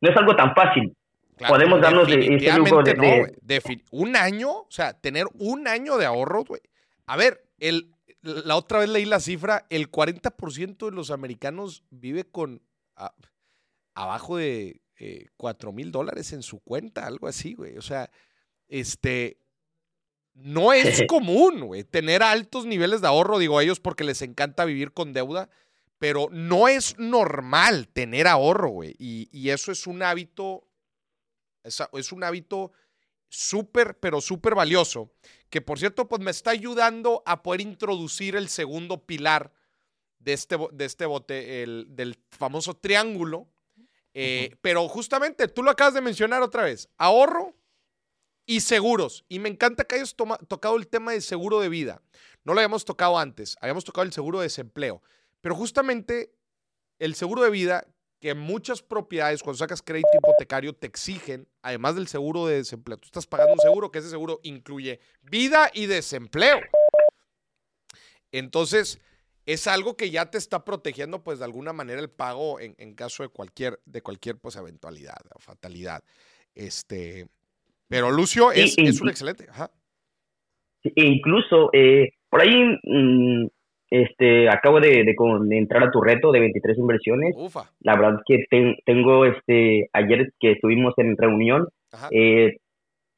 no 0.00 0.10
es 0.10 0.16
algo 0.16 0.36
tan 0.36 0.54
fácil. 0.54 0.92
Claro, 1.48 1.54
Podemos 2.28 2.48
darnos 2.54 2.70
lujo 2.70 2.82
de- 2.84 2.94
no, 2.94 3.04
un 3.90 4.16
año, 4.16 4.50
o 4.50 4.66
sea, 4.70 4.92
tener 4.94 5.26
un 5.34 5.66
año 5.68 5.96
de 5.98 6.06
ahorro, 6.06 6.44
güey. 6.44 6.60
A 7.06 7.16
ver, 7.16 7.44
el, 7.58 7.92
la 8.22 8.56
otra 8.56 8.78
vez 8.78 8.88
leí 8.88 9.04
la 9.04 9.20
cifra, 9.20 9.66
el 9.70 9.90
40% 9.90 10.86
de 10.86 10.92
los 10.92 11.10
americanos 11.10 11.82
vive 11.90 12.24
con 12.24 12.62
a- 12.96 13.14
abajo 13.94 14.36
de 14.36 14.80
eh, 14.98 15.26
4 15.36 15.72
mil 15.72 15.90
dólares 15.90 16.32
en 16.32 16.42
su 16.42 16.60
cuenta, 16.60 17.06
algo 17.06 17.26
así, 17.26 17.54
güey. 17.54 17.76
O 17.76 17.82
sea, 17.82 18.08
este, 18.68 19.38
no 20.34 20.72
es 20.72 21.02
común, 21.08 21.66
güey, 21.66 21.84
tener 21.84 22.22
altos 22.22 22.66
niveles 22.66 23.00
de 23.00 23.08
ahorro, 23.08 23.38
digo 23.38 23.58
a 23.58 23.62
ellos 23.62 23.80
porque 23.80 24.04
les 24.04 24.22
encanta 24.22 24.64
vivir 24.64 24.92
con 24.92 25.12
deuda, 25.12 25.48
pero 25.98 26.28
no 26.32 26.68
es 26.68 26.98
normal 26.98 27.88
tener 27.88 28.26
ahorro, 28.26 28.68
güey. 28.70 28.94
Y, 28.98 29.28
y 29.32 29.50
eso 29.50 29.70
es 29.72 29.86
un 29.86 30.02
hábito, 30.02 30.66
es, 31.64 31.82
es 31.92 32.12
un 32.12 32.24
hábito 32.24 32.72
súper, 33.28 33.98
pero 33.98 34.20
súper 34.20 34.54
valioso, 34.54 35.10
que 35.48 35.60
por 35.60 35.78
cierto, 35.78 36.08
pues 36.08 36.20
me 36.20 36.30
está 36.30 36.50
ayudando 36.50 37.22
a 37.24 37.42
poder 37.42 37.60
introducir 37.62 38.36
el 38.36 38.48
segundo 38.48 39.04
pilar 39.04 39.52
de 40.18 40.32
este, 40.34 40.56
de 40.72 40.84
este 40.84 41.06
bote, 41.06 41.62
el, 41.62 41.86
del 41.90 42.18
famoso 42.30 42.74
triángulo. 42.74 43.48
Eh, 44.14 44.56
Pero 44.60 44.86
justamente, 44.88 45.48
tú 45.48 45.62
lo 45.62 45.70
acabas 45.70 45.94
de 45.94 46.00
mencionar 46.02 46.42
otra 46.42 46.64
vez, 46.64 46.88
ahorro 46.98 47.54
y 48.44 48.60
seguros. 48.60 49.24
Y 49.28 49.38
me 49.38 49.48
encanta 49.48 49.84
que 49.84 49.94
hayas 49.94 50.14
toma- 50.14 50.38
tocado 50.48 50.76
el 50.76 50.86
tema 50.86 51.12
de 51.12 51.20
seguro 51.22 51.60
de 51.60 51.68
vida. 51.70 52.02
No 52.44 52.52
lo 52.52 52.60
habíamos 52.60 52.84
tocado 52.84 53.18
antes, 53.18 53.56
habíamos 53.60 53.84
tocado 53.84 54.04
el 54.04 54.12
seguro 54.12 54.40
de 54.40 54.44
desempleo. 54.46 55.02
Pero 55.40 55.54
justamente 55.54 56.34
el 56.98 57.14
seguro 57.14 57.42
de 57.42 57.50
vida, 57.50 57.86
que 58.22 58.34
muchas 58.34 58.82
propiedades, 58.82 59.42
cuando 59.42 59.58
sacas 59.58 59.82
crédito 59.82 60.08
hipotecario, 60.14 60.72
te 60.74 60.86
exigen, 60.86 61.48
además 61.60 61.96
del 61.96 62.06
seguro 62.06 62.46
de 62.46 62.58
desempleo, 62.58 62.96
tú 62.96 63.06
estás 63.06 63.26
pagando 63.26 63.54
un 63.54 63.58
seguro 63.58 63.90
que 63.90 63.98
ese 63.98 64.10
seguro 64.10 64.38
incluye 64.44 65.00
vida 65.22 65.72
y 65.74 65.86
desempleo. 65.86 66.60
Entonces, 68.30 69.00
es 69.44 69.66
algo 69.66 69.96
que 69.96 70.10
ya 70.10 70.30
te 70.30 70.38
está 70.38 70.64
protegiendo, 70.64 71.24
pues, 71.24 71.40
de 71.40 71.46
alguna 71.46 71.72
manera 71.72 72.00
el 72.00 72.10
pago 72.10 72.60
en, 72.60 72.76
en 72.78 72.94
caso 72.94 73.24
de 73.24 73.28
cualquier, 73.28 73.80
de 73.86 74.02
cualquier, 74.02 74.38
pues, 74.38 74.54
eventualidad 74.54 75.20
o 75.34 75.40
fatalidad. 75.40 76.04
Este, 76.54 77.26
pero 77.88 78.12
Lucio 78.12 78.52
es, 78.52 78.78
es 78.78 79.00
un 79.00 79.08
excelente. 79.08 79.48
Ajá. 79.50 79.72
Incluso, 80.94 81.70
eh, 81.72 82.12
por 82.30 82.40
ahí, 82.40 82.78
mm, 82.84 83.48
este, 83.92 84.48
acabo 84.48 84.80
de, 84.80 85.04
de 85.04 85.58
entrar 85.58 85.82
a 85.82 85.90
tu 85.90 86.00
reto 86.00 86.32
de 86.32 86.40
23 86.40 86.78
inversiones. 86.78 87.34
Ufa. 87.36 87.64
La 87.80 87.94
verdad 87.94 88.14
es 88.20 88.22
que 88.26 88.44
ten- 88.48 88.76
tengo, 88.86 89.26
este, 89.26 89.90
ayer 89.92 90.32
que 90.40 90.52
estuvimos 90.52 90.94
en 90.96 91.16
reunión, 91.16 91.68
eh, 92.10 92.56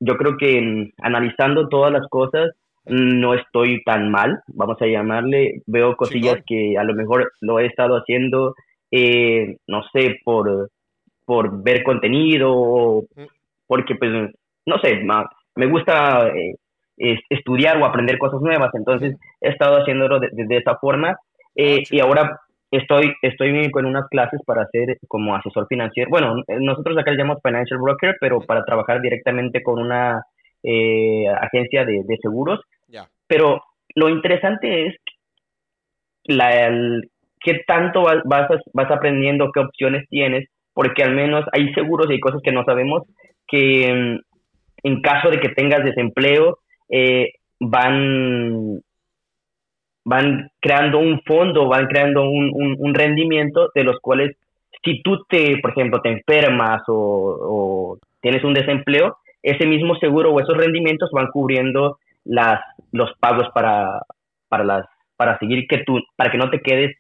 yo 0.01 0.17
creo 0.17 0.37
que 0.37 0.91
analizando 1.01 1.69
todas 1.69 1.93
las 1.93 2.07
cosas, 2.09 2.51
no 2.87 3.35
estoy 3.35 3.83
tan 3.85 4.11
mal, 4.11 4.41
vamos 4.49 4.77
a 4.83 4.87
llamarle. 4.87 5.63
Veo 5.67 5.97
cosillas 5.97 6.39
que 6.47 6.77
a 6.77 6.83
lo 6.85 6.95
mejor 6.95 7.33
lo 7.41 7.59
he 7.61 7.67
estado 7.67 7.97
haciendo, 7.97 8.55
eh, 8.91 9.57
no 9.69 9.83
sé, 9.93 10.17
por, 10.25 10.71
por 11.25 11.63
ver 11.63 11.83
contenido 11.85 13.03
Mm. 13.17 13.23
porque, 13.67 13.95
pues, 13.95 14.11
no 14.67 14.79
sé, 14.81 15.01
me 15.57 15.67
gusta 15.67 16.29
eh, 16.29 16.57
es- 16.97 17.21
estudiar 17.31 17.77
o 17.81 17.85
aprender 17.87 18.19
cosas 18.19 18.41
nuevas. 18.41 18.71
Entonces, 18.75 19.17
he 19.41 19.49
estado 19.51 19.77
haciéndolo 19.79 20.21
de, 20.21 20.29
de- 20.33 20.47
de 20.47 20.57
esa 20.59 20.77
forma. 20.77 21.17
eh, 21.57 21.79
Ah, 21.83 21.89
y 21.91 22.01
ahora 22.01 22.41
estoy, 22.71 23.13
estoy 23.23 23.71
con 23.71 23.87
unas 23.87 24.09
clases 24.09 24.41
para 24.45 24.67
ser 24.69 24.99
como 25.09 25.35
asesor 25.37 25.67
financiero. 25.69 26.11
Bueno, 26.11 26.35
nosotros 26.61 26.99
acá 26.99 27.13
le 27.13 27.19
llamamos 27.19 27.43
financial 27.43 27.79
broker, 27.81 28.17
pero 28.21 28.41
para 28.41 28.65
trabajar 28.65 29.01
directamente 29.01 29.63
con 29.63 29.81
una 29.81 30.23
eh, 30.65 31.27
agencia 31.29 31.85
de, 31.85 32.03
de 32.05 32.17
seguros. 32.23 32.61
Ya. 32.89 33.07
Pero 33.29 33.63
lo 33.95 34.09
interesante 34.09 34.87
es 34.87 34.97
la, 36.25 36.67
el- 36.67 37.11
qué 37.41 37.61
tanto 37.67 38.03
vas, 38.03 38.19
vas, 38.25 38.49
vas 38.73 38.91
aprendiendo, 38.91 39.51
qué 39.53 39.61
opciones 39.61 40.09
tienes, 40.09 40.49
porque 40.73 41.03
al 41.03 41.15
menos 41.15 41.45
hay 41.53 41.73
seguros 41.75 42.07
y 42.09 42.15
hay 42.15 42.21
cosas 42.21 42.41
que 42.43 42.53
no 42.53 42.65
sabemos 42.65 43.03
que 43.47 44.19
en 44.83 45.01
caso 45.03 45.31
de 45.31 45.39
que 45.41 45.51
tengas 45.51 45.85
desempleo 45.85 46.59
eh, 46.89 47.33
van 47.61 48.81
van 50.05 50.51
creando 50.61 50.99
un 50.99 51.21
fondo, 51.23 51.67
van 51.69 51.87
creando 51.87 52.29
un, 52.29 52.51
un, 52.53 52.77
un 52.79 52.95
rendimiento 52.95 53.71
de 53.75 53.85
los 53.85 53.99
cuales 54.01 54.37
si 54.85 55.01
tú 55.03 55.25
te, 55.29 55.59
por 55.59 55.71
ejemplo, 55.71 56.01
te 56.03 56.11
enfermas 56.11 56.83
o, 56.89 56.95
o 57.41 57.99
tienes 58.21 58.45
un 58.45 58.53
desempleo, 58.53 59.17
ese 59.43 59.67
mismo 59.67 59.95
seguro 59.97 60.31
o 60.33 60.41
esos 60.41 60.57
rendimientos 60.57 61.11
van 61.11 61.29
cubriendo 61.29 61.99
las, 62.25 62.61
los 62.93 63.11
pagos 63.19 63.49
para, 63.55 64.03
para, 64.49 64.65
las, 64.65 64.87
para 65.17 65.39
seguir 65.39 65.67
que 65.67 65.79
tú, 65.79 66.01
para 66.17 66.31
que 66.31 66.39
no 66.39 66.51
te 66.51 66.61
quedes 66.61 66.97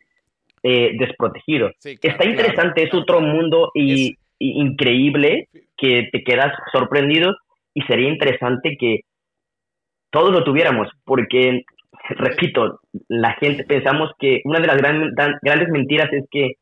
eh, 0.62 0.92
desprotegido. 0.98 1.70
Sí, 1.78 1.98
claro, 1.98 2.12
Está 2.14 2.24
claro, 2.24 2.30
interesante, 2.30 2.82
es 2.84 2.94
otro 2.94 3.18
claro. 3.18 3.34
mundo 3.34 3.70
y, 3.74 4.12
Es- 4.12 4.18
y 4.38 4.60
increíble 4.60 5.48
que 5.76 6.08
te 6.10 6.22
quedas 6.24 6.52
sorprendido 6.72 7.34
y 7.74 7.82
sería 7.82 8.08
interesante 8.08 8.76
que 8.78 9.00
todos 10.14 10.32
lo 10.32 10.42
tuviéramos, 10.44 10.88
porque, 11.04 11.64
repito, 12.10 12.80
la 13.08 13.32
gente 13.34 13.64
pensamos 13.64 14.10
que 14.18 14.40
una 14.44 14.60
de 14.60 14.66
las 14.66 14.76
gran- 14.78 15.10
gran- 15.14 15.38
grandes 15.42 15.68
mentiras 15.68 16.08
es 16.12 16.24
que 16.30 16.52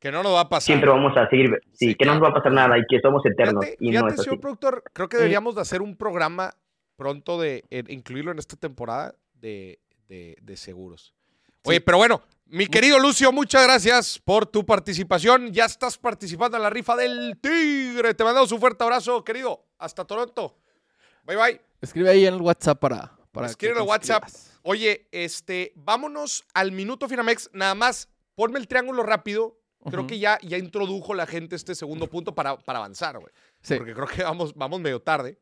Que 0.00 0.10
no 0.10 0.22
nos 0.22 0.32
va 0.34 0.40
a 0.42 0.48
pasar. 0.48 0.62
siempre 0.66 0.88
vamos 0.90 1.14
a 1.16 1.28
seguir, 1.28 1.50
sí, 1.72 1.88
Sí, 1.88 1.94
que 1.94 2.04
no 2.06 2.14
nos 2.14 2.22
va 2.22 2.28
a 2.28 2.30
claro. 2.30 2.42
pasar 2.42 2.52
nada 2.52 2.78
y 2.78 2.82
que 2.88 3.00
somos 3.00 3.24
eternos 3.26 3.64
Fíjate, 3.64 3.84
y 3.84 3.86
no 3.90 3.92
fíjate, 3.98 4.08
es 4.14 4.20
así. 4.20 4.24
señor 4.24 4.40
productor, 4.40 4.82
creo 4.94 5.08
que 5.08 5.16
deberíamos 5.18 5.54
de 5.56 5.60
hacer 5.60 5.82
un 5.82 5.96
programa 5.96 6.52
pronto 6.96 7.40
de 7.40 7.64
eh, 7.70 7.82
incluirlo 7.88 8.30
en 8.32 8.38
esta 8.38 8.56
temporada 8.56 9.14
de, 9.34 9.78
de- 10.08 10.36
de 10.40 10.56
seguros. 10.56 11.14
Oye, 11.64 11.80
pero 11.82 11.98
bueno, 11.98 12.22
mi 12.46 12.66
querido 12.66 12.98
Lucio, 12.98 13.30
muchas 13.32 13.62
gracias 13.64 14.18
por 14.18 14.46
tu 14.46 14.64
participación. 14.64 15.52
Ya 15.52 15.66
estás 15.66 15.98
participando 15.98 16.56
en 16.56 16.62
la 16.62 16.70
rifa 16.70 16.96
del 16.96 17.38
Tigre. 17.40 18.14
Te 18.14 18.24
mandamos 18.24 18.50
un 18.52 18.60
fuerte 18.60 18.82
abrazo, 18.82 19.22
querido. 19.22 19.66
Hasta 19.78 20.06
Toronto. 20.06 20.56
Bye, 21.24 21.36
bye. 21.36 21.60
Escribe 21.80 22.10
ahí 22.10 22.26
en 22.26 22.34
el 22.34 22.40
WhatsApp 22.40 22.78
para. 22.78 23.12
para 23.32 23.46
Escribe 23.46 23.74
en 23.74 23.80
el 23.80 23.88
WhatsApp. 23.88 24.24
Oye, 24.62 25.08
este, 25.12 25.72
vámonos 25.76 26.44
al 26.54 26.72
minuto 26.72 27.08
Finamex. 27.08 27.50
Nada 27.52 27.74
más, 27.74 28.08
ponme 28.34 28.58
el 28.58 28.68
triángulo 28.68 29.02
rápido. 29.02 29.56
Creo 29.88 30.06
que 30.06 30.18
ya, 30.18 30.38
ya 30.42 30.58
introdujo 30.58 31.14
la 31.14 31.26
gente 31.26 31.56
este 31.56 31.74
segundo 31.74 32.06
punto 32.06 32.34
para, 32.34 32.58
para 32.58 32.80
avanzar, 32.80 33.18
güey. 33.18 33.32
Sí. 33.62 33.76
Porque 33.76 33.94
creo 33.94 34.06
que 34.06 34.22
vamos, 34.22 34.54
vamos 34.54 34.78
medio 34.80 35.00
tarde. 35.00 35.38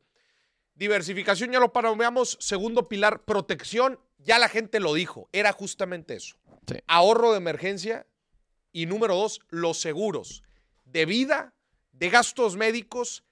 Diversificación, 0.75 1.51
ya 1.51 1.59
lo 1.59 1.73
palomeamos. 1.73 2.37
Segundo 2.39 2.87
pilar, 2.87 3.25
protección. 3.25 3.99
Ya 4.17 4.39
la 4.39 4.47
gente 4.47 4.79
lo 4.79 4.93
dijo. 4.93 5.27
Era 5.33 5.51
justamente 5.51 6.15
eso. 6.15 6.37
Sí. 6.67 6.77
Ahorro 6.87 7.31
de 7.31 7.37
emergencia. 7.37 8.07
Y 8.71 8.85
número 8.85 9.15
dos, 9.15 9.41
los 9.49 9.81
seguros 9.81 10.43
de 10.85 11.05
vida, 11.05 11.53
de 11.91 12.09
gastos 12.09 12.55
médicos, 12.55 13.23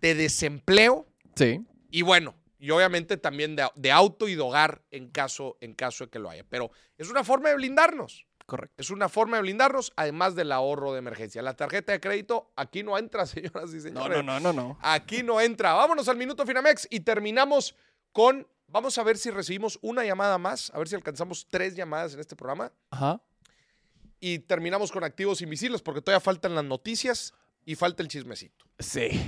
de 0.00 0.14
desempleo 0.14 1.06
Sí. 1.36 1.60
Y 1.94 2.02
bueno, 2.02 2.34
y 2.58 2.70
obviamente 2.70 3.16
también 3.16 3.54
de, 3.54 3.68
de 3.76 3.92
auto 3.92 4.26
y 4.26 4.34
de 4.34 4.40
hogar 4.40 4.82
en 4.90 5.10
caso, 5.10 5.56
en 5.60 5.74
caso 5.74 6.04
de 6.06 6.10
que 6.10 6.18
lo 6.18 6.28
haya. 6.28 6.44
Pero 6.48 6.72
es 6.98 7.08
una 7.08 7.22
forma 7.22 7.50
de 7.50 7.54
blindarnos. 7.54 8.26
Correcto. 8.46 8.74
Es 8.76 8.90
una 8.90 9.08
forma 9.08 9.36
de 9.36 9.42
blindarnos, 9.42 9.92
además 9.94 10.34
del 10.34 10.50
ahorro 10.50 10.92
de 10.92 10.98
emergencia. 10.98 11.40
La 11.40 11.54
tarjeta 11.54 11.92
de 11.92 12.00
crédito 12.00 12.50
aquí 12.56 12.82
no 12.82 12.98
entra, 12.98 13.26
señoras 13.26 13.70
y 13.72 13.76
No, 13.76 13.82
señores. 13.82 14.24
no, 14.24 14.40
no, 14.40 14.40
no, 14.40 14.52
no. 14.52 14.78
Aquí 14.82 15.22
no 15.22 15.40
entra. 15.40 15.72
Vámonos 15.74 16.08
al 16.08 16.16
minuto 16.16 16.44
Finamex 16.44 16.88
y 16.90 16.98
terminamos 17.00 17.76
con. 18.10 18.48
Vamos 18.66 18.98
a 18.98 19.04
ver 19.04 19.16
si 19.16 19.30
recibimos 19.30 19.78
una 19.80 20.04
llamada 20.04 20.36
más, 20.36 20.72
a 20.74 20.78
ver 20.78 20.88
si 20.88 20.96
alcanzamos 20.96 21.46
tres 21.48 21.76
llamadas 21.76 22.14
en 22.14 22.20
este 22.20 22.34
programa. 22.34 22.72
Ajá. 22.90 23.20
Y 24.18 24.40
terminamos 24.40 24.90
con 24.90 25.04
activos 25.04 25.42
invisibles 25.42 25.80
porque 25.80 26.00
todavía 26.02 26.18
faltan 26.20 26.56
las 26.56 26.64
noticias 26.64 27.34
y 27.64 27.76
falta 27.76 28.02
el 28.02 28.08
chismecito. 28.08 28.64
Sí. 28.80 29.20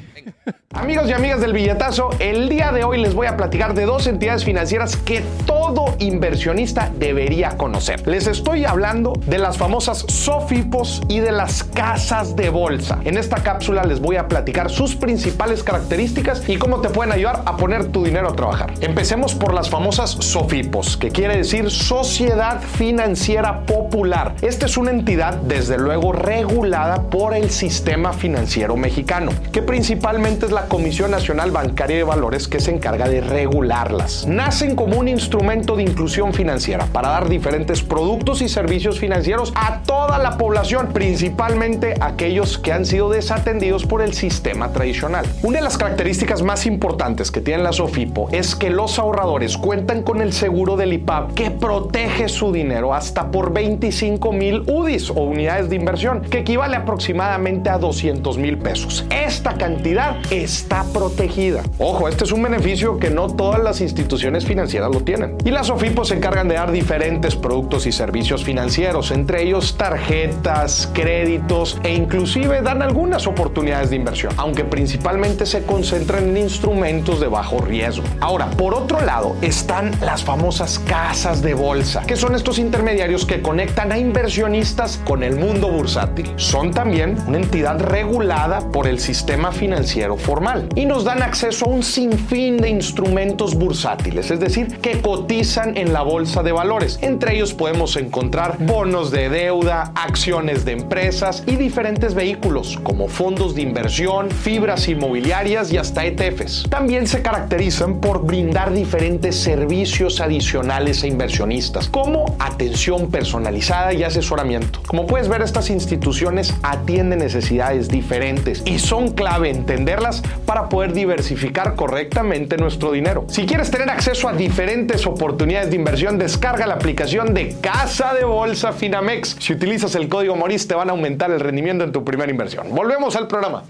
Amigos 0.74 1.08
y 1.08 1.12
amigas 1.12 1.40
del 1.40 1.52
billetazo, 1.52 2.10
el 2.18 2.48
día 2.48 2.72
de 2.72 2.82
hoy 2.82 3.00
les 3.00 3.14
voy 3.14 3.28
a 3.28 3.36
platicar 3.36 3.74
de 3.74 3.86
dos 3.86 4.08
entidades 4.08 4.44
financieras 4.44 4.96
que 4.96 5.22
todo 5.46 5.94
inversionista 6.00 6.90
debería 6.98 7.56
conocer. 7.56 8.06
Les 8.08 8.26
estoy 8.26 8.64
hablando 8.64 9.12
de 9.24 9.38
las 9.38 9.56
famosas 9.56 9.98
Sofipos 10.08 11.00
y 11.08 11.20
de 11.20 11.30
las 11.30 11.62
casas 11.62 12.34
de 12.34 12.50
bolsa. 12.50 12.98
En 13.04 13.16
esta 13.16 13.36
cápsula 13.36 13.84
les 13.84 14.00
voy 14.00 14.16
a 14.16 14.26
platicar 14.26 14.68
sus 14.68 14.96
principales 14.96 15.62
características 15.62 16.46
y 16.48 16.56
cómo 16.56 16.80
te 16.80 16.90
pueden 16.90 17.12
ayudar 17.12 17.42
a 17.46 17.56
poner 17.56 17.86
tu 17.86 18.04
dinero 18.04 18.30
a 18.30 18.36
trabajar. 18.36 18.74
Empecemos 18.80 19.34
por 19.34 19.54
las 19.54 19.70
famosas 19.70 20.10
Sofipos, 20.10 20.96
que 20.96 21.10
quiere 21.10 21.36
decir 21.36 21.70
Sociedad 21.70 22.60
Financiera 22.60 23.64
Popular. 23.64 24.34
Esta 24.42 24.66
es 24.66 24.76
una 24.76 24.90
entidad, 24.90 25.34
desde 25.34 25.78
luego, 25.78 26.12
regulada 26.12 27.02
por 27.02 27.32
el 27.32 27.50
sistema 27.50 28.12
financiero 28.12 28.76
mexicano 28.76 29.35
que 29.52 29.62
principalmente 29.62 30.46
es 30.46 30.52
la 30.52 30.66
Comisión 30.66 31.10
Nacional 31.10 31.50
Bancaria 31.50 31.96
de 31.96 32.04
Valores 32.04 32.48
que 32.48 32.60
se 32.60 32.70
encarga 32.70 33.08
de 33.08 33.20
regularlas. 33.20 34.26
Nacen 34.26 34.76
como 34.76 34.98
un 34.98 35.08
instrumento 35.08 35.76
de 35.76 35.82
inclusión 35.82 36.34
financiera 36.34 36.86
para 36.86 37.08
dar 37.08 37.28
diferentes 37.28 37.82
productos 37.82 38.42
y 38.42 38.48
servicios 38.48 38.98
financieros 38.98 39.52
a 39.54 39.82
toda 39.82 40.18
la 40.18 40.36
población, 40.36 40.88
principalmente 40.92 41.94
aquellos 42.00 42.58
que 42.58 42.72
han 42.72 42.84
sido 42.84 43.08
desatendidos 43.08 43.86
por 43.86 44.02
el 44.02 44.12
sistema 44.14 44.72
tradicional. 44.72 45.26
Una 45.42 45.58
de 45.58 45.64
las 45.64 45.78
características 45.78 46.42
más 46.42 46.66
importantes 46.66 47.30
que 47.30 47.40
tiene 47.40 47.62
la 47.62 47.72
SOFIPO 47.72 48.28
es 48.32 48.54
que 48.54 48.70
los 48.70 48.98
ahorradores 48.98 49.56
cuentan 49.56 50.02
con 50.02 50.20
el 50.20 50.32
seguro 50.32 50.76
del 50.76 50.92
IPAP 50.92 51.34
que 51.34 51.50
protege 51.50 52.28
su 52.28 52.52
dinero 52.52 52.94
hasta 52.94 53.30
por 53.30 53.52
25 53.52 54.32
mil 54.32 54.64
UDIs 54.66 55.10
o 55.10 55.22
unidades 55.22 55.70
de 55.70 55.76
inversión, 55.76 56.22
que 56.22 56.38
equivale 56.38 56.76
aproximadamente 56.76 57.70
a 57.70 57.78
200 57.78 58.38
mil 58.38 58.58
pesos 58.58 59.04
esta 59.26 59.54
cantidad 59.54 60.18
está 60.30 60.84
protegida. 60.92 61.62
Ojo, 61.78 62.08
este 62.08 62.22
es 62.22 62.30
un 62.30 62.44
beneficio 62.44 62.98
que 62.98 63.10
no 63.10 63.26
todas 63.26 63.60
las 63.60 63.80
instituciones 63.80 64.46
financieras 64.46 64.90
lo 64.92 65.00
tienen. 65.00 65.36
Y 65.44 65.50
las 65.50 65.68
OFIPOS 65.68 66.08
se 66.08 66.14
encargan 66.14 66.46
de 66.46 66.54
dar 66.54 66.70
diferentes 66.70 67.34
productos 67.34 67.86
y 67.86 67.92
servicios 67.92 68.44
financieros, 68.44 69.10
entre 69.10 69.42
ellos 69.42 69.76
tarjetas, 69.76 70.88
créditos 70.94 71.78
e 71.82 71.94
inclusive 71.94 72.62
dan 72.62 72.82
algunas 72.82 73.26
oportunidades 73.26 73.90
de 73.90 73.96
inversión, 73.96 74.32
aunque 74.36 74.64
principalmente 74.64 75.44
se 75.44 75.64
concentran 75.64 76.28
en 76.28 76.36
instrumentos 76.36 77.18
de 77.18 77.26
bajo 77.26 77.58
riesgo. 77.60 78.04
Ahora, 78.20 78.48
por 78.50 78.74
otro 78.74 79.00
lado, 79.00 79.34
están 79.42 79.90
las 80.02 80.22
famosas 80.22 80.78
casas 80.78 81.42
de 81.42 81.54
bolsa, 81.54 82.02
que 82.06 82.14
son 82.14 82.36
estos 82.36 82.60
intermediarios 82.60 83.26
que 83.26 83.42
conectan 83.42 83.90
a 83.90 83.98
inversionistas 83.98 85.00
con 85.04 85.24
el 85.24 85.36
mundo 85.36 85.68
bursátil. 85.68 86.32
Son 86.36 86.70
también 86.70 87.16
una 87.26 87.38
entidad 87.38 87.80
regulada 87.80 88.60
por 88.70 88.86
el 88.86 89.00
sistema 89.00 89.15
financiero 89.52 90.16
formal 90.16 90.68
y 90.74 90.86
nos 90.86 91.04
dan 91.04 91.22
acceso 91.22 91.66
a 91.66 91.68
un 91.68 91.82
sinfín 91.82 92.58
de 92.58 92.68
instrumentos 92.68 93.54
bursátiles, 93.54 94.30
es 94.30 94.40
decir, 94.40 94.78
que 94.78 95.00
cotizan 95.00 95.76
en 95.76 95.92
la 95.92 96.02
bolsa 96.02 96.42
de 96.42 96.52
valores. 96.52 96.98
Entre 97.02 97.34
ellos 97.34 97.54
podemos 97.54 97.96
encontrar 97.96 98.56
bonos 98.58 99.10
de 99.10 99.28
deuda, 99.28 99.92
acciones 99.94 100.64
de 100.64 100.72
empresas 100.72 101.42
y 101.46 101.56
diferentes 101.56 102.14
vehículos 102.14 102.78
como 102.82 103.08
fondos 103.08 103.54
de 103.54 103.62
inversión, 103.62 104.30
fibras 104.30 104.88
inmobiliarias 104.88 105.72
y 105.72 105.78
hasta 105.78 106.04
ETFs. 106.04 106.64
También 106.68 107.06
se 107.06 107.22
caracterizan 107.22 108.00
por 108.00 108.24
brindar 108.24 108.72
diferentes 108.72 109.36
servicios 109.36 110.20
adicionales 110.20 111.02
a 111.02 111.06
inversionistas, 111.06 111.88
como 111.88 112.36
atención 112.38 113.10
personalizada 113.10 113.92
y 113.92 114.02
asesoramiento. 114.02 114.80
Como 114.86 115.06
puedes 115.06 115.28
ver, 115.28 115.42
estas 115.42 115.70
instituciones 115.70 116.54
atienden 116.62 117.20
necesidades 117.20 117.88
diferentes 117.88 118.62
y 118.64 118.78
son 118.78 119.05
son 119.06 119.14
clave 119.14 119.50
entenderlas 119.50 120.22
para 120.44 120.68
poder 120.68 120.92
diversificar 120.92 121.74
correctamente 121.74 122.56
nuestro 122.56 122.92
dinero. 122.92 123.26
Si 123.28 123.46
quieres 123.46 123.70
tener 123.70 123.90
acceso 123.90 124.28
a 124.28 124.32
diferentes 124.32 125.06
oportunidades 125.06 125.70
de 125.70 125.76
inversión, 125.76 126.18
descarga 126.18 126.66
la 126.66 126.74
aplicación 126.74 127.34
de 127.34 127.56
Casa 127.60 128.14
de 128.14 128.24
Bolsa 128.24 128.72
Finamex. 128.72 129.36
Si 129.38 129.52
utilizas 129.52 129.94
el 129.94 130.08
código 130.08 130.36
MORIS 130.36 130.66
te 130.66 130.74
van 130.74 130.88
a 130.88 130.92
aumentar 130.92 131.30
el 131.30 131.40
rendimiento 131.40 131.84
en 131.84 131.92
tu 131.92 132.04
primera 132.04 132.30
inversión. 132.30 132.74
Volvemos 132.74 133.16
al 133.16 133.28
programa. 133.28 133.64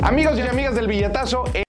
Amigos 0.00 0.38
y 0.38 0.42
amigas 0.42 0.74
del 0.74 0.86
billetazo. 0.86 1.44
Eh, 1.54 1.64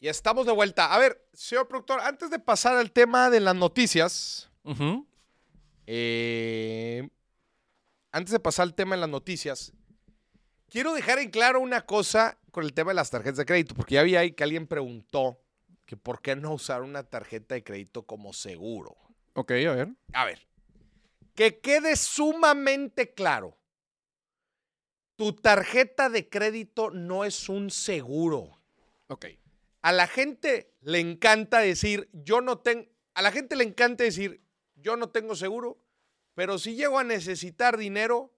y 0.00 0.08
estamos 0.08 0.46
de 0.46 0.52
vuelta. 0.52 0.92
A 0.92 0.98
ver, 0.98 1.24
señor 1.32 1.68
productor, 1.68 2.00
antes 2.00 2.30
de 2.30 2.38
pasar 2.38 2.76
al 2.76 2.90
tema 2.90 3.30
de 3.30 3.40
las 3.40 3.54
noticias, 3.54 4.50
eh, 5.86 7.08
antes 8.10 8.32
de 8.32 8.40
pasar 8.40 8.64
al 8.64 8.74
tema 8.74 8.96
de 8.96 9.02
las 9.02 9.10
noticias, 9.10 9.72
Quiero 10.70 10.94
dejar 10.94 11.18
en 11.18 11.30
claro 11.30 11.58
una 11.60 11.84
cosa 11.84 12.38
con 12.52 12.64
el 12.64 12.72
tema 12.72 12.92
de 12.92 12.94
las 12.94 13.10
tarjetas 13.10 13.38
de 13.38 13.46
crédito, 13.46 13.74
porque 13.74 13.96
ya 13.96 14.04
vi 14.04 14.14
ahí 14.14 14.32
que 14.32 14.44
alguien 14.44 14.68
preguntó 14.68 15.42
que 15.84 15.96
por 15.96 16.22
qué 16.22 16.36
no 16.36 16.54
usar 16.54 16.82
una 16.82 17.02
tarjeta 17.02 17.56
de 17.56 17.64
crédito 17.64 18.06
como 18.06 18.32
seguro. 18.32 18.96
Ok, 19.34 19.50
a 19.50 19.74
ver. 19.74 19.88
A 20.12 20.24
ver, 20.24 20.46
que 21.34 21.58
quede 21.58 21.96
sumamente 21.96 23.12
claro. 23.12 23.58
Tu 25.16 25.34
tarjeta 25.34 26.08
de 26.08 26.28
crédito 26.28 26.90
no 26.90 27.24
es 27.24 27.48
un 27.48 27.70
seguro. 27.70 28.60
Ok. 29.08 29.26
A 29.82 29.90
la 29.90 30.06
gente 30.06 30.72
le 30.82 31.00
encanta 31.00 31.58
decir, 31.58 32.08
yo 32.12 32.40
no 32.40 32.58
tengo, 32.58 32.86
a 33.14 33.22
la 33.22 33.32
gente 33.32 33.56
le 33.56 33.64
encanta 33.64 34.04
decir, 34.04 34.40
yo 34.76 34.96
no 34.96 35.08
tengo 35.08 35.34
seguro, 35.34 35.82
pero 36.34 36.58
si 36.58 36.76
llego 36.76 36.98
a 37.00 37.04
necesitar 37.04 37.76
dinero, 37.76 38.32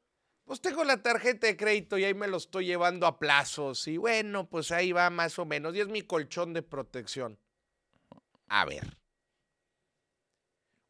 pues 0.44 0.60
tengo 0.60 0.84
la 0.84 1.02
tarjeta 1.02 1.46
de 1.46 1.56
crédito 1.56 1.98
y 1.98 2.04
ahí 2.04 2.14
me 2.14 2.26
lo 2.26 2.36
estoy 2.36 2.66
llevando 2.66 3.06
a 3.06 3.18
plazos. 3.18 3.86
Y 3.86 3.96
bueno, 3.96 4.48
pues 4.48 4.72
ahí 4.72 4.92
va 4.92 5.08
más 5.10 5.38
o 5.38 5.44
menos. 5.44 5.74
Y 5.74 5.80
es 5.80 5.88
mi 5.88 6.02
colchón 6.02 6.52
de 6.52 6.62
protección. 6.62 7.38
A 8.48 8.64
ver. 8.64 8.98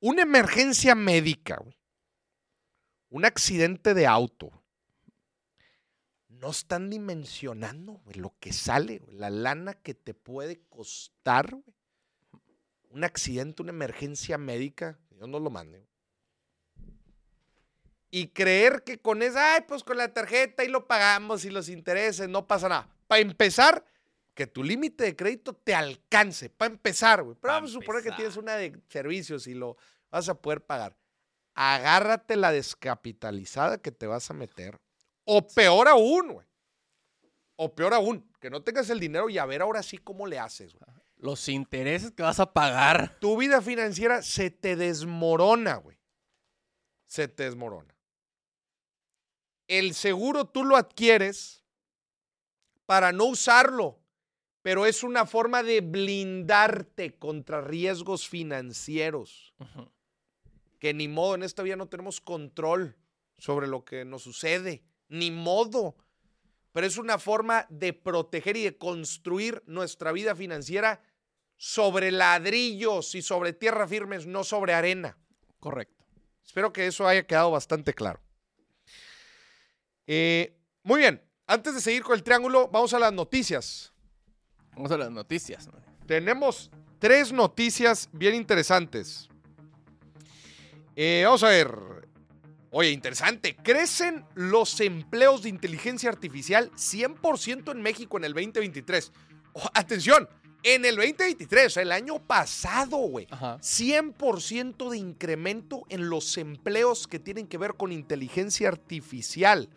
Una 0.00 0.22
emergencia 0.22 0.96
médica, 0.96 1.62
un 3.08 3.24
accidente 3.24 3.94
de 3.94 4.06
auto. 4.06 4.50
No 6.28 6.50
están 6.50 6.90
dimensionando 6.90 8.02
lo 8.14 8.34
que 8.40 8.52
sale, 8.52 9.00
la 9.12 9.30
lana 9.30 9.74
que 9.74 9.94
te 9.94 10.12
puede 10.12 10.60
costar. 10.68 11.56
Un 12.88 13.04
accidente, 13.04 13.62
una 13.62 13.70
emergencia 13.70 14.38
médica. 14.38 14.98
Dios 15.10 15.28
no 15.28 15.38
lo 15.38 15.50
mande 15.50 15.91
y 18.14 18.28
creer 18.28 18.84
que 18.84 19.00
con 19.00 19.22
esa, 19.22 19.54
ay, 19.54 19.62
pues 19.66 19.82
con 19.82 19.96
la 19.96 20.12
tarjeta 20.12 20.62
y 20.62 20.68
lo 20.68 20.86
pagamos 20.86 21.46
y 21.46 21.50
los 21.50 21.70
intereses, 21.70 22.28
no 22.28 22.46
pasa 22.46 22.68
nada. 22.68 22.88
Para 23.06 23.22
empezar, 23.22 23.86
que 24.34 24.46
tu 24.46 24.62
límite 24.62 25.04
de 25.04 25.16
crédito 25.16 25.54
te 25.54 25.74
alcance. 25.74 26.50
Para 26.50 26.72
empezar, 26.72 27.22
güey. 27.22 27.38
Pero 27.40 27.54
vamos 27.54 27.70
a 27.70 27.72
suponer 27.72 28.02
que 28.02 28.12
tienes 28.12 28.36
una 28.36 28.56
de 28.56 28.78
servicios 28.90 29.46
y 29.46 29.54
lo 29.54 29.78
vas 30.10 30.28
a 30.28 30.34
poder 30.34 30.62
pagar. 30.62 30.94
Agárrate 31.54 32.36
la 32.36 32.52
descapitalizada 32.52 33.78
que 33.78 33.92
te 33.92 34.06
vas 34.06 34.30
a 34.30 34.34
meter. 34.34 34.78
O 35.24 35.46
peor 35.48 35.88
aún, 35.88 36.34
güey. 36.34 36.46
O 37.56 37.74
peor 37.74 37.94
aún, 37.94 38.30
que 38.40 38.50
no 38.50 38.62
tengas 38.62 38.90
el 38.90 39.00
dinero 39.00 39.30
y 39.30 39.38
a 39.38 39.46
ver 39.46 39.62
ahora 39.62 39.82
sí 39.82 39.96
cómo 39.96 40.26
le 40.26 40.38
haces, 40.38 40.74
güey. 40.74 40.98
Los 41.16 41.48
intereses 41.48 42.10
que 42.10 42.22
vas 42.22 42.40
a 42.40 42.52
pagar. 42.52 43.16
Tu 43.20 43.38
vida 43.38 43.62
financiera 43.62 44.20
se 44.20 44.50
te 44.50 44.76
desmorona, 44.76 45.76
güey. 45.76 45.98
Se 47.06 47.28
te 47.28 47.44
desmorona 47.44 47.91
el 49.78 49.94
seguro 49.94 50.44
tú 50.44 50.64
lo 50.64 50.76
adquieres 50.76 51.64
para 52.84 53.10
no 53.10 53.24
usarlo, 53.24 53.98
pero 54.60 54.84
es 54.84 55.02
una 55.02 55.24
forma 55.24 55.62
de 55.62 55.80
blindarte 55.80 57.18
contra 57.18 57.62
riesgos 57.62 58.28
financieros. 58.28 59.54
Que 60.78 60.92
ni 60.92 61.08
modo, 61.08 61.36
en 61.36 61.42
esta 61.42 61.62
vida 61.62 61.76
no 61.76 61.88
tenemos 61.88 62.20
control 62.20 62.96
sobre 63.38 63.66
lo 63.66 63.84
que 63.84 64.04
nos 64.04 64.22
sucede, 64.22 64.84
ni 65.08 65.30
modo. 65.30 65.96
Pero 66.72 66.86
es 66.86 66.98
una 66.98 67.18
forma 67.18 67.66
de 67.70 67.94
proteger 67.94 68.58
y 68.58 68.64
de 68.64 68.76
construir 68.76 69.62
nuestra 69.66 70.12
vida 70.12 70.36
financiera 70.36 71.02
sobre 71.56 72.10
ladrillos 72.10 73.14
y 73.14 73.22
sobre 73.22 73.54
tierra 73.54 73.88
firmes, 73.88 74.26
no 74.26 74.44
sobre 74.44 74.74
arena. 74.74 75.16
Correcto. 75.60 76.04
Espero 76.44 76.72
que 76.72 76.86
eso 76.86 77.06
haya 77.06 77.26
quedado 77.26 77.52
bastante 77.52 77.94
claro. 77.94 78.20
Eh, 80.06 80.56
muy 80.82 81.00
bien, 81.00 81.22
antes 81.46 81.74
de 81.74 81.80
seguir 81.80 82.02
con 82.02 82.14
el 82.14 82.22
triángulo, 82.22 82.68
vamos 82.68 82.92
a 82.94 82.98
las 82.98 83.12
noticias. 83.12 83.92
Vamos 84.74 84.90
a 84.90 84.96
las 84.96 85.10
noticias. 85.10 85.68
Tenemos 86.06 86.70
tres 86.98 87.32
noticias 87.32 88.08
bien 88.12 88.34
interesantes. 88.34 89.28
Eh, 90.96 91.22
vamos 91.24 91.42
a 91.42 91.48
ver. 91.48 91.70
Oye, 92.70 92.90
interesante. 92.90 93.54
Crecen 93.56 94.24
los 94.34 94.80
empleos 94.80 95.42
de 95.42 95.50
inteligencia 95.50 96.08
artificial 96.08 96.70
100% 96.72 97.70
en 97.70 97.82
México 97.82 98.16
en 98.16 98.24
el 98.24 98.32
2023. 98.32 99.12
atención, 99.74 100.26
en 100.62 100.84
el 100.84 100.96
2023, 100.96 101.76
el 101.78 101.92
año 101.92 102.18
pasado, 102.20 102.96
güey. 102.96 103.26
100% 103.26 104.90
de 104.90 104.96
incremento 104.96 105.82
en 105.88 106.08
los 106.08 106.38
empleos 106.38 107.06
que 107.06 107.18
tienen 107.18 107.46
que 107.46 107.58
ver 107.58 107.74
con 107.74 107.92
inteligencia 107.92 108.68
artificial. 108.68 109.68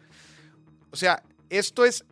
O 0.95 0.97
sea, 0.97 1.21
esto 1.49 1.83
es 1.83 2.05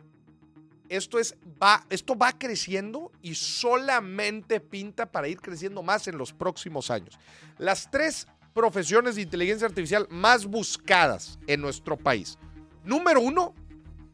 esto 0.90 1.18
es 1.18 1.38
va 1.62 1.86
esto 1.88 2.14
va 2.18 2.32
creciendo 2.32 3.10
y 3.22 3.34
solamente 3.34 4.60
pinta 4.60 5.10
para 5.10 5.26
ir 5.26 5.40
creciendo 5.40 5.82
más 5.82 6.06
en 6.06 6.18
los 6.18 6.34
próximos 6.34 6.90
años. 6.90 7.18
Las 7.56 7.90
tres 7.90 8.26
profesiones 8.52 9.14
de 9.14 9.22
inteligencia 9.22 9.66
artificial 9.66 10.06
más 10.10 10.44
buscadas 10.44 11.38
en 11.46 11.62
nuestro 11.62 11.96
país. 11.96 12.36
Número 12.84 13.22
uno, 13.22 13.54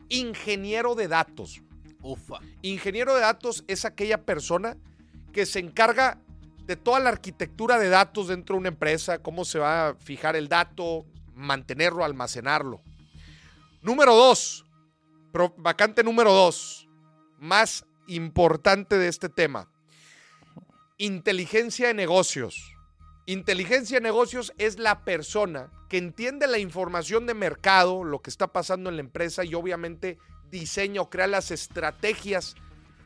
ingeniero 0.09 0.95
de 0.95 1.09
datos. 1.09 1.61
Ufa. 2.01 2.39
Ingeniero 2.63 3.17
de 3.17 3.23
datos 3.23 3.65
es 3.67 3.85
aquella 3.85 4.25
persona 4.25 4.77
que 5.33 5.47
se 5.47 5.59
encarga 5.59 6.21
de 6.65 6.77
toda 6.77 7.01
la 7.01 7.11
arquitectura 7.11 7.77
de 7.77 7.89
datos 7.89 8.29
dentro 8.29 8.55
de 8.55 8.61
una 8.61 8.69
empresa, 8.69 9.19
cómo 9.19 9.45
se 9.45 9.59
va 9.59 9.89
a 9.89 9.95
fijar 9.97 10.37
el 10.37 10.49
dato, 10.49 11.07
mantenerlo, 11.35 12.05
almacenarlo. 12.05 12.85
Número 13.83 14.15
dos, 14.15 14.67
vacante 15.57 16.05
número 16.05 16.33
dos, 16.35 16.87
más 17.39 17.87
importante 18.09 18.99
de 18.99 19.09
este 19.09 19.31
tema, 19.31 19.71
inteligencia 20.99 21.87
de 21.89 21.95
negocios. 21.95 22.77
Inteligencia 23.25 23.97
de 23.97 24.03
negocios 24.03 24.53
es 24.59 24.79
la 24.79 25.03
persona 25.05 25.71
que 25.89 25.97
entiende 25.97 26.47
la 26.47 26.59
información 26.59 27.25
de 27.25 27.33
mercado, 27.33 28.05
lo 28.05 28.21
que 28.21 28.29
está 28.29 28.49
pasando 28.49 28.91
en 28.91 28.97
la 28.97 29.03
empresa 29.03 29.45
y 29.45 29.55
obviamente 29.55 30.19
diseña 30.51 31.01
o 31.01 31.09
crea 31.09 31.27
las 31.27 31.51
estrategias 31.51 32.57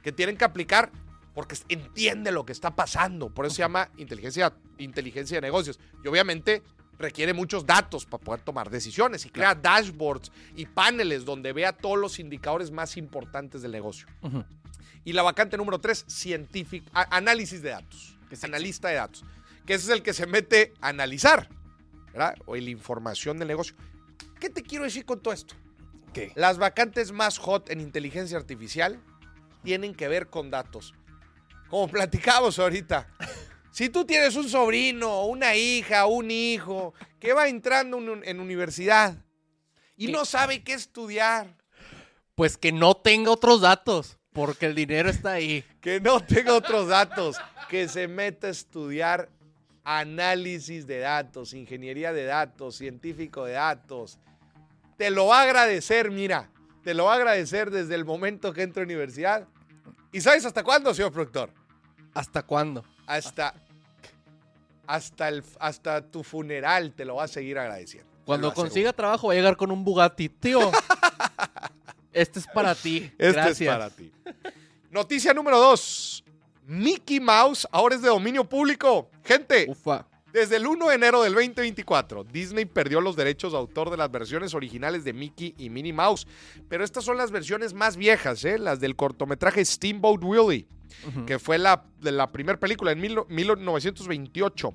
que 0.03 0.11
tienen 0.11 0.37
que 0.37 0.45
aplicar 0.45 0.91
porque 1.35 1.57
entiende 1.69 2.33
lo 2.33 2.45
que 2.45 2.53
está 2.53 2.75
pasando. 2.75 3.31
Por 3.31 3.47
eso 3.47 3.57
se 3.57 3.63
llama 3.63 3.91
inteligencia, 3.97 4.55
inteligencia 4.79 5.37
de 5.37 5.43
negocios. 5.43 5.79
Y 6.03 6.09
obviamente 6.09 6.63
requiere 6.99 7.33
muchos 7.33 7.67
datos 7.67 8.05
para 8.07 8.23
poder 8.23 8.41
tomar 8.43 8.71
decisiones 8.71 9.25
y 9.27 9.31
crea 9.31 9.55
dashboards 9.55 10.31
y 10.57 10.67
paneles 10.67 11.25
donde 11.25 11.53
vea 11.53 11.73
todos 11.73 11.99
los 11.99 12.19
indicadores 12.19 12.71
más 12.71 12.97
importantes 12.97 13.63
del 13.63 13.73
negocio. 13.73 14.07
Y 15.05 15.13
la 15.13 15.23
vacante 15.23 15.57
número 15.57 15.79
tres, 15.81 16.05
científico, 16.09 16.87
a- 16.95 17.17
análisis 17.17 17.61
de 17.63 17.71
datos. 17.71 18.17
Qué 18.31 18.37
sexy. 18.37 18.47
Analista 18.47 18.89
de 18.89 18.95
datos. 18.95 19.25
Que 19.67 19.75
ese 19.75 19.85
es 19.87 19.91
el 19.91 20.03
que 20.03 20.13
se 20.15 20.27
mete 20.27 20.73
a 20.81 20.89
analizar, 20.89 21.49
¿verdad? 22.13 22.35
O 22.47 22.55
la 22.57 22.71
información 22.71 23.39
del 23.39 23.49
negocio. 23.49 23.75
¿Qué 24.41 24.49
te 24.51 24.63
quiero 24.63 24.85
decir 24.85 25.05
con 25.05 25.21
todo 25.21 25.35
esto? 25.35 25.55
¿Qué? 26.13 26.33
Las 26.37 26.59
vacantes 26.59 27.13
más 27.13 27.39
hot 27.39 27.71
en 27.71 27.81
inteligencia 27.81 28.39
artificial 28.39 29.01
tienen 29.63 29.95
que 29.95 30.07
ver 30.09 30.29
con 30.29 30.51
datos. 30.51 30.95
Como 31.69 31.89
platicamos 31.89 32.59
ahorita. 32.59 33.09
Si 33.75 33.89
tú 33.89 34.05
tienes 34.05 34.37
un 34.37 34.49
sobrino, 34.49 35.25
una 35.27 35.57
hija, 35.57 36.07
un 36.07 36.31
hijo 36.31 36.95
que 37.19 37.33
va 37.33 37.49
entrando 37.49 37.99
en 37.99 38.23
en 38.25 38.39
universidad 38.39 39.17
y 39.97 40.07
¿Qué? 40.07 40.13
no 40.13 40.25
sabe 40.25 40.63
qué 40.63 40.75
estudiar, 40.75 41.57
Pues 42.37 42.57
que 42.57 42.71
no 42.71 42.95
tenga 42.95 43.33
otros 43.33 43.63
datos, 43.63 44.17
porque 44.33 44.67
el 44.67 44.77
dinero 44.77 45.11
está 45.11 45.33
ahí. 45.33 45.65
que 45.81 46.01
no 46.01 46.21
tenga 46.21 46.55
otros 46.55 46.87
datos, 46.87 47.37
que 47.69 47.89
se 47.89 48.07
meta 48.07 48.47
a 48.47 48.51
estudiar 48.51 49.29
análisis 49.83 50.87
de 50.87 51.01
datos, 51.01 51.53
ingeniería 51.53 52.13
de 52.13 52.27
datos, 52.27 52.77
científico 52.77 53.45
de 53.45 53.55
datos. 53.55 54.21
Te 54.97 55.11
lo 55.11 55.27
va 55.27 55.41
a 55.41 55.43
agradecer, 55.43 56.13
mira, 56.13 56.49
te 56.85 56.95
lo 56.95 57.07
va 57.07 57.15
a 57.15 57.17
agradecer 57.17 57.73
desde 57.73 57.97
el 57.97 58.05
momento 58.05 58.53
que 58.53 58.63
entra 58.63 58.85
a 58.85 58.87
universidad. 58.87 59.49
¿Y 60.13 60.21
sabes 60.21 60.45
hasta 60.45 60.63
cuándo, 60.63 60.95
señor 60.95 61.11
productor? 61.11 61.51
¿Hasta 62.15 62.45
cuándo? 62.45 62.85
Hasta, 63.07 63.55
hasta, 64.87 65.29
el, 65.29 65.43
hasta 65.59 66.03
tu 66.03 66.23
funeral 66.23 66.93
te 66.93 67.05
lo 67.05 67.17
va 67.17 67.25
a 67.25 67.29
seguir 67.29 67.59
agradeciendo. 67.59 68.11
Cuando 68.25 68.49
aseguro. 68.49 68.69
consiga 68.69 68.93
trabajo 68.93 69.29
va 69.29 69.35
a 69.35 69.37
llegar 69.37 69.57
con 69.57 69.71
un 69.71 69.85
Bugatti. 69.85 70.29
Tío, 70.29 70.71
este 72.13 72.39
es 72.39 72.47
para 72.47 72.75
ti. 72.75 73.11
Este 73.19 73.33
Gracias. 73.33 73.61
es 73.61 73.69
para 73.69 73.91
ti. 73.91 74.13
Noticia 74.91 75.35
número 75.35 75.59
dos. 75.59 76.25
Mickey 76.67 77.21
Mouse 77.21 77.67
ahora 77.71 77.95
es 77.95 78.03
de 78.03 78.09
dominio 78.09 78.45
público. 78.45 79.11
Gente, 79.23 79.67
Ufa. 79.69 80.07
Desde 80.35 80.57
el 80.57 80.67
1 80.67 80.89
de 80.89 80.95
enero 80.97 81.23
del 81.23 81.33
2024, 81.33 82.25
Disney 82.25 82.65
perdió 82.65 83.01
los 83.01 83.15
derechos 83.15 83.53
de 83.53 83.59
autor 83.59 83.89
de 83.89 83.97
las 83.97 84.11
versiones 84.11 84.53
originales 84.53 85.05
de 85.05 85.13
Mickey 85.13 85.55
y 85.57 85.71
Minnie 85.71 85.93
Mouse. 85.93 86.27
Pero 86.69 86.83
estas 86.83 87.05
son 87.05 87.19
las 87.19 87.31
versiones 87.31 87.73
más 87.73 87.97
viejas, 87.97 88.45
¿eh? 88.45 88.59
las 88.59 88.81
del 88.81 88.97
cortometraje 88.97 89.65
Steamboat 89.65 90.25
Willie, 90.25 90.67
Que 91.27 91.39
fue 91.39 91.59
la, 91.59 91.85
la 92.01 92.33
primera 92.33 92.59
película 92.59 92.93
en 92.93 93.01
mil- 93.01 93.27
1928. 93.29 94.75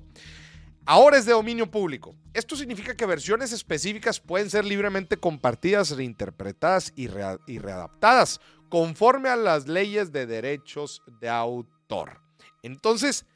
Ahora 0.86 1.18
es 1.18 1.26
de 1.26 1.32
dominio 1.32 1.70
público. 1.70 2.14
Esto 2.32 2.56
significa 2.56 2.96
que 2.96 3.06
versiones 3.06 3.52
específicas 3.52 4.18
pueden 4.20 4.48
ser 4.50 4.64
libremente 4.64 5.16
compartidas, 5.16 5.90
reinterpretadas 5.90 6.92
y, 6.96 7.08
y 7.46 7.58
readaptadas 7.58 8.40
conforme 8.68 9.28
a 9.28 9.36
las 9.36 9.66
leyes 9.68 10.12
de 10.12 10.26
derechos 10.26 11.02
de 11.20 11.28
autor. 11.28 12.20
Entonces, 12.62 13.26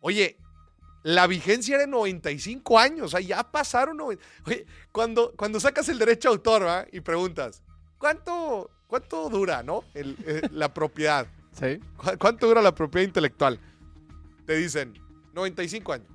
oye, 0.00 0.36
la 1.02 1.26
vigencia 1.26 1.74
era 1.76 1.84
de 1.84 1.90
95 1.90 2.78
años, 2.78 3.12
o 3.14 3.18
ya 3.18 3.42
pasaron. 3.50 4.00
Oye, 4.00 4.18
cuando, 4.92 5.32
cuando 5.36 5.60
sacas 5.60 5.88
el 5.88 5.98
derecho 5.98 6.28
de 6.28 6.34
autor 6.34 6.64
¿va? 6.66 6.86
y 6.92 7.00
preguntas, 7.00 7.62
¿cuánto, 7.98 8.70
cuánto 8.86 9.28
dura 9.28 9.62
no? 9.62 9.84
Eh, 9.94 10.42
la 10.52 10.72
propiedad? 10.72 11.26
Sí. 11.58 11.78
¿Cu- 11.96 12.18
¿Cuánto 12.18 12.46
dura 12.48 12.60
la 12.62 12.74
propiedad 12.74 13.06
intelectual? 13.06 13.58
Te 14.46 14.56
dicen 14.56 14.94
95 15.32 15.92
años. 15.92 16.08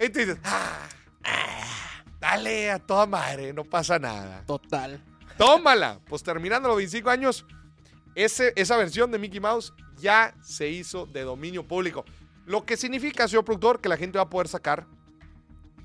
Y 0.00 0.08
tú 0.08 0.18
dices, 0.20 0.38
"Ah, 0.44 0.88
ah, 1.24 2.02
dale 2.20 2.70
a 2.70 2.78
toda 2.78 3.06
madre, 3.06 3.52
no 3.52 3.64
pasa 3.64 3.98
nada. 3.98 4.42
Total. 4.46 5.02
Tómala. 5.36 6.00
Pues 6.06 6.22
terminando 6.22 6.68
los 6.68 6.76
25 6.78 7.10
años, 7.10 7.44
ese, 8.14 8.52
esa 8.56 8.76
versión 8.76 9.10
de 9.10 9.18
Mickey 9.18 9.40
Mouse 9.40 9.72
ya 9.98 10.34
se 10.42 10.68
hizo 10.68 11.06
de 11.06 11.22
dominio 11.22 11.66
público. 11.66 12.04
Lo 12.46 12.64
que 12.64 12.76
significa, 12.76 13.26
señor 13.26 13.44
productor, 13.44 13.80
que 13.80 13.88
la 13.88 13.96
gente 13.96 14.18
va 14.18 14.24
a 14.24 14.30
poder 14.30 14.48
sacar 14.48 14.86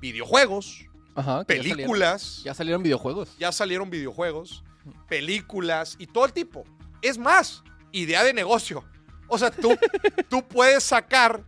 videojuegos, 0.00 0.86
Ajá. 1.14 1.44
que 1.44 1.56
ya 1.56 1.62
salieron- 1.62 1.76
películas, 1.76 2.40
Ya 2.44 2.54
salieron 2.54 2.82
videojuegos. 2.82 3.36
ya 3.38 3.52
salieron 3.52 3.90
videojuegos, 3.90 4.62
películas 5.08 5.96
y 5.98 6.06
todo 6.06 6.24
el 6.26 6.32
tipo. 6.32 6.64
Es 7.02 7.18
más, 7.18 7.62
idea 7.92 8.22
de 8.24 8.32
negocio. 8.32 8.84
O 9.30 9.38
sea, 9.38 9.50
tú, 9.50 9.76
tú 10.28 10.46
puedes 10.46 10.84
sacar 10.84 11.44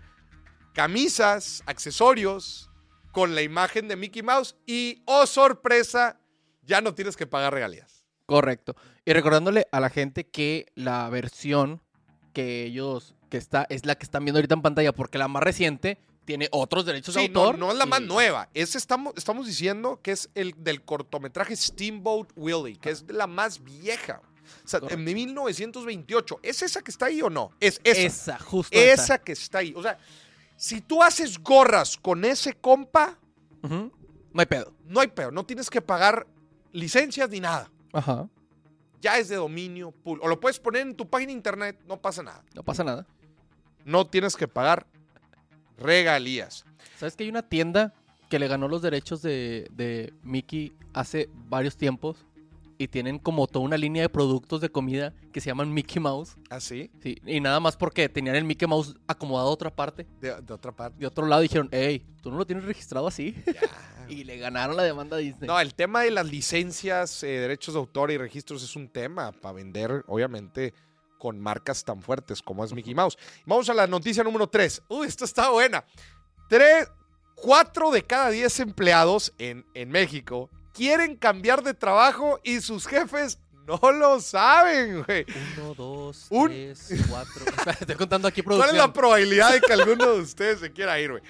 camisas, 0.73 1.63
accesorios 1.67 2.71
con 3.13 3.35
la 3.35 3.43
imagen 3.43 3.89
de 3.89 3.97
Mickey 3.97 4.23
Mouse 4.23 4.57
y, 4.67 5.03
oh 5.05 5.27
sorpresa, 5.27 6.19
ya 6.63 6.81
no 6.81 6.95
tienes 6.95 7.17
que 7.17 7.27
pagar 7.27 7.53
regalías. 7.53 8.05
Correcto. 8.27 8.75
Y 9.05 9.13
recordándole 9.13 9.67
a 9.73 9.81
la 9.81 9.91
gente 9.91 10.27
que 10.29 10.67
la 10.75 11.09
versión 11.11 11.83
que 12.33 12.65
ellos, 12.65 13.15
que 13.29 13.37
está, 13.37 13.67
es 13.69 13.85
la 13.85 13.97
que 13.97 14.05
están 14.05 14.25
viendo 14.25 14.39
ahorita 14.39 14.55
en 14.55 14.63
pantalla, 14.63 14.93
porque 14.93 15.19
la 15.19 15.29
más 15.29 15.43
reciente 15.43 15.99
tiene 16.25 16.49
otros 16.53 16.87
derechos 16.87 17.15
de 17.15 17.23
Sí, 17.23 17.29
no, 17.29 17.41
autor. 17.41 17.59
no 17.59 17.73
es 17.73 17.77
la 17.77 17.85
más 17.85 18.01
y- 18.01 18.07
nueva. 18.07 18.49
Es, 18.55 18.75
estamos, 18.77 19.13
estamos 19.17 19.47
diciendo 19.47 20.01
que 20.03 20.13
es 20.13 20.31
el 20.35 20.55
del 20.57 20.83
cortometraje 20.83 21.55
Steamboat 21.57 22.31
Willie, 22.37 22.79
que 22.79 22.91
es 22.91 23.05
la 23.13 23.27
más 23.27 23.63
vieja. 23.63 24.23
Correcto. 24.71 24.95
en 24.95 25.05
1928. 25.05 26.41
¿Es 26.43 26.63
esa 26.63 26.83
que 26.83 26.91
está 26.91 27.07
ahí 27.07 27.23
o 27.23 27.31
no? 27.31 27.51
Es 27.61 27.81
esa. 27.85 28.01
Esa, 28.01 28.39
justo 28.39 28.77
esa 28.77 29.03
esa. 29.03 29.19
que 29.19 29.33
está 29.33 29.59
ahí. 29.59 29.73
O 29.77 29.83
sea, 29.83 29.99
si 30.57 30.81
tú 30.81 31.03
haces 31.03 31.39
gorras 31.39 31.97
con 31.97 32.25
ese 32.25 32.55
compa. 32.55 33.19
No 33.63 33.91
hay 34.41 34.47
pedo. 34.47 34.73
no 34.87 35.01
hay 35.01 35.09
peor. 35.09 35.33
No 35.33 35.45
tienes 35.45 35.69
que 35.69 35.81
pagar 35.81 36.27
licencias 36.73 37.29
ni 37.31 37.41
nada. 37.41 37.71
Ajá. 37.93 38.29
Ya 39.01 39.19
es 39.19 39.29
de 39.29 39.37
dominio 39.37 39.91
público. 39.91 40.27
O 40.27 40.29
lo 40.29 40.41
puedes 40.41 40.59
poner 40.59 40.83
en 40.83 40.95
tu 40.95 41.09
página 41.09 41.29
de 41.29 41.37
internet, 41.37 41.81
no 41.87 42.01
pasa 42.01 42.23
nada. 42.23 42.45
No 42.55 42.63
pasa 42.63 42.85
nada. 42.85 43.07
No 43.85 44.07
tienes 44.07 44.37
que 44.37 44.47
pagar 44.49 44.87
regalías. 45.77 46.65
¿Sabes 46.99 47.17
que 47.17 47.25
hay 47.25 47.31
una 47.31 47.43
tienda 47.43 47.93
que 48.29 48.39
le 48.39 48.49
ganó 48.49 48.69
los 48.69 48.81
derechos 48.83 49.21
de, 49.23 49.69
de 49.73 50.15
Mickey 50.23 50.73
hace 50.93 51.29
varios 51.35 51.77
tiempos? 51.77 52.25
Y 52.83 52.89
tienen 52.89 53.21
como 53.21 53.47
toda 53.47 53.65
una 53.65 53.77
línea 53.77 54.03
de 54.03 54.09
productos 54.09 54.61
de 54.61 54.69
comida 54.69 55.15
que 55.33 55.41
se 55.41 55.47
llaman 55.47 55.73
Mickey 55.73 56.03
Mouse. 56.03 56.37
¿Así? 56.51 56.91
Sí, 57.01 57.17
y 57.25 57.41
nada 57.41 57.61
más 57.61 57.77
porque 57.77 58.09
tenían 58.09 58.35
el 58.35 58.43
Mickey 58.43 58.67
Mouse 58.67 58.97
acomodado 59.07 59.51
a 59.51 59.53
otra 59.53 59.71
parte. 59.71 60.05
De, 60.21 60.43
de 60.43 60.53
otra 60.53 60.73
parte. 60.73 60.99
De 60.99 61.07
otro 61.07 61.27
lado 61.27 61.43
dijeron, 61.43 61.69
hey, 61.71 62.05
tú 62.21 62.33
no 62.33 62.39
lo 62.39 62.45
tienes 62.45 62.65
registrado 62.65 63.07
así. 63.07 63.37
Ya. 63.47 63.61
y 64.09 64.25
le 64.25 64.37
ganaron 64.39 64.77
la 64.77 64.83
demanda 64.83 65.17
a 65.17 65.21
Disney. 65.21 65.47
No, 65.47 65.61
el 65.61 65.75
tema 65.75 66.03
de 66.03 66.11
las 66.11 66.27
licencias, 66.27 67.23
eh, 67.23 67.29
derechos 67.29 67.75
de 67.75 67.79
autor 67.79 68.11
y 68.11 68.19
registros 68.19 68.65
es 68.65 68.75
un 68.75 68.89
tema 68.89 69.31
para 69.31 69.53
vender, 69.53 70.05
obviamente, 70.09 70.75
con 71.19 71.39
marcas 71.39 71.85
tan 71.85 72.03
fuertes 72.03 72.43
como 72.43 72.65
es 72.65 72.73
Mickey 72.73 72.95
Mouse. 72.97 73.17
Vamos 73.47 73.69
a 73.69 73.75
la 73.75 73.87
noticia 73.87 74.25
número 74.25 74.49
3. 74.49 74.83
Uy, 74.89 75.07
esta 75.07 75.25
está 75.25 75.51
buena. 75.51 75.85
Tres, 76.49 76.91
cuatro 77.37 77.93
de 77.93 78.03
cada 78.03 78.31
diez 78.31 78.59
empleados 78.59 79.33
en, 79.39 79.65
en 79.75 79.89
México 79.89 80.51
quieren 80.73 81.17
cambiar 81.17 81.63
de 81.63 81.75
trabajo 81.75 82.41
y 82.43 82.61
sus 82.61 82.87
jefes 82.87 83.39
no 83.67 83.93
lo 83.93 84.21
saben, 84.21 85.05
güey. 85.05 85.25
Uno, 85.59 85.75
dos, 85.75 86.27
Un- 86.31 86.49
tres, 86.49 86.89
cuatro. 87.09 87.45
Espera, 87.47 87.73
Estoy 87.81 87.97
contando 87.97 88.29
aquí 88.29 88.43
¿Cuál 88.43 88.59
producción. 88.59 88.77
es 88.77 88.83
la 88.87 88.93
probabilidad 88.93 89.53
de 89.53 89.61
que 89.61 89.73
alguno 89.73 90.13
de 90.15 90.21
ustedes 90.21 90.61
se 90.61 90.73
quiera 90.73 90.99
ir, 91.01 91.11
güey? 91.13 91.23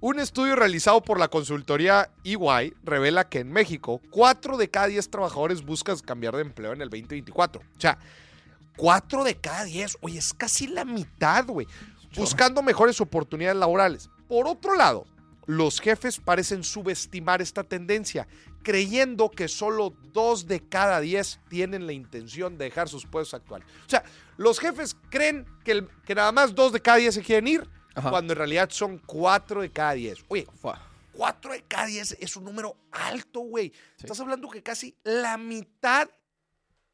Un 0.00 0.18
estudio 0.20 0.56
realizado 0.56 1.00
por 1.02 1.18
la 1.18 1.28
consultoría 1.28 2.10
EY 2.22 2.74
revela 2.84 3.28
que 3.28 3.38
en 3.40 3.50
México, 3.50 4.00
4 4.10 4.56
de 4.58 4.68
cada 4.68 4.88
10 4.88 5.10
trabajadores 5.10 5.64
buscan 5.64 5.98
cambiar 6.00 6.36
de 6.36 6.42
empleo 6.42 6.72
en 6.74 6.82
el 6.82 6.90
2024. 6.90 7.60
O 7.62 7.80
sea, 7.80 7.98
Cuatro 8.76 9.24
de 9.24 9.36
cada 9.36 9.64
diez. 9.64 9.96
Oye, 10.02 10.18
es 10.18 10.34
casi 10.34 10.66
la 10.66 10.84
mitad, 10.84 11.46
güey. 11.46 11.66
Buscando 12.14 12.62
mejores 12.62 13.00
oportunidades 13.00 13.56
laborales. 13.58 14.10
Por 14.28 14.46
otro 14.46 14.74
lado, 14.74 15.06
los 15.46 15.80
jefes 15.80 16.18
parecen 16.18 16.64
subestimar 16.64 17.40
esta 17.40 17.62
tendencia, 17.64 18.26
creyendo 18.62 19.30
que 19.30 19.46
solo 19.48 19.90
dos 20.12 20.46
de 20.46 20.60
cada 20.60 21.00
diez 21.00 21.38
tienen 21.48 21.86
la 21.86 21.92
intención 21.92 22.58
de 22.58 22.64
dejar 22.66 22.88
sus 22.88 23.06
puestos 23.06 23.34
actuales. 23.34 23.66
O 23.86 23.88
sea, 23.88 24.02
los 24.36 24.58
jefes 24.58 24.96
creen 25.08 25.46
que, 25.64 25.70
el- 25.72 25.88
que 26.04 26.14
nada 26.16 26.32
más 26.32 26.54
dos 26.54 26.72
de 26.72 26.80
cada 26.82 26.98
diez 26.98 27.14
se 27.14 27.22
quieren 27.22 27.46
ir, 27.46 27.68
Ajá. 27.94 28.10
cuando 28.10 28.32
en 28.32 28.38
realidad 28.38 28.68
son 28.70 28.98
cuatro 28.98 29.62
de 29.62 29.70
cada 29.70 29.92
diez. 29.92 30.18
Oye, 30.28 30.46
cuatro 31.12 31.52
de 31.52 31.62
cada 31.62 31.86
diez 31.86 32.16
es 32.20 32.36
un 32.36 32.44
número 32.44 32.76
alto, 32.90 33.40
güey. 33.40 33.72
Estás 33.98 34.18
hablando 34.20 34.50
que 34.50 34.62
casi 34.62 34.96
la 35.04 35.38
mitad 35.38 36.08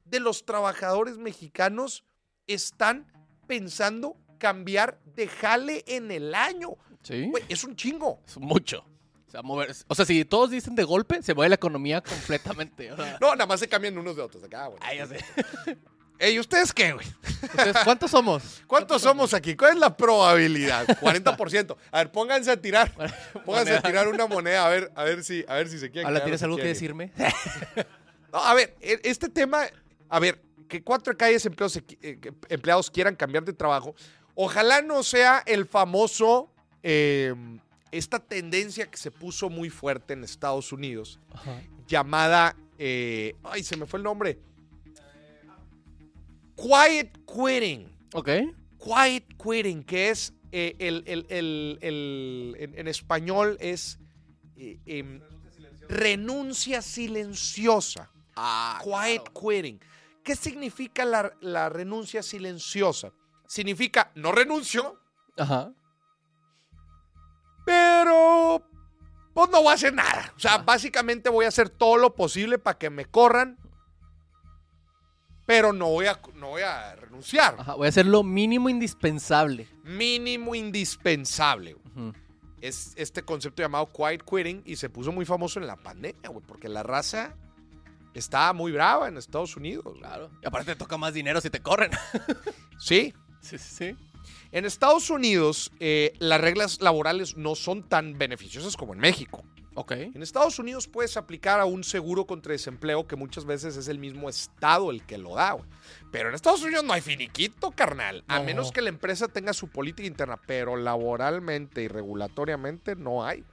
de 0.05 0.21
los 0.21 0.45
trabajadores 0.45 1.17
mexicanos 1.17 2.05
están 2.47 3.07
pensando 3.47 4.17
cambiar 4.39 4.99
de 5.15 5.27
jale 5.29 5.85
en 5.87 6.11
el 6.11 6.35
año. 6.35 6.77
Sí. 7.03 7.27
Güey, 7.31 7.45
es 7.49 7.65
un 7.65 7.75
chingo. 7.77 8.21
Es 8.27 8.37
mucho. 8.39 8.85
O 9.29 9.31
sea, 9.31 9.43
mover- 9.43 9.85
o 9.89 9.95
sea, 9.95 10.05
si 10.05 10.25
todos 10.25 10.51
dicen 10.51 10.75
de 10.75 10.85
golpe, 10.85 11.23
se 11.23 11.35
mueve 11.35 11.49
la 11.51 11.55
economía 11.55 12.01
completamente. 12.03 12.93
o 12.93 12.97
sea. 12.97 13.19
No, 13.21 13.33
nada 13.33 13.47
más 13.47 13.61
se 13.61 13.69
cambian 13.69 13.97
unos 13.99 14.15
de 14.17 14.23
otros 14.23 14.45
acá, 14.45 14.67
güey. 14.67 14.79
Ay, 14.83 14.99
ya 14.99 15.07
sé. 15.07 15.17
Ey, 16.19 16.39
¿ustedes 16.39 16.73
qué, 16.73 16.93
güey? 16.93 17.05
Ustedes, 17.43 17.77
¿Cuántos 17.83 18.11
somos? 18.13 18.63
¿Cuántos 18.69 19.03
somos 19.03 19.35
aquí? 19.35 19.57
¿Cuál 19.57 19.73
es 19.73 19.79
la 19.81 19.97
probabilidad? 19.97 20.87
40%. 20.87 21.77
A 21.91 21.99
ver, 21.99 22.13
pónganse 22.13 22.51
a 22.51 22.61
tirar. 22.61 22.93
Pónganse 23.45 23.75
a 23.75 23.83
tirar 23.83 24.07
una 24.07 24.27
moneda 24.29 24.65
a 24.65 24.69
ver, 24.69 24.93
a 24.95 25.03
ver 25.03 25.25
si, 25.25 25.45
a 25.49 25.55
ver 25.55 25.69
si 25.69 25.81
se 25.81 25.91
quieren. 25.91 26.15
O 26.15 26.21
¿tienes 26.23 26.41
algo 26.45 26.57
que 26.57 26.65
decirme? 26.65 27.11
No, 28.33 28.39
a 28.39 28.55
ver, 28.55 28.77
e- 28.81 29.01
este 29.03 29.29
tema, 29.29 29.65
a 30.09 30.21
ver, 30.21 30.41
que 30.69 30.83
cuatro 30.85 31.13
diez 31.15 31.45
empleados, 31.45 31.77
eh, 32.03 32.21
empleados 32.49 32.89
quieran 32.91 33.17
cambiar 33.17 33.45
de 33.45 33.53
trabajo, 33.53 33.95
ojalá 34.35 34.81
no 34.81 35.03
sea 35.03 35.43
el 35.45 35.67
famoso, 35.67 36.52
eh, 36.83 37.35
esta 37.91 38.19
tendencia 38.19 38.91
que 38.91 38.97
se 38.97 39.11
puso 39.11 39.51
muy 39.51 39.69
fuerte 39.71 40.15
en 40.15 40.25
Estados 40.25 40.73
Unidos, 40.73 41.19
llamada, 41.87 42.57
eh, 42.79 43.35
ay, 43.45 43.63
se 43.63 43.77
me 43.77 43.87
fue 43.87 43.99
el 43.99 44.05
nombre, 44.05 44.39
quiet 46.57 47.19
quitting. 47.27 47.89
Ok. 48.15 48.29
Quiet 48.79 49.25
quitting, 49.43 49.85
que 49.85 50.11
es 50.11 50.33
eh, 50.51 50.75
el, 50.79 51.03
el- 51.07 51.27
el- 51.29 51.79
el- 51.81 52.57
en, 52.59 52.79
en 52.79 52.89
español 52.89 53.57
es 53.61 53.99
eh, 54.57 54.79
em, 54.87 55.21
renuncia 55.89 56.83
silenciosa. 56.83 58.11
Ah, 58.37 58.81
Quiet 58.83 59.23
quitting. 59.33 59.81
¿Qué 60.25 60.37
significa 60.37 61.05
la, 61.05 61.33
la 61.41 61.69
renuncia 61.69 62.23
silenciosa? 62.23 63.13
Significa 63.47 64.11
no 64.15 64.33
renuncio, 64.33 64.99
Ajá. 65.37 65.73
Pero 67.65 68.63
pues 69.35 69.51
no 69.51 69.63
voy 69.63 69.71
a 69.71 69.75
hacer 69.75 69.95
nada. 69.95 70.33
O 70.37 70.41
sea, 70.41 70.55
Ah. 70.55 70.59
básicamente 70.59 71.29
voy 71.31 71.45
a 71.45 71.49
hacer 71.49 71.69
todo 71.71 71.97
lo 71.97 72.15
posible 72.15 72.59
para 72.59 72.79
que 72.79 72.91
me 72.91 73.07
corran, 73.07 73.59
pero 75.47 75.73
no 75.73 75.89
voy 75.89 76.07
a, 76.07 76.21
no 76.35 76.49
voy 76.51 76.63
a 76.63 76.95
renunciar. 76.97 77.57
Ajá. 77.59 77.75
Voy 77.75 77.87
a 77.87 77.89
hacer 77.89 78.07
lo 78.07 78.23
mínimo 78.23 78.69
indispensable. 78.69 79.69
Mínimo 79.85 80.55
indispensable. 80.55 81.77
Es 82.61 82.93
este 82.97 83.23
concepto 83.23 83.61
llamado 83.63 83.87
quiet 83.93 84.23
quitting 84.25 84.63
y 84.65 84.77
se 84.77 84.89
puso 84.89 85.11
muy 85.11 85.25
famoso 85.25 85.59
en 85.59 85.67
la 85.67 85.77
pandemia, 85.77 86.29
güey, 86.31 86.45
porque 86.47 86.69
la 86.69 86.85
raza 86.85 87.35
estaba 88.15 88.53
muy 88.53 88.71
brava 88.71 89.09
en 89.09 89.17
Estados 89.17 89.57
Unidos. 89.57 89.85
Claro. 89.99 90.31
Y 90.43 90.47
aparte 90.47 90.73
te 90.73 90.79
toca 90.79 90.97
más 90.97 91.13
dinero 91.13 91.41
si 91.41 91.51
te 91.51 91.61
corren. 91.61 91.91
Sí, 92.79 93.15
sí, 93.41 93.59
sí, 93.59 93.75
sí. 93.77 93.97
En 94.53 94.65
Estados 94.67 95.09
Unidos, 95.11 95.73
eh, 95.81 96.13
las 96.19 96.41
reglas 96.41 96.81
laborales 96.83 97.37
no 97.37 97.55
son 97.55 97.83
tan 97.89 98.19
beneficiosas 98.19 98.77
como 98.77 98.93
en 98.93 99.01
México. 99.01 99.43
Ok. 99.75 99.93
En 99.93 100.23
Estados 100.23 100.59
Unidos 100.59 100.87
puedes 100.87 101.17
aplicar 101.17 101.59
a 101.59 101.65
un 101.65 101.83
seguro 101.83 102.27
contra 102.27 102.53
desempleo 102.53 103.07
que 103.07 103.17
muchas 103.17 103.47
veces 103.47 103.79
es 103.79 103.89
el 103.89 103.99
mismo 103.99 104.29
estado 104.29 104.91
el 104.91 105.03
que 105.07 105.17
lo 105.17 105.35
da, 105.37 105.53
güey. 105.53 105.65
Pero 106.11 106.29
en 106.29 106.35
Estados 106.35 106.63
Unidos 106.63 106.85
no 106.85 106.93
hay 106.93 107.01
finiquito, 107.01 107.71
carnal. 107.71 108.23
A 108.29 108.41
No. 108.41 108.45
menos 108.45 108.71
que 108.71 108.83
la 108.83 108.91
empresa 108.91 109.29
tenga 109.29 109.55
su 109.55 109.69
política 109.69 110.07
interna, 110.07 110.39
pero 110.47 110.77
laboralmente 110.77 111.83
y 111.83 111.89
regulatoriamente 111.89 112.95
no 112.97 113.25
hay. 113.25 113.45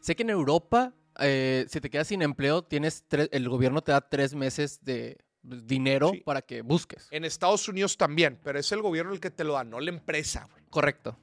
Sé 0.00 0.14
que 0.14 0.22
en 0.22 0.30
Europa, 0.30 0.94
eh, 1.18 1.66
si 1.68 1.80
te 1.80 1.90
quedas 1.90 2.06
sin 2.06 2.22
empleo, 2.22 2.62
tienes 2.62 3.04
tres- 3.08 3.28
el 3.32 3.48
gobierno 3.48 3.82
te 3.82 3.90
da 3.90 4.00
tres 4.00 4.34
meses 4.36 4.78
de 4.84 5.18
dinero 5.46 6.10
Sí. 6.12 6.20
para 6.24 6.42
que 6.42 6.62
busques. 6.62 7.06
En 7.10 7.24
Estados 7.24 7.68
Unidos 7.68 7.96
también, 7.96 8.38
pero 8.42 8.58
es 8.58 8.70
el 8.72 8.82
gobierno 8.82 9.12
el 9.12 9.20
que 9.20 9.30
te 9.30 9.44
lo 9.44 9.52
da, 9.54 9.64
no 9.64 9.80
la 9.80 9.90
empresa, 9.90 10.46
güey. 10.50 10.62
Correcto. 10.70 11.16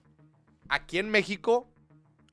Aquí 0.69 0.97
en 0.97 1.09
México 1.09 1.67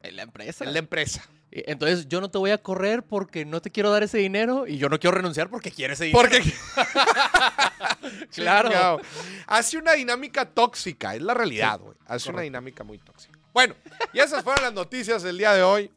En 0.03 0.17
la 0.17 0.23
empresa. 0.23 0.65
es 0.65 0.73
la 0.73 0.79
empresa. 0.79 1.23
Entonces 1.53 2.07
yo 2.09 2.21
no 2.21 2.31
te 2.31 2.39
voy 2.39 2.53
a 2.53 2.59
correr 2.59 3.03
porque 3.03 3.45
no 3.45 3.61
te 3.61 3.71
quiero 3.73 3.91
dar 3.91 4.05
ese 4.05 4.19
dinero 4.19 4.69
y 4.69 4.79
yo 4.79 4.89
no 4.89 5.01
quiero 5.01 5.17
renunciar 5.17 5.51
porque 5.51 5.73
quiero 5.73 5.95
ese 5.95 6.05
dinero. 6.05 6.21
Porque 6.29 6.41
Claro. 8.35 9.01
Hace 9.47 9.79
una 9.79 9.93
dinámica 9.93 10.45
tóxica, 10.49 11.15
es 11.15 11.23
la 11.23 11.35
realidad, 11.35 11.81
güey. 11.81 11.97
Hace 12.07 12.31
una 12.31 12.43
dinámica 12.43 12.85
muy 12.85 12.99
tóxica. 12.99 13.39
Bueno, 13.53 13.75
y 14.13 14.21
esas 14.21 14.45
fueron 14.45 14.63
las 14.63 14.73
noticias 14.73 15.23
del 15.23 15.39
día 15.39 15.53
de 15.53 15.63
hoy. 15.63 15.91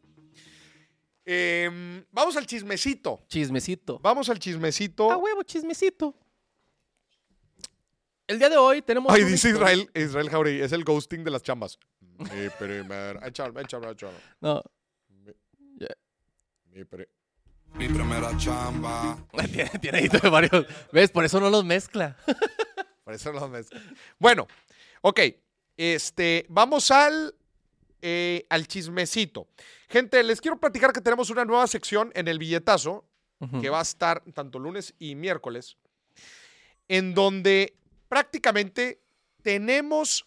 Em, 1.26 2.04
vamos 2.12 2.36
al 2.36 2.46
chismecito. 2.46 3.24
Chismecito. 3.28 4.00
Vamos 4.00 4.30
al 4.30 4.40
chismecito. 4.40 5.10
A 5.12 5.18
huevo, 5.18 5.44
chismecito. 5.44 6.16
El 8.28 8.40
día 8.40 8.50
de 8.50 8.58
hoy 8.58 8.82
tenemos. 8.82 9.14
Ay, 9.14 9.24
dice 9.24 9.50
historia- 9.50 9.74
Israel, 9.74 9.92
Israel 9.96 10.30
Jauregui, 10.30 10.62
es 10.62 10.72
el 10.72 10.84
ghosting 10.84 11.24
de 11.24 11.32
las 11.32 11.44
chambas. 11.44 11.78
Mi 12.18 12.50
primer, 12.60 13.20
échalo, 13.26 13.60
échalo, 13.60 13.92
échalo. 13.92 14.14
No. 14.42 14.62
Mi 16.72 16.84
pri- 16.86 17.08
Mi 17.76 17.88
primera 17.88 18.36
chamba. 18.38 19.18
Tiene, 19.52 19.70
tiene 19.82 19.98
ahí 20.00 20.08
de 20.08 20.30
varios. 20.30 20.66
¿Ves? 20.92 21.12
Por 21.12 21.24
eso 21.26 21.40
no 21.40 21.50
los 21.50 21.64
mezcla. 21.66 22.18
Por 23.04 23.14
eso 23.14 23.32
los 23.32 23.50
mezclo. 23.50 23.80
Bueno, 24.20 24.48
ok. 25.02 25.20
Este, 25.76 26.46
vamos 26.50 26.90
al, 26.92 27.36
eh, 28.02 28.46
al 28.50 28.68
chismecito. 28.68 29.48
Gente, 29.94 30.24
les 30.24 30.42
quiero 30.42 30.60
platicar 30.60 30.92
que 30.92 31.02
tenemos 31.02 31.30
una 31.30 31.46
nueva 31.46 31.68
sección 31.68 32.12
en 32.16 32.28
el 32.28 32.40
billetazo 32.40 33.06
que 33.62 33.70
va 33.70 33.78
a 33.78 33.84
estar 33.84 34.24
tanto 34.34 34.58
lunes 34.58 34.96
y 34.98 35.14
miércoles, 35.14 35.78
en 36.88 37.14
donde 37.14 37.78
prácticamente 38.10 39.04
tenemos, 39.44 40.26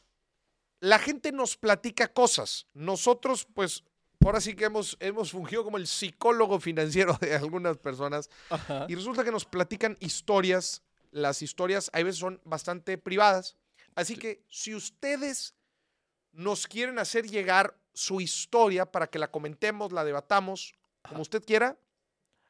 la 0.78 1.00
gente 1.00 1.32
nos 1.32 1.56
platica 1.56 2.06
cosas. 2.06 2.68
Nosotros, 2.74 3.48
pues, 3.54 3.82
ahora 4.24 4.40
sí 4.40 4.54
que 4.54 4.66
hemos, 4.66 4.96
hemos 5.00 5.32
fungido 5.32 5.64
como 5.64 5.78
el 5.78 5.88
psicólogo 5.88 6.60
financiero 6.60 7.18
de 7.20 7.34
algunas 7.34 7.76
personas 7.76 8.30
Ajá. 8.50 8.86
y 8.88 8.94
resulta 8.94 9.24
que 9.24 9.32
nos 9.32 9.46
platican 9.46 9.96
historias. 9.98 10.84
Las 11.10 11.42
historias 11.42 11.90
a 11.92 12.04
veces 12.04 12.20
son 12.20 12.40
bastante 12.44 12.98
privadas. 12.98 13.56
Así 13.96 14.14
que 14.14 14.44
si 14.48 14.76
ustedes 14.76 15.56
nos 16.30 16.68
quieren 16.68 17.00
hacer 17.00 17.26
llegar 17.26 17.76
su 17.96 18.20
historia 18.20 18.84
para 18.84 19.06
que 19.06 19.18
la 19.18 19.30
comentemos, 19.30 19.90
la 19.90 20.04
debatamos, 20.04 20.74
como 21.08 21.22
usted 21.22 21.42
quiera, 21.42 21.78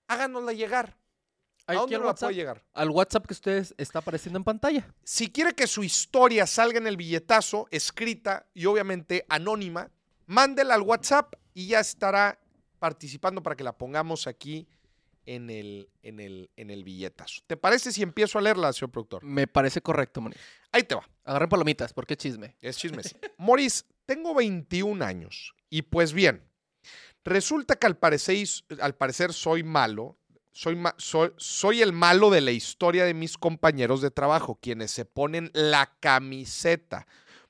háganosla 0.08 0.52
llegar. 0.52 0.98
¿A 1.68 1.74
dónde 1.74 1.98
la 1.98 2.14
puede 2.14 2.34
llegar? 2.34 2.64
al 2.74 2.90
WhatsApp 2.90 3.26
que 3.26 3.32
ustedes 3.32 3.72
está 3.78 4.00
apareciendo 4.00 4.38
en 4.38 4.44
pantalla. 4.44 4.92
Si 5.04 5.30
quiere 5.30 5.54
que 5.54 5.68
su 5.68 5.84
historia 5.84 6.48
salga 6.48 6.78
en 6.78 6.88
el 6.88 6.96
billetazo, 6.96 7.68
escrita 7.70 8.46
y 8.54 8.66
obviamente 8.66 9.24
anónima, 9.28 9.88
mándela 10.26 10.74
al 10.74 10.82
WhatsApp 10.82 11.34
y 11.54 11.68
ya 11.68 11.78
estará 11.78 12.40
participando 12.80 13.40
para 13.40 13.54
que 13.54 13.62
la 13.62 13.78
pongamos 13.78 14.26
aquí 14.26 14.66
en 15.26 15.48
el, 15.50 15.88
en 16.02 16.18
el, 16.18 16.50
en 16.56 16.70
el 16.70 16.82
billetazo. 16.82 17.42
¿Te 17.46 17.56
parece 17.56 17.92
si 17.92 18.02
empiezo 18.02 18.40
a 18.40 18.42
leerla, 18.42 18.72
señor 18.72 18.90
productor? 18.90 19.22
Me 19.22 19.46
parece 19.46 19.80
correcto, 19.80 20.20
Moni. 20.20 20.34
Ahí 20.72 20.82
te 20.82 20.96
va. 20.96 21.08
Agarren 21.24 21.48
palomitas, 21.48 21.92
porque 21.92 22.14
es 22.14 22.18
chisme. 22.18 22.56
Es 22.60 22.76
chismes. 22.76 23.14
Moris, 23.38 23.84
tengo 24.06 24.34
21 24.34 25.02
años 25.04 25.54
y 25.68 25.82
pues 25.82 26.12
bien, 26.12 26.42
resulta 27.24 27.76
que 27.76 27.86
al 27.86 27.96
parecer, 27.98 28.46
al 28.80 28.94
parecer 28.94 29.32
soy 29.32 29.62
malo, 29.62 30.16
soy, 30.52 30.76
ma- 30.76 30.94
soy, 30.96 31.32
soy 31.36 31.82
el 31.82 31.92
malo 31.92 32.30
de 32.30 32.40
la 32.40 32.52
historia 32.52 33.04
de 33.04 33.14
mis 33.14 33.36
compañeros 33.36 34.00
de 34.00 34.10
trabajo, 34.10 34.58
quienes 34.60 34.90
se 34.90 35.04
ponen 35.04 35.50
la 35.52 35.96
camiseta 36.00 37.06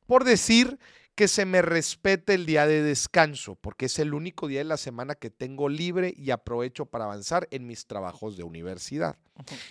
por 0.06 0.24
decir 0.24 0.78
que 1.14 1.28
se 1.28 1.46
me 1.46 1.62
respete 1.62 2.34
el 2.34 2.44
día 2.44 2.66
de 2.66 2.82
descanso, 2.82 3.54
porque 3.54 3.86
es 3.86 3.98
el 3.98 4.12
único 4.12 4.48
día 4.48 4.58
de 4.58 4.64
la 4.64 4.76
semana 4.76 5.14
que 5.14 5.30
tengo 5.30 5.70
libre 5.70 6.12
y 6.14 6.30
aprovecho 6.30 6.84
para 6.84 7.04
avanzar 7.06 7.48
en 7.50 7.66
mis 7.66 7.86
trabajos 7.86 8.36
de 8.36 8.42
universidad. 8.42 9.16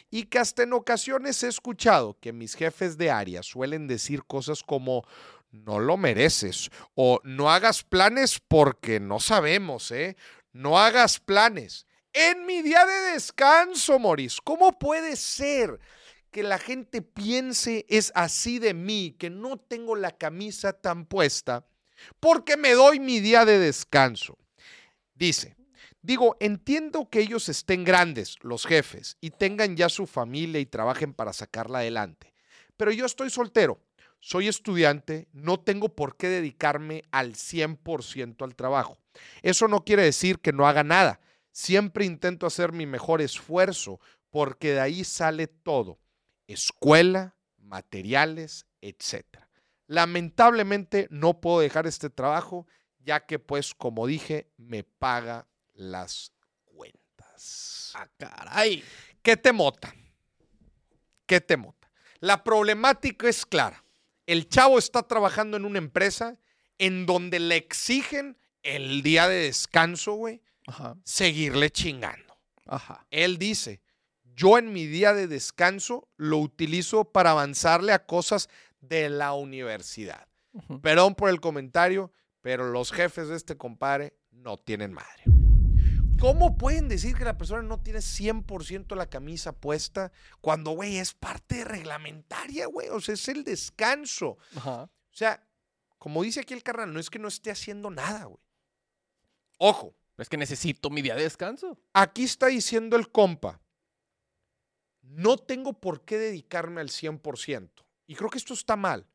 Y 0.10 0.24
que 0.24 0.40
hasta 0.40 0.64
en 0.64 0.74
ocasiones 0.74 1.44
he 1.44 1.48
escuchado 1.48 2.18
que 2.20 2.34
mis 2.34 2.56
jefes 2.56 2.98
de 2.98 3.12
área 3.12 3.44
suelen 3.44 3.86
decir 3.86 4.24
cosas 4.24 4.64
como 4.64 5.04
no 5.56 5.80
lo 5.80 5.98
mereces 5.98 6.70
o 6.94 7.20
no 7.24 7.52
hagas 7.52 7.84
planes 7.84 8.40
porque 8.48 9.00
no 9.00 9.20
sabemos, 9.20 9.92
¿eh? 9.92 10.16
No 10.52 10.80
hagas 10.80 11.20
planes. 11.20 11.88
En 12.14 12.46
mi 12.46 12.62
día 12.62 12.86
de 12.86 13.14
descanso, 13.14 14.00
Moris, 14.00 14.40
¿cómo 14.42 14.78
puede 14.78 15.16
ser 15.16 15.80
que 16.36 16.44
la 16.44 16.60
gente 16.60 17.02
piense 17.02 17.86
es 17.88 18.12
así 18.14 18.60
de 18.60 18.74
mí, 18.74 19.16
que 19.18 19.30
no 19.30 19.56
tengo 19.56 19.96
la 19.96 20.12
camisa 20.12 20.74
tan 20.74 21.06
puesta, 21.06 21.66
porque 22.20 22.58
me 22.58 22.74
doy 22.74 23.00
mi 23.00 23.22
día 23.22 23.46
de 23.46 23.58
descanso. 23.58 24.38
Dice, 25.14 25.56
digo, 26.02 26.36
entiendo 26.42 27.10
que 27.10 27.22
ellos 27.22 27.48
estén 27.48 27.86
grandes, 27.86 28.36
los 28.42 28.66
jefes, 28.66 29.16
y 29.22 29.32
tengan 29.32 29.78
ya 29.78 29.88
su 29.88 30.08
familia 30.08 30.60
y 30.60 30.66
trabajen 30.66 31.14
para 31.14 31.32
sacarla 31.32 31.80
adelante, 31.80 32.34
pero 32.76 32.92
yo 32.92 33.06
estoy 33.06 33.30
soltero, 33.30 33.80
soy 34.26 34.48
estudiante, 34.48 35.28
no 35.34 35.60
tengo 35.60 35.90
por 35.90 36.18
qué 36.18 36.28
dedicarme 36.28 37.04
al 37.12 37.36
100% 37.36 38.44
al 38.44 38.56
trabajo. 38.56 38.98
Eso 39.44 39.68
no 39.68 39.86
quiere 39.86 40.02
decir 40.02 40.40
que 40.40 40.52
no 40.52 40.68
haga 40.68 40.84
nada. 40.84 41.20
Siempre 41.52 42.06
intento 42.06 42.48
hacer 42.48 42.72
mi 42.72 42.88
mejor 42.88 43.22
esfuerzo 43.22 44.00
porque 44.32 44.74
de 44.74 44.80
ahí 44.80 45.04
sale 45.04 45.46
todo. 45.46 46.00
Escuela, 46.48 47.36
materiales, 47.60 48.66
etc. 48.82 49.26
Lamentablemente 49.86 51.08
no 51.12 51.40
puedo 51.40 51.60
dejar 51.60 51.86
este 51.86 52.10
trabajo 52.10 52.66
ya 52.98 53.28
que 53.28 53.38
pues 53.38 53.76
como 53.76 54.08
dije 54.08 54.50
me 54.58 54.84
paga 54.84 55.48
las 55.76 56.32
cuentas. 56.64 57.92
Ah, 57.94 58.10
caray. 58.18 58.84
¿Qué 59.22 59.38
te 59.38 59.54
mota? 59.54 59.94
¿Qué 61.28 61.42
te 61.42 61.58
mota? 61.58 61.92
La 62.22 62.44
problemática 62.44 63.30
es 63.30 63.46
clara. 63.46 63.85
El 64.26 64.48
chavo 64.50 64.78
está 64.80 65.04
trabajando 65.04 65.58
en 65.58 65.66
una 65.66 65.78
empresa 65.78 66.38
en 66.78 67.06
donde 67.06 67.40
le 67.40 67.56
exigen 67.56 68.38
el 68.64 69.04
día 69.04 69.28
de 69.28 69.44
descanso, 69.44 70.14
güey, 70.14 70.42
Ajá, 70.68 70.98
seguirle 71.04 71.70
chingando. 71.70 72.36
ajá. 72.66 73.06
Él 73.12 73.38
dice, 73.38 73.82
yo 74.36 74.58
en 74.58 74.74
mi 74.74 74.86
día 74.88 75.14
de 75.14 75.28
descanso 75.28 76.10
lo 76.18 76.40
utilizo 76.40 77.06
para 77.06 77.32
avanzarle 77.32 77.94
a 77.94 78.06
cosas 78.06 78.50
de 78.82 79.10
la 79.10 79.34
universidad. 79.34 80.28
Perdón 80.82 81.16
por 81.16 81.30
el 81.30 81.40
comentario, 81.42 82.12
pero 82.42 82.72
los 82.72 82.92
jefes 82.92 83.28
de 83.28 83.36
este 83.36 83.58
compadre 83.58 84.14
no 84.32 84.58
tienen 84.58 84.94
madre. 84.94 85.24
¿Cómo 86.20 86.58
pueden 86.58 86.88
decir 86.88 87.16
que 87.16 87.26
la 87.26 87.38
persona 87.38 87.62
no 87.62 87.82
tiene 87.82 88.00
100% 88.00 88.96
la 88.96 89.10
camisa 89.10 89.52
puesta 89.52 90.12
cuando, 90.42 90.72
güey, 90.72 90.98
es 90.98 91.14
parte 91.14 91.64
reglamentaria, 91.66 92.68
güey? 92.68 92.90
O 92.90 93.00
sea, 93.02 93.14
es 93.14 93.28
el 93.28 93.44
descanso. 93.44 94.38
Ajá. 94.56 94.84
O 94.84 94.90
sea, 95.18 95.46
como 95.98 96.24
dice 96.24 96.42
aquí 96.42 96.54
el 96.54 96.64
carnal, 96.64 96.94
no 96.94 97.00
es 97.00 97.10
que 97.10 97.20
no 97.20 97.28
esté 97.28 97.52
haciendo 97.52 97.90
nada, 97.90 98.26
güey. 98.26 98.40
Ojo, 99.58 99.96
Es 100.18 100.30
que 100.30 100.38
necesito 100.38 100.90
mi 100.90 101.02
día 101.02 101.16
de 101.16 101.24
descanso. 101.24 101.78
aquí 101.94 102.24
está 102.24 102.48
diciendo 102.48 102.96
el 102.96 103.12
compa, 103.12 103.60
no 105.02 105.38
tengo 105.38 105.74
por 105.74 106.06
qué 106.06 106.18
dedicarme 106.18 106.80
al 106.82 106.90
100%. 106.90 107.70
Y 108.08 108.16
creo 108.16 108.30
que 108.30 108.38
esto 108.38 108.54
está 108.54 108.76
mal, 108.76 109.06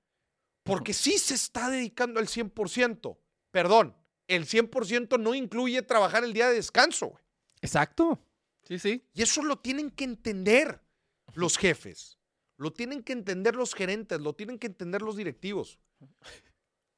porque 0.63 0.93
sí 0.93 1.19
se 1.19 1.35
está 1.35 1.71
dedicando 1.71 2.21
al 2.21 2.27
100%. 2.27 3.17
Perdón, 3.51 3.97
el 4.31 4.47
100% 4.47 5.19
no 5.19 5.35
incluye 5.35 5.83
trabajar 5.83 6.25
el 6.25 6.33
día 6.33 6.49
de 6.49 6.55
descanso. 6.55 7.09
güey. 7.09 7.23
Exacto. 7.61 8.19
Sí, 8.63 8.79
sí. 8.79 9.05
Y 9.13 9.23
eso 9.23 9.43
lo 9.43 9.59
tienen 9.59 9.91
que 9.91 10.05
entender 10.05 10.81
los 11.35 11.59
jefes, 11.59 12.19
lo 12.57 12.73
tienen 12.73 13.03
que 13.03 13.13
entender 13.13 13.57
los 13.57 13.75
gerentes, 13.75 14.21
lo 14.21 14.35
tienen 14.35 14.59
que 14.59 14.69
entender 14.69 15.03
los 15.03 15.17
directivos. 15.17 15.79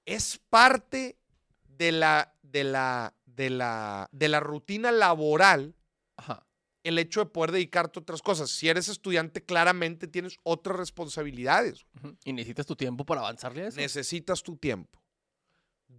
Es 0.04 0.38
parte 0.50 1.18
de 1.64 1.92
la, 1.92 2.34
de 2.42 2.64
la, 2.64 3.14
de 3.24 3.50
la, 3.50 4.09
de 4.12 4.28
la 4.28 4.40
rutina 4.40 4.92
laboral 4.92 5.74
Ajá. 6.16 6.46
el 6.82 6.98
hecho 6.98 7.20
de 7.20 7.26
poder 7.30 7.52
dedicarte 7.52 7.98
a 7.98 8.02
otras 8.02 8.22
cosas. 8.22 8.50
Si 8.50 8.68
eres 8.68 8.88
estudiante, 8.88 9.44
claramente 9.44 10.06
tienes 10.09 10.36
otras 10.42 10.76
responsabilidades. 10.76 11.86
Y 12.24 12.32
necesitas 12.32 12.66
tu 12.66 12.76
tiempo 12.76 13.04
para 13.06 13.20
avanzarle 13.22 13.62
a 13.64 13.68
eso. 13.68 13.76
Necesitas 13.78 14.42
tu 14.42 14.56
tiempo. 14.56 15.00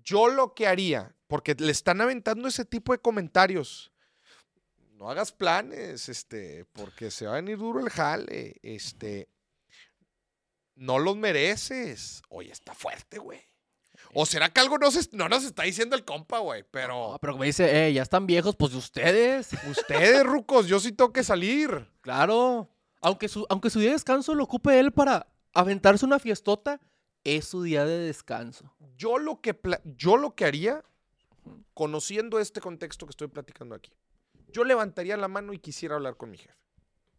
Yo 0.03 0.27
lo 0.27 0.53
que 0.53 0.67
haría, 0.67 1.15
porque 1.33 1.55
le 1.57 1.71
están 1.71 1.99
aventando 1.99 2.47
ese 2.47 2.63
tipo 2.63 2.91
de 2.93 2.99
comentarios. 2.99 3.91
No 4.91 5.09
hagas 5.09 5.31
planes, 5.31 6.07
este, 6.07 6.65
porque 6.73 7.09
se 7.09 7.25
va 7.25 7.31
a 7.31 7.35
venir 7.41 7.57
duro 7.57 7.79
el 7.79 7.89
jale. 7.89 8.57
Este, 8.61 9.27
no 10.75 10.99
los 10.99 11.17
mereces. 11.17 12.21
Oye, 12.29 12.51
está 12.51 12.75
fuerte, 12.75 13.17
güey. 13.17 13.41
¿O 14.13 14.27
será 14.27 14.49
que 14.49 14.59
algo 14.61 14.77
no, 14.77 14.91
se- 14.91 15.09
no 15.13 15.27
nos 15.27 15.43
está 15.43 15.63
diciendo 15.63 15.95
el 15.95 16.05
compa, 16.05 16.37
güey? 16.37 16.63
Pero 16.69 17.15
Ah, 17.15 17.17
pero 17.19 17.35
me 17.35 17.47
dice, 17.47 17.87
eh, 17.87 17.91
ya 17.93 18.03
están 18.03 18.27
viejos, 18.27 18.55
pues 18.55 18.73
de 18.73 18.77
ustedes. 18.77 19.49
ustedes, 19.67 20.23
rucos, 20.23 20.67
yo 20.67 20.79
sí 20.79 20.91
tengo 20.91 21.11
que 21.11 21.23
salir. 21.23 21.89
Claro. 22.01 22.69
Aunque 23.01 23.27
su, 23.27 23.47
aunque 23.49 23.71
su 23.71 23.79
día 23.79 23.89
de 23.89 23.95
descanso 23.95 24.35
lo 24.35 24.43
ocupe 24.43 24.79
él 24.79 24.91
para 24.91 25.25
aventarse 25.55 26.05
una 26.05 26.19
fiestota, 26.19 26.79
es 27.23 27.45
su 27.45 27.63
día 27.63 27.85
de 27.85 27.97
descanso. 27.97 28.71
Yo 28.97 29.17
lo 29.17 29.41
que, 29.41 29.59
yo 29.97 30.17
lo 30.17 30.35
que 30.35 30.45
haría, 30.45 30.85
conociendo 31.73 32.39
este 32.39 32.61
contexto 32.61 33.05
que 33.05 33.11
estoy 33.11 33.27
platicando 33.27 33.75
aquí, 33.75 33.91
yo 34.51 34.63
levantaría 34.63 35.17
la 35.17 35.27
mano 35.27 35.53
y 35.53 35.59
quisiera 35.59 35.95
hablar 35.95 36.17
con 36.17 36.29
mi 36.31 36.37
jefe. 36.37 36.57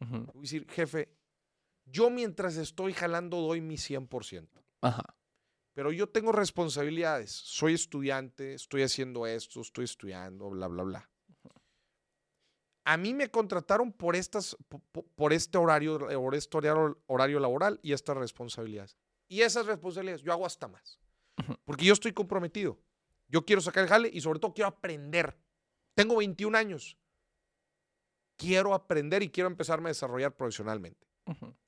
Voy 0.01 0.29
a 0.37 0.41
decir, 0.41 0.67
jefe, 0.71 1.09
yo 1.87 2.11
mientras 2.11 2.57
estoy 2.57 2.93
jalando 2.93 3.39
doy 3.41 3.61
mi 3.61 3.77
100%, 3.77 4.49
Ajá. 4.83 5.17
pero 5.75 5.93
yo 5.93 6.09
tengo 6.09 6.31
responsabilidades. 6.33 7.31
Soy 7.31 7.75
estudiante, 7.75 8.55
estoy 8.55 8.83
haciendo 8.83 9.27
esto, 9.27 9.61
estoy 9.61 9.85
estudiando, 9.85 10.51
bla, 10.51 10.69
bla, 10.69 10.83
bla. 10.83 11.11
A 12.87 12.97
mí 12.99 13.15
me 13.15 13.31
contrataron 13.31 13.93
por, 13.93 14.15
estas, 14.15 14.57
po- 14.69 14.83
po- 14.93 15.07
por 15.15 15.33
este 15.33 15.57
horario, 15.57 15.99
por 16.21 16.35
este 16.35 16.57
horario, 16.59 16.99
horario 17.07 17.41
laboral 17.41 17.81
y 17.83 17.93
estas 17.93 18.17
responsabilidades. 18.17 18.99
Y 19.27 19.41
esas 19.41 19.65
responsabilidades 19.67 20.21
yo 20.23 20.33
hago 20.33 20.45
hasta 20.45 20.69
más. 20.69 21.01
Porque 21.65 21.87
yo 21.87 21.95
estoy 21.95 22.13
comprometido. 22.13 22.79
Yo 23.35 23.45
quiero 23.45 23.61
sacar 23.61 23.83
el 23.83 23.89
jale 23.89 24.09
y 24.13 24.21
sobre 24.21 24.39
todo 24.39 24.55
quiero 24.55 24.69
aprender. 24.69 25.37
Tengo 25.97 26.15
21 26.15 26.57
años. 26.57 26.97
Quiero 28.37 28.73
aprender 28.75 29.25
y 29.25 29.29
quiero 29.29 29.49
empezarme 29.49 29.89
a 29.89 29.91
desarrollar 29.91 30.37
profesionalmente. 30.37 31.05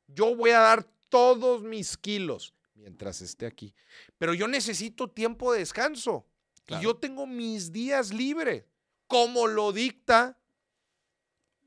Yo 0.06 0.36
voy 0.36 0.50
a 0.50 0.60
dar 0.60 0.84
todos 1.08 1.64
mis 1.64 1.96
kilos 1.96 2.54
mientras 2.76 3.20
esté 3.20 3.46
aquí. 3.46 3.74
Pero 4.16 4.32
yo 4.32 4.46
necesito 4.46 5.10
tiempo 5.10 5.52
de 5.52 5.58
descanso. 5.58 6.28
Claro. 6.66 6.82
Y 6.82 6.84
yo 6.84 6.96
tengo 6.98 7.26
mis 7.26 7.72
días 7.72 8.14
libres, 8.14 8.62
como 9.08 9.48
lo 9.48 9.72
dicta 9.72 10.38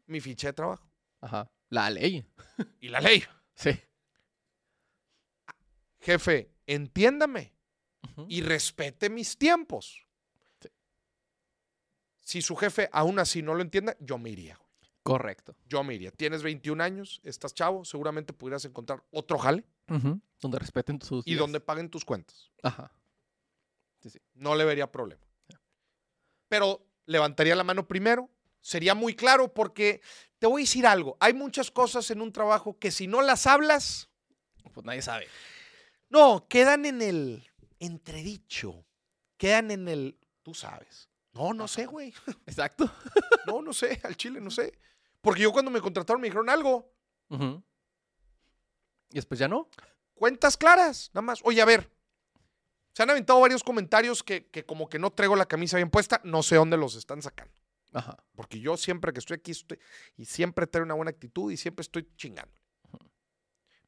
mi 0.06 0.22
ficha 0.22 0.48
de 0.48 0.54
trabajo 0.54 0.90
Ajá. 1.20 1.52
La 1.68 1.90
ley. 1.90 2.26
y 2.80 2.88
la 2.88 3.02
ley. 3.02 3.22
Sí. 3.54 3.72
Jefe, 6.00 6.54
entiéndame 6.68 7.59
Y 8.28 8.42
respete 8.42 9.10
mis 9.10 9.38
tiempos. 9.38 10.06
Sí. 10.62 10.70
Si 12.22 12.42
su 12.42 12.56
jefe 12.56 12.90
aún 12.92 13.20
así 13.20 13.42
no 13.42 13.54
lo 13.56 13.62
entienda, 13.62 13.96
yo 14.00 14.18
me 14.18 14.30
iría. 14.30 14.60
Correcto. 15.04 15.56
Yo 15.68 15.84
me 15.84 15.96
iría. 15.96 16.12
Tienes 16.12 16.44
21 16.44 16.84
años, 16.84 17.20
estás 17.24 17.54
chavo, 17.54 17.86
seguramente 17.86 18.34
pudieras 18.34 18.66
encontrar 18.66 19.04
otro 19.12 19.38
jale. 19.40 19.64
Donde 20.40 20.60
respeten 20.60 21.02
sus 21.02 21.26
y 21.26 21.32
días. 21.32 21.40
donde 21.40 21.60
paguen 21.60 21.90
tus 21.90 22.06
cuentas. 22.06 22.52
Ajá. 22.62 22.92
No 24.36 24.56
le 24.56 24.64
vería 24.66 24.92
problema. 24.92 25.22
Pero 26.48 26.86
levantaría 27.06 27.56
la 27.56 27.64
mano 27.64 27.88
primero. 27.88 28.30
Sería 28.62 28.94
muy 28.94 29.16
claro 29.16 29.52
porque 29.54 30.02
te 30.38 30.46
voy 30.48 30.62
a 30.62 30.64
decir 30.66 30.86
algo. 30.86 31.18
Hay 31.20 31.34
muchas 31.34 31.72
cosas 31.72 32.12
en 32.12 32.22
un 32.22 32.32
trabajo 32.32 32.78
que 32.78 32.92
si 32.92 33.08
no 33.08 33.22
las 33.22 33.48
hablas, 33.48 34.10
Pues 34.74 34.86
nadie 34.86 35.02
sabe. 35.02 35.28
no, 36.10 36.46
quedan 36.48 36.86
en 36.86 37.02
el 37.02 37.49
entredicho. 37.80 38.86
Quedan 39.38 39.72
en 39.72 39.88
el, 39.88 40.20
tú 40.44 40.54
sabes. 40.54 41.10
No, 41.34 41.54
no 41.54 41.68
sé, 41.68 41.86
güey. 41.86 42.14
Exacto. 42.46 42.92
No, 43.46 43.62
no 43.62 43.74
sé. 43.74 44.00
Al 44.04 44.16
chile, 44.18 44.42
no 44.42 44.52
sé. 44.52 44.78
Porque 45.22 45.42
yo 45.42 45.52
cuando 45.52 45.72
me 45.72 45.82
contrataron 45.82 46.22
me 46.22 46.28
dijeron 46.28 46.50
algo. 46.50 46.92
Y 47.30 49.16
después 49.16 49.40
ya 49.40 49.48
no. 49.48 49.70
Cuentas 50.14 50.58
claras, 50.58 51.12
nada 51.14 51.22
más. 51.22 51.40
Oye, 51.44 51.62
a 51.62 51.66
ver. 51.66 51.90
Se 52.94 53.04
han 53.04 53.10
aventado 53.12 53.40
varios 53.40 53.64
comentarios 53.64 54.24
que, 54.24 54.48
que 54.48 54.66
como 54.66 54.90
que 54.90 55.00
no 55.00 55.12
traigo 55.12 55.36
la 55.36 55.46
camisa 55.46 55.78
bien 55.78 55.90
puesta. 55.90 56.20
No 56.24 56.44
sé 56.44 56.56
dónde 56.56 56.76
los 56.76 56.96
están 56.96 57.22
sacando. 57.22 57.54
Ajá. 57.94 58.18
Porque 58.36 58.60
yo 58.60 58.78
siempre 58.78 59.14
que 59.14 59.20
estoy 59.20 59.36
aquí 59.36 59.52
estoy, 59.52 59.80
y 60.18 60.26
siempre 60.26 60.68
traigo 60.68 60.86
una 60.86 60.96
buena 60.96 61.12
actitud 61.12 61.52
y 61.52 61.58
siempre 61.58 61.82
estoy 61.82 62.08
chingando. 62.16 62.54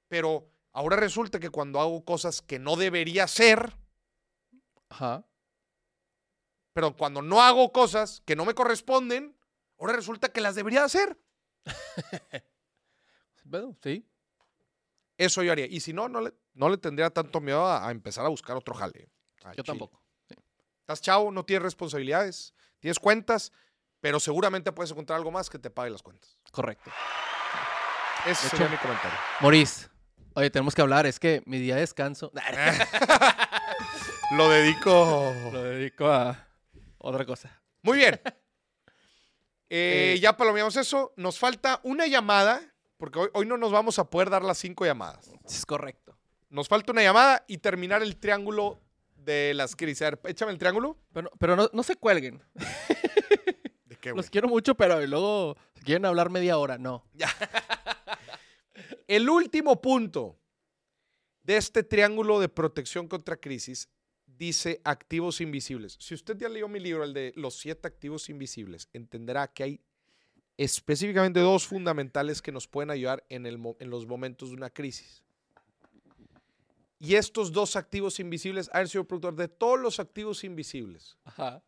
Pero 0.08 0.50
ahora 0.74 0.96
resulta 0.98 1.40
que 1.40 1.50
cuando 1.50 1.80
hago 1.80 2.04
cosas 2.06 2.42
que 2.42 2.60
no 2.60 2.76
debería 2.76 3.24
hacer, 3.26 3.76
Ajá. 4.90 5.26
pero 6.74 6.96
cuando 6.96 7.22
no 7.22 7.42
hago 7.42 7.72
cosas 7.72 8.22
que 8.26 8.36
no 8.36 8.46
me 8.46 8.54
corresponden, 8.54 9.38
ahora 9.80 9.94
resulta 9.94 10.30
que 10.30 10.42
las 10.42 10.56
debería 10.56 10.84
hacer. 10.84 11.18
Bueno, 13.44 13.76
sí. 13.82 14.08
Eso 15.18 15.44
yo 15.44 15.52
haría. 15.52 15.66
Y 15.66 15.80
si 15.82 15.94
no, 15.94 16.08
no 16.08 16.22
le, 16.22 16.34
no 16.54 16.70
le 16.70 16.78
tendría 16.78 17.10
tanto 17.10 17.42
miedo 17.42 17.66
a, 17.66 17.88
a 17.88 17.92
empezar 17.92 18.26
a 18.26 18.30
buscar 18.30 18.56
otro 18.56 18.74
jale. 18.76 19.10
Al 19.44 19.56
Yo 19.56 19.64
chile. 19.64 19.66
tampoco. 19.66 20.02
Sí. 20.30 20.36
Estás 20.80 21.02
chavo, 21.02 21.32
no 21.32 21.44
tienes 21.44 21.64
responsabilidades, 21.64 22.54
tienes 22.80 23.00
cuentas, 23.00 23.52
pero 24.00 24.20
seguramente 24.20 24.72
puedes 24.72 24.92
encontrar 24.92 25.18
algo 25.18 25.32
más 25.32 25.50
que 25.50 25.60
te 25.60 25.70
pague 25.70 25.90
las 25.90 26.02
cuentas. 26.04 26.38
Correcto. 26.52 26.92
Ese 28.26 28.48
sería 28.50 28.70
mi 28.70 28.78
comentario. 28.78 29.18
Maurice, 29.42 29.90
oye, 30.34 30.50
tenemos 30.50 30.76
que 30.76 30.82
hablar. 30.82 31.06
Es 31.06 31.20
que 31.20 31.42
mi 31.46 31.60
día 31.60 31.76
de 31.76 31.82
descanso 31.82 32.32
Lo 34.36 34.50
dedico. 34.50 35.34
lo 35.52 35.64
dedico 35.64 36.08
a 36.12 36.48
otra 36.98 37.26
cosa. 37.26 37.62
Muy 37.82 37.98
bien. 37.98 38.20
Eh, 39.74 40.16
Eh, 40.16 40.20
ya 40.20 40.36
palomeamos 40.36 40.76
eso. 40.76 41.14
Nos 41.16 41.40
falta 41.40 41.80
una 41.84 42.06
llamada, 42.06 42.62
porque 42.98 43.20
hoy, 43.20 43.30
hoy 43.32 43.46
no 43.46 43.56
nos 43.56 43.72
vamos 43.72 44.00
a 44.00 44.10
poder 44.10 44.30
dar 44.30 44.44
las 44.44 44.58
cinco 44.58 44.86
llamadas. 44.86 45.32
Es 45.46 45.66
correcto. 45.66 46.18
Nos 46.50 46.68
falta 46.68 46.92
una 46.92 47.02
llamada 47.02 47.46
y 47.48 47.60
terminar 47.60 48.04
el 48.04 48.18
triángulo 48.18 48.82
de 49.16 49.54
las 49.56 49.78
crisis. 49.78 50.02
A 50.02 50.10
ver, 50.10 50.20
échame 50.26 50.52
el 50.52 50.58
triángulo. 50.58 50.98
Pero, 51.14 51.32
pero 51.40 51.56
no, 51.56 51.70
no 51.72 51.84
se 51.84 51.96
cuelguen. 51.96 52.44
¿De 53.86 53.96
qué, 53.96 54.12
Los 54.12 54.30
quiero 54.30 54.50
mucho, 54.50 54.76
pero 54.76 55.00
luego 55.08 55.56
quieren 55.86 56.06
hablar 56.06 56.30
media 56.30 56.58
hora. 56.58 56.78
No. 56.78 57.06
El 59.12 59.30
último 59.30 59.82
punto 59.82 60.40
de 61.44 61.58
este 61.58 61.84
triángulo 61.84 62.40
de 62.40 62.48
protección 62.48 63.10
contra 63.10 63.36
crisis 63.36 63.90
dice 64.26 64.80
activos 64.86 65.42
invisibles. 65.42 65.98
Si 66.00 66.14
usted 66.14 66.38
ya 66.38 66.48
leyó 66.48 66.70
mi 66.70 66.80
libro, 66.80 67.04
el 67.04 67.14
de 67.14 67.34
los 67.36 67.60
siete 67.60 67.90
activos 67.90 68.30
invisibles, 68.30 68.88
entenderá 68.94 69.52
que 69.52 69.64
hay 69.64 69.82
específicamente 70.56 71.42
dos 71.42 71.68
fundamentales 71.68 72.42
que 72.42 72.54
nos 72.54 72.70
pueden 72.70 72.90
ayudar 72.90 73.22
en, 73.28 73.46
el 73.46 73.58
mo- 73.58 73.76
en 73.82 73.90
los 73.90 74.08
momentos 74.08 74.52
de 74.52 74.56
una 74.56 74.70
crisis. 74.70 75.22
Y 76.98 77.16
estos 77.16 77.52
dos 77.52 77.76
activos 77.76 78.18
invisibles, 78.18 78.70
a 78.72 78.78
ver, 78.78 78.88
señor 78.88 79.08
productor, 79.08 79.36
de 79.36 79.50
todos 79.50 79.78
los 79.78 80.00
activos 80.00 80.46
invisibles, 80.46 81.18
Ajá. 81.26 81.62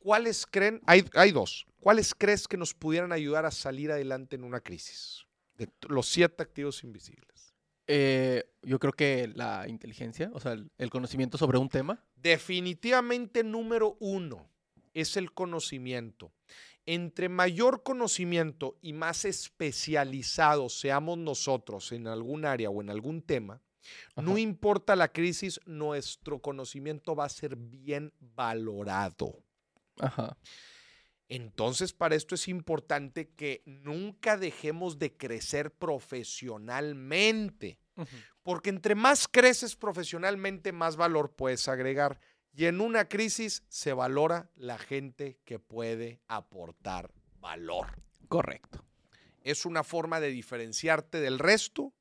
¿cuáles 0.00 0.44
creen? 0.44 0.80
Hay, 0.86 1.04
hay 1.14 1.30
dos. 1.30 1.64
¿Cuáles 1.78 2.12
crees 2.16 2.48
que 2.48 2.56
nos 2.56 2.74
pudieran 2.74 3.12
ayudar 3.12 3.46
a 3.46 3.52
salir 3.52 3.92
adelante 3.92 4.34
en 4.34 4.42
una 4.42 4.58
crisis? 4.58 5.24
De 5.56 5.68
los 5.88 6.06
siete 6.06 6.42
activos 6.42 6.82
invisibles. 6.84 7.54
Eh, 7.86 8.44
yo 8.62 8.78
creo 8.78 8.92
que 8.92 9.28
la 9.34 9.68
inteligencia, 9.68 10.30
o 10.32 10.40
sea, 10.40 10.52
el, 10.52 10.70
el 10.78 10.90
conocimiento 10.90 11.38
sobre 11.38 11.58
un 11.58 11.68
tema. 11.68 12.02
Definitivamente 12.16 13.44
número 13.44 13.96
uno 14.00 14.48
es 14.94 15.16
el 15.16 15.32
conocimiento. 15.32 16.32
Entre 16.86 17.28
mayor 17.28 17.82
conocimiento 17.82 18.78
y 18.82 18.92
más 18.92 19.24
especializados 19.24 20.78
seamos 20.78 21.18
nosotros 21.18 21.92
en 21.92 22.06
algún 22.06 22.44
área 22.44 22.70
o 22.70 22.80
en 22.82 22.90
algún 22.90 23.22
tema, 23.22 23.60
no 24.16 24.38
importa 24.38 24.96
la 24.96 25.08
crisis, 25.08 25.60
nuestro 25.66 26.40
conocimiento 26.40 27.14
va 27.14 27.26
a 27.26 27.28
ser 27.28 27.56
bien 27.56 28.12
valorado. 28.18 29.42
Ajá. 29.98 30.36
Entonces, 31.36 31.92
para 31.92 32.14
esto 32.14 32.36
es 32.36 32.46
importante 32.46 33.30
que 33.30 33.62
nunca 33.66 34.36
dejemos 34.36 35.00
de 35.00 35.16
crecer 35.16 35.72
profesionalmente. 35.72 37.80
Porque 38.44 38.70
entre 38.70 38.94
más 38.94 39.26
creces 39.26 39.74
profesionalmente, 39.74 40.70
más 40.70 40.96
valor 40.96 41.34
puedes 41.34 41.66
agregar. 41.66 42.20
Y 42.52 42.66
en 42.66 42.80
una 42.80 43.08
crisis 43.08 43.64
se 43.68 43.92
valora 43.92 44.48
la 44.54 44.78
gente 44.78 45.40
que 45.44 45.58
puede 45.58 46.20
aportar 46.28 47.10
valor. 47.40 48.00
Correcto. 48.28 48.84
Es 49.42 49.66
una 49.66 49.82
forma 49.82 50.20
de 50.20 50.28
diferenciarte 50.28 51.20
del 51.20 51.40
resto 51.40 51.92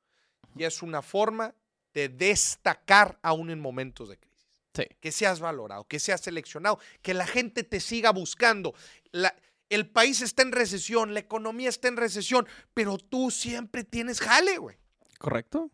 y 0.56 0.66
es 0.66 0.84
una 0.84 1.02
forma 1.02 1.56
de 1.96 2.08
destacar 2.08 3.18
aún 3.24 3.50
en 3.50 3.60
momentos 3.60 4.10
de 4.10 4.18
crisis. 4.18 4.33
Sí. 4.74 4.84
Que 5.00 5.12
seas 5.12 5.40
valorado, 5.40 5.86
que 5.88 6.00
seas 6.00 6.22
seleccionado, 6.22 6.80
que 7.02 7.14
la 7.14 7.28
gente 7.28 7.64
te 7.64 7.80
siga 7.80 8.12
buscando. 8.12 8.74
La- 9.12 9.36
el 9.70 9.88
país 9.90 10.22
está 10.22 10.42
en 10.44 10.52
recesión, 10.52 11.14
la 11.14 11.20
economía 11.20 11.70
está 11.70 11.88
en 11.88 11.98
recesión, 11.98 12.48
pero 12.74 12.98
tú 12.98 13.32
siempre 13.32 13.84
tienes 13.84 14.20
jale, 14.20 14.58
güey. 14.58 14.78
Correcto. 15.20 15.70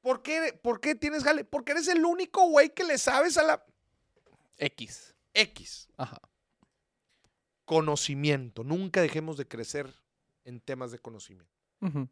¿Por 0.00 0.22
qué, 0.22 0.58
¿Por 0.62 0.80
qué 0.80 0.94
tienes 0.94 1.22
jale? 1.22 1.44
Porque 1.44 1.72
eres 1.72 1.86
el 1.88 2.04
único 2.04 2.48
güey 2.48 2.70
que 2.70 2.82
le 2.84 2.98
sabes 2.98 3.36
a 3.36 3.42
la 3.44 3.64
X. 4.58 5.14
X. 5.34 5.88
Ajá. 5.96 6.20
Conocimiento. 7.64 8.64
Nunca 8.64 9.00
dejemos 9.00 9.36
de 9.36 9.46
crecer 9.46 9.92
en 10.44 10.60
temas 10.60 10.90
de 10.90 10.98
conocimiento. 10.98 11.50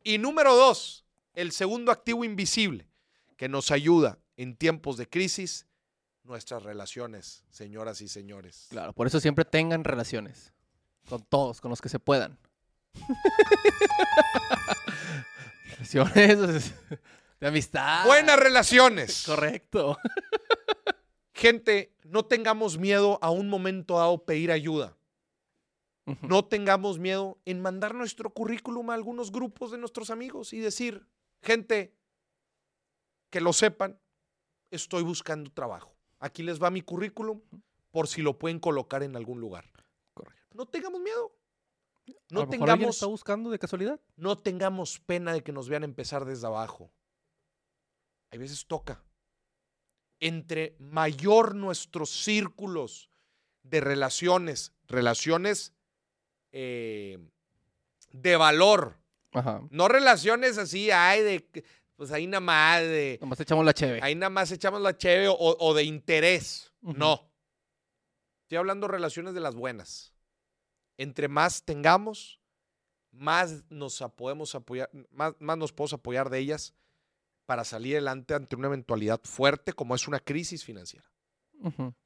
Y 0.03 0.19
número 0.19 0.57
dos, 0.57 1.05
el 1.35 1.53
segundo 1.53 1.93
activo 1.93 2.25
invisible 2.25 2.89
que 3.37 3.49
nos 3.49 3.71
ayuda 3.71 4.19
en 4.41 4.57
tiempos 4.57 4.97
de 4.97 5.07
crisis, 5.07 5.67
nuestras 6.25 6.63
relaciones, 6.63 7.45
señoras 7.51 8.01
y 8.01 8.09
señores. 8.09 8.69
Claro, 8.71 8.95
por 8.95 9.07
eso 9.07 9.21
siempre 9.21 9.45
tengan 9.45 9.85
relaciones. 9.85 10.55
Con 11.11 11.23
todos, 11.25 11.61
con 11.61 11.69
los 11.69 11.83
que 11.83 11.91
se 11.91 11.99
puedan. 11.99 12.39
relaciones 15.73 16.73
de 17.39 17.47
amistad. 17.47 18.07
Buenas 18.07 18.39
relaciones. 18.39 19.23
Correcto. 19.27 19.99
Gente, 21.35 21.95
no 22.05 22.25
tengamos 22.25 22.79
miedo 22.79 23.19
a 23.21 23.31
un 23.31 23.51
momento 23.51 23.99
dado 23.99 24.25
pedir 24.25 24.53
ayuda. 24.53 24.97
No 26.23 26.47
tengamos 26.47 26.99
miedo 26.99 27.39
en 27.45 27.61
mandar 27.61 27.95
nuestro 27.95 28.31
currículum 28.31 28.91
a 28.91 28.95
algunos 28.95 29.31
grupos 29.31 29.71
de 29.71 29.77
nuestros 29.77 30.09
amigos 30.09 30.55
y 30.55 30.61
decir, 30.61 31.07
gente, 31.43 31.95
que 33.29 33.43
lo 33.43 33.53
sepan, 33.53 34.01
estoy 34.71 35.03
buscando 35.03 35.51
trabajo. 35.51 35.95
Aquí 36.19 36.43
les 36.43 36.63
va 36.63 36.71
mi 36.71 36.83
currículum 36.83 37.41
por 37.91 38.09
si 38.09 38.23
lo 38.23 38.39
pueden 38.39 38.61
colocar 38.61 39.03
en 39.03 39.17
algún 39.17 39.41
lugar. 39.41 39.65
Correcto. 40.15 40.57
No 40.57 40.67
tengamos 40.67 41.01
miedo. 41.01 41.33
A 42.09 42.13
No 42.31 42.41
lo 42.41 42.47
mejor 42.47 42.51
tengamos, 42.51 42.97
está 42.97 43.07
buscando 43.07 43.51
de 43.51 43.59
casualidad. 43.59 44.01
no 44.17 44.37
tengamos 44.37 44.99
pena 45.01 45.33
de 45.33 45.43
que 45.43 45.53
nos 45.53 45.69
vean 45.69 45.85
empezar 45.85 46.25
desde 46.25 46.47
abajo. 46.47 46.91
Hay 48.31 48.39
veces 48.39 48.67
toca. 48.67 49.03
Entre 50.21 50.77
mayor 50.79 51.55
nuestros 51.55 52.11
círculos 52.11 53.11
de 53.63 53.81
relaciones, 53.81 54.73
relaciones 54.87 55.73
eh, 56.53 57.19
de 58.13 58.37
valor, 58.37 58.99
Ajá. 59.33 59.63
no 59.71 59.89
relaciones 59.89 60.59
así, 60.59 60.91
ay, 60.91 61.23
de, 61.23 61.65
pues 62.01 62.13
ahí 62.13 62.27
nada 62.27 62.41
más, 62.41 62.81
de, 62.81 63.19
Nomás 63.21 63.39
echamos 63.41 63.63
la 63.63 63.75
cheve. 63.75 64.01
ahí 64.03 64.15
nada 64.15 64.31
más 64.31 64.51
echamos 64.51 64.81
la 64.81 64.97
cheve 64.97 65.29
o, 65.29 65.37
o 65.37 65.75
de 65.75 65.85
interés. 65.85 66.73
No. 66.81 67.31
Estoy 68.45 68.57
hablando 68.57 68.89
relaciones 68.89 69.35
de 69.35 69.41
las 69.41 69.55
buenas. 69.55 70.15
Entre 70.97 71.29
más 71.29 71.63
tengamos, 71.63 72.41
más 73.11 73.65
nos 73.69 74.03
podemos 74.17 74.55
apoyar, 74.55 74.89
más, 75.11 75.35
más 75.41 75.59
nos 75.59 75.75
podemos 75.75 75.93
apoyar 75.93 76.31
de 76.31 76.39
ellas 76.39 76.73
para 77.45 77.65
salir 77.65 77.97
adelante 77.97 78.33
ante 78.33 78.57
una 78.57 78.69
eventualidad 78.69 79.21
fuerte 79.23 79.75
como 79.75 79.95
es 79.95 80.09
una 80.09 80.21
crisis 80.21 80.65
financiera. 80.65 81.05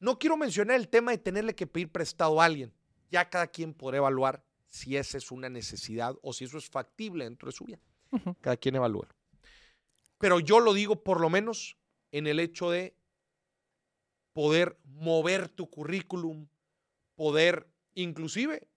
No 0.00 0.18
quiero 0.18 0.36
mencionar 0.36 0.74
el 0.74 0.88
tema 0.88 1.12
de 1.12 1.18
tenerle 1.18 1.54
que 1.54 1.68
pedir 1.68 1.92
prestado 1.92 2.42
a 2.42 2.46
alguien. 2.46 2.74
Ya 3.12 3.30
cada 3.30 3.46
quien 3.46 3.72
podrá 3.72 3.98
evaluar 3.98 4.44
si 4.66 4.96
esa 4.96 5.18
es 5.18 5.30
una 5.30 5.48
necesidad 5.48 6.16
o 6.20 6.32
si 6.32 6.46
eso 6.46 6.58
es 6.58 6.68
factible 6.68 7.22
dentro 7.22 7.46
de 7.48 7.52
su 7.52 7.64
vida. 7.64 7.78
Cada 8.40 8.56
quien 8.56 8.74
evalúa. 8.74 9.06
Pero 10.18 10.40
yo 10.40 10.60
lo 10.60 10.72
digo 10.72 11.02
por 11.02 11.20
lo 11.20 11.30
menos 11.30 11.76
en 12.12 12.26
el 12.26 12.40
hecho 12.40 12.70
de 12.70 12.96
poder 14.32 14.78
mover 14.84 15.48
tu 15.48 15.70
currículum, 15.70 16.48
poder 17.14 17.68
inclusive, 17.94 18.68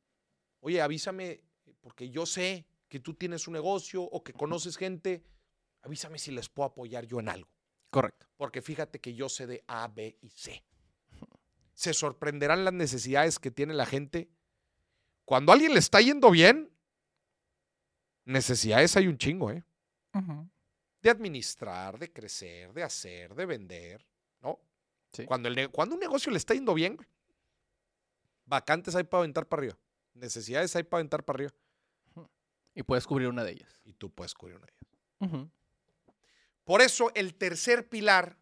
oye, 0.59 0.81
avísame, 0.81 1.43
porque 1.81 2.09
yo 2.09 2.25
sé 2.25 2.65
que 2.87 2.99
tú 2.99 3.13
tienes 3.13 3.47
un 3.47 3.53
negocio 3.53 4.03
o 4.03 4.23
que 4.23 4.33
conoces 4.33 4.77
gente, 4.77 5.23
avísame 5.81 6.19
si 6.19 6.31
les 6.31 6.49
puedo 6.49 6.67
apoyar 6.67 7.05
yo 7.05 7.19
en 7.19 7.29
algo. 7.29 7.49
Correcto. 7.89 8.27
Porque 8.37 8.61
fíjate 8.61 8.99
que 8.99 9.13
yo 9.13 9.29
sé 9.29 9.47
de 9.47 9.63
A, 9.67 9.87
B 9.87 10.17
y 10.21 10.29
C. 10.29 10.63
Se 11.73 11.93
sorprenderán 11.93 12.65
las 12.65 12.73
necesidades 12.73 13.39
que 13.39 13.51
tiene 13.51 13.73
la 13.73 13.85
gente. 13.85 14.29
Cuando 15.25 15.51
a 15.51 15.55
alguien 15.55 15.73
le 15.73 15.79
está 15.79 16.01
yendo 16.01 16.31
bien, 16.31 16.71
necesidades 18.25 18.95
hay 18.97 19.07
un 19.07 19.17
chingo, 19.17 19.51
¿eh? 19.51 19.63
Ujú. 20.13 20.49
De 21.01 21.09
administrar, 21.09 21.97
de 21.99 22.11
crecer, 22.11 22.73
de 22.73 22.83
hacer, 22.83 23.35
de 23.35 23.45
vender, 23.45 24.05
¿no? 24.41 24.59
Sí. 25.13 25.25
Cuando, 25.25 25.47
el 25.49 25.69
cuando 25.69 25.95
un 25.95 26.01
negocio 26.01 26.31
le 26.31 26.37
está 26.37 26.53
yendo 26.53 26.73
bien, 26.73 26.97
vacantes 28.45 28.95
hay 28.95 29.03
para 29.03 29.19
aventar 29.19 29.47
para 29.47 29.61
arriba. 29.61 29.77
Necesidades 30.13 30.75
hay 30.75 30.83
para 30.83 30.99
aventar 30.99 31.23
para 31.23 31.37
arriba. 31.37 31.53
Y 32.73 32.83
puedes 32.83 33.05
cubrir 33.07 33.27
una 33.27 33.43
de 33.43 33.51
ellas. 33.51 33.79
Y 33.85 33.93
tú 33.93 34.09
puedes 34.11 34.33
cubrir 34.33 34.57
una 34.57 34.65
de 34.67 34.73
ellas. 34.73 35.47
Por 36.63 36.81
eso 36.81 37.11
el 37.15 37.33
tercer 37.35 37.87
pilar 37.87 38.37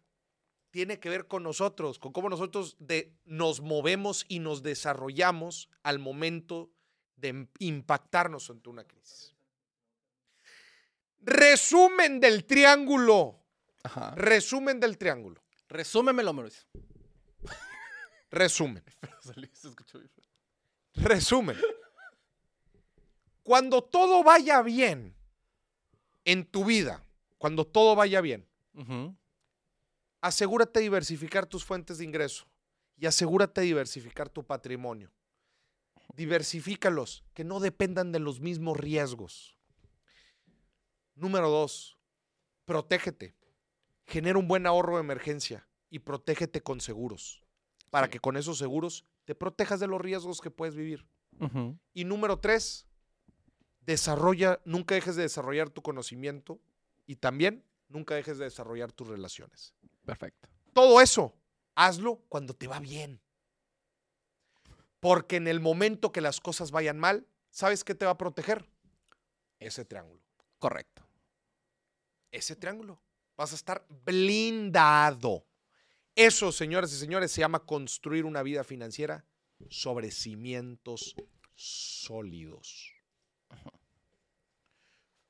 tiene 0.70 0.98
que 0.98 1.08
ver 1.08 1.26
con 1.26 1.42
nosotros, 1.42 1.98
con 1.98 2.12
cómo 2.12 2.28
nosotros 2.28 2.76
de- 2.78 3.14
nos 3.24 3.60
movemos 3.60 4.26
y 4.28 4.40
nos 4.40 4.62
desarrollamos 4.62 5.70
al 5.82 5.98
momento 5.98 6.70
de 7.16 7.32
im- 7.32 7.48
impactarnos 7.60 8.50
ante 8.50 8.68
una 8.68 8.84
crisis. 8.84 9.34
Resumen 11.20 12.20
del 12.20 12.44
triángulo. 12.44 13.42
Ajá. 13.82 14.14
Resumen 14.14 14.80
del 14.80 14.98
triángulo. 14.98 15.42
Resúmemelo, 15.68 16.32
Mauricio. 16.32 16.66
Resumen. 18.30 18.82
Resumen. 20.94 21.56
Cuando 23.42 23.82
todo 23.82 24.22
vaya 24.24 24.62
bien 24.62 25.14
en 26.24 26.44
tu 26.44 26.64
vida, 26.64 27.04
cuando 27.38 27.64
todo 27.66 27.94
vaya 27.94 28.20
bien, 28.20 28.48
asegúrate 30.20 30.80
de 30.80 30.84
diversificar 30.84 31.46
tus 31.46 31.64
fuentes 31.64 31.98
de 31.98 32.04
ingreso 32.04 32.46
y 32.96 33.06
asegúrate 33.06 33.60
de 33.60 33.68
diversificar 33.68 34.28
tu 34.28 34.44
patrimonio. 34.44 35.12
Diversifícalos, 36.14 37.24
que 37.34 37.44
no 37.44 37.60
dependan 37.60 38.10
de 38.10 38.18
los 38.18 38.40
mismos 38.40 38.76
riesgos. 38.76 39.55
Número 41.16 41.50
dos, 41.50 41.98
protégete. 42.66 43.34
Genera 44.06 44.38
un 44.38 44.46
buen 44.46 44.66
ahorro 44.66 44.94
de 44.94 45.00
emergencia 45.00 45.66
y 45.90 45.98
protégete 45.98 46.60
con 46.62 46.80
seguros, 46.80 47.42
para 47.90 48.08
que 48.08 48.20
con 48.20 48.36
esos 48.36 48.58
seguros 48.58 49.04
te 49.24 49.34
protejas 49.34 49.80
de 49.80 49.88
los 49.88 50.00
riesgos 50.00 50.40
que 50.40 50.50
puedes 50.50 50.76
vivir. 50.76 51.08
Y 51.92 52.04
número 52.04 52.38
tres, 52.38 52.86
desarrolla, 53.80 54.60
nunca 54.64 54.94
dejes 54.94 55.16
de 55.16 55.22
desarrollar 55.22 55.70
tu 55.70 55.82
conocimiento 55.82 56.60
y 57.06 57.16
también 57.16 57.64
nunca 57.88 58.14
dejes 58.14 58.38
de 58.38 58.44
desarrollar 58.44 58.92
tus 58.92 59.08
relaciones. 59.08 59.74
Perfecto. 60.04 60.48
Todo 60.72 61.00
eso, 61.00 61.34
hazlo 61.74 62.22
cuando 62.28 62.54
te 62.54 62.68
va 62.68 62.78
bien. 62.78 63.20
Porque 65.00 65.36
en 65.36 65.48
el 65.48 65.60
momento 65.60 66.12
que 66.12 66.20
las 66.20 66.40
cosas 66.40 66.70
vayan 66.70 66.98
mal, 66.98 67.26
¿sabes 67.50 67.84
qué 67.84 67.94
te 67.94 68.04
va 68.04 68.12
a 68.12 68.18
proteger? 68.18 68.68
Ese 69.58 69.84
triángulo. 69.84 70.22
Correcto. 70.58 71.05
Ese 72.36 72.54
triángulo. 72.54 73.00
Vas 73.34 73.52
a 73.52 73.54
estar 73.54 73.86
blindado. 74.04 75.46
Eso, 76.14 76.52
señoras 76.52 76.92
y 76.92 76.98
señores, 76.98 77.32
se 77.32 77.40
llama 77.40 77.64
construir 77.64 78.26
una 78.26 78.42
vida 78.42 78.62
financiera 78.62 79.24
sobre 79.70 80.10
cimientos 80.10 81.14
sólidos. 81.54 82.92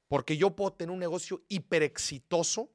Porque 0.09 0.37
yo 0.37 0.57
puedo 0.57 0.73
tener 0.73 0.93
un 0.93 0.99
negocio 0.99 1.45
hiper 1.49 1.85
exitoso 1.85 2.73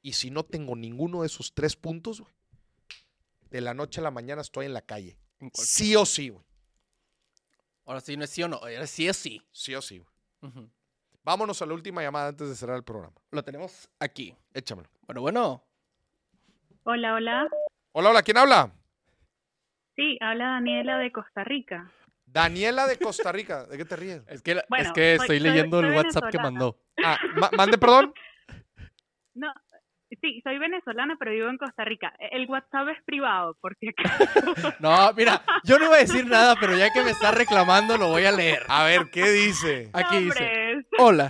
y 0.00 0.14
si 0.14 0.30
no 0.30 0.44
tengo 0.44 0.74
ninguno 0.74 1.20
de 1.20 1.26
esos 1.26 1.52
tres 1.52 1.76
puntos, 1.76 2.22
de 3.50 3.60
la 3.60 3.74
noche 3.74 4.00
a 4.00 4.04
la 4.04 4.10
mañana 4.10 4.40
estoy 4.40 4.66
en 4.66 4.72
la 4.72 4.82
calle. 4.82 5.18
En 5.38 5.50
Sí 5.54 5.94
o 5.96 6.06
sí, 6.06 6.30
güey. 6.30 6.44
Ahora 7.84 8.00
sí 8.00 8.16
no 8.16 8.24
es 8.24 8.30
sí 8.30 8.42
o 8.42 8.48
no. 8.48 8.56
Ahora 8.56 8.86
sí 8.86 9.06
es 9.06 9.16
sí. 9.18 9.42
Sí 9.52 9.74
o 9.74 9.82
sí, 9.82 9.98
güey. 9.98 10.70
Vámonos 11.28 11.60
a 11.60 11.66
la 11.66 11.74
última 11.74 12.00
llamada 12.00 12.28
antes 12.28 12.48
de 12.48 12.54
cerrar 12.54 12.78
el 12.78 12.82
programa. 12.84 13.12
Lo 13.32 13.42
tenemos 13.44 13.86
aquí. 14.00 14.34
Échamelo. 14.54 14.88
Bueno, 15.06 15.20
bueno. 15.20 15.62
Hola, 16.84 17.12
hola. 17.12 17.46
Hola, 17.92 18.08
hola, 18.08 18.22
¿quién 18.22 18.38
habla? 18.38 18.72
Sí, 19.94 20.16
habla 20.22 20.46
Daniela 20.52 20.96
de 20.96 21.12
Costa 21.12 21.44
Rica. 21.44 21.90
Daniela 22.24 22.86
de 22.86 22.96
Costa 22.96 23.30
Rica. 23.30 23.66
¿De 23.66 23.76
qué 23.76 23.84
te 23.84 23.96
ríes? 23.96 24.22
Es 24.26 24.40
que, 24.40 24.62
Bueno, 24.70 24.86
es 24.86 24.92
que 24.92 25.16
soy- 25.18 25.24
estoy 25.24 25.38
soy- 25.40 25.40
leyendo 25.40 25.80
soy 25.82 25.90
el 25.90 25.96
WhatsApp 25.96 26.30
que 26.30 26.38
mandó. 26.38 26.78
Ah, 27.04 27.18
ma- 27.36 27.50
mande 27.54 27.76
perdón. 27.76 28.14
No, 29.34 29.52
sí, 30.22 30.40
soy 30.42 30.58
venezolana, 30.58 31.14
pero 31.18 31.30
vivo 31.30 31.48
en 31.50 31.58
Costa 31.58 31.84
Rica. 31.84 32.12
El 32.18 32.48
WhatsApp 32.48 32.88
es 32.88 33.04
privado, 33.04 33.54
por 33.60 33.76
si 33.78 33.88
acaso. 33.90 34.24
No, 34.80 35.12
mira, 35.12 35.42
yo 35.62 35.78
no 35.78 35.84
iba 35.84 35.96
a 35.96 35.98
decir 36.00 36.26
nada, 36.26 36.56
pero 36.58 36.74
ya 36.74 36.90
que 36.90 37.04
me 37.04 37.10
está 37.10 37.30
reclamando, 37.32 37.98
lo 37.98 38.08
voy 38.08 38.24
a 38.24 38.32
leer. 38.32 38.62
A 38.68 38.84
ver, 38.84 39.10
¿qué 39.12 39.28
dice? 39.30 39.90
Aquí 39.92 40.24
dice. 40.24 40.57
Hola. 40.98 41.28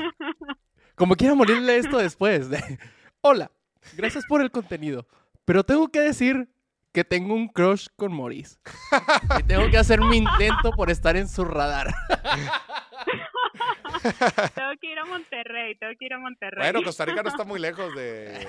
Como 0.95 1.17
quiera 1.17 1.35
morirle 1.35 1.77
esto 1.77 1.99
después. 1.99 2.49
Hola. 3.21 3.51
Gracias 3.97 4.25
por 4.27 4.41
el 4.41 4.51
contenido. 4.51 5.07
Pero 5.45 5.65
tengo 5.65 5.89
que 5.89 6.01
decir 6.01 6.49
que 6.93 7.05
tengo 7.05 7.35
un 7.35 7.49
crush 7.49 7.87
con 7.97 8.15
Maurice. 8.15 8.59
Y 9.39 9.43
tengo 9.45 9.71
que 9.71 9.79
hacer 9.79 10.01
mi 10.01 10.19
intento 10.19 10.73
por 10.73 10.91
estar 10.91 11.17
en 11.17 11.29
su 11.29 11.45
radar. 11.45 11.95
tengo 14.55 14.71
que 14.81 14.93
ir 14.93 14.99
a 14.99 15.05
Monterrey, 15.05 15.75
tengo 15.77 15.93
que 15.99 16.07
ir 16.07 16.15
a 16.15 16.19
Monterrey. 16.19 16.71
Bueno, 16.71 16.83
Costa 16.83 17.05
Rica 17.05 17.23
no 17.23 17.29
está 17.29 17.45
muy 17.45 17.61
lejos 17.61 17.95
de. 17.95 18.47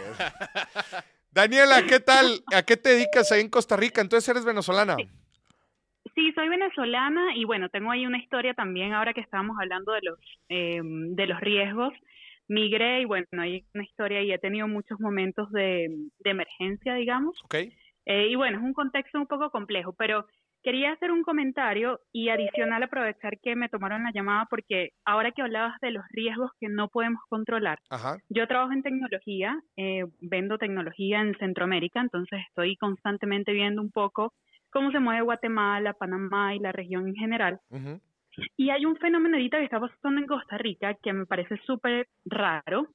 Daniela, 1.32 1.86
¿qué 1.86 2.00
tal? 2.00 2.44
¿A 2.54 2.64
qué 2.64 2.76
te 2.76 2.90
dedicas 2.90 3.32
ahí 3.32 3.42
en 3.42 3.50
Costa 3.50 3.78
Rica? 3.78 4.02
Entonces 4.02 4.28
eres 4.28 4.46
venezolana. 4.46 4.96
Sí, 4.96 5.10
soy 6.34 6.50
venezolana 6.50 7.36
y 7.36 7.46
bueno, 7.46 7.70
tengo 7.70 7.91
ahí 7.91 8.06
una 8.06 8.18
historia 8.18 8.54
también 8.54 8.94
ahora 8.94 9.14
que 9.14 9.22
estábamos 9.22 9.58
hablando 9.60 9.91
de 9.94 10.02
los, 10.04 10.20
eh, 10.50 10.82
de 10.84 11.28
los 11.28 11.40
riesgos. 11.40 11.94
Migré 12.48 13.02
y 13.02 13.06
bueno, 13.06 13.28
hay 13.38 13.66
una 13.74 13.84
historia 13.84 14.22
y 14.24 14.32
he 14.32 14.40
tenido 14.40 14.68
muchos 14.68 15.00
momentos 15.00 15.52
de, 15.52 15.88
de 16.20 16.30
emergencia, 16.30 16.96
digamos. 16.96 17.40
¿Ok? 17.44 17.56
Eh, 18.06 18.28
y 18.30 18.36
bueno, 18.36 18.58
es 18.58 18.64
un 18.64 18.74
contexto 18.74 19.20
un 19.20 19.28
poco 19.28 19.52
complejo, 19.52 19.94
pero 19.94 20.26
quería 20.64 20.91
hacer 20.91 21.12
un 21.12 21.24
comentario 21.24 22.02
y 22.12 22.30
adicional 22.30 22.84
aprovechar 22.84 23.40
que 23.40 23.56
me 23.56 23.70
tomaron 23.70 24.04
la 24.04 24.12
llamada 24.12 24.48
porque 24.50 24.91
ahora 25.06 25.32
que 25.32 25.41
hablabas 25.41 25.80
de 25.82 25.91
los 25.91 26.04
riesgos 26.10 26.52
que 26.60 26.70
no 26.70 26.90
podemos 26.90 27.22
controlar, 27.30 27.80
Ajá. 27.90 28.18
yo 28.30 28.48
trabajo 28.48 28.74
en 28.74 28.84
tecnología, 28.84 29.62
eh, 29.78 30.06
vendo 30.22 30.58
tecnología 30.58 31.22
en 31.22 31.36
Centroamérica, 31.38 32.02
entonces 32.02 32.40
estoy 32.48 32.76
constantemente 32.78 33.54
viendo 33.54 33.82
un 33.82 33.91
poco 33.91 34.34
cómo 34.72 34.91
se 34.91 35.00
mueve 35.00 35.22
Guatemala, 35.22 35.94
Panamá 35.94 36.56
y 36.56 36.60
la 36.60 36.72
región 36.72 37.08
en 37.08 37.16
general. 37.16 37.60
ujú, 37.70 38.00
Y 38.58 38.70
hay 38.70 38.86
un 38.86 38.96
fenómeno 38.98 39.36
ahorita 39.36 39.58
que 39.58 39.66
está 39.66 39.80
pasando 39.80 40.22
en 40.22 40.28
Costa 40.28 40.58
Rica 40.58 40.94
que 40.96 41.14
me 41.14 41.26
parece 41.26 41.58
súper 41.66 42.08
raro. 42.26 42.88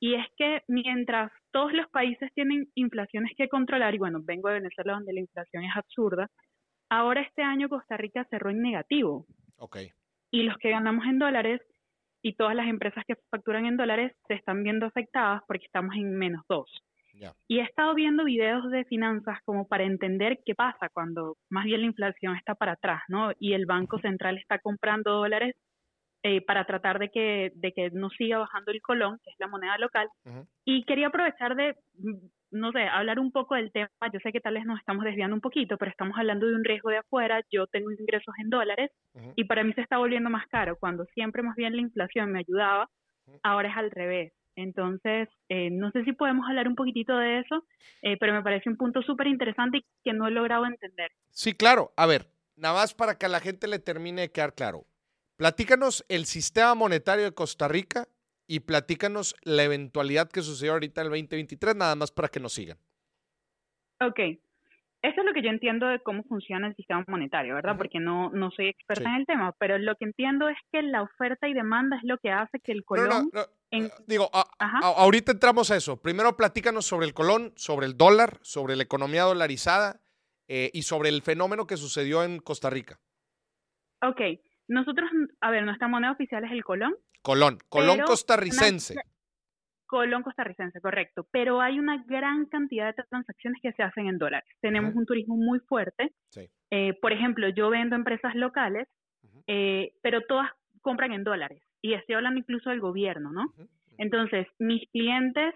Y 0.00 0.14
es 0.14 0.26
que 0.36 0.62
mientras 0.68 1.32
todos 1.50 1.72
los 1.72 1.88
países 1.88 2.32
tienen 2.32 2.68
inflaciones 2.74 3.32
que 3.36 3.48
controlar, 3.48 3.94
y 3.94 3.98
bueno, 3.98 4.20
vengo 4.22 4.48
de 4.48 4.60
Venezuela 4.60 4.92
donde 4.94 5.12
la 5.12 5.20
inflación 5.20 5.64
es 5.64 5.76
absurda, 5.76 6.30
ahora 6.88 7.22
este 7.22 7.42
año 7.42 7.68
Costa 7.68 7.96
Rica 7.96 8.24
cerró 8.30 8.50
en 8.50 8.62
negativo. 8.62 9.26
Ok. 9.56 9.78
Y 10.30 10.42
los 10.44 10.56
que 10.58 10.70
ganamos 10.70 11.04
en 11.06 11.18
dólares 11.18 11.60
y 12.22 12.34
todas 12.34 12.54
las 12.54 12.68
empresas 12.68 13.04
que 13.06 13.16
facturan 13.30 13.66
en 13.66 13.76
dólares 13.76 14.12
se 14.28 14.34
están 14.34 14.62
viendo 14.62 14.86
afectadas 14.86 15.42
porque 15.48 15.66
estamos 15.66 15.94
en 15.96 16.16
menos 16.16 16.44
dos. 16.48 16.70
Ya. 17.18 17.32
Y 17.48 17.58
he 17.58 17.62
estado 17.62 17.94
viendo 17.94 18.24
videos 18.24 18.70
de 18.70 18.84
finanzas 18.84 19.38
como 19.44 19.66
para 19.66 19.84
entender 19.84 20.38
qué 20.44 20.54
pasa 20.54 20.88
cuando 20.88 21.36
más 21.50 21.64
bien 21.64 21.80
la 21.80 21.86
inflación 21.86 22.36
está 22.36 22.54
para 22.54 22.72
atrás, 22.72 23.02
¿no? 23.08 23.32
Y 23.40 23.54
el 23.54 23.66
Banco 23.66 23.98
Central 23.98 24.38
está 24.38 24.58
comprando 24.58 25.12
dólares 25.12 25.56
eh, 26.22 26.40
para 26.42 26.64
tratar 26.64 26.98
de 26.98 27.10
que, 27.10 27.52
de 27.54 27.72
que 27.72 27.90
no 27.90 28.10
siga 28.10 28.38
bajando 28.38 28.72
el 28.72 28.82
colón, 28.82 29.18
que 29.24 29.30
es 29.30 29.36
la 29.38 29.46
moneda 29.48 29.78
local. 29.78 30.08
Ujú. 30.24 30.46
Y 30.64 30.84
quería 30.84 31.08
aprovechar 31.08 31.54
de, 31.54 31.76
mm, 31.98 32.16
no 32.52 32.72
sé, 32.72 32.82
hablar 32.82 33.18
un 33.18 33.30
poco 33.30 33.54
del 33.54 33.70
tema. 33.72 33.88
Yo 34.12 34.18
sé 34.22 34.32
que 34.32 34.40
tal 34.40 34.54
vez 34.54 34.64
nos 34.64 34.78
estamos 34.78 35.04
desviando 35.04 35.34
un 35.34 35.40
poquito, 35.40 35.76
pero 35.78 35.90
estamos 35.90 36.18
hablando 36.18 36.46
de 36.46 36.54
un 36.54 36.64
riesgo 36.64 36.90
de 36.90 36.98
afuera. 36.98 37.40
Yo 37.50 37.66
tengo 37.68 37.90
ingresos 37.92 38.34
en 38.38 38.50
dólares 38.50 38.90
Ujú. 39.14 39.32
y 39.36 39.44
para 39.44 39.64
mí 39.64 39.72
se 39.74 39.80
está 39.80 39.98
volviendo 39.98 40.28
más 40.28 40.46
caro. 40.48 40.76
Cuando 40.78 41.04
siempre 41.06 41.42
más 41.42 41.56
bien 41.56 41.74
la 41.74 41.82
inflación 41.82 42.32
me 42.32 42.40
ayudaba, 42.40 42.88
ahora 43.42 43.68
es 43.68 43.76
al 43.76 43.90
revés. 43.90 44.32
Entonces, 44.58 45.28
eh, 45.48 45.70
no 45.70 45.92
sé 45.92 46.02
si 46.02 46.12
podemos 46.12 46.44
hablar 46.48 46.66
un 46.66 46.74
poquitito 46.74 47.16
de 47.16 47.38
eso, 47.38 47.64
eh, 48.02 48.16
pero 48.18 48.32
me 48.32 48.42
parece 48.42 48.68
un 48.68 48.76
punto 48.76 49.02
súper 49.02 49.28
interesante 49.28 49.78
y 49.78 49.86
que 50.02 50.12
no 50.12 50.26
he 50.26 50.32
logrado 50.32 50.66
entender. 50.66 51.12
Sí, 51.30 51.54
claro. 51.54 51.92
A 51.96 52.06
ver, 52.06 52.28
nada 52.56 52.74
más 52.74 52.92
para 52.92 53.16
que 53.16 53.26
a 53.26 53.28
la 53.28 53.38
gente 53.38 53.68
le 53.68 53.78
termine 53.78 54.22
de 54.22 54.32
quedar 54.32 54.56
claro. 54.56 54.84
Platícanos 55.36 56.04
el 56.08 56.24
sistema 56.24 56.74
monetario 56.74 57.24
de 57.24 57.34
Costa 57.34 57.68
Rica 57.68 58.08
y 58.48 58.58
platícanos 58.58 59.36
la 59.44 59.62
eventualidad 59.62 60.28
que 60.28 60.42
sucedió 60.42 60.72
ahorita 60.72 61.02
en 61.02 61.06
el 61.06 61.10
2023, 61.12 61.76
nada 61.76 61.94
más 61.94 62.10
para 62.10 62.26
que 62.26 62.40
nos 62.40 62.52
sigan. 62.54 62.78
Ok, 64.00 64.18
eso 65.02 65.20
es 65.20 65.24
lo 65.26 65.32
que 65.32 65.42
yo 65.42 65.50
entiendo 65.50 65.86
de 65.86 66.00
cómo 66.00 66.24
funciona 66.24 66.66
el 66.68 66.74
sistema 66.76 67.04
monetario, 67.08 67.54
¿verdad? 67.54 67.76
Porque 67.76 68.00
no, 68.00 68.30
no 68.30 68.50
soy 68.50 68.68
experta 68.68 69.04
Sí. 69.04 69.08
en 69.08 69.14
el 69.20 69.26
tema, 69.26 69.54
pero 69.58 69.78
lo 69.78 69.94
que 69.96 70.04
entiendo 70.06 70.48
es 70.48 70.56
que 70.72 70.82
la 70.82 71.02
oferta 71.02 71.46
y 71.48 71.54
demanda 71.54 71.96
es 71.96 72.02
lo 72.04 72.18
que 72.18 72.30
hace 72.30 72.58
que 72.60 72.72
el 72.72 72.84
colón... 72.84 73.08
no, 73.32 73.40
no, 73.40 73.46
en- 73.70 73.84
eh, 73.86 73.90
Digo, 74.06 74.28
a- 74.32 74.46
Ajá. 74.58 74.78
a- 74.82 75.02
ahorita 75.02 75.32
entramos 75.32 75.70
a 75.70 75.76
eso. 75.76 76.00
Primero 76.00 76.36
platícanos 76.36 76.86
sobre 76.86 77.06
el 77.06 77.14
colón, 77.14 77.52
sobre 77.56 77.86
el 77.86 77.96
dólar, 77.96 78.38
sobre 78.42 78.74
la 78.76 78.82
economía 78.82 79.22
dolarizada 79.22 80.00
eh, 80.48 80.70
y 80.72 80.82
sobre 80.82 81.10
el 81.10 81.22
fenómeno 81.22 81.66
que 81.66 81.76
sucedió 81.76 82.24
en 82.24 82.38
Costa 82.40 82.70
Rica. 82.70 82.98
Ok, 84.02 84.20
nosotros, 84.68 85.10
a 85.40 85.50
ver, 85.50 85.64
nuestra 85.64 85.88
moneda 85.88 86.12
oficial 86.12 86.44
es 86.44 86.52
el 86.52 86.64
colón, 86.64 86.94
Colón, 87.22 87.58
colón 87.68 88.00
costarricense. 88.06 88.94
Colón 89.88 90.22
costarricense, 90.22 90.80
correcto, 90.80 91.26
pero 91.32 91.60
hay 91.60 91.80
una 91.80 92.04
gran 92.06 92.46
cantidad 92.46 92.94
de 92.94 93.02
transacciones 93.10 93.60
que 93.60 93.72
se 93.72 93.82
hacen 93.82 94.06
en 94.06 94.18
dólares. 94.18 94.48
Tenemos 94.60 94.94
un 94.94 95.06
turismo 95.06 95.36
muy 95.36 95.58
fuerte. 95.60 96.12
Sí. 96.28 96.48
Eh, 96.70 96.94
por 97.00 97.12
ejemplo, 97.12 97.48
yo 97.48 97.70
vendo 97.70 97.96
empresas 97.96 98.36
locales, 98.36 98.86
eh, 99.46 99.92
pero 100.02 100.20
todas 100.20 100.50
compran 100.82 101.12
en 101.12 101.24
dólares. 101.24 101.62
Y 101.82 101.94
estoy 101.94 102.14
hablando 102.14 102.38
incluso 102.38 102.70
del 102.70 102.80
gobierno, 102.80 103.32
¿no? 103.32 103.52
Entonces, 103.96 104.46
mis 104.58 104.88
clientes, 104.90 105.54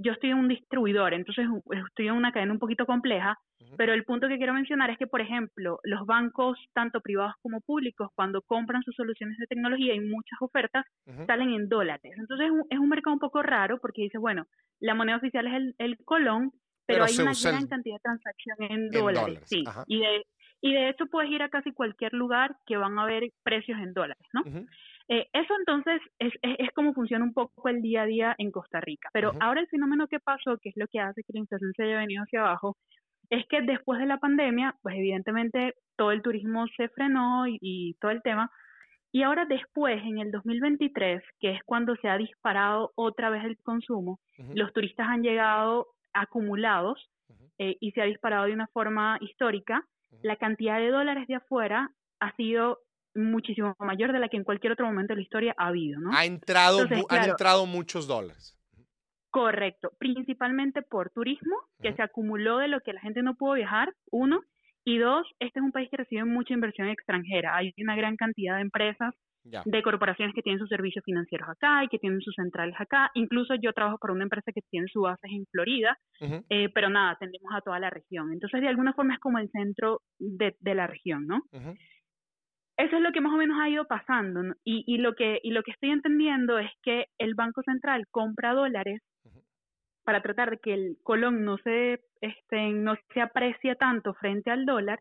yo 0.00 0.12
estoy 0.12 0.30
en 0.30 0.38
un 0.38 0.48
distribuidor, 0.48 1.14
entonces 1.14 1.46
estoy 1.88 2.08
en 2.08 2.14
una 2.14 2.32
cadena 2.32 2.52
un 2.52 2.58
poquito 2.58 2.86
compleja, 2.86 3.38
pero 3.76 3.92
el 3.92 4.04
punto 4.04 4.28
que 4.28 4.36
quiero 4.36 4.54
mencionar 4.54 4.90
es 4.90 4.98
que, 4.98 5.06
por 5.06 5.20
ejemplo, 5.20 5.78
los 5.84 6.06
bancos, 6.06 6.58
tanto 6.72 7.00
privados 7.00 7.34
como 7.42 7.60
públicos, 7.60 8.10
cuando 8.14 8.42
compran 8.42 8.82
sus 8.82 8.94
soluciones 8.94 9.38
de 9.38 9.46
tecnología 9.46 9.94
y 9.94 10.00
muchas 10.00 10.40
ofertas, 10.40 10.84
salen 11.26 11.50
en 11.52 11.68
dólares. 11.68 12.12
Entonces, 12.16 12.46
es 12.46 12.52
un, 12.52 12.64
es 12.70 12.78
un 12.78 12.88
mercado 12.88 13.14
un 13.14 13.20
poco 13.20 13.42
raro 13.42 13.78
porque 13.78 14.02
dice, 14.02 14.18
bueno, 14.18 14.46
la 14.80 14.94
moneda 14.94 15.16
oficial 15.16 15.46
es 15.46 15.54
el, 15.54 15.74
el 15.78 15.96
colón, 16.04 16.52
pero, 16.86 17.04
Pero 17.04 17.04
hay 17.04 17.26
una 17.26 17.32
gran 17.50 17.66
cantidad 17.66 17.94
de 17.96 18.00
transacciones 18.00 18.70
en, 18.70 18.76
en 18.76 18.90
dólares. 18.90 19.22
dólares, 19.22 19.48
Sí, 19.48 19.64
ajá. 19.66 19.84
y 19.86 20.00
de, 20.00 20.22
y 20.60 20.72
de 20.74 20.88
hecho 20.90 21.06
puedes 21.06 21.30
ir 21.30 21.42
a 21.42 21.48
casi 21.48 21.72
cualquier 21.72 22.12
lugar 22.12 22.56
que 22.66 22.76
van 22.76 22.98
a 22.98 23.02
haber 23.02 23.30
precios 23.42 23.78
en 23.80 23.94
dólares, 23.94 24.26
¿no? 24.32 24.42
Eh, 25.08 25.26
eso 25.32 25.54
entonces 25.58 26.00
es, 26.18 26.32
es, 26.42 26.56
es 26.58 26.70
como 26.72 26.94
funciona 26.94 27.24
un 27.24 27.34
poco 27.34 27.68
el 27.68 27.82
día 27.82 28.02
a 28.02 28.06
día 28.06 28.34
en 28.38 28.50
Costa 28.50 28.80
Rica. 28.80 29.10
Pero 29.12 29.32
ahora 29.40 29.60
el 29.60 29.68
fenómeno 29.68 30.06
que 30.08 30.20
pasó, 30.20 30.56
que 30.58 30.70
es 30.70 30.76
lo 30.76 30.86
que 30.88 31.00
hace 31.00 31.22
que 31.22 31.32
la 31.32 31.40
inflación 31.40 31.72
se 31.76 31.84
haya 31.84 31.98
venido 31.98 32.22
hacia 32.22 32.40
abajo, 32.40 32.76
es 33.30 33.46
que 33.48 33.62
después 33.62 34.00
de 34.00 34.06
la 34.06 34.18
pandemia, 34.18 34.76
pues 34.82 34.96
evidentemente 34.96 35.74
todo 35.96 36.10
el 36.10 36.22
turismo 36.22 36.66
se 36.76 36.88
frenó 36.88 37.46
y, 37.46 37.58
y 37.60 37.94
todo 37.94 38.10
el 38.10 38.22
tema. 38.22 38.50
Y 39.14 39.22
ahora 39.22 39.44
después, 39.44 40.02
en 40.02 40.18
el 40.18 40.32
2023, 40.32 41.22
que 41.38 41.52
es 41.52 41.60
cuando 41.64 41.94
se 41.96 42.08
ha 42.08 42.18
disparado 42.18 42.90
otra 42.96 43.30
vez 43.30 43.44
el 43.44 43.56
consumo, 43.62 44.18
los 44.54 44.72
turistas 44.72 45.06
han 45.08 45.22
llegado 45.22 45.86
acumulados 46.12 47.08
eh, 47.58 47.76
y 47.78 47.92
se 47.92 48.02
ha 48.02 48.06
disparado 48.06 48.46
de 48.46 48.54
una 48.54 48.66
forma 48.66 49.18
histórica. 49.20 49.84
La 50.22 50.34
cantidad 50.34 50.78
de 50.80 50.90
dólares 50.90 51.28
de 51.28 51.36
afuera 51.36 51.90
ha 52.18 52.34
sido 52.34 52.78
muchísimo 53.14 53.74
mayor 53.78 54.12
de 54.12 54.18
la 54.18 54.28
que 54.28 54.36
en 54.36 54.44
cualquier 54.44 54.72
otro 54.72 54.86
momento 54.86 55.12
de 55.12 55.16
la 55.16 55.22
historia 55.22 55.54
ha 55.56 55.68
habido, 55.68 56.00
¿no? 56.00 56.10
Ha 56.12 56.24
entrado, 56.24 56.82
Entonces, 56.82 57.06
han 57.08 57.30
entrado 57.30 57.66
muchos 57.66 58.06
dólares. 58.06 58.58
Correcto, 59.30 59.90
principalmente 59.98 60.82
por 60.82 61.10
turismo, 61.10 61.56
que 61.82 61.92
se 61.94 62.02
acumuló 62.02 62.58
de 62.58 62.68
lo 62.68 62.80
que 62.80 62.92
la 62.92 63.00
gente 63.00 63.22
no 63.22 63.34
pudo 63.34 63.54
viajar, 63.54 63.92
uno, 64.12 64.40
y 64.84 64.98
dos, 64.98 65.26
este 65.40 65.58
es 65.58 65.64
un 65.64 65.72
país 65.72 65.88
que 65.90 65.96
recibe 65.96 66.24
mucha 66.24 66.54
inversión 66.54 66.88
extranjera. 66.88 67.56
Hay 67.56 67.72
una 67.78 67.96
gran 67.96 68.16
cantidad 68.16 68.56
de 68.56 68.62
empresas, 68.62 69.14
de 69.44 69.82
corporaciones 69.82 70.34
que 70.34 70.42
tienen 70.42 70.58
sus 70.58 70.70
servicios 70.70 71.04
financieros 71.04 71.48
acá 71.48 71.84
y 71.84 71.88
que 71.88 71.98
tienen 71.98 72.20
sus 72.20 72.34
centrales 72.34 72.74
acá. 72.78 73.10
Incluso 73.14 73.54
yo 73.56 73.72
trabajo 73.72 73.98
para 73.98 74.14
una 74.14 74.24
empresa 74.24 74.52
que 74.52 74.62
tiene 74.70 74.88
sus 74.88 75.02
bases 75.02 75.30
en 75.30 75.44
Florida, 75.50 75.98
eh, 76.48 76.70
pero 76.74 76.88
nada, 76.88 77.10
atendemos 77.10 77.52
a 77.54 77.60
toda 77.60 77.78
la 77.78 77.90
región. 77.90 78.32
Entonces, 78.32 78.60
de 78.60 78.68
alguna 78.68 78.94
forma 78.94 79.14
es 79.14 79.20
como 79.20 79.38
el 79.38 79.50
centro 79.50 80.00
de, 80.18 80.56
de 80.60 80.74
la 80.74 80.86
región, 80.86 81.26
¿no? 81.26 81.42
Eso 82.76 82.96
es 82.96 83.02
lo 83.02 83.12
que 83.12 83.20
más 83.20 83.32
o 83.32 83.36
menos 83.36 83.58
ha 83.60 83.68
ido 83.68 83.86
pasando. 83.86 84.42
¿no? 84.42 84.54
Y, 84.64 84.84
y, 84.86 84.98
lo 84.98 85.14
que, 85.14 85.40
y 85.42 85.50
lo 85.50 85.62
que 85.62 85.70
estoy 85.70 85.90
entendiendo 85.90 86.58
es 86.58 86.70
que 86.82 87.06
el 87.18 87.34
Banco 87.34 87.62
Central 87.62 88.06
compra 88.10 88.54
dólares 88.54 89.00
para 90.04 90.20
tratar 90.20 90.50
de 90.50 90.58
que 90.58 90.74
el 90.74 90.98
colón 91.02 91.44
no 91.44 91.56
se, 91.58 92.00
este, 92.20 92.70
no 92.70 92.94
se 93.12 93.20
aprecie 93.20 93.74
tanto 93.74 94.14
frente 94.14 94.50
al 94.50 94.66
dólar, 94.66 95.00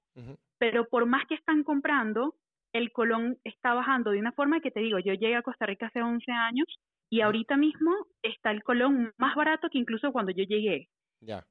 pero 0.57 0.87
por 0.87 1.05
más 1.05 1.25
que 1.27 1.35
están 1.35 1.63
comprando, 1.63 2.35
el 2.73 2.91
colón 2.91 3.37
está 3.43 3.73
bajando 3.73 4.11
de 4.11 4.19
una 4.19 4.31
forma 4.31 4.61
que 4.61 4.71
te 4.71 4.79
digo, 4.79 4.99
yo 4.99 5.13
llegué 5.13 5.35
a 5.35 5.41
Costa 5.41 5.65
Rica 5.65 5.87
hace 5.87 6.01
11 6.01 6.31
años 6.31 6.67
y 7.09 7.21
ahorita 7.21 7.57
mismo 7.57 7.91
está 8.23 8.51
el 8.51 8.63
colón 8.63 9.13
más 9.17 9.35
barato 9.35 9.69
que 9.69 9.77
incluso 9.77 10.11
cuando 10.11 10.31
yo 10.31 10.43
llegué. 10.45 10.87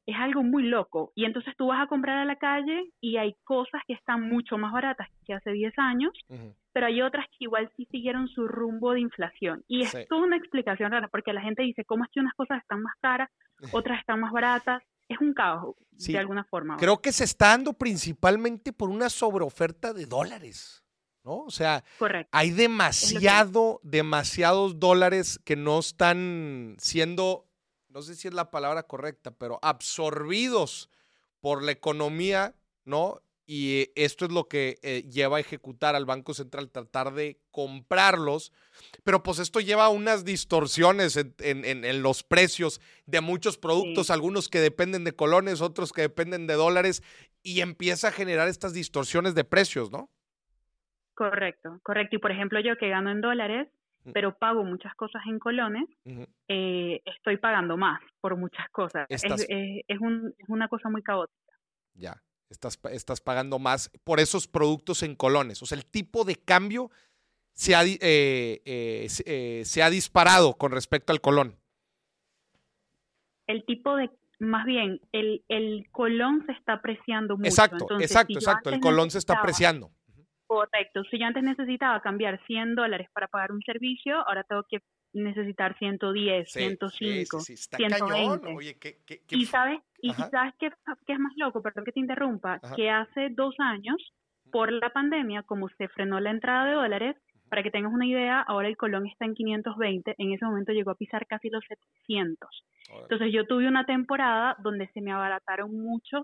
Es 0.06 0.16
algo 0.18 0.42
muy 0.42 0.64
loco. 0.64 1.12
Y 1.14 1.24
entonces 1.24 1.54
tú 1.56 1.68
vas 1.68 1.82
a 1.82 1.86
comprar 1.86 2.18
a 2.18 2.24
la 2.24 2.36
calle 2.36 2.90
y 3.00 3.16
hay 3.16 3.34
cosas 3.44 3.80
que 3.86 3.94
están 3.94 4.28
mucho 4.28 4.58
más 4.58 4.72
baratas 4.72 5.08
que 5.24 5.34
hace 5.34 5.50
10 5.52 5.72
años, 5.78 6.12
pero 6.72 6.86
hay 6.86 7.02
otras 7.02 7.26
que 7.30 7.44
igual 7.44 7.70
sí 7.76 7.86
siguieron 7.90 8.28
su 8.28 8.46
rumbo 8.48 8.92
de 8.92 9.00
inflación. 9.00 9.64
Y 9.68 9.82
es 9.82 9.96
toda 10.08 10.22
una 10.22 10.36
explicación 10.36 10.90
rara, 10.92 11.08
porque 11.08 11.32
la 11.32 11.42
gente 11.42 11.62
dice, 11.62 11.84
¿cómo 11.84 12.04
es 12.04 12.10
que 12.12 12.20
unas 12.20 12.34
cosas 12.34 12.60
están 12.62 12.82
más 12.82 12.94
caras, 13.00 13.28
otras 13.86 14.00
están 14.00 14.20
más 14.20 14.32
baratas? 14.32 14.82
Es 15.08 15.18
un 15.20 15.34
caos, 15.34 15.76
Sí. 15.96 16.12
de 16.12 16.18
alguna 16.18 16.44
forma. 16.44 16.76
Creo 16.78 17.02
que 17.02 17.12
se 17.12 17.24
está 17.24 17.48
dando 17.48 17.72
principalmente 17.74 18.72
por 18.72 18.88
una 18.88 19.10
sobreoferta 19.10 19.92
de 19.92 20.06
dólares, 20.06 20.82
¿no? 21.24 21.40
O 21.40 21.50
sea, 21.50 21.84
Correcto. 21.98 22.30
hay 22.32 22.50
demasiado, 22.50 23.80
demasiados 23.82 24.78
dólares 24.80 25.38
que 25.44 25.56
no 25.56 25.78
están 25.80 26.76
siendo, 26.78 27.46
no 27.92 28.02
sé 28.02 28.14
si 28.16 28.28
es 28.28 28.34
la 28.34 28.50
palabra 28.50 28.82
correcta, 28.84 29.30
pero 29.30 29.58
absorbidos 29.62 30.88
por 31.40 31.62
la 31.62 31.72
economía, 31.72 32.54
¿no? 32.84 33.20
Y 33.44 33.80
eh, 33.80 33.92
esto 33.96 34.24
es 34.24 34.32
lo 34.32 34.46
que 34.48 34.78
eh, 34.82 35.02
lleva 35.10 35.36
a 35.36 35.40
ejecutar 35.40 35.94
al 35.96 36.06
Banco 36.06 36.32
Central, 36.32 36.70
tratar 36.70 37.12
de 37.12 37.40
comprarlos. 37.50 38.52
Pero 39.02 39.22
pues 39.24 39.40
esto 39.40 39.58
lleva 39.60 39.86
a 39.86 39.88
unas 39.90 40.24
distorsiones 40.24 41.16
en, 41.16 41.34
en- 41.40 41.64
en- 41.64 41.84
en 41.84 42.02
los 42.02 42.22
precios 42.22 42.80
de 43.06 43.20
muchos 43.20 43.58
productos, 43.58 44.06
Sí. 44.06 44.12
algunos 44.12 44.48
que 44.48 44.60
dependen 44.60 45.02
de 45.04 45.12
colones, 45.12 45.60
otros 45.60 45.92
que 45.92 46.02
dependen 46.02 46.46
de 46.46 46.54
dólares, 46.54 47.02
y 47.42 47.60
empieza 47.60 48.08
a 48.08 48.12
generar 48.12 48.46
estas 48.48 48.72
distorsiones 48.72 49.34
de 49.34 49.44
precios, 49.44 49.90
¿no? 49.90 50.08
Correcto, 51.14 51.80
correcto. 51.82 52.16
Y 52.16 52.18
por 52.20 52.30
ejemplo, 52.30 52.60
yo 52.60 52.76
que 52.78 52.88
gano 52.88 53.10
en 53.10 53.20
dólares. 53.20 53.68
Pero 54.12 54.36
pago 54.36 54.64
muchas 54.64 54.94
cosas 54.94 55.22
en 55.26 55.38
colones, 55.38 55.84
eh, 56.48 57.00
estoy 57.04 57.36
pagando 57.36 57.76
más 57.76 58.00
por 58.20 58.36
muchas 58.36 58.68
cosas. 58.70 59.06
Es, 59.08 59.22
Estás- 59.22 59.46
es- 59.48 59.82
es 59.86 60.00
un- 60.00 60.34
es 60.38 60.48
una 60.48 60.68
cosa 60.68 60.88
muy 60.88 61.02
caótica. 61.02 61.38
Ya, 61.94 62.22
estás, 62.50 62.76
pa- 62.76 62.90
estás 62.92 63.20
pagando 63.20 63.58
más 63.58 63.90
por 64.04 64.18
esos 64.20 64.48
productos 64.48 65.02
en 65.02 65.14
colones. 65.14 65.62
O 65.62 65.66
sea, 65.66 65.76
el 65.78 65.86
tipo 65.86 66.24
de 66.24 66.36
cambio 66.36 66.90
se 67.54 67.74
ha, 67.74 67.84
eh, 67.84 67.98
eh, 68.64 69.06
se, 69.08 69.64
se 69.64 69.82
ha 69.82 69.90
disparado 69.90 70.54
con 70.54 70.72
respecto 70.72 71.12
al 71.12 71.20
colón. 71.20 71.56
El 73.46 73.64
tipo 73.64 73.96
de, 73.96 74.10
más 74.38 74.64
bien, 74.64 75.00
el, 75.12 75.44
el 75.48 75.88
colón 75.90 76.44
se 76.46 76.52
está 76.52 76.74
apreciando 76.74 77.36
mucho. 77.36 77.48
exacto, 77.48 77.76
Entonces, 77.80 78.10
exacto, 78.10 78.28
si 78.28 78.34
exacto. 78.34 78.70
El 78.70 78.80
colón 78.80 79.10
se 79.10 79.18
está 79.18 79.34
apreciando. 79.34 79.90
Correcto. 80.54 81.02
Si 81.04 81.18
yo 81.18 81.26
antes 81.26 81.42
necesitaba 81.42 82.00
cambiar 82.00 82.38
100 82.46 82.74
dólares 82.74 83.08
para 83.12 83.28
pagar 83.28 83.52
un 83.52 83.62
servicio, 83.62 84.16
ahora 84.28 84.44
tengo 84.44 84.64
que 84.68 84.78
necesitar 85.14 85.76
110, 85.78 86.50
Sí, 86.50 86.58
105. 86.60 87.40
sí, 87.40 87.44
sí, 87.44 87.52
está 87.54 87.76
120. 87.78 88.40
cañón. 88.42 88.56
Oye, 88.56 88.78
qué, 88.78 88.98
qué- 89.06 89.20
qué 89.26 89.36
Y 89.36 89.46
sabes, 89.46 89.80
y 90.00 90.10
sabes 90.12 90.54
qué, 90.58 90.70
qué 91.06 91.12
es 91.12 91.18
más 91.18 91.32
loco, 91.36 91.62
perdón 91.62 91.84
que 91.84 91.92
te 91.92 92.00
interrumpa, 92.00 92.60
Ajá. 92.62 92.74
que 92.74 92.90
hace 92.90 93.28
dos 93.30 93.54
años, 93.58 93.96
por 94.50 94.72
la 94.72 94.90
pandemia, 94.90 95.42
como 95.44 95.68
se 95.70 95.88
frenó 95.88 96.18
la 96.20 96.30
entrada 96.30 96.66
de 96.66 96.72
dólares, 96.74 97.16
para 97.48 97.62
que 97.62 97.70
tengas 97.70 97.92
una 97.92 98.06
idea, 98.06 98.40
ahora 98.40 98.68
el 98.68 98.76
colón 98.78 99.06
está 99.06 99.24
en 99.26 99.34
520, 99.34 100.14
en 100.18 100.32
ese 100.32 100.44
momento 100.46 100.72
llegó 100.72 100.90
a 100.90 100.94
pisar 100.96 101.26
casi 101.26 101.50
los 101.50 101.62
700. 101.68 102.48
Órale. 102.90 103.02
Entonces 103.04 103.32
yo 103.32 103.46
tuve 103.46 103.68
una 103.68 103.84
temporada 103.84 104.56
donde 104.60 104.88
se 104.88 105.00
me 105.02 105.12
abarataron 105.12 105.70
muchos, 105.74 106.22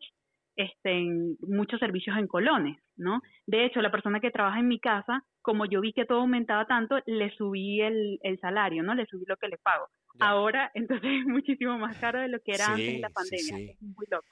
este, 0.57 1.07
muchos 1.41 1.79
servicios 1.81 2.17
en 2.17 2.27
colones, 2.27 2.79
¿no? 2.99 3.23
De 3.47 3.65
hecho, 3.65 3.81
la 3.81 3.91
persona 3.91 4.21
que 4.21 4.31
trabaja 4.31 4.59
en 4.61 4.69
mi 4.69 4.79
casa, 4.79 5.25
como 5.41 5.65
yo 5.65 5.81
vi 5.81 5.93
que 5.95 6.05
todo 6.05 6.21
aumentaba 6.21 6.67
tanto, 6.67 6.99
le 7.07 7.35
subí 7.37 7.81
el, 7.81 8.19
el 8.23 8.39
salario, 8.41 8.83
¿no? 8.83 8.95
Le 8.95 9.07
subí 9.07 9.25
lo 9.27 9.37
que 9.39 9.49
le 9.49 9.57
pago. 9.59 9.89
Ya. 10.15 10.29
Ahora, 10.29 10.71
entonces 10.75 11.11
es 11.21 11.27
muchísimo 11.27 11.79
más 11.79 11.97
caro 11.99 12.21
de 12.21 12.29
lo 12.29 12.41
que 12.41 12.53
era 12.55 12.67
antes 12.67 12.87
de 12.95 12.99
la 13.01 13.09
pandemia. 13.11 13.57
sí. 13.57 13.71
Es 13.71 13.83
muy 13.83 14.07
loco. 14.11 14.27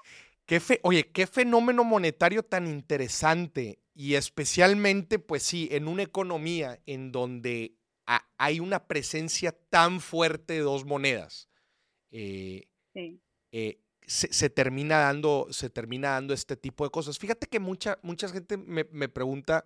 Qué 0.45 0.61
fe- 0.61 0.81
oye, 0.85 1.11
qué 1.11 1.27
fenómeno 1.27 1.83
monetario 1.83 2.43
tan 2.45 2.67
interesante 2.69 3.81
y 3.95 4.15
especialmente, 4.15 5.19
pues 5.19 5.43
sí, 5.43 5.69
en 5.73 5.89
una 5.89 6.03
economía 6.03 6.79
en 6.87 7.11
donde 7.13 7.75
ha- 8.07 8.29
hay 8.39 8.61
una 8.61 8.87
presencia 8.87 9.53
tan 9.71 10.01
fuerte 10.01 10.53
de 10.55 10.61
dos 10.61 10.85
monedas. 10.85 11.49
eh, 12.13 12.69
Sí. 12.93 13.21
eh, 13.53 13.81
se, 14.07 14.33
se 14.33 14.51
termina 14.51 14.99
dando, 14.99 15.49
se 15.51 15.69
termina 15.69 16.11
dando 16.11 16.33
este 16.33 16.57
tipo 16.57 16.85
de 16.85 16.91
cosas. 16.91 17.19
Fíjate 17.19 17.47
que 17.47 17.61
mucha, 17.61 17.99
mucha 18.03 18.29
gente 18.29 18.57
me, 18.57 18.85
me 18.93 19.09
pregunta 19.09 19.65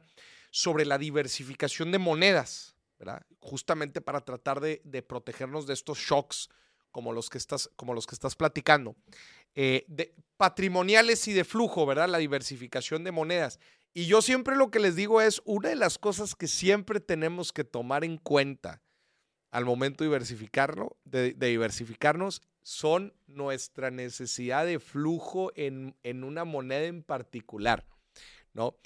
sobre 0.51 0.85
la 0.85 0.99
diversificación 0.99 1.93
de 1.93 1.99
monedas, 1.99 2.75
¿verdad? 2.99 3.23
Justamente 3.39 4.01
para 4.01 4.23
tratar 4.23 4.61
de, 4.61 4.81
de 4.85 5.03
protegernos 5.03 5.67
de 5.67 5.75
estos 5.75 5.99
shocks 5.99 6.49
como 6.91 7.13
los 7.13 7.31
que 7.31 7.39
estás, 7.39 7.71
como 7.77 7.95
los 7.95 8.07
que 8.07 8.15
estás 8.15 8.35
platicando. 8.35 8.97
Eh, 9.55 9.85
de, 9.89 10.15
patrimoniales 10.37 11.27
y 11.29 11.33
de 11.33 11.45
flujo, 11.45 11.87
¿verdad? 11.87 12.09
La 12.09 12.19
diversificación 12.19 13.05
de 13.05 13.13
monedas. 13.13 13.59
Y 13.93 14.07
yo 14.07 14.23
siempre 14.23 14.57
lo 14.57 14.71
que 14.71 14.79
les 14.79 14.97
digo 14.97 15.21
es, 15.21 15.43
una 15.45 15.69
de 15.69 15.77
las 15.77 15.99
cosas 15.99 16.35
que 16.35 16.49
siempre 16.49 17.01
tenemos 17.01 17.53
que 17.53 17.65
tomar 17.65 18.05
en 18.05 18.17
cuenta 18.17 18.83
al 19.51 19.65
momento 19.65 20.05
diversificarlo, 20.05 20.97
de, 21.05 21.35
de 21.35 21.49
diversificarnos, 21.49 22.41
son 22.71 23.13
nuestra 23.27 23.91
necesidad 23.91 24.65
de 24.65 24.79
flujo 24.79 25.51
en, 25.57 25.97
en 26.05 26.23
una 26.23 26.45
moneda 26.45 26.85
en 26.85 27.03
particular, 27.03 27.85
¿no? 28.53 28.77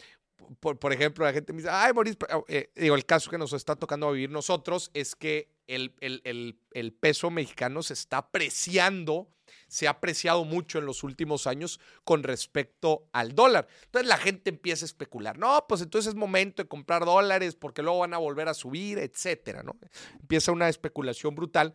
Por, 0.59 0.79
por 0.79 0.95
ejemplo, 0.95 1.27
la 1.27 1.35
gente 1.35 1.53
me 1.53 1.59
dice, 1.59 1.69
ay, 1.71 1.93
Maurice, 1.93 2.17
pero, 2.17 2.47
eh, 2.49 2.71
digo, 2.77 2.95
el 2.95 3.05
caso 3.05 3.31
que 3.31 3.37
nos 3.37 3.53
está 3.53 3.77
tocando 3.77 4.11
vivir 4.11 4.31
nosotros 4.31 4.91
es 4.95 5.15
que 5.15 5.51
el, 5.67 5.95
el- 6.01 6.23
el- 6.25 6.59
el 6.73 6.95
peso 6.95 7.29
mexicano 7.31 7.83
se 7.83 7.93
está 7.93 8.17
apreciando, 8.19 9.29
se 9.69 9.87
ha 9.87 9.91
apreciado 9.91 10.45
mucho 10.47 10.79
en 10.79 10.87
los 10.87 11.03
últimos 11.05 11.47
años 11.47 11.79
con 12.05 12.23
respecto 12.23 13.07
al 13.13 13.35
dólar. 13.35 13.69
Entonces 13.85 14.09
la 14.09 14.17
gente 14.17 14.49
empieza 14.49 14.87
a 14.87 14.87
especular, 14.87 15.37
no, 15.39 15.67
pues 15.69 15.83
entonces 15.83 16.09
es 16.11 16.15
momento 16.15 16.63
de 16.63 16.69
comprar 16.71 17.05
dólares 17.05 17.55
porque 17.55 17.83
luego 17.83 17.99
van 17.99 18.15
a 18.15 18.19
volver 18.19 18.49
a 18.49 18.55
subir, 18.55 18.99
etcétera, 18.99 19.63
¿no? 19.63 19.77
Empieza 20.21 20.53
una 20.53 20.71
especulación 20.71 21.35
brutal. 21.35 21.75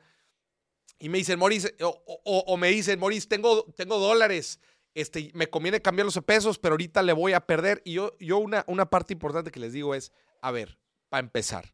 Y 0.99 1.09
me 1.09 1.17
dicen, 1.17 1.39
Maurice, 1.39 1.75
o, 1.81 2.57
me 2.57 2.69
dicen, 2.69 2.99
Maurice, 2.99 3.27
tengo, 3.27 3.63
tengo 3.77 3.97
dólares, 3.99 4.59
este, 4.93 5.31
me 5.33 5.49
conviene 5.49 5.81
cambiarlos 5.81 6.17
a 6.17 6.21
pesos, 6.21 6.59
pero 6.59 6.73
ahorita 6.73 7.01
le 7.01 7.13
voy 7.13 7.33
a 7.33 7.39
perder. 7.39 7.81
Y 7.85 7.93
yo, 7.93 8.17
yo 8.19 8.37
una, 8.37 8.65
una 8.67 8.89
parte 8.89 9.13
importante 9.13 9.51
que 9.51 9.61
les 9.61 9.71
digo 9.71 9.95
es, 9.95 10.11
a 10.41 10.51
ver, 10.51 10.77
para 11.07 11.21
empezar, 11.21 11.73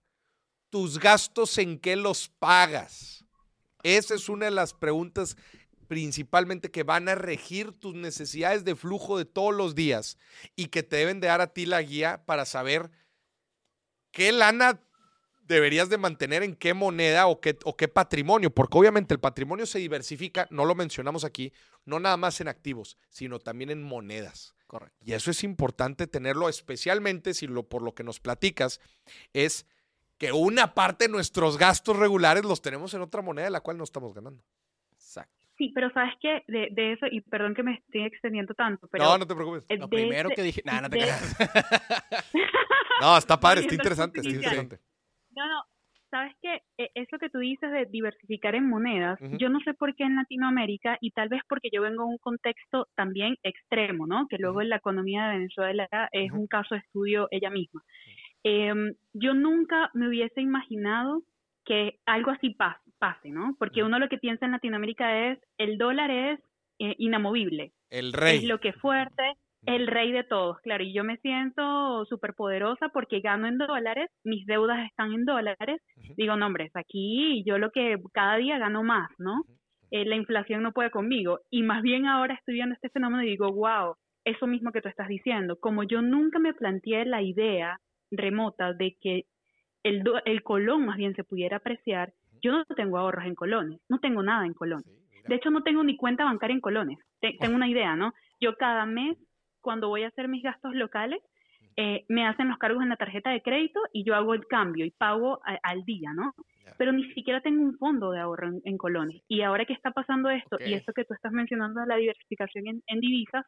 ¿tus 0.70 1.00
gastos 1.00 1.58
en 1.58 1.80
qué 1.80 1.96
los 1.96 2.30
pagas? 2.30 3.26
Esa 3.82 4.14
es 4.16 4.30
una 4.30 4.46
de 4.46 4.52
las 4.52 4.74
preguntas 4.74 5.38
principalmente 5.88 6.72
que 6.72 6.84
van 6.84 7.08
a 7.10 7.16
regir 7.16 7.72
tus 7.72 7.94
necesidades 7.94 8.64
de 8.64 8.76
flujo 8.76 9.18
de 9.18 9.26
todos 9.26 9.54
los 9.54 9.76
días 9.76 10.18
y 10.56 10.68
que 10.68 10.84
te 10.84 10.98
deben 10.98 11.20
de 11.20 11.28
dar 11.28 11.42
a 11.42 11.54
ti 11.54 11.66
la 11.66 11.82
guía 11.82 12.26
para 12.26 12.46
saber 12.46 12.90
qué 14.12 14.32
lana 14.32 14.82
deberías 15.48 15.90
de 15.90 15.98
mantener 15.98 16.44
en 16.44 16.56
qué 16.56 16.74
moneda 16.74 17.28
o 17.28 17.40
qué, 17.40 17.58
o 17.64 17.76
qué 17.78 17.88
patrimonio, 17.88 18.50
porque 18.50 18.78
obviamente 18.78 19.14
el 19.14 19.20
patrimonio 19.20 19.66
se 19.66 19.80
diversifica, 19.80 20.48
no 20.50 20.66
lo 20.66 20.76
mencionamos 20.76 21.24
aquí, 21.24 21.54
no 21.86 22.00
nada 22.00 22.18
más 22.18 22.42
en 22.42 22.48
activos, 22.48 22.98
sino 23.10 23.40
también 23.40 23.70
en 23.70 23.84
monedas. 23.84 24.56
Correcto. 24.68 24.98
Y 25.06 25.14
eso 25.14 25.30
es 25.32 25.44
importante 25.44 26.08
tenerlo, 26.08 26.50
especialmente 26.50 27.34
si 27.34 27.46
lo 27.48 27.64
por 27.70 27.82
lo 27.84 27.94
que 27.94 28.04
nos 28.04 28.20
platicas 28.20 28.82
es 29.34 29.66
que 30.18 30.32
una 30.32 30.74
parte 30.74 31.06
de 31.06 31.12
nuestros 31.12 31.58
gastos 31.58 31.98
regulares 31.98 32.44
los 32.44 32.62
tenemos 32.62 32.94
en 32.94 33.02
otra 33.02 33.22
moneda 33.22 33.46
de 33.46 33.52
la 33.52 33.62
cual 33.62 33.78
no 33.78 33.84
estamos 33.84 34.14
ganando. 34.14 34.44
Exacto. 34.94 35.32
Sí, 35.58 35.72
pero 35.74 35.90
sabes 35.94 36.14
que 36.22 36.44
de, 36.48 36.68
de 36.72 36.94
eso, 36.94 37.06
y 37.10 37.22
perdón 37.22 37.54
que 37.54 37.64
me 37.64 37.76
estoy 37.76 38.04
extendiendo 38.04 38.54
tanto, 38.56 38.88
pero 38.88 39.04
no, 39.06 39.18
no 39.20 39.28
te 39.28 39.36
preocupes. 39.36 39.64
eh, 39.70 39.78
Lo 39.78 39.88
de 39.88 39.96
primero 39.98 40.30
ese- 40.30 40.36
que 40.36 40.42
dije. 40.42 40.62
Nah, 40.66 40.82
no 40.82 40.90
te 40.90 40.98
de-. 40.98 41.06
No, 43.02 43.18
está 43.18 43.40
padre, 43.40 43.62
está 43.62 43.74
interesante, 43.76 44.20
está 44.20 44.30
interesante. 44.32 44.80
No, 45.36 45.46
no, 45.48 45.64
sabes 46.12 46.34
que 46.42 46.62
eso 46.94 47.18
que 47.20 47.30
tú 47.30 47.40
dices 47.40 47.70
de 47.72 47.86
diversificar 47.88 48.56
en 48.56 48.70
monedas, 48.70 49.20
yo 49.38 49.50
no 49.50 49.60
sé 49.62 49.74
por 49.74 49.96
qué 49.96 50.04
en 50.04 50.16
Latinoamérica 50.16 50.98
y 51.02 51.12
tal 51.12 51.30
vez 51.30 51.42
porque 51.50 51.70
yo 51.74 51.82
vengo 51.82 52.04
de 52.04 52.10
un 52.12 52.18
contexto 52.20 52.88
también 52.96 53.36
extremo, 53.44 54.08
¿no? 54.08 54.28
Que 54.28 54.38
luego 54.38 54.62
en 54.62 54.70
la 54.70 54.78
economía 54.78 55.26
de 55.28 55.38
Venezuela 55.40 55.88
es 56.12 56.32
un 56.32 56.48
caso 56.48 56.76
de 56.76 56.82
estudio 56.82 57.28
ella 57.32 57.50
misma. 57.50 57.82
Em, 58.44 58.94
yo 59.14 59.34
nunca 59.34 59.90
me 59.94 60.08
hubiese 60.08 60.40
imaginado 60.42 61.24
que 61.66 61.98
algo 62.06 62.32
así 62.32 62.50
pas- 62.56 62.78
pase, 63.00 63.30
¿no? 63.32 63.56
Porque 63.58 63.84
uno 63.84 63.98
lo 64.00 64.08
que 64.08 64.20
piensa 64.20 64.46
en 64.46 64.52
Latinoamérica 64.52 65.32
es 65.32 65.40
el 65.58 65.78
dólar 65.78 66.12
es 66.12 66.40
eh, 66.80 66.96
inamovible, 67.00 67.72
El 67.90 68.10
es 68.10 68.14
rey. 68.14 68.46
lo 68.46 68.60
que 68.60 68.70
es 68.70 68.76
fuerte, 68.76 69.24
el 69.66 69.88
rey 69.88 70.12
de 70.12 70.24
todos, 70.24 70.60
claro, 70.62 70.84
y 70.84 70.94
yo 70.94 71.04
me 71.04 71.18
siento 71.18 72.06
súper 72.06 72.34
poderosa 72.34 72.90
porque 72.90 73.20
gano 73.22 73.48
en 73.48 73.58
dólares, 73.58 74.10
mis 74.24 74.46
deudas 74.46 74.86
están 74.88 75.14
en 75.14 75.26
dólares, 75.26 75.82
digo, 76.18 76.36
no, 76.36 76.46
hombre, 76.46 76.66
es 76.66 76.76
aquí 76.76 77.44
yo 77.46 77.58
lo 77.58 77.72
que 77.72 77.98
cada 78.14 78.38
día 78.38 78.58
gano 78.60 78.84
más, 78.84 79.10
¿no? 79.18 79.42
Eh, 79.92 80.06
la 80.06 80.16
inflación 80.16 80.62
no 80.64 80.72
puede 80.72 80.90
conmigo, 80.92 81.40
y 81.50 81.64
más 81.64 81.82
bien 81.82 82.06
ahora 82.06 82.34
estoy 82.36 82.56
viendo 82.56 82.76
este 82.76 82.90
fenómeno 82.90 83.24
y 83.24 83.28
digo, 83.28 83.52
wow, 83.52 83.96
eso 84.24 84.48
mismo 84.48 84.72
que 84.72 84.82
tú 84.82 84.90
estás 84.90 85.08
diciendo, 85.08 85.58
como 85.60 85.84
yo 85.84 86.02
nunca 86.02 86.40
me 86.40 86.54
planteé 86.54 87.06
la 87.06 87.22
idea 87.22 87.78
remota 88.12 88.74
de 88.74 88.96
que 89.02 89.24
el, 89.84 90.04
do- 90.04 90.22
el 90.26 90.42
colón 90.44 90.86
más 90.86 90.98
bien 90.98 91.16
se 91.16 91.24
pudiera 91.24 91.58
apreciar, 91.58 92.12
yo 92.42 92.52
no 92.52 92.66
tengo 92.76 92.98
ahorros 92.98 93.26
en 93.26 93.36
colones, 93.36 93.80
no 93.90 94.00
tengo 94.00 94.22
nada 94.24 94.46
en 94.46 94.54
colones. 94.54 94.86
Sí. 94.86 95.22
De 95.28 95.36
hecho, 95.36 95.50
no 95.50 95.64
tengo 95.64 95.84
ni 95.84 95.96
cuenta 95.98 96.24
bancaria 96.26 96.54
en 96.56 96.62
colones. 96.62 96.98
Te- 97.20 97.36
tengo 97.40 97.56
una 97.56 97.68
idea, 97.70 97.96
¿no? 97.96 98.14
Yo 98.40 98.56
cada 98.56 98.86
mes, 98.86 99.18
cuando 99.66 99.90
voy 99.90 100.04
a 100.04 100.08
hacer 100.08 100.28
mis 100.30 100.44
gastos 100.44 100.74
locales, 100.76 101.20
eh, 101.76 102.06
me 102.08 102.26
hacen 102.26 102.48
los 102.48 102.58
cargos 102.58 102.82
en 102.84 102.90
la 102.90 102.96
tarjeta 102.96 103.32
de 103.32 103.42
crédito 103.42 103.82
y 103.92 104.06
yo 104.06 104.16
hago 104.16 104.34
el 104.34 104.46
cambio 104.48 104.86
y 104.86 104.92
pago 104.92 105.42
a- 105.46 105.60
al 105.64 105.84
día, 105.84 106.14
¿no? 106.14 106.34
Pero 106.78 106.94
ni 106.94 107.04
siquiera 107.14 107.42
tengo 107.42 107.62
un 107.64 107.78
fondo 107.78 108.12
de 108.12 108.20
ahorro 108.20 108.48
en, 108.48 108.62
en 108.64 108.78
colones. 108.78 109.22
Y 109.28 109.42
ahora 109.42 109.66
que 109.66 109.74
está 109.74 109.92
pasando 109.92 110.30
esto 110.30 110.58
y 110.70 110.74
esto 110.76 110.94
que 110.94 111.04
tú 111.04 111.14
estás 111.14 111.32
mencionando 111.34 111.82
de 111.82 111.88
la 111.88 111.98
diversificación 111.98 112.68
en, 112.68 112.82
en 112.88 113.00
divisas, 113.02 113.44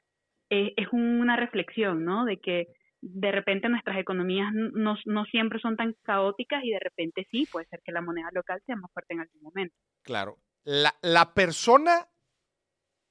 eh, 0.49 0.73
es 0.77 0.87
una 0.91 1.35
reflexión, 1.37 2.03
¿no? 2.03 2.25
De 2.25 2.37
que 2.37 2.67
de 3.01 3.31
repente 3.31 3.69
nuestras 3.69 3.97
economías 3.97 4.51
no, 4.53 4.95
no 5.05 5.25
siempre 5.25 5.59
son 5.59 5.75
tan 5.77 5.93
caóticas 6.03 6.63
y 6.63 6.71
de 6.71 6.79
repente 6.79 7.27
sí, 7.31 7.47
puede 7.51 7.67
ser 7.67 7.79
que 7.85 7.91
la 7.91 8.01
moneda 8.01 8.29
local 8.33 8.59
sea 8.65 8.75
más 8.75 8.91
fuerte 8.91 9.13
en 9.13 9.19
algún 9.21 9.41
momento. 9.41 9.75
Claro. 10.03 10.37
La, 10.65 10.93
la 11.01 11.33
persona, 11.33 12.07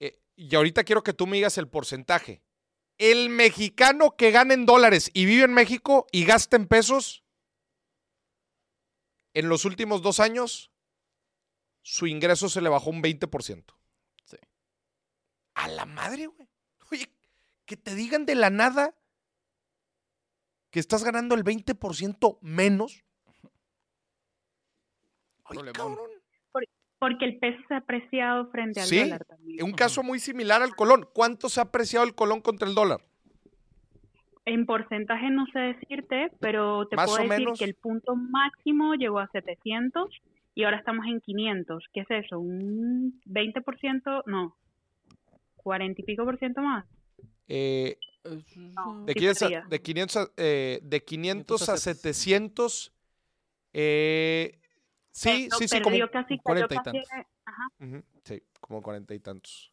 eh, 0.01 0.15
y 0.35 0.55
ahorita 0.55 0.85
quiero 0.85 1.03
que 1.03 1.13
tú 1.15 1.27
me 1.27 1.37
digas 1.37 1.57
el 1.59 1.69
porcentaje. 1.69 2.43
El 2.99 3.29
mexicano 3.29 4.17
que 4.17 4.31
gana 4.31 4.55
en 4.55 4.65
dólares 4.67 5.11
y 5.13 5.27
vive 5.27 5.45
en 5.45 5.53
México 5.53 6.07
y 6.13 6.25
gasta 6.25 6.57
en 6.57 6.67
pesos, 6.67 7.25
en 9.35 9.49
los 9.49 9.65
últimos 9.67 10.01
dos 10.01 10.19
años, 10.19 10.71
su 11.83 12.07
ingreso 12.07 12.49
se 12.49 12.63
le 12.63 12.71
bajó 12.71 12.91
un 12.91 13.03
20%. 13.03 13.65
Sí. 14.25 14.37
A 15.55 15.69
la 15.69 15.85
madre, 15.85 16.27
güey. 16.27 16.49
Oye, 16.91 17.11
que 17.67 17.77
te 17.77 17.95
digan 17.95 18.25
de 18.25 18.35
la 18.35 18.49
nada 18.49 18.95
que 20.71 20.81
estás 20.81 21.05
ganando 21.05 21.35
el 21.35 21.45
20% 21.45 22.39
menos. 22.41 23.05
Ay, 25.45 25.57
Problemón. 25.59 25.73
cabrón. 25.97 26.16
Porque 26.99 27.25
el 27.27 27.39
peso 27.39 27.63
se 27.69 27.75
ha 27.75 27.79
apreciado 27.79 28.51
frente 28.51 28.81
al 28.81 28.87
Sí, 28.87 28.99
dólar 29.01 29.25
también. 29.27 29.63
Un 29.65 29.73
caso 29.73 30.03
muy 30.03 30.19
similar 30.19 30.63
al 30.63 30.75
colón. 30.75 31.07
¿Cuánto 31.13 31.49
se 31.49 31.61
ha 31.61 31.65
apreciado 31.65 32.07
el 32.07 32.15
colón 32.15 32.41
contra 32.41 32.67
el 32.69 32.75
dólar? 32.75 33.01
En 34.47 34.65
porcentaje 34.65 35.29
no 35.31 35.45
sé 35.53 35.59
decirte, 35.59 36.31
pero 36.41 36.87
te 36.89 36.97
Más 36.97 37.07
puedo 37.11 37.23
decir 37.25 37.39
menos. 37.41 37.59
que 37.59 37.65
el 37.65 37.75
punto 37.75 38.15
máximo 38.15 38.95
llegó 38.95 39.19
a 39.19 39.29
700 39.29 40.09
y 40.55 40.65
ahora 40.65 40.79
estamos 40.79 41.05
en 41.07 41.21
500. 41.21 41.85
¿Qué 41.93 42.01
es 42.01 42.11
eso? 42.11 42.39
¿Un 42.39 43.21
20%? 43.27 44.23
No. 44.27 44.57
¿40 45.65 45.95
y 45.99 46.03
pico 46.05 46.25
por 46.25 46.39
ciento 46.39 46.63
más? 46.63 46.87
Eh, 47.49 47.99
No. 48.57 49.05
de, 49.05 49.13
Sí 49.13 49.19
500 49.19 49.43
a, 49.43 49.69
de 49.69 49.83
500 49.83 50.17
a, 50.17 50.29
eh, 50.37 50.79
de 50.83 51.05
500 51.05 51.63
a 51.63 51.67
500 51.67 51.69
a 51.69 51.77
700. 51.77 52.93
eh, 53.73 54.59
sí, 55.17 55.49
sí, 55.59 55.69
sí, 55.69 55.81
como 55.81 55.97
casi, 56.11 56.39
cuarenta 56.39 56.75
y 56.75 56.83
tantos. 56.83 57.09
Ajá, 57.45 57.69
sí, 58.25 58.43
como 58.61 58.83
cuarenta 58.83 59.15
y 59.15 59.21
tantos. 59.21 59.73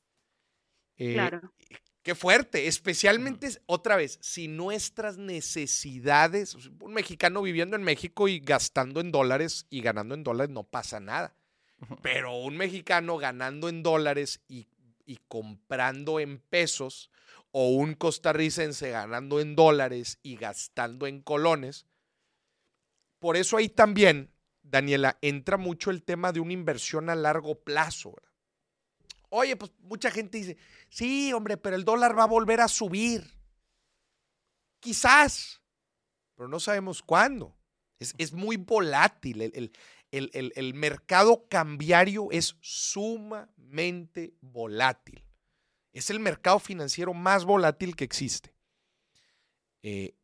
Eh, 0.98 1.14
claro. 1.14 1.53
Qué 2.02 2.15
fuerte, 2.15 2.68
especialmente 2.68 3.48
otra 3.65 3.95
vez, 3.95 4.20
si 4.22 4.49
nuestras 4.49 5.18
necesidades, 5.18 6.56
un 6.56 6.94
mexicano 6.94 7.41
viviendo 7.41 7.78
en 7.78 7.84
México 7.84 8.28
y 8.28 8.40
gastando 8.40 8.99
en 8.99 9.11
dólares 9.11 9.68
y 9.70 9.82
ganando 9.82 10.14
en 10.14 10.24
dólares 10.24 10.53
no 10.53 10.64
pasa 10.64 10.99
nada. 10.99 11.34
Pero 12.02 12.36
un 12.36 12.57
mexicano 12.57 13.18
ganando 13.18 13.70
en 13.70 13.84
dólares 13.84 14.41
y, 14.49 14.68
y 15.06 15.18
comprando 15.28 16.20
en 16.20 16.40
pesos, 16.40 17.10
o 17.52 17.70
un 17.70 17.94
costarricense 17.94 18.90
ganando 18.90 19.40
en 19.40 19.56
dólares 19.56 20.20
y 20.24 20.36
gastando 20.36 21.07
en 21.07 21.22
colones. 21.22 21.86
Por 23.20 23.38
eso 23.38 23.57
ahí 23.57 23.70
también, 23.70 24.33
Daniela, 24.64 25.18
entra 25.22 25.57
mucho 25.57 25.91
el 25.91 26.03
tema 26.03 26.31
de 26.31 26.40
una 26.40 26.53
inversión 26.53 27.10
a 27.10 27.15
largo 27.15 27.56
plazo. 27.64 28.15
Oye, 29.30 29.56
pues 29.56 29.72
mucha 29.80 30.10
gente 30.11 30.38
dice, 30.38 30.57
sí, 30.90 31.34
hombre, 31.34 31.57
pero 31.57 31.76
el 31.76 31.85
dólar 31.85 32.18
va 32.18 32.23
a 32.23 32.27
volver 32.27 32.61
a 32.61 32.68
subir. 32.68 33.23
Quizás, 34.80 35.61
pero 36.35 36.48
no 36.49 36.60
sabemos 36.60 37.02
cuándo. 37.02 37.56
Es, 37.99 38.14
es 38.18 38.34
muy 38.34 38.57
volátil. 38.57 39.41
El, 39.41 39.52
el- 39.56 39.72
el- 40.11 40.30
el- 40.34 40.53
el 40.56 40.73
mercado 40.76 41.48
cambiario 41.49 42.27
es 42.31 42.56
sumamente 42.61 44.34
volátil. 44.41 45.23
Es 45.91 46.10
el 46.10 46.19
mercado 46.19 46.60
financiero 46.60 47.14
más 47.14 47.45
volátil 47.45 47.95
que 47.95 48.03
existe. 48.03 48.53
Eh, 49.81 50.15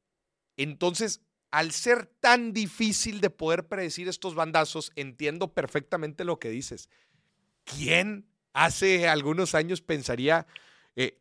entonces, 0.58 1.22
al 1.52 1.72
ser 1.72 2.06
tan 2.06 2.54
difícil 2.54 3.22
de 3.22 3.30
poder 3.30 3.68
predecir 3.68 4.08
estos 4.08 4.36
bandazos, 4.36 4.92
entiendo 4.96 5.54
perfectamente 5.54 6.24
lo 6.24 6.40
que 6.40 6.50
dices. 6.50 6.90
¿Quién 7.64 8.28
hace 8.54 9.08
algunos 9.08 9.56
años 9.56 9.82
pensaría, 9.82 10.46
eh, 10.96 11.20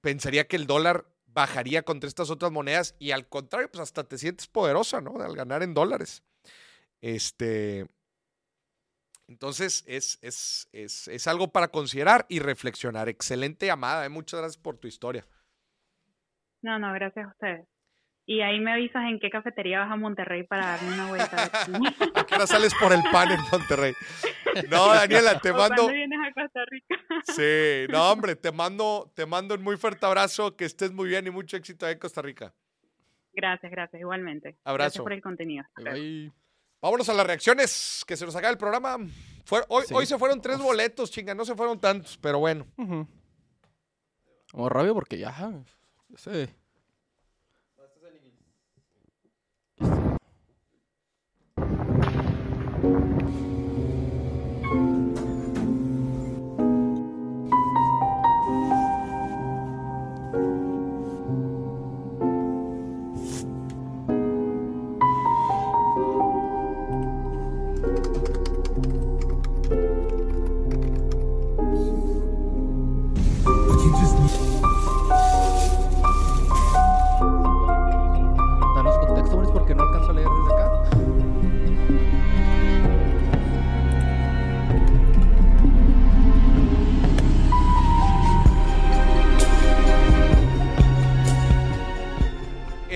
pensaría 0.00 0.46
que 0.48 0.56
el 0.56 0.66
dólar 0.66 1.06
bajaría 1.26 1.82
contra 1.82 2.08
estas 2.08 2.30
otras 2.30 2.50
monedas? 2.50 2.94
Y 2.98 3.10
al 3.10 3.28
contrario, 3.28 3.70
pues 3.70 3.82
hasta 3.82 4.04
te 4.04 4.18
sientes 4.18 4.46
poderosa, 4.46 5.00
¿no? 5.00 5.20
Al 5.20 5.34
ganar 5.36 5.62
en 5.62 5.74
dólares. 5.74 6.22
Este. 7.00 7.86
Entonces, 9.26 9.84
es, 9.86 10.18
es, 10.22 10.68
es, 10.72 11.08
es 11.08 11.26
algo 11.26 11.52
para 11.52 11.68
considerar 11.68 12.24
y 12.30 12.38
reflexionar. 12.38 13.10
Excelente 13.10 13.66
llamada. 13.66 14.06
eh, 14.06 14.08
Muchas 14.08 14.40
gracias 14.40 14.56
por 14.62 14.78
tu 14.78 14.88
historia. 14.88 15.26
No, 16.62 16.78
no, 16.78 16.92
gracias 16.94 17.26
a 17.26 17.28
ustedes. 17.28 17.68
Y 18.30 18.42
ahí 18.42 18.60
me 18.60 18.70
avisas 18.74 19.04
en 19.08 19.18
qué 19.20 19.30
cafetería 19.30 19.78
vas 19.78 19.90
a 19.90 19.96
Monterrey 19.96 20.42
para 20.42 20.66
darme 20.66 20.92
una 20.92 21.06
vuelta. 21.08 21.44
¿A 22.14 22.26
qué 22.26 22.34
hora 22.34 22.46
sales 22.46 22.74
por 22.78 22.92
el 22.92 23.00
pan 23.10 23.30
en 23.32 23.40
Monterrey? 23.50 23.94
No, 24.68 24.88
Daniela, 24.92 25.40
te 25.40 25.50
¿O 25.50 25.56
mando. 25.56 25.84
¿Cuándo 25.84 25.94
vienes 25.94 26.18
a 26.20 26.32
Costa 26.34 26.60
Rica? 26.66 26.96
Sí, 27.24 27.90
no, 27.90 28.10
hombre, 28.12 28.36
te 28.36 28.52
mando, 28.52 29.10
te 29.14 29.24
mando 29.24 29.54
un 29.54 29.62
muy 29.62 29.78
fuerte 29.78 30.04
abrazo, 30.04 30.54
que 30.56 30.66
estés 30.66 30.92
muy 30.92 31.08
bien 31.08 31.26
y 31.26 31.30
mucho 31.30 31.56
éxito 31.56 31.86
ahí 31.86 31.94
en 31.94 31.98
Costa 32.00 32.20
Rica. 32.20 32.52
Gracias, 33.32 33.72
gracias, 33.72 33.98
igualmente. 33.98 34.58
Abrazo. 34.62 34.84
Gracias 34.84 35.02
por 35.04 35.12
el 35.14 35.22
contenido. 35.22 35.64
Vámonos 36.82 37.08
a 37.08 37.14
las 37.14 37.26
reacciones, 37.26 38.04
que 38.06 38.14
se 38.14 38.26
nos 38.26 38.36
acaba 38.36 38.52
el 38.52 38.58
programa. 38.58 38.98
Fue- 39.46 39.64
hoy, 39.68 39.84
Sí. 39.88 39.94
hoy 39.94 40.04
se 40.04 40.18
fueron 40.18 40.42
tres 40.42 40.58
boletos, 40.58 41.10
chinga, 41.10 41.34
no 41.34 41.46
se 41.46 41.54
fueron 41.54 41.80
tantos, 41.80 42.18
pero 42.18 42.40
bueno. 42.40 42.66
ujú. 42.76 43.06
Vamos 44.52 44.70
rápido 44.72 44.92
porque 44.92 45.16
ya. 45.16 45.34
ese- 46.14 46.54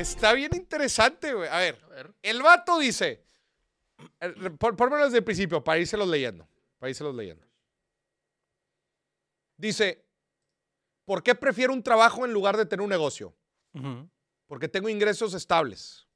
está 0.03 0.33
bien 0.35 0.55
interesante, 0.55 1.33
güey. 1.33 1.49
A 1.49 1.59
ver, 1.59 1.79
A 1.85 1.89
ver. 1.89 2.15
el 2.23 2.43
vato 2.43 2.79
dice, 2.79 3.25
por, 4.59 4.77
pónmelo 4.77 5.05
desde 5.05 5.19
el 5.19 5.25
principio, 5.25 5.63
para 5.63 5.79
irse 5.79 5.97
los 5.97 6.09
leyendo, 6.09 6.49
para 6.79 6.91
irse 6.91 7.03
los 7.05 7.15
leyendo. 7.15 7.47
Dice, 9.57 10.05
¿por 11.05 11.23
qué 11.23 11.35
prefiero 11.35 11.73
un 11.73 11.83
trabajo 11.83 12.25
en 12.25 12.33
lugar 12.33 12.57
de 12.57 12.67
tener 12.67 12.83
un 12.83 12.91
negocio? 12.91 13.35
Porque 14.47 14.69
tengo 14.69 14.89
ingresos 14.89 15.35
estables. 15.35 16.07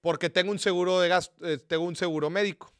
Porque 0.00 0.28
tengo 0.28 0.52
un 0.52 0.58
seguro 0.58 1.00
de 1.00 1.08
gasto, 1.08 1.46
eh, 1.48 1.58
tengo 1.58 1.84
un 1.84 1.96
seguro 1.96 2.28
médico. 2.28 2.70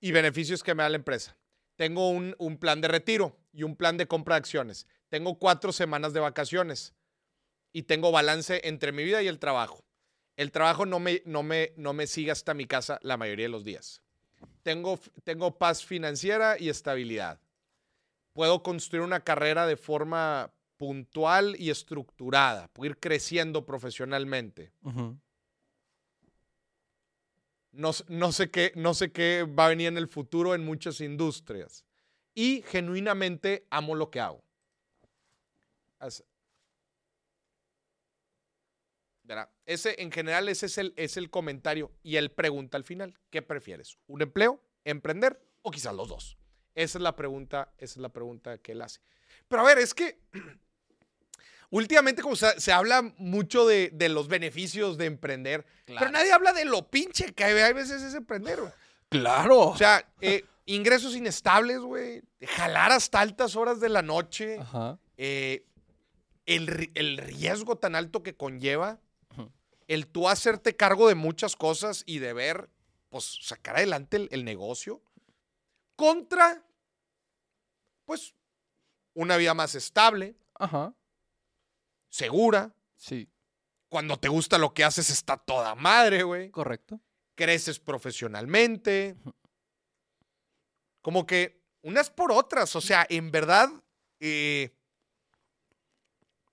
Y 0.00 0.12
beneficios 0.12 0.62
que 0.62 0.74
me 0.74 0.82
da 0.82 0.90
la 0.90 0.96
empresa. 0.96 1.36
Tengo 1.76 2.10
un, 2.10 2.34
un 2.38 2.58
plan 2.58 2.80
de 2.80 2.88
retiro 2.88 3.38
y 3.52 3.62
un 3.62 3.74
plan 3.76 3.96
de 3.96 4.06
compra 4.06 4.34
de 4.34 4.40
acciones. 4.40 4.86
Tengo 5.10 5.38
cuatro 5.38 5.72
semanas 5.72 6.14
de 6.14 6.20
vacaciones. 6.20 6.94
Y 7.72 7.82
tengo 7.82 8.10
balance 8.10 8.62
entre 8.64 8.92
mi 8.92 9.04
vida 9.04 9.22
y 9.22 9.28
el 9.28 9.38
trabajo. 9.38 9.84
El 10.36 10.50
trabajo 10.50 10.86
no 10.86 10.98
me, 10.98 11.22
no 11.26 11.42
me, 11.42 11.72
no 11.76 11.92
me 11.92 12.06
sigue 12.06 12.30
hasta 12.30 12.54
mi 12.54 12.66
casa 12.66 12.98
la 13.02 13.18
mayoría 13.18 13.44
de 13.44 13.50
los 13.50 13.64
días. 13.64 14.00
Tengo, 14.62 14.98
tengo 15.22 15.58
paz 15.58 15.84
financiera 15.84 16.58
y 16.58 16.70
estabilidad 16.70 17.38
puedo 18.32 18.62
construir 18.62 19.02
una 19.02 19.20
carrera 19.20 19.66
de 19.66 19.76
forma 19.76 20.52
puntual 20.76 21.56
y 21.58 21.70
estructurada, 21.70 22.68
puedo 22.68 22.90
ir 22.90 22.98
creciendo 22.98 23.66
profesionalmente. 23.66 24.72
No, 27.72 27.90
no 28.08 28.32
sé 28.32 28.50
qué, 28.50 28.72
no 28.74 28.94
sé 28.94 29.12
qué 29.12 29.44
va 29.44 29.66
a 29.66 29.68
venir 29.68 29.88
en 29.88 29.98
el 29.98 30.08
futuro 30.08 30.54
en 30.54 30.64
muchas 30.64 31.00
industrias. 31.00 31.84
Y 32.34 32.62
genuinamente 32.66 33.66
amo 33.70 33.94
lo 33.94 34.10
que 34.10 34.20
hago. 34.20 34.42
As- 36.00 36.24
Verá, 39.22 39.48
Ese, 39.66 39.94
en 40.02 40.10
general, 40.10 40.48
ese 40.48 40.66
es 40.66 40.78
el, 40.78 40.92
es 40.96 41.16
el 41.16 41.30
comentario 41.30 41.92
y 42.02 42.16
él 42.16 42.32
pregunta 42.32 42.76
al 42.76 42.84
final, 42.84 43.16
¿qué 43.30 43.42
prefieres? 43.42 43.98
¿Un 44.08 44.22
empleo, 44.22 44.60
emprender 44.84 45.40
o 45.62 45.70
quizás 45.70 45.94
los 45.94 46.08
dos? 46.08 46.36
Esa 46.74 46.98
es 46.98 47.02
la 47.02 47.14
pregunta, 47.14 47.72
esa 47.78 47.92
es 47.94 47.96
la 47.98 48.08
pregunta 48.08 48.58
que 48.58 48.72
él 48.72 48.82
hace. 48.82 49.00
Pero 49.46 49.62
a 49.62 49.64
ver, 49.66 49.78
es 49.78 49.94
que 49.94 50.18
últimamente 51.70 52.22
como 52.22 52.34
se, 52.34 52.58
se 52.58 52.72
habla 52.72 53.02
mucho 53.18 53.66
de, 53.66 53.90
de 53.92 54.08
los 54.08 54.26
beneficios 54.26 54.98
de 54.98 55.06
emprender, 55.06 55.64
pero 55.86 56.10
nadie 56.10 56.32
habla 56.32 56.52
de 56.52 56.64
lo 56.64 56.90
pinche 56.90 57.32
que 57.32 57.44
hay 57.44 57.72
veces 57.72 58.02
es 58.02 58.14
emprender. 58.14 58.58
Claro. 59.10 59.68
O 59.68 59.76
sea, 59.76 60.08
eh, 60.20 60.44
ingresos 60.66 61.14
inestables, 61.14 61.78
güey, 61.80 62.22
jalar 62.56 62.90
hasta 62.92 63.20
altas 63.20 63.54
horas 63.54 63.78
de 63.80 63.88
la 63.90 64.02
noche, 64.02 64.58
Ajá. 64.58 64.98
eh, 65.16 65.66
el, 66.56 66.90
el 66.94 67.16
riesgo 67.16 67.76
tan 67.76 67.94
alto 67.94 68.22
que 68.22 68.36
conlleva, 68.36 69.00
el 69.86 70.06
tú 70.06 70.28
hacerte 70.28 70.76
cargo 70.76 71.08
de 71.08 71.14
muchas 71.16 71.56
cosas 71.56 72.04
y 72.06 72.18
de 72.18 72.32
ver, 72.32 72.70
pues, 73.08 73.38
sacar 73.42 73.76
adelante 73.76 74.16
el, 74.16 74.28
el 74.30 74.44
negocio, 74.44 75.02
contra, 75.96 76.64
pues, 78.04 78.34
una 79.14 79.36
vida 79.36 79.54
más 79.54 79.74
estable, 79.74 80.36
Ajá. 80.54 80.94
segura. 82.08 82.72
Sí. 82.96 83.28
Cuando 83.88 84.18
te 84.18 84.28
gusta 84.28 84.58
lo 84.58 84.72
que 84.74 84.84
haces 84.84 85.10
está 85.10 85.36
toda 85.36 85.74
madre, 85.74 86.22
güey. 86.22 86.50
Correcto. 86.50 87.00
Creces 87.34 87.80
profesionalmente. 87.80 89.16
Como 91.02 91.26
que 91.26 91.60
unas 91.82 92.10
por 92.10 92.30
otras. 92.30 92.76
O 92.76 92.80
sea, 92.80 93.04
en 93.08 93.32
verdad, 93.32 93.68
eh, 94.20 94.70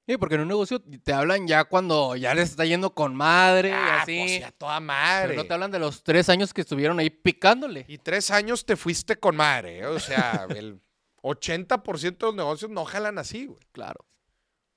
Sí, 0.08 0.18
porque 0.18 0.36
en 0.36 0.42
un 0.42 0.48
negocio 0.48 0.82
te 0.82 1.12
hablan 1.12 1.48
ya 1.48 1.66
cuando 1.66 2.16
ya 2.16 2.34
les 2.34 2.52
está 2.52 2.64
yendo 2.64 2.94
con 2.94 3.14
madre 3.14 3.70
y 3.70 3.74
ah, 3.74 4.02
así. 4.04 4.18
pues, 4.26 4.44
a 4.46 4.52
toda 4.52 4.78
pero 4.78 4.86
madre. 4.86 5.36
no 5.36 5.44
te 5.46 5.54
hablan 5.54 5.70
de 5.70 5.80
los 5.80 6.02
tres 6.02 6.30
años 6.30 6.54
que 6.54 6.62
estuvieron 6.62 6.98
ahí 7.00 7.10
picándole. 7.10 7.84
Y 7.90 7.98
tres 7.98 8.32
años 8.32 8.66
te 8.66 8.78
fuiste 8.78 9.18
con 9.18 9.36
madre. 9.36 9.80
¿eh? 9.80 9.86
O 9.86 10.00
sea, 10.00 10.48
el 10.56 10.80
80% 11.24 12.18
de 12.18 12.26
los 12.26 12.36
negocios 12.36 12.72
no 12.72 12.86
jalan 12.86 13.18
así, 13.18 13.48
güey. 13.48 13.60
Claro. 13.74 14.06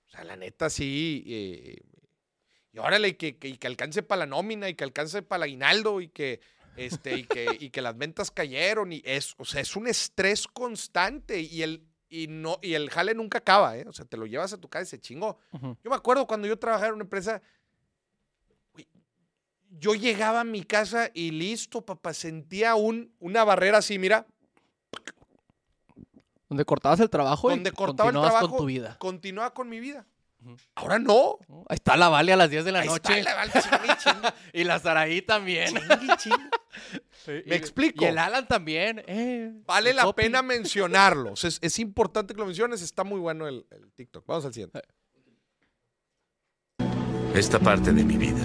O 0.09 0.11
sea, 0.11 0.25
la 0.25 0.35
neta 0.35 0.69
sí. 0.69 1.23
eh, 1.29 1.77
y 2.73 2.79
órale, 2.81 3.17
que, 3.17 3.39
que, 3.39 3.47
y 3.47 3.57
que 3.57 3.69
alcance 3.69 4.03
para 4.03 4.21
la 4.21 4.27
nómina 4.27 4.69
y 4.69 4.75
que 4.75 4.83
alcance 4.83 5.23
para 5.23 5.45
el 5.45 5.51
aguinaldo 5.51 6.01
y 6.01 6.09
que, 6.09 6.41
este, 6.77 7.19
y, 7.19 7.23
que, 7.23 7.57
y 7.61 7.71
que 7.71 7.83
las 7.83 7.97
ventas 7.97 8.33
cayeron. 8.33 8.93
Y 8.93 9.01
es, 9.05 9.37
o 9.39 9.45
sea, 9.45 9.61
es 9.61 9.77
un 9.77 9.87
estrés 9.87 10.49
constante 10.49 11.41
y 11.41 11.63
el, 11.63 11.89
y 12.11 12.27
no, 12.27 12.59
y 12.61 12.75
el 12.75 12.91
jale 12.91 13.15
nunca 13.15 13.39
acaba, 13.39 13.79
¿eh? 13.79 13.85
O 13.89 13.93
sea, 13.93 14.05
te 14.05 14.17
lo 14.17 14.27
llevas 14.27 14.53
a 14.53 14.59
tu 14.59 14.69
casa 14.69 14.83
y 14.83 14.87
se 14.87 15.01
chingó. 15.01 15.39
Yo 15.53 15.91
me 15.91 15.95
acuerdo 15.95 16.27
cuando 16.27 16.47
yo 16.49 16.59
trabajaba 16.59 16.89
en 16.89 16.95
una 16.95 17.05
empresa, 17.05 17.41
yo 19.71 19.95
llegaba 19.95 20.41
a 20.41 20.45
mi 20.45 20.65
casa 20.65 21.11
y 21.15 21.31
listo, 21.31 21.87
papá, 21.87 22.13
sentía 22.13 22.75
un, 22.75 23.15
una 23.21 23.45
barrera 23.45 23.79
así, 23.79 23.99
mira, 23.99 24.27
Donde 26.49 26.65
cortabas 26.65 26.99
el 26.99 27.09
trabajo 27.09 27.49
donde 27.49 27.71
y 27.71 27.73
cortaba 27.73 28.09
el 28.09 28.15
continuabas 28.15 28.33
trabajo, 28.33 28.49
con 28.57 28.59
tu 28.59 28.67
vida. 28.67 28.97
continuaba 28.99 29.55
con 29.55 29.69
mi 29.69 29.79
vida. 29.79 30.05
Ahora 30.75 30.99
no. 30.99 31.37
está 31.69 31.97
la 31.97 32.09
Vale 32.09 32.33
a 32.33 32.37
las 32.37 32.51
10 32.51 32.65
de 32.65 32.73
la 32.73 32.81
Ahí 32.81 32.89
noche. 32.89 33.19
está, 33.19 33.35
la- 33.35 33.47
la- 33.47 33.53
chingue, 33.63 33.97
chingue. 34.03 34.29
Y 34.53 34.65
la 34.65 34.79
Saraí 34.79 35.23
también. 35.23 35.75
Sí, 36.19 36.31
Me 37.27 37.43
y- 37.47 37.53
explico. 37.55 38.05
Y 38.05 38.09
el 38.09 38.19
Alan 38.19 38.47
también. 38.49 39.03
eh, 39.07 39.53
Vale 39.67 39.93
la 39.93 40.11
pena 40.13 40.43
mencionarlo. 40.43 41.33
O 41.33 41.37
sea, 41.37 41.49
es, 41.49 41.59
es 41.61 41.79
importante 41.79 42.35
que 42.35 42.41
lo 42.41 42.47
menciones. 42.47 42.81
Está 42.83 43.05
muy 43.05 43.21
bueno 43.21 43.47
el, 43.49 43.67
el 43.71 43.93
TikTok. 43.93 44.27
Vamos 44.27 44.45
al 44.47 44.55
siguiente. 44.55 44.81
Esta 47.35 47.59
parte 47.59 47.93
de 47.93 48.03
mi 48.03 48.17
vida. 48.17 48.41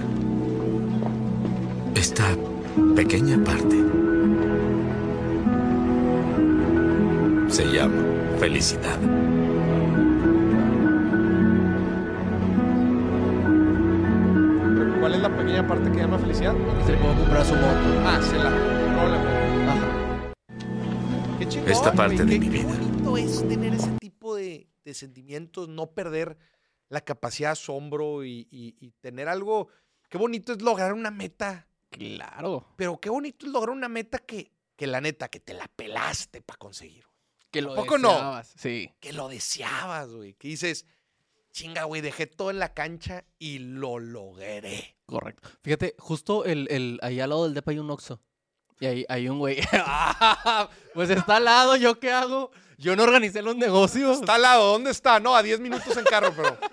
Esta 1.95 2.35
pequeña 2.95 3.41
parte. 3.43 3.75
Se 7.51 7.63
llama 7.71 8.37
felicidad. 8.39 8.99
¿Cuál 15.05 15.13
es 15.17 15.21
la 15.21 15.37
pequeña 15.37 15.67
parte 15.67 15.91
que 15.91 15.97
llama 15.99 16.17
felicidad? 16.17 16.55
Se 16.83 16.93
le 16.93 16.97
puede 16.97 17.15
comprar 17.15 17.45
su 17.45 17.53
moto. 17.53 18.01
Ah, 18.07 18.19
se 18.27 18.37
la 18.37 18.49
compró 18.49 19.07
la. 19.07 19.71
Ajá. 19.71 21.37
Qué 21.37 21.47
chingón, 21.47 21.69
Esta 21.69 21.93
parte 21.93 22.15
güey, 22.23 22.25
de 22.27 22.33
qué- 22.33 22.39
mi 22.39 22.45
qué 22.49 22.63
vida. 22.63 22.75
bonito 22.75 23.17
es 23.17 23.47
tener 23.47 23.73
ese 23.75 23.91
tipo 23.99 24.35
de, 24.35 24.67
de 24.83 24.93
sentimientos, 24.95 25.69
no 25.69 25.91
perder 25.91 26.39
la 26.89 27.01
capacidad 27.01 27.49
de 27.49 27.51
asombro 27.51 28.23
y, 28.23 28.47
y- 28.49 28.75
y 28.79 28.93
tener 28.99 29.27
algo. 29.29 29.67
Qué 30.09 30.17
bonito 30.17 30.53
es 30.53 30.63
lograr 30.63 30.91
una 30.93 31.11
meta, 31.11 31.67
Claro. 31.91 32.65
pero 32.75 32.99
qué 32.99 33.11
bonito 33.11 33.45
es 33.45 33.51
lograr 33.51 33.75
una 33.75 33.87
meta 33.89 34.17
que, 34.17 34.53
que 34.75 34.87
la 34.87 35.01
neta, 35.01 35.27
que 35.27 35.39
te 35.39 35.53
la 35.53 35.67
pelaste 35.67 36.41
para 36.41 36.57
conseguir. 36.57 37.03
güey. 37.05 37.15
Que 37.51 37.61
lo 37.61 37.73
¿A 37.73 37.75
poco 37.75 37.99
no? 37.99 38.09
deseabas, 38.09 38.53
Sí. 38.57 38.89
Que 38.99 39.13
lo 39.13 39.27
deseabas, 39.27 40.09
güey. 40.09 40.33
Que 40.33 40.47
dices, 40.47 40.87
chinga, 41.51 41.83
güey, 41.83 42.01
dejé 42.01 42.25
todo 42.25 42.49
en 42.49 42.57
la 42.57 42.73
cancha 42.73 43.23
y 43.37 43.59
lo 43.59 43.99
logré. 43.99 44.93
Correcto. 45.05 45.47
Fíjate, 45.63 45.95
justo 45.99 46.45
el, 46.45 46.67
el, 46.71 46.99
ahí 47.01 47.19
al 47.19 47.29
lado 47.29 47.43
del 47.43 47.53
depa 47.53 47.71
hay 47.71 47.79
un 47.79 47.89
Oxxo. 47.91 48.19
Y 48.79 48.85
ahí 48.87 49.05
hay 49.07 49.29
un 49.29 49.39
güey. 49.39 49.59
pues 50.93 51.09
está 51.09 51.37
al 51.37 51.45
lado, 51.45 51.75
¿yo 51.75 51.99
qué 51.99 52.11
hago? 52.11 52.51
Yo 52.77 52.95
no 52.95 53.03
organicé 53.03 53.41
los 53.41 53.55
negocios. 53.55 54.19
Está 54.19 54.35
al 54.35 54.41
lado, 54.41 54.71
¿dónde 54.73 54.91
está? 54.91 55.19
No, 55.19 55.35
a 55.35 55.43
10 55.43 55.59
minutos 55.61 55.95
en 55.95 56.03
carro, 56.03 56.33
pero. 56.35 56.57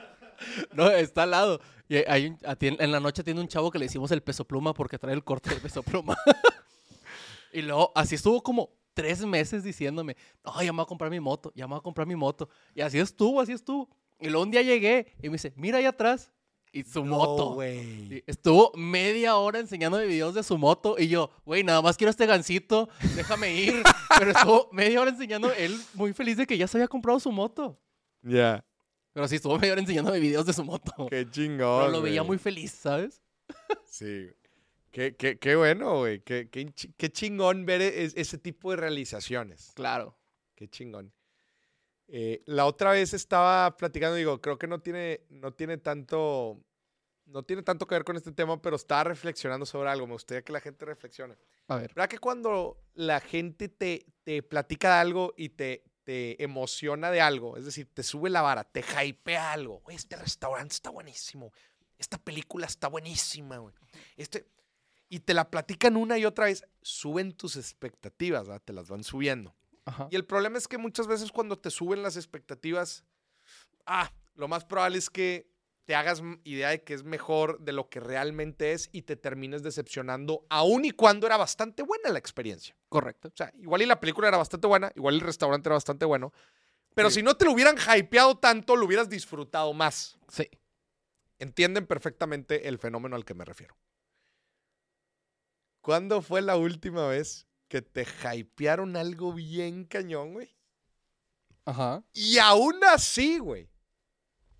No, 0.72 0.90
está 0.90 1.22
al 1.22 1.30
lado. 1.30 1.60
Y 1.88 1.98
hay 1.98 2.26
un- 2.26 2.38
ati- 2.40 2.76
en 2.80 2.90
la 2.90 2.98
noche 2.98 3.22
tiene 3.22 3.40
un 3.40 3.46
chavo 3.46 3.70
que 3.70 3.78
le 3.78 3.84
decimos 3.84 4.10
el 4.10 4.22
peso 4.24 4.44
pluma 4.44 4.74
porque 4.74 4.98
trae 4.98 5.14
el 5.14 5.22
corte 5.22 5.50
del 5.50 5.60
peso 5.60 5.84
pluma. 5.84 6.16
y 7.52 7.62
luego, 7.62 7.92
así 7.94 8.16
estuvo 8.16 8.42
como 8.42 8.70
tres 8.92 9.24
meses 9.24 9.62
diciéndome, 9.62 10.16
no, 10.44 10.54
ya 10.60 10.72
me 10.72 10.76
voy 10.78 10.82
a 10.82 10.86
comprar 10.86 11.10
mi 11.12 11.20
moto, 11.20 11.52
ya 11.54 11.66
me 11.68 11.74
voy 11.74 11.78
a 11.78 11.82
comprar 11.82 12.08
mi 12.08 12.16
moto. 12.16 12.48
Y 12.74 12.80
así 12.80 12.98
estuvo, 12.98 13.40
así 13.40 13.52
estuvo. 13.52 13.88
Y 14.18 14.30
luego 14.30 14.42
un 14.42 14.50
día 14.50 14.62
llegué 14.62 15.14
y 15.22 15.28
me 15.28 15.34
dice, 15.34 15.52
mira 15.54 15.78
ahí 15.78 15.84
atrás. 15.84 16.32
Y 16.72 16.84
su 16.84 17.04
moto. 17.04 17.54
güey. 17.54 18.08
Sí, 18.08 18.24
Estuvo 18.26 18.72
media 18.74 19.36
hora 19.36 19.58
enseñándome 19.58 20.06
videos 20.06 20.34
de 20.34 20.42
su 20.42 20.56
moto 20.56 20.96
y 20.98 21.08
yo, 21.08 21.30
güey, 21.44 21.62
nada 21.64 21.82
más 21.82 21.96
quiero 21.98 22.10
este 22.10 22.24
gancito, 22.26 22.88
déjame 23.14 23.54
ir. 23.54 23.82
Pero 24.18 24.30
estuvo 24.30 24.68
media 24.72 25.00
hora 25.02 25.10
enseñando, 25.10 25.52
él 25.52 25.78
muy 25.94 26.12
feliz 26.14 26.36
de 26.38 26.46
que 26.46 26.56
ya 26.56 26.66
se 26.66 26.78
había 26.78 26.88
comprado 26.88 27.20
su 27.20 27.30
moto. 27.30 27.78
Ya. 28.22 28.64
Pero 29.12 29.28
sí, 29.28 29.36
estuvo 29.36 29.58
media 29.58 29.72
hora 29.72 29.82
enseñándome 29.82 30.18
videos 30.18 30.46
de 30.46 30.54
su 30.54 30.64
moto. 30.64 31.06
Qué 31.10 31.28
chingón. 31.30 31.80
Pero 31.80 31.92
lo 31.92 32.00
veía 32.02 32.22
muy 32.22 32.38
feliz, 32.38 32.72
¿sabes? 32.72 33.20
Sí. 33.84 34.28
Qué, 34.90 35.14
qué, 35.16 35.38
qué 35.38 35.56
bueno, 35.56 35.98
güey. 35.98 36.20
Qué, 36.20 36.48
qué, 36.50 36.64
chi- 36.72 36.92
qué 36.96 37.10
chingón 37.10 37.66
ver 37.66 37.82
e- 37.82 38.04
es- 38.04 38.14
ese 38.16 38.38
tipo 38.38 38.70
de 38.70 38.76
realizaciones. 38.78 39.72
Claro. 39.74 40.16
Qué 40.54 40.68
chingón. 40.68 41.12
Eh, 42.14 42.42
la 42.44 42.66
otra 42.66 42.90
vez 42.90 43.14
estaba 43.14 43.74
platicando, 43.74 44.16
digo, 44.16 44.38
creo 44.38 44.58
que 44.58 44.66
no 44.66 44.80
tiene, 44.80 45.22
no 45.30 45.52
tiene 45.54 45.78
tanto. 45.78 46.62
No 47.24 47.42
tiene 47.42 47.62
tanto 47.62 47.86
que 47.86 47.94
ver 47.94 48.04
con 48.04 48.16
este 48.16 48.32
tema, 48.32 48.60
pero 48.60 48.76
estaba 48.76 49.04
reflexionando 49.04 49.64
sobre 49.64 49.88
algo. 49.88 50.06
Me 50.06 50.12
gustaría 50.12 50.42
que 50.42 50.52
la 50.52 50.60
gente 50.60 50.84
reflexione. 50.84 51.38
A 51.68 51.76
ver. 51.76 51.94
¿Verdad 51.94 52.10
que 52.10 52.18
cuando 52.18 52.82
la 52.92 53.20
gente 53.20 53.70
te, 53.70 54.04
te 54.24 54.42
platica 54.42 54.96
de 54.96 55.00
algo 55.00 55.32
y 55.38 55.48
te, 55.50 55.84
te 56.04 56.42
emociona 56.42 57.10
de 57.10 57.22
algo, 57.22 57.56
es 57.56 57.64
decir, 57.64 57.88
te 57.94 58.02
sube 58.02 58.28
la 58.28 58.42
vara, 58.42 58.64
te 58.64 58.80
hypea 58.82 59.52
algo. 59.52 59.82
Este 59.88 60.16
restaurante 60.16 60.74
está 60.74 60.90
buenísimo. 60.90 61.52
Esta 61.96 62.18
película 62.18 62.66
está 62.66 62.88
buenísima, 62.88 63.56
güey. 63.56 63.74
Este, 64.16 64.46
y 65.08 65.20
te 65.20 65.32
la 65.32 65.48
platican 65.50 65.96
una 65.96 66.18
y 66.18 66.26
otra 66.26 66.46
vez, 66.46 66.64
suben 66.82 67.32
tus 67.32 67.56
expectativas, 67.56 68.48
¿verdad? 68.48 68.62
te 68.62 68.72
las 68.74 68.88
van 68.88 69.04
subiendo. 69.04 69.54
Ajá. 69.84 70.08
Y 70.10 70.16
el 70.16 70.24
problema 70.24 70.58
es 70.58 70.68
que 70.68 70.78
muchas 70.78 71.06
veces 71.06 71.32
cuando 71.32 71.58
te 71.58 71.70
suben 71.70 72.02
las 72.02 72.16
expectativas, 72.16 73.04
ah, 73.86 74.12
lo 74.34 74.48
más 74.48 74.64
probable 74.64 74.98
es 74.98 75.10
que 75.10 75.50
te 75.84 75.96
hagas 75.96 76.22
idea 76.44 76.68
de 76.68 76.84
que 76.84 76.94
es 76.94 77.02
mejor 77.02 77.58
de 77.60 77.72
lo 77.72 77.88
que 77.88 77.98
realmente 77.98 78.72
es 78.72 78.88
y 78.92 79.02
te 79.02 79.16
termines 79.16 79.64
decepcionando, 79.64 80.46
aun 80.48 80.84
y 80.84 80.92
cuando 80.92 81.26
era 81.26 81.36
bastante 81.36 81.82
buena 81.82 82.10
la 82.10 82.20
experiencia. 82.20 82.76
Correcto. 82.88 83.28
O 83.28 83.32
sea, 83.36 83.52
igual 83.58 83.82
y 83.82 83.86
la 83.86 83.98
película 83.98 84.28
era 84.28 84.36
bastante 84.36 84.68
buena, 84.68 84.92
igual 84.94 85.16
el 85.16 85.20
restaurante 85.20 85.68
era 85.68 85.74
bastante 85.74 86.04
bueno, 86.04 86.32
pero 86.94 87.10
Sí. 87.10 87.16
si 87.16 87.22
no 87.24 87.36
te 87.36 87.44
lo 87.46 87.52
hubieran 87.52 87.76
hypeado 87.96 88.38
tanto, 88.38 88.76
lo 88.76 88.86
hubieras 88.86 89.08
disfrutado 89.08 89.72
más. 89.72 90.18
Sí. 90.28 90.48
Entienden 91.40 91.88
perfectamente 91.88 92.68
el 92.68 92.78
fenómeno 92.78 93.16
al 93.16 93.24
que 93.24 93.34
me 93.34 93.44
refiero. 93.44 93.76
¿Cuándo 95.80 96.22
fue 96.22 96.42
la 96.42 96.56
última 96.56 97.08
vez 97.08 97.48
que 97.72 97.80
te 97.80 98.06
hypearon 98.36 98.96
algo 98.96 99.32
bien 99.32 99.86
cañón, 99.86 100.34
güey? 100.34 100.54
Ajá. 101.64 102.04
Y 102.12 102.36
aún 102.36 102.78
así, 102.84 103.38
güey, 103.38 103.66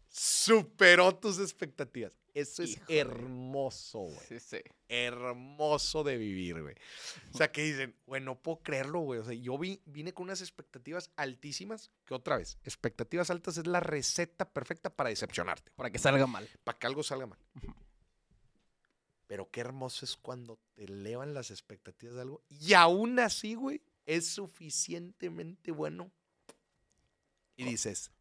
superó 0.09 1.14
tus 1.14 1.39
expectativas. 1.39 2.18
Eso 2.32 2.62
es 2.62 2.70
Híjole. 2.70 2.98
hermoso, 2.98 3.98
güey. 3.98 4.18
Sí, 4.26 4.40
sí. 4.40 4.56
Hermoso 4.89 6.02
de 6.05 6.16
vivir, 6.16 6.62
güey. 6.62 6.74
O 7.34 7.36
sea, 7.36 7.52
que 7.52 7.62
dicen, 7.62 7.94
güey, 8.06 8.22
no 8.22 8.40
puedo 8.40 8.60
creerlo, 8.62 9.01
güey. 9.01 9.20
O 9.20 9.24
sea, 9.24 9.34
yo 9.34 9.59
vi, 9.59 9.82
vine 9.84 10.14
con 10.14 10.24
unas 10.24 10.40
expectativas 10.40 11.10
altísimas, 11.16 11.90
que 12.06 12.14
otra 12.14 12.39
vez, 12.39 12.56
expectativas 12.64 13.28
altas 13.28 13.59
es 13.59 13.66
la 13.66 13.80
receta 13.80 14.48
perfecta 14.51 14.89
para 14.89 15.10
decepcionarte, 15.10 15.70
Para 15.76 15.90
que 15.90 15.98
salga 15.98 16.26
mal. 16.26 16.48
para 16.64 16.78
que 16.78 16.86
algo 16.86 17.02
salga 17.02 17.26
mal. 17.26 17.39
Pero 19.32 19.48
qué 19.50 19.62
hermoso 19.62 20.04
es 20.04 20.14
cuando 20.18 20.59
te 20.74 20.84
elevan 20.84 21.32
las 21.32 21.50
expectativas 21.50 22.16
de 22.16 22.20
algo 22.20 22.42
y 22.50 22.74
aún 22.74 23.18
así, 23.18 23.54
güey, 23.54 23.80
es 24.04 24.28
suficientemente 24.28 25.70
bueno. 25.70 26.12
Y 27.56 27.64
dices, 27.64 28.12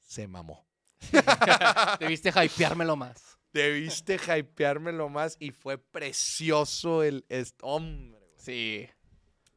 se 0.00 0.26
mamó. 0.26 0.66
Debiste 2.00 2.30
hypeármelo 2.30 2.96
más. 2.96 3.38
Debiste 3.52 4.16
hypeármelo 4.16 5.08
más 5.08 5.36
y 5.38 5.52
fue 5.52 5.78
precioso 5.78 7.04
el 7.04 7.24
hombre. 7.62 8.18
güey. 8.18 8.34
Sí. 8.36 8.88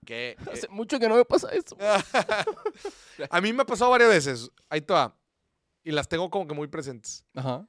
Que, 0.06 0.36
Hace 0.53 0.68
mucho 0.68 0.99
que 0.99 1.10
no 1.10 1.15
me 1.15 1.26
pasa 1.26 1.49
eso. 1.53 1.76
a 3.31 3.41
mí 3.41 3.52
me 3.52 3.64
ha 3.64 3.65
pasado 3.65 3.90
varias 3.90 4.10
veces. 4.11 4.52
Ahí 4.69 4.81
te 4.81 4.94
va. 4.94 5.18
Y 5.84 5.90
las 5.90 6.07
tengo 6.07 6.30
como 6.30 6.45
que 6.45 6.53
muy 6.53 6.68
presentes. 6.68 7.26
Ajá. 7.34 7.68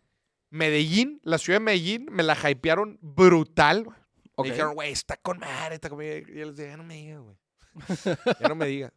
Medellín, 0.50 1.20
la 1.22 1.38
ciudad 1.38 1.58
de 1.60 1.64
Medellín, 1.64 2.06
me 2.10 2.22
la 2.22 2.36
hypearon 2.36 2.98
brutal. 3.00 3.84
güey. 3.84 3.96
Ok. 4.34 4.46
Me 4.46 4.50
dijeron, 4.52 4.74
güey, 4.74 4.92
está 4.92 5.16
con 5.16 5.38
madre, 5.38 5.76
está 5.76 5.88
con 5.88 5.98
madre. 5.98 6.24
Y 6.28 6.38
yo 6.38 6.46
les 6.46 6.56
dije, 6.56 6.68
ya 6.70 6.76
no 6.76 6.84
me 6.84 6.94
digas, 6.96 7.20
güey. 7.20 7.36
ya 8.40 8.48
no 8.48 8.54
me 8.54 8.66
digas. 8.66 8.92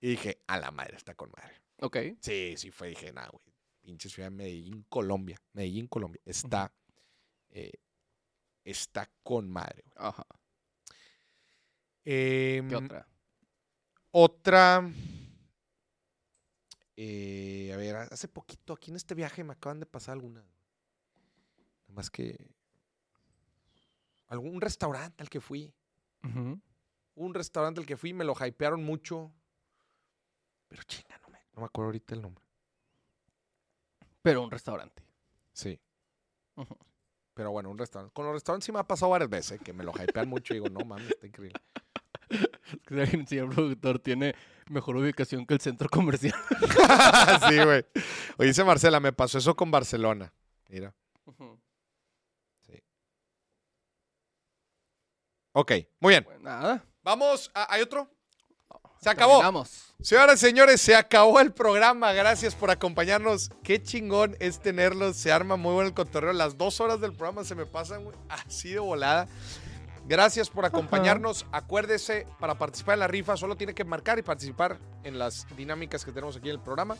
Y 0.00 0.08
dije, 0.10 0.42
a 0.46 0.58
la 0.58 0.70
madre, 0.70 0.96
está 0.96 1.14
con 1.14 1.30
madre. 1.36 1.54
Ok. 1.80 1.96
Sí, 2.20 2.54
sí 2.56 2.70
fue. 2.70 2.88
Dije, 2.88 3.12
nada, 3.12 3.28
güey. 3.28 3.44
Pinche 3.80 4.08
ciudad 4.08 4.30
de 4.30 4.36
Medellín, 4.36 4.84
Colombia. 4.88 5.40
Medellín, 5.52 5.86
Colombia. 5.88 6.20
Está, 6.24 6.72
eh, 7.50 7.72
está 8.64 9.10
con 9.22 9.48
madre. 9.50 9.82
güey. 9.84 9.94
Ajá. 10.08 10.26
Em, 12.04 12.68
¿Qué 12.68 12.76
otra? 12.76 13.08
Otra. 14.10 14.90
eh, 16.96 17.70
a 17.72 17.76
ver, 17.76 17.96
hace 17.96 18.28
poquito 18.28 18.72
aquí 18.72 18.90
en 18.90 18.96
este 18.96 19.14
viaje 19.14 19.44
me 19.44 19.52
acaban 19.52 19.80
de 19.80 19.86
pasar 19.86 20.14
algunas. 20.14 20.44
Más 21.92 22.10
que. 22.10 22.50
Algún 24.28 24.60
restaurante 24.60 25.22
al 25.22 25.28
que 25.28 25.40
fui. 25.40 25.74
Un 27.14 27.34
restaurante 27.34 27.80
al 27.80 27.86
que 27.86 27.96
fui, 27.96 28.12
me 28.12 28.24
lo 28.24 28.34
hypearon 28.34 28.82
mucho. 28.82 29.32
Pero 30.68 30.82
chinga, 30.84 31.18
no 31.18 31.28
me, 31.28 31.38
no 31.54 31.60
me 31.60 31.66
acuerdo 31.66 31.86
ahorita 31.88 32.14
el 32.14 32.22
nombre. 32.22 32.44
Pero 34.22 34.42
un 34.42 34.50
restaurante. 34.50 35.02
Sí. 35.52 35.78
Pero 37.34 37.50
bueno, 37.50 37.70
un 37.70 37.78
restaurante. 37.78 38.12
Con 38.14 38.24
los 38.26 38.34
restaurantes 38.34 38.66
sí 38.66 38.72
me 38.72 38.78
ha 38.78 38.86
pasado 38.86 39.10
varias 39.10 39.30
veces 39.30 39.60
que 39.60 39.72
me 39.72 39.84
lo 39.84 39.92
hypean 39.92 40.28
mucho 40.28 40.54
y 40.54 40.60
digo, 40.60 40.68
no 40.68 40.84
mames, 40.84 41.10
está 41.10 41.26
increíble. 41.26 41.60
El 42.88 43.26
señor 43.26 43.50
productor 43.50 43.98
tiene 43.98 44.34
mejor 44.70 44.96
ubicación 44.96 45.44
que 45.46 45.54
el 45.54 45.60
centro 45.60 45.88
comercial. 45.88 46.34
sí, 47.48 47.56
güey. 47.62 47.84
Oye, 48.38 48.48
dice 48.48 48.64
Marcela, 48.64 49.00
me 49.00 49.12
pasó 49.12 49.38
eso 49.38 49.54
con 49.54 49.70
Barcelona. 49.70 50.32
Mira. 50.68 50.94
Ok, 55.52 55.72
muy 56.00 56.12
bien. 56.14 56.24
Pues 56.24 56.40
nada. 56.40 56.84
Vamos, 57.02 57.50
¿a- 57.54 57.72
¿hay 57.72 57.82
otro? 57.82 58.08
Se 59.00 59.10
acabó. 59.10 59.32
Terminamos. 59.34 59.94
Señoras 60.00 60.42
y 60.42 60.46
señores, 60.46 60.80
se 60.80 60.94
acabó 60.96 61.40
el 61.40 61.52
programa. 61.52 62.12
Gracias 62.12 62.54
por 62.54 62.70
acompañarnos. 62.70 63.50
Qué 63.62 63.82
chingón 63.82 64.36
es 64.40 64.60
tenerlos. 64.60 65.16
Se 65.16 65.30
arma 65.32 65.56
muy 65.56 65.74
bueno 65.74 65.88
el 65.88 65.94
cotorreo. 65.94 66.32
Las 66.32 66.56
dos 66.56 66.80
horas 66.80 67.00
del 67.00 67.12
programa 67.12 67.44
se 67.44 67.54
me 67.54 67.66
pasan 67.66 68.04
güey, 68.04 68.16
así 68.28 68.70
de 68.72 68.78
volada. 68.78 69.26
Gracias 70.06 70.50
por 70.50 70.64
acompañarnos. 70.64 71.46
Acuérdese, 71.52 72.26
para 72.40 72.56
participar 72.56 72.94
en 72.94 73.00
la 73.00 73.08
rifa 73.08 73.36
solo 73.36 73.56
tiene 73.56 73.74
que 73.74 73.84
marcar 73.84 74.18
y 74.18 74.22
participar 74.22 74.78
en 75.04 75.18
las 75.18 75.46
dinámicas 75.56 76.04
que 76.04 76.10
tenemos 76.12 76.36
aquí 76.36 76.48
en 76.48 76.54
el 76.56 76.60
programa. 76.60 76.96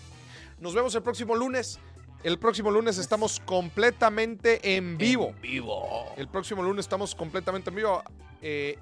Nos 0.59 0.75
vemos 0.75 0.95
el 0.95 1.03
próximo 1.03 1.35
lunes. 1.35 1.79
El 2.23 2.39
próximo 2.39 2.71
lunes 2.71 2.99
estamos 2.99 3.41
completamente 3.41 4.77
en 4.77 4.97
vivo. 4.99 5.35
Vivo. 5.43 6.13
El 6.17 6.29
próximo 6.29 6.63
lunes 6.63 6.85
estamos 6.85 7.17
completamente 7.17 7.71
en 7.71 7.77
vivo. 7.77 8.03
Eh, 8.43 8.79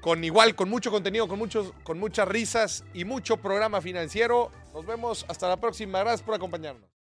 con 0.00 0.22
igual, 0.24 0.54
con 0.54 0.68
mucho 0.68 0.90
contenido, 0.90 1.28
con, 1.28 1.38
muchos, 1.38 1.72
con 1.82 1.98
muchas 1.98 2.28
risas 2.28 2.84
y 2.92 3.04
mucho 3.04 3.38
programa 3.38 3.80
financiero. 3.80 4.50
Nos 4.74 4.84
vemos 4.84 5.24
hasta 5.28 5.48
la 5.48 5.56
próxima. 5.56 6.00
Gracias 6.00 6.22
por 6.22 6.34
acompañarnos. 6.34 6.93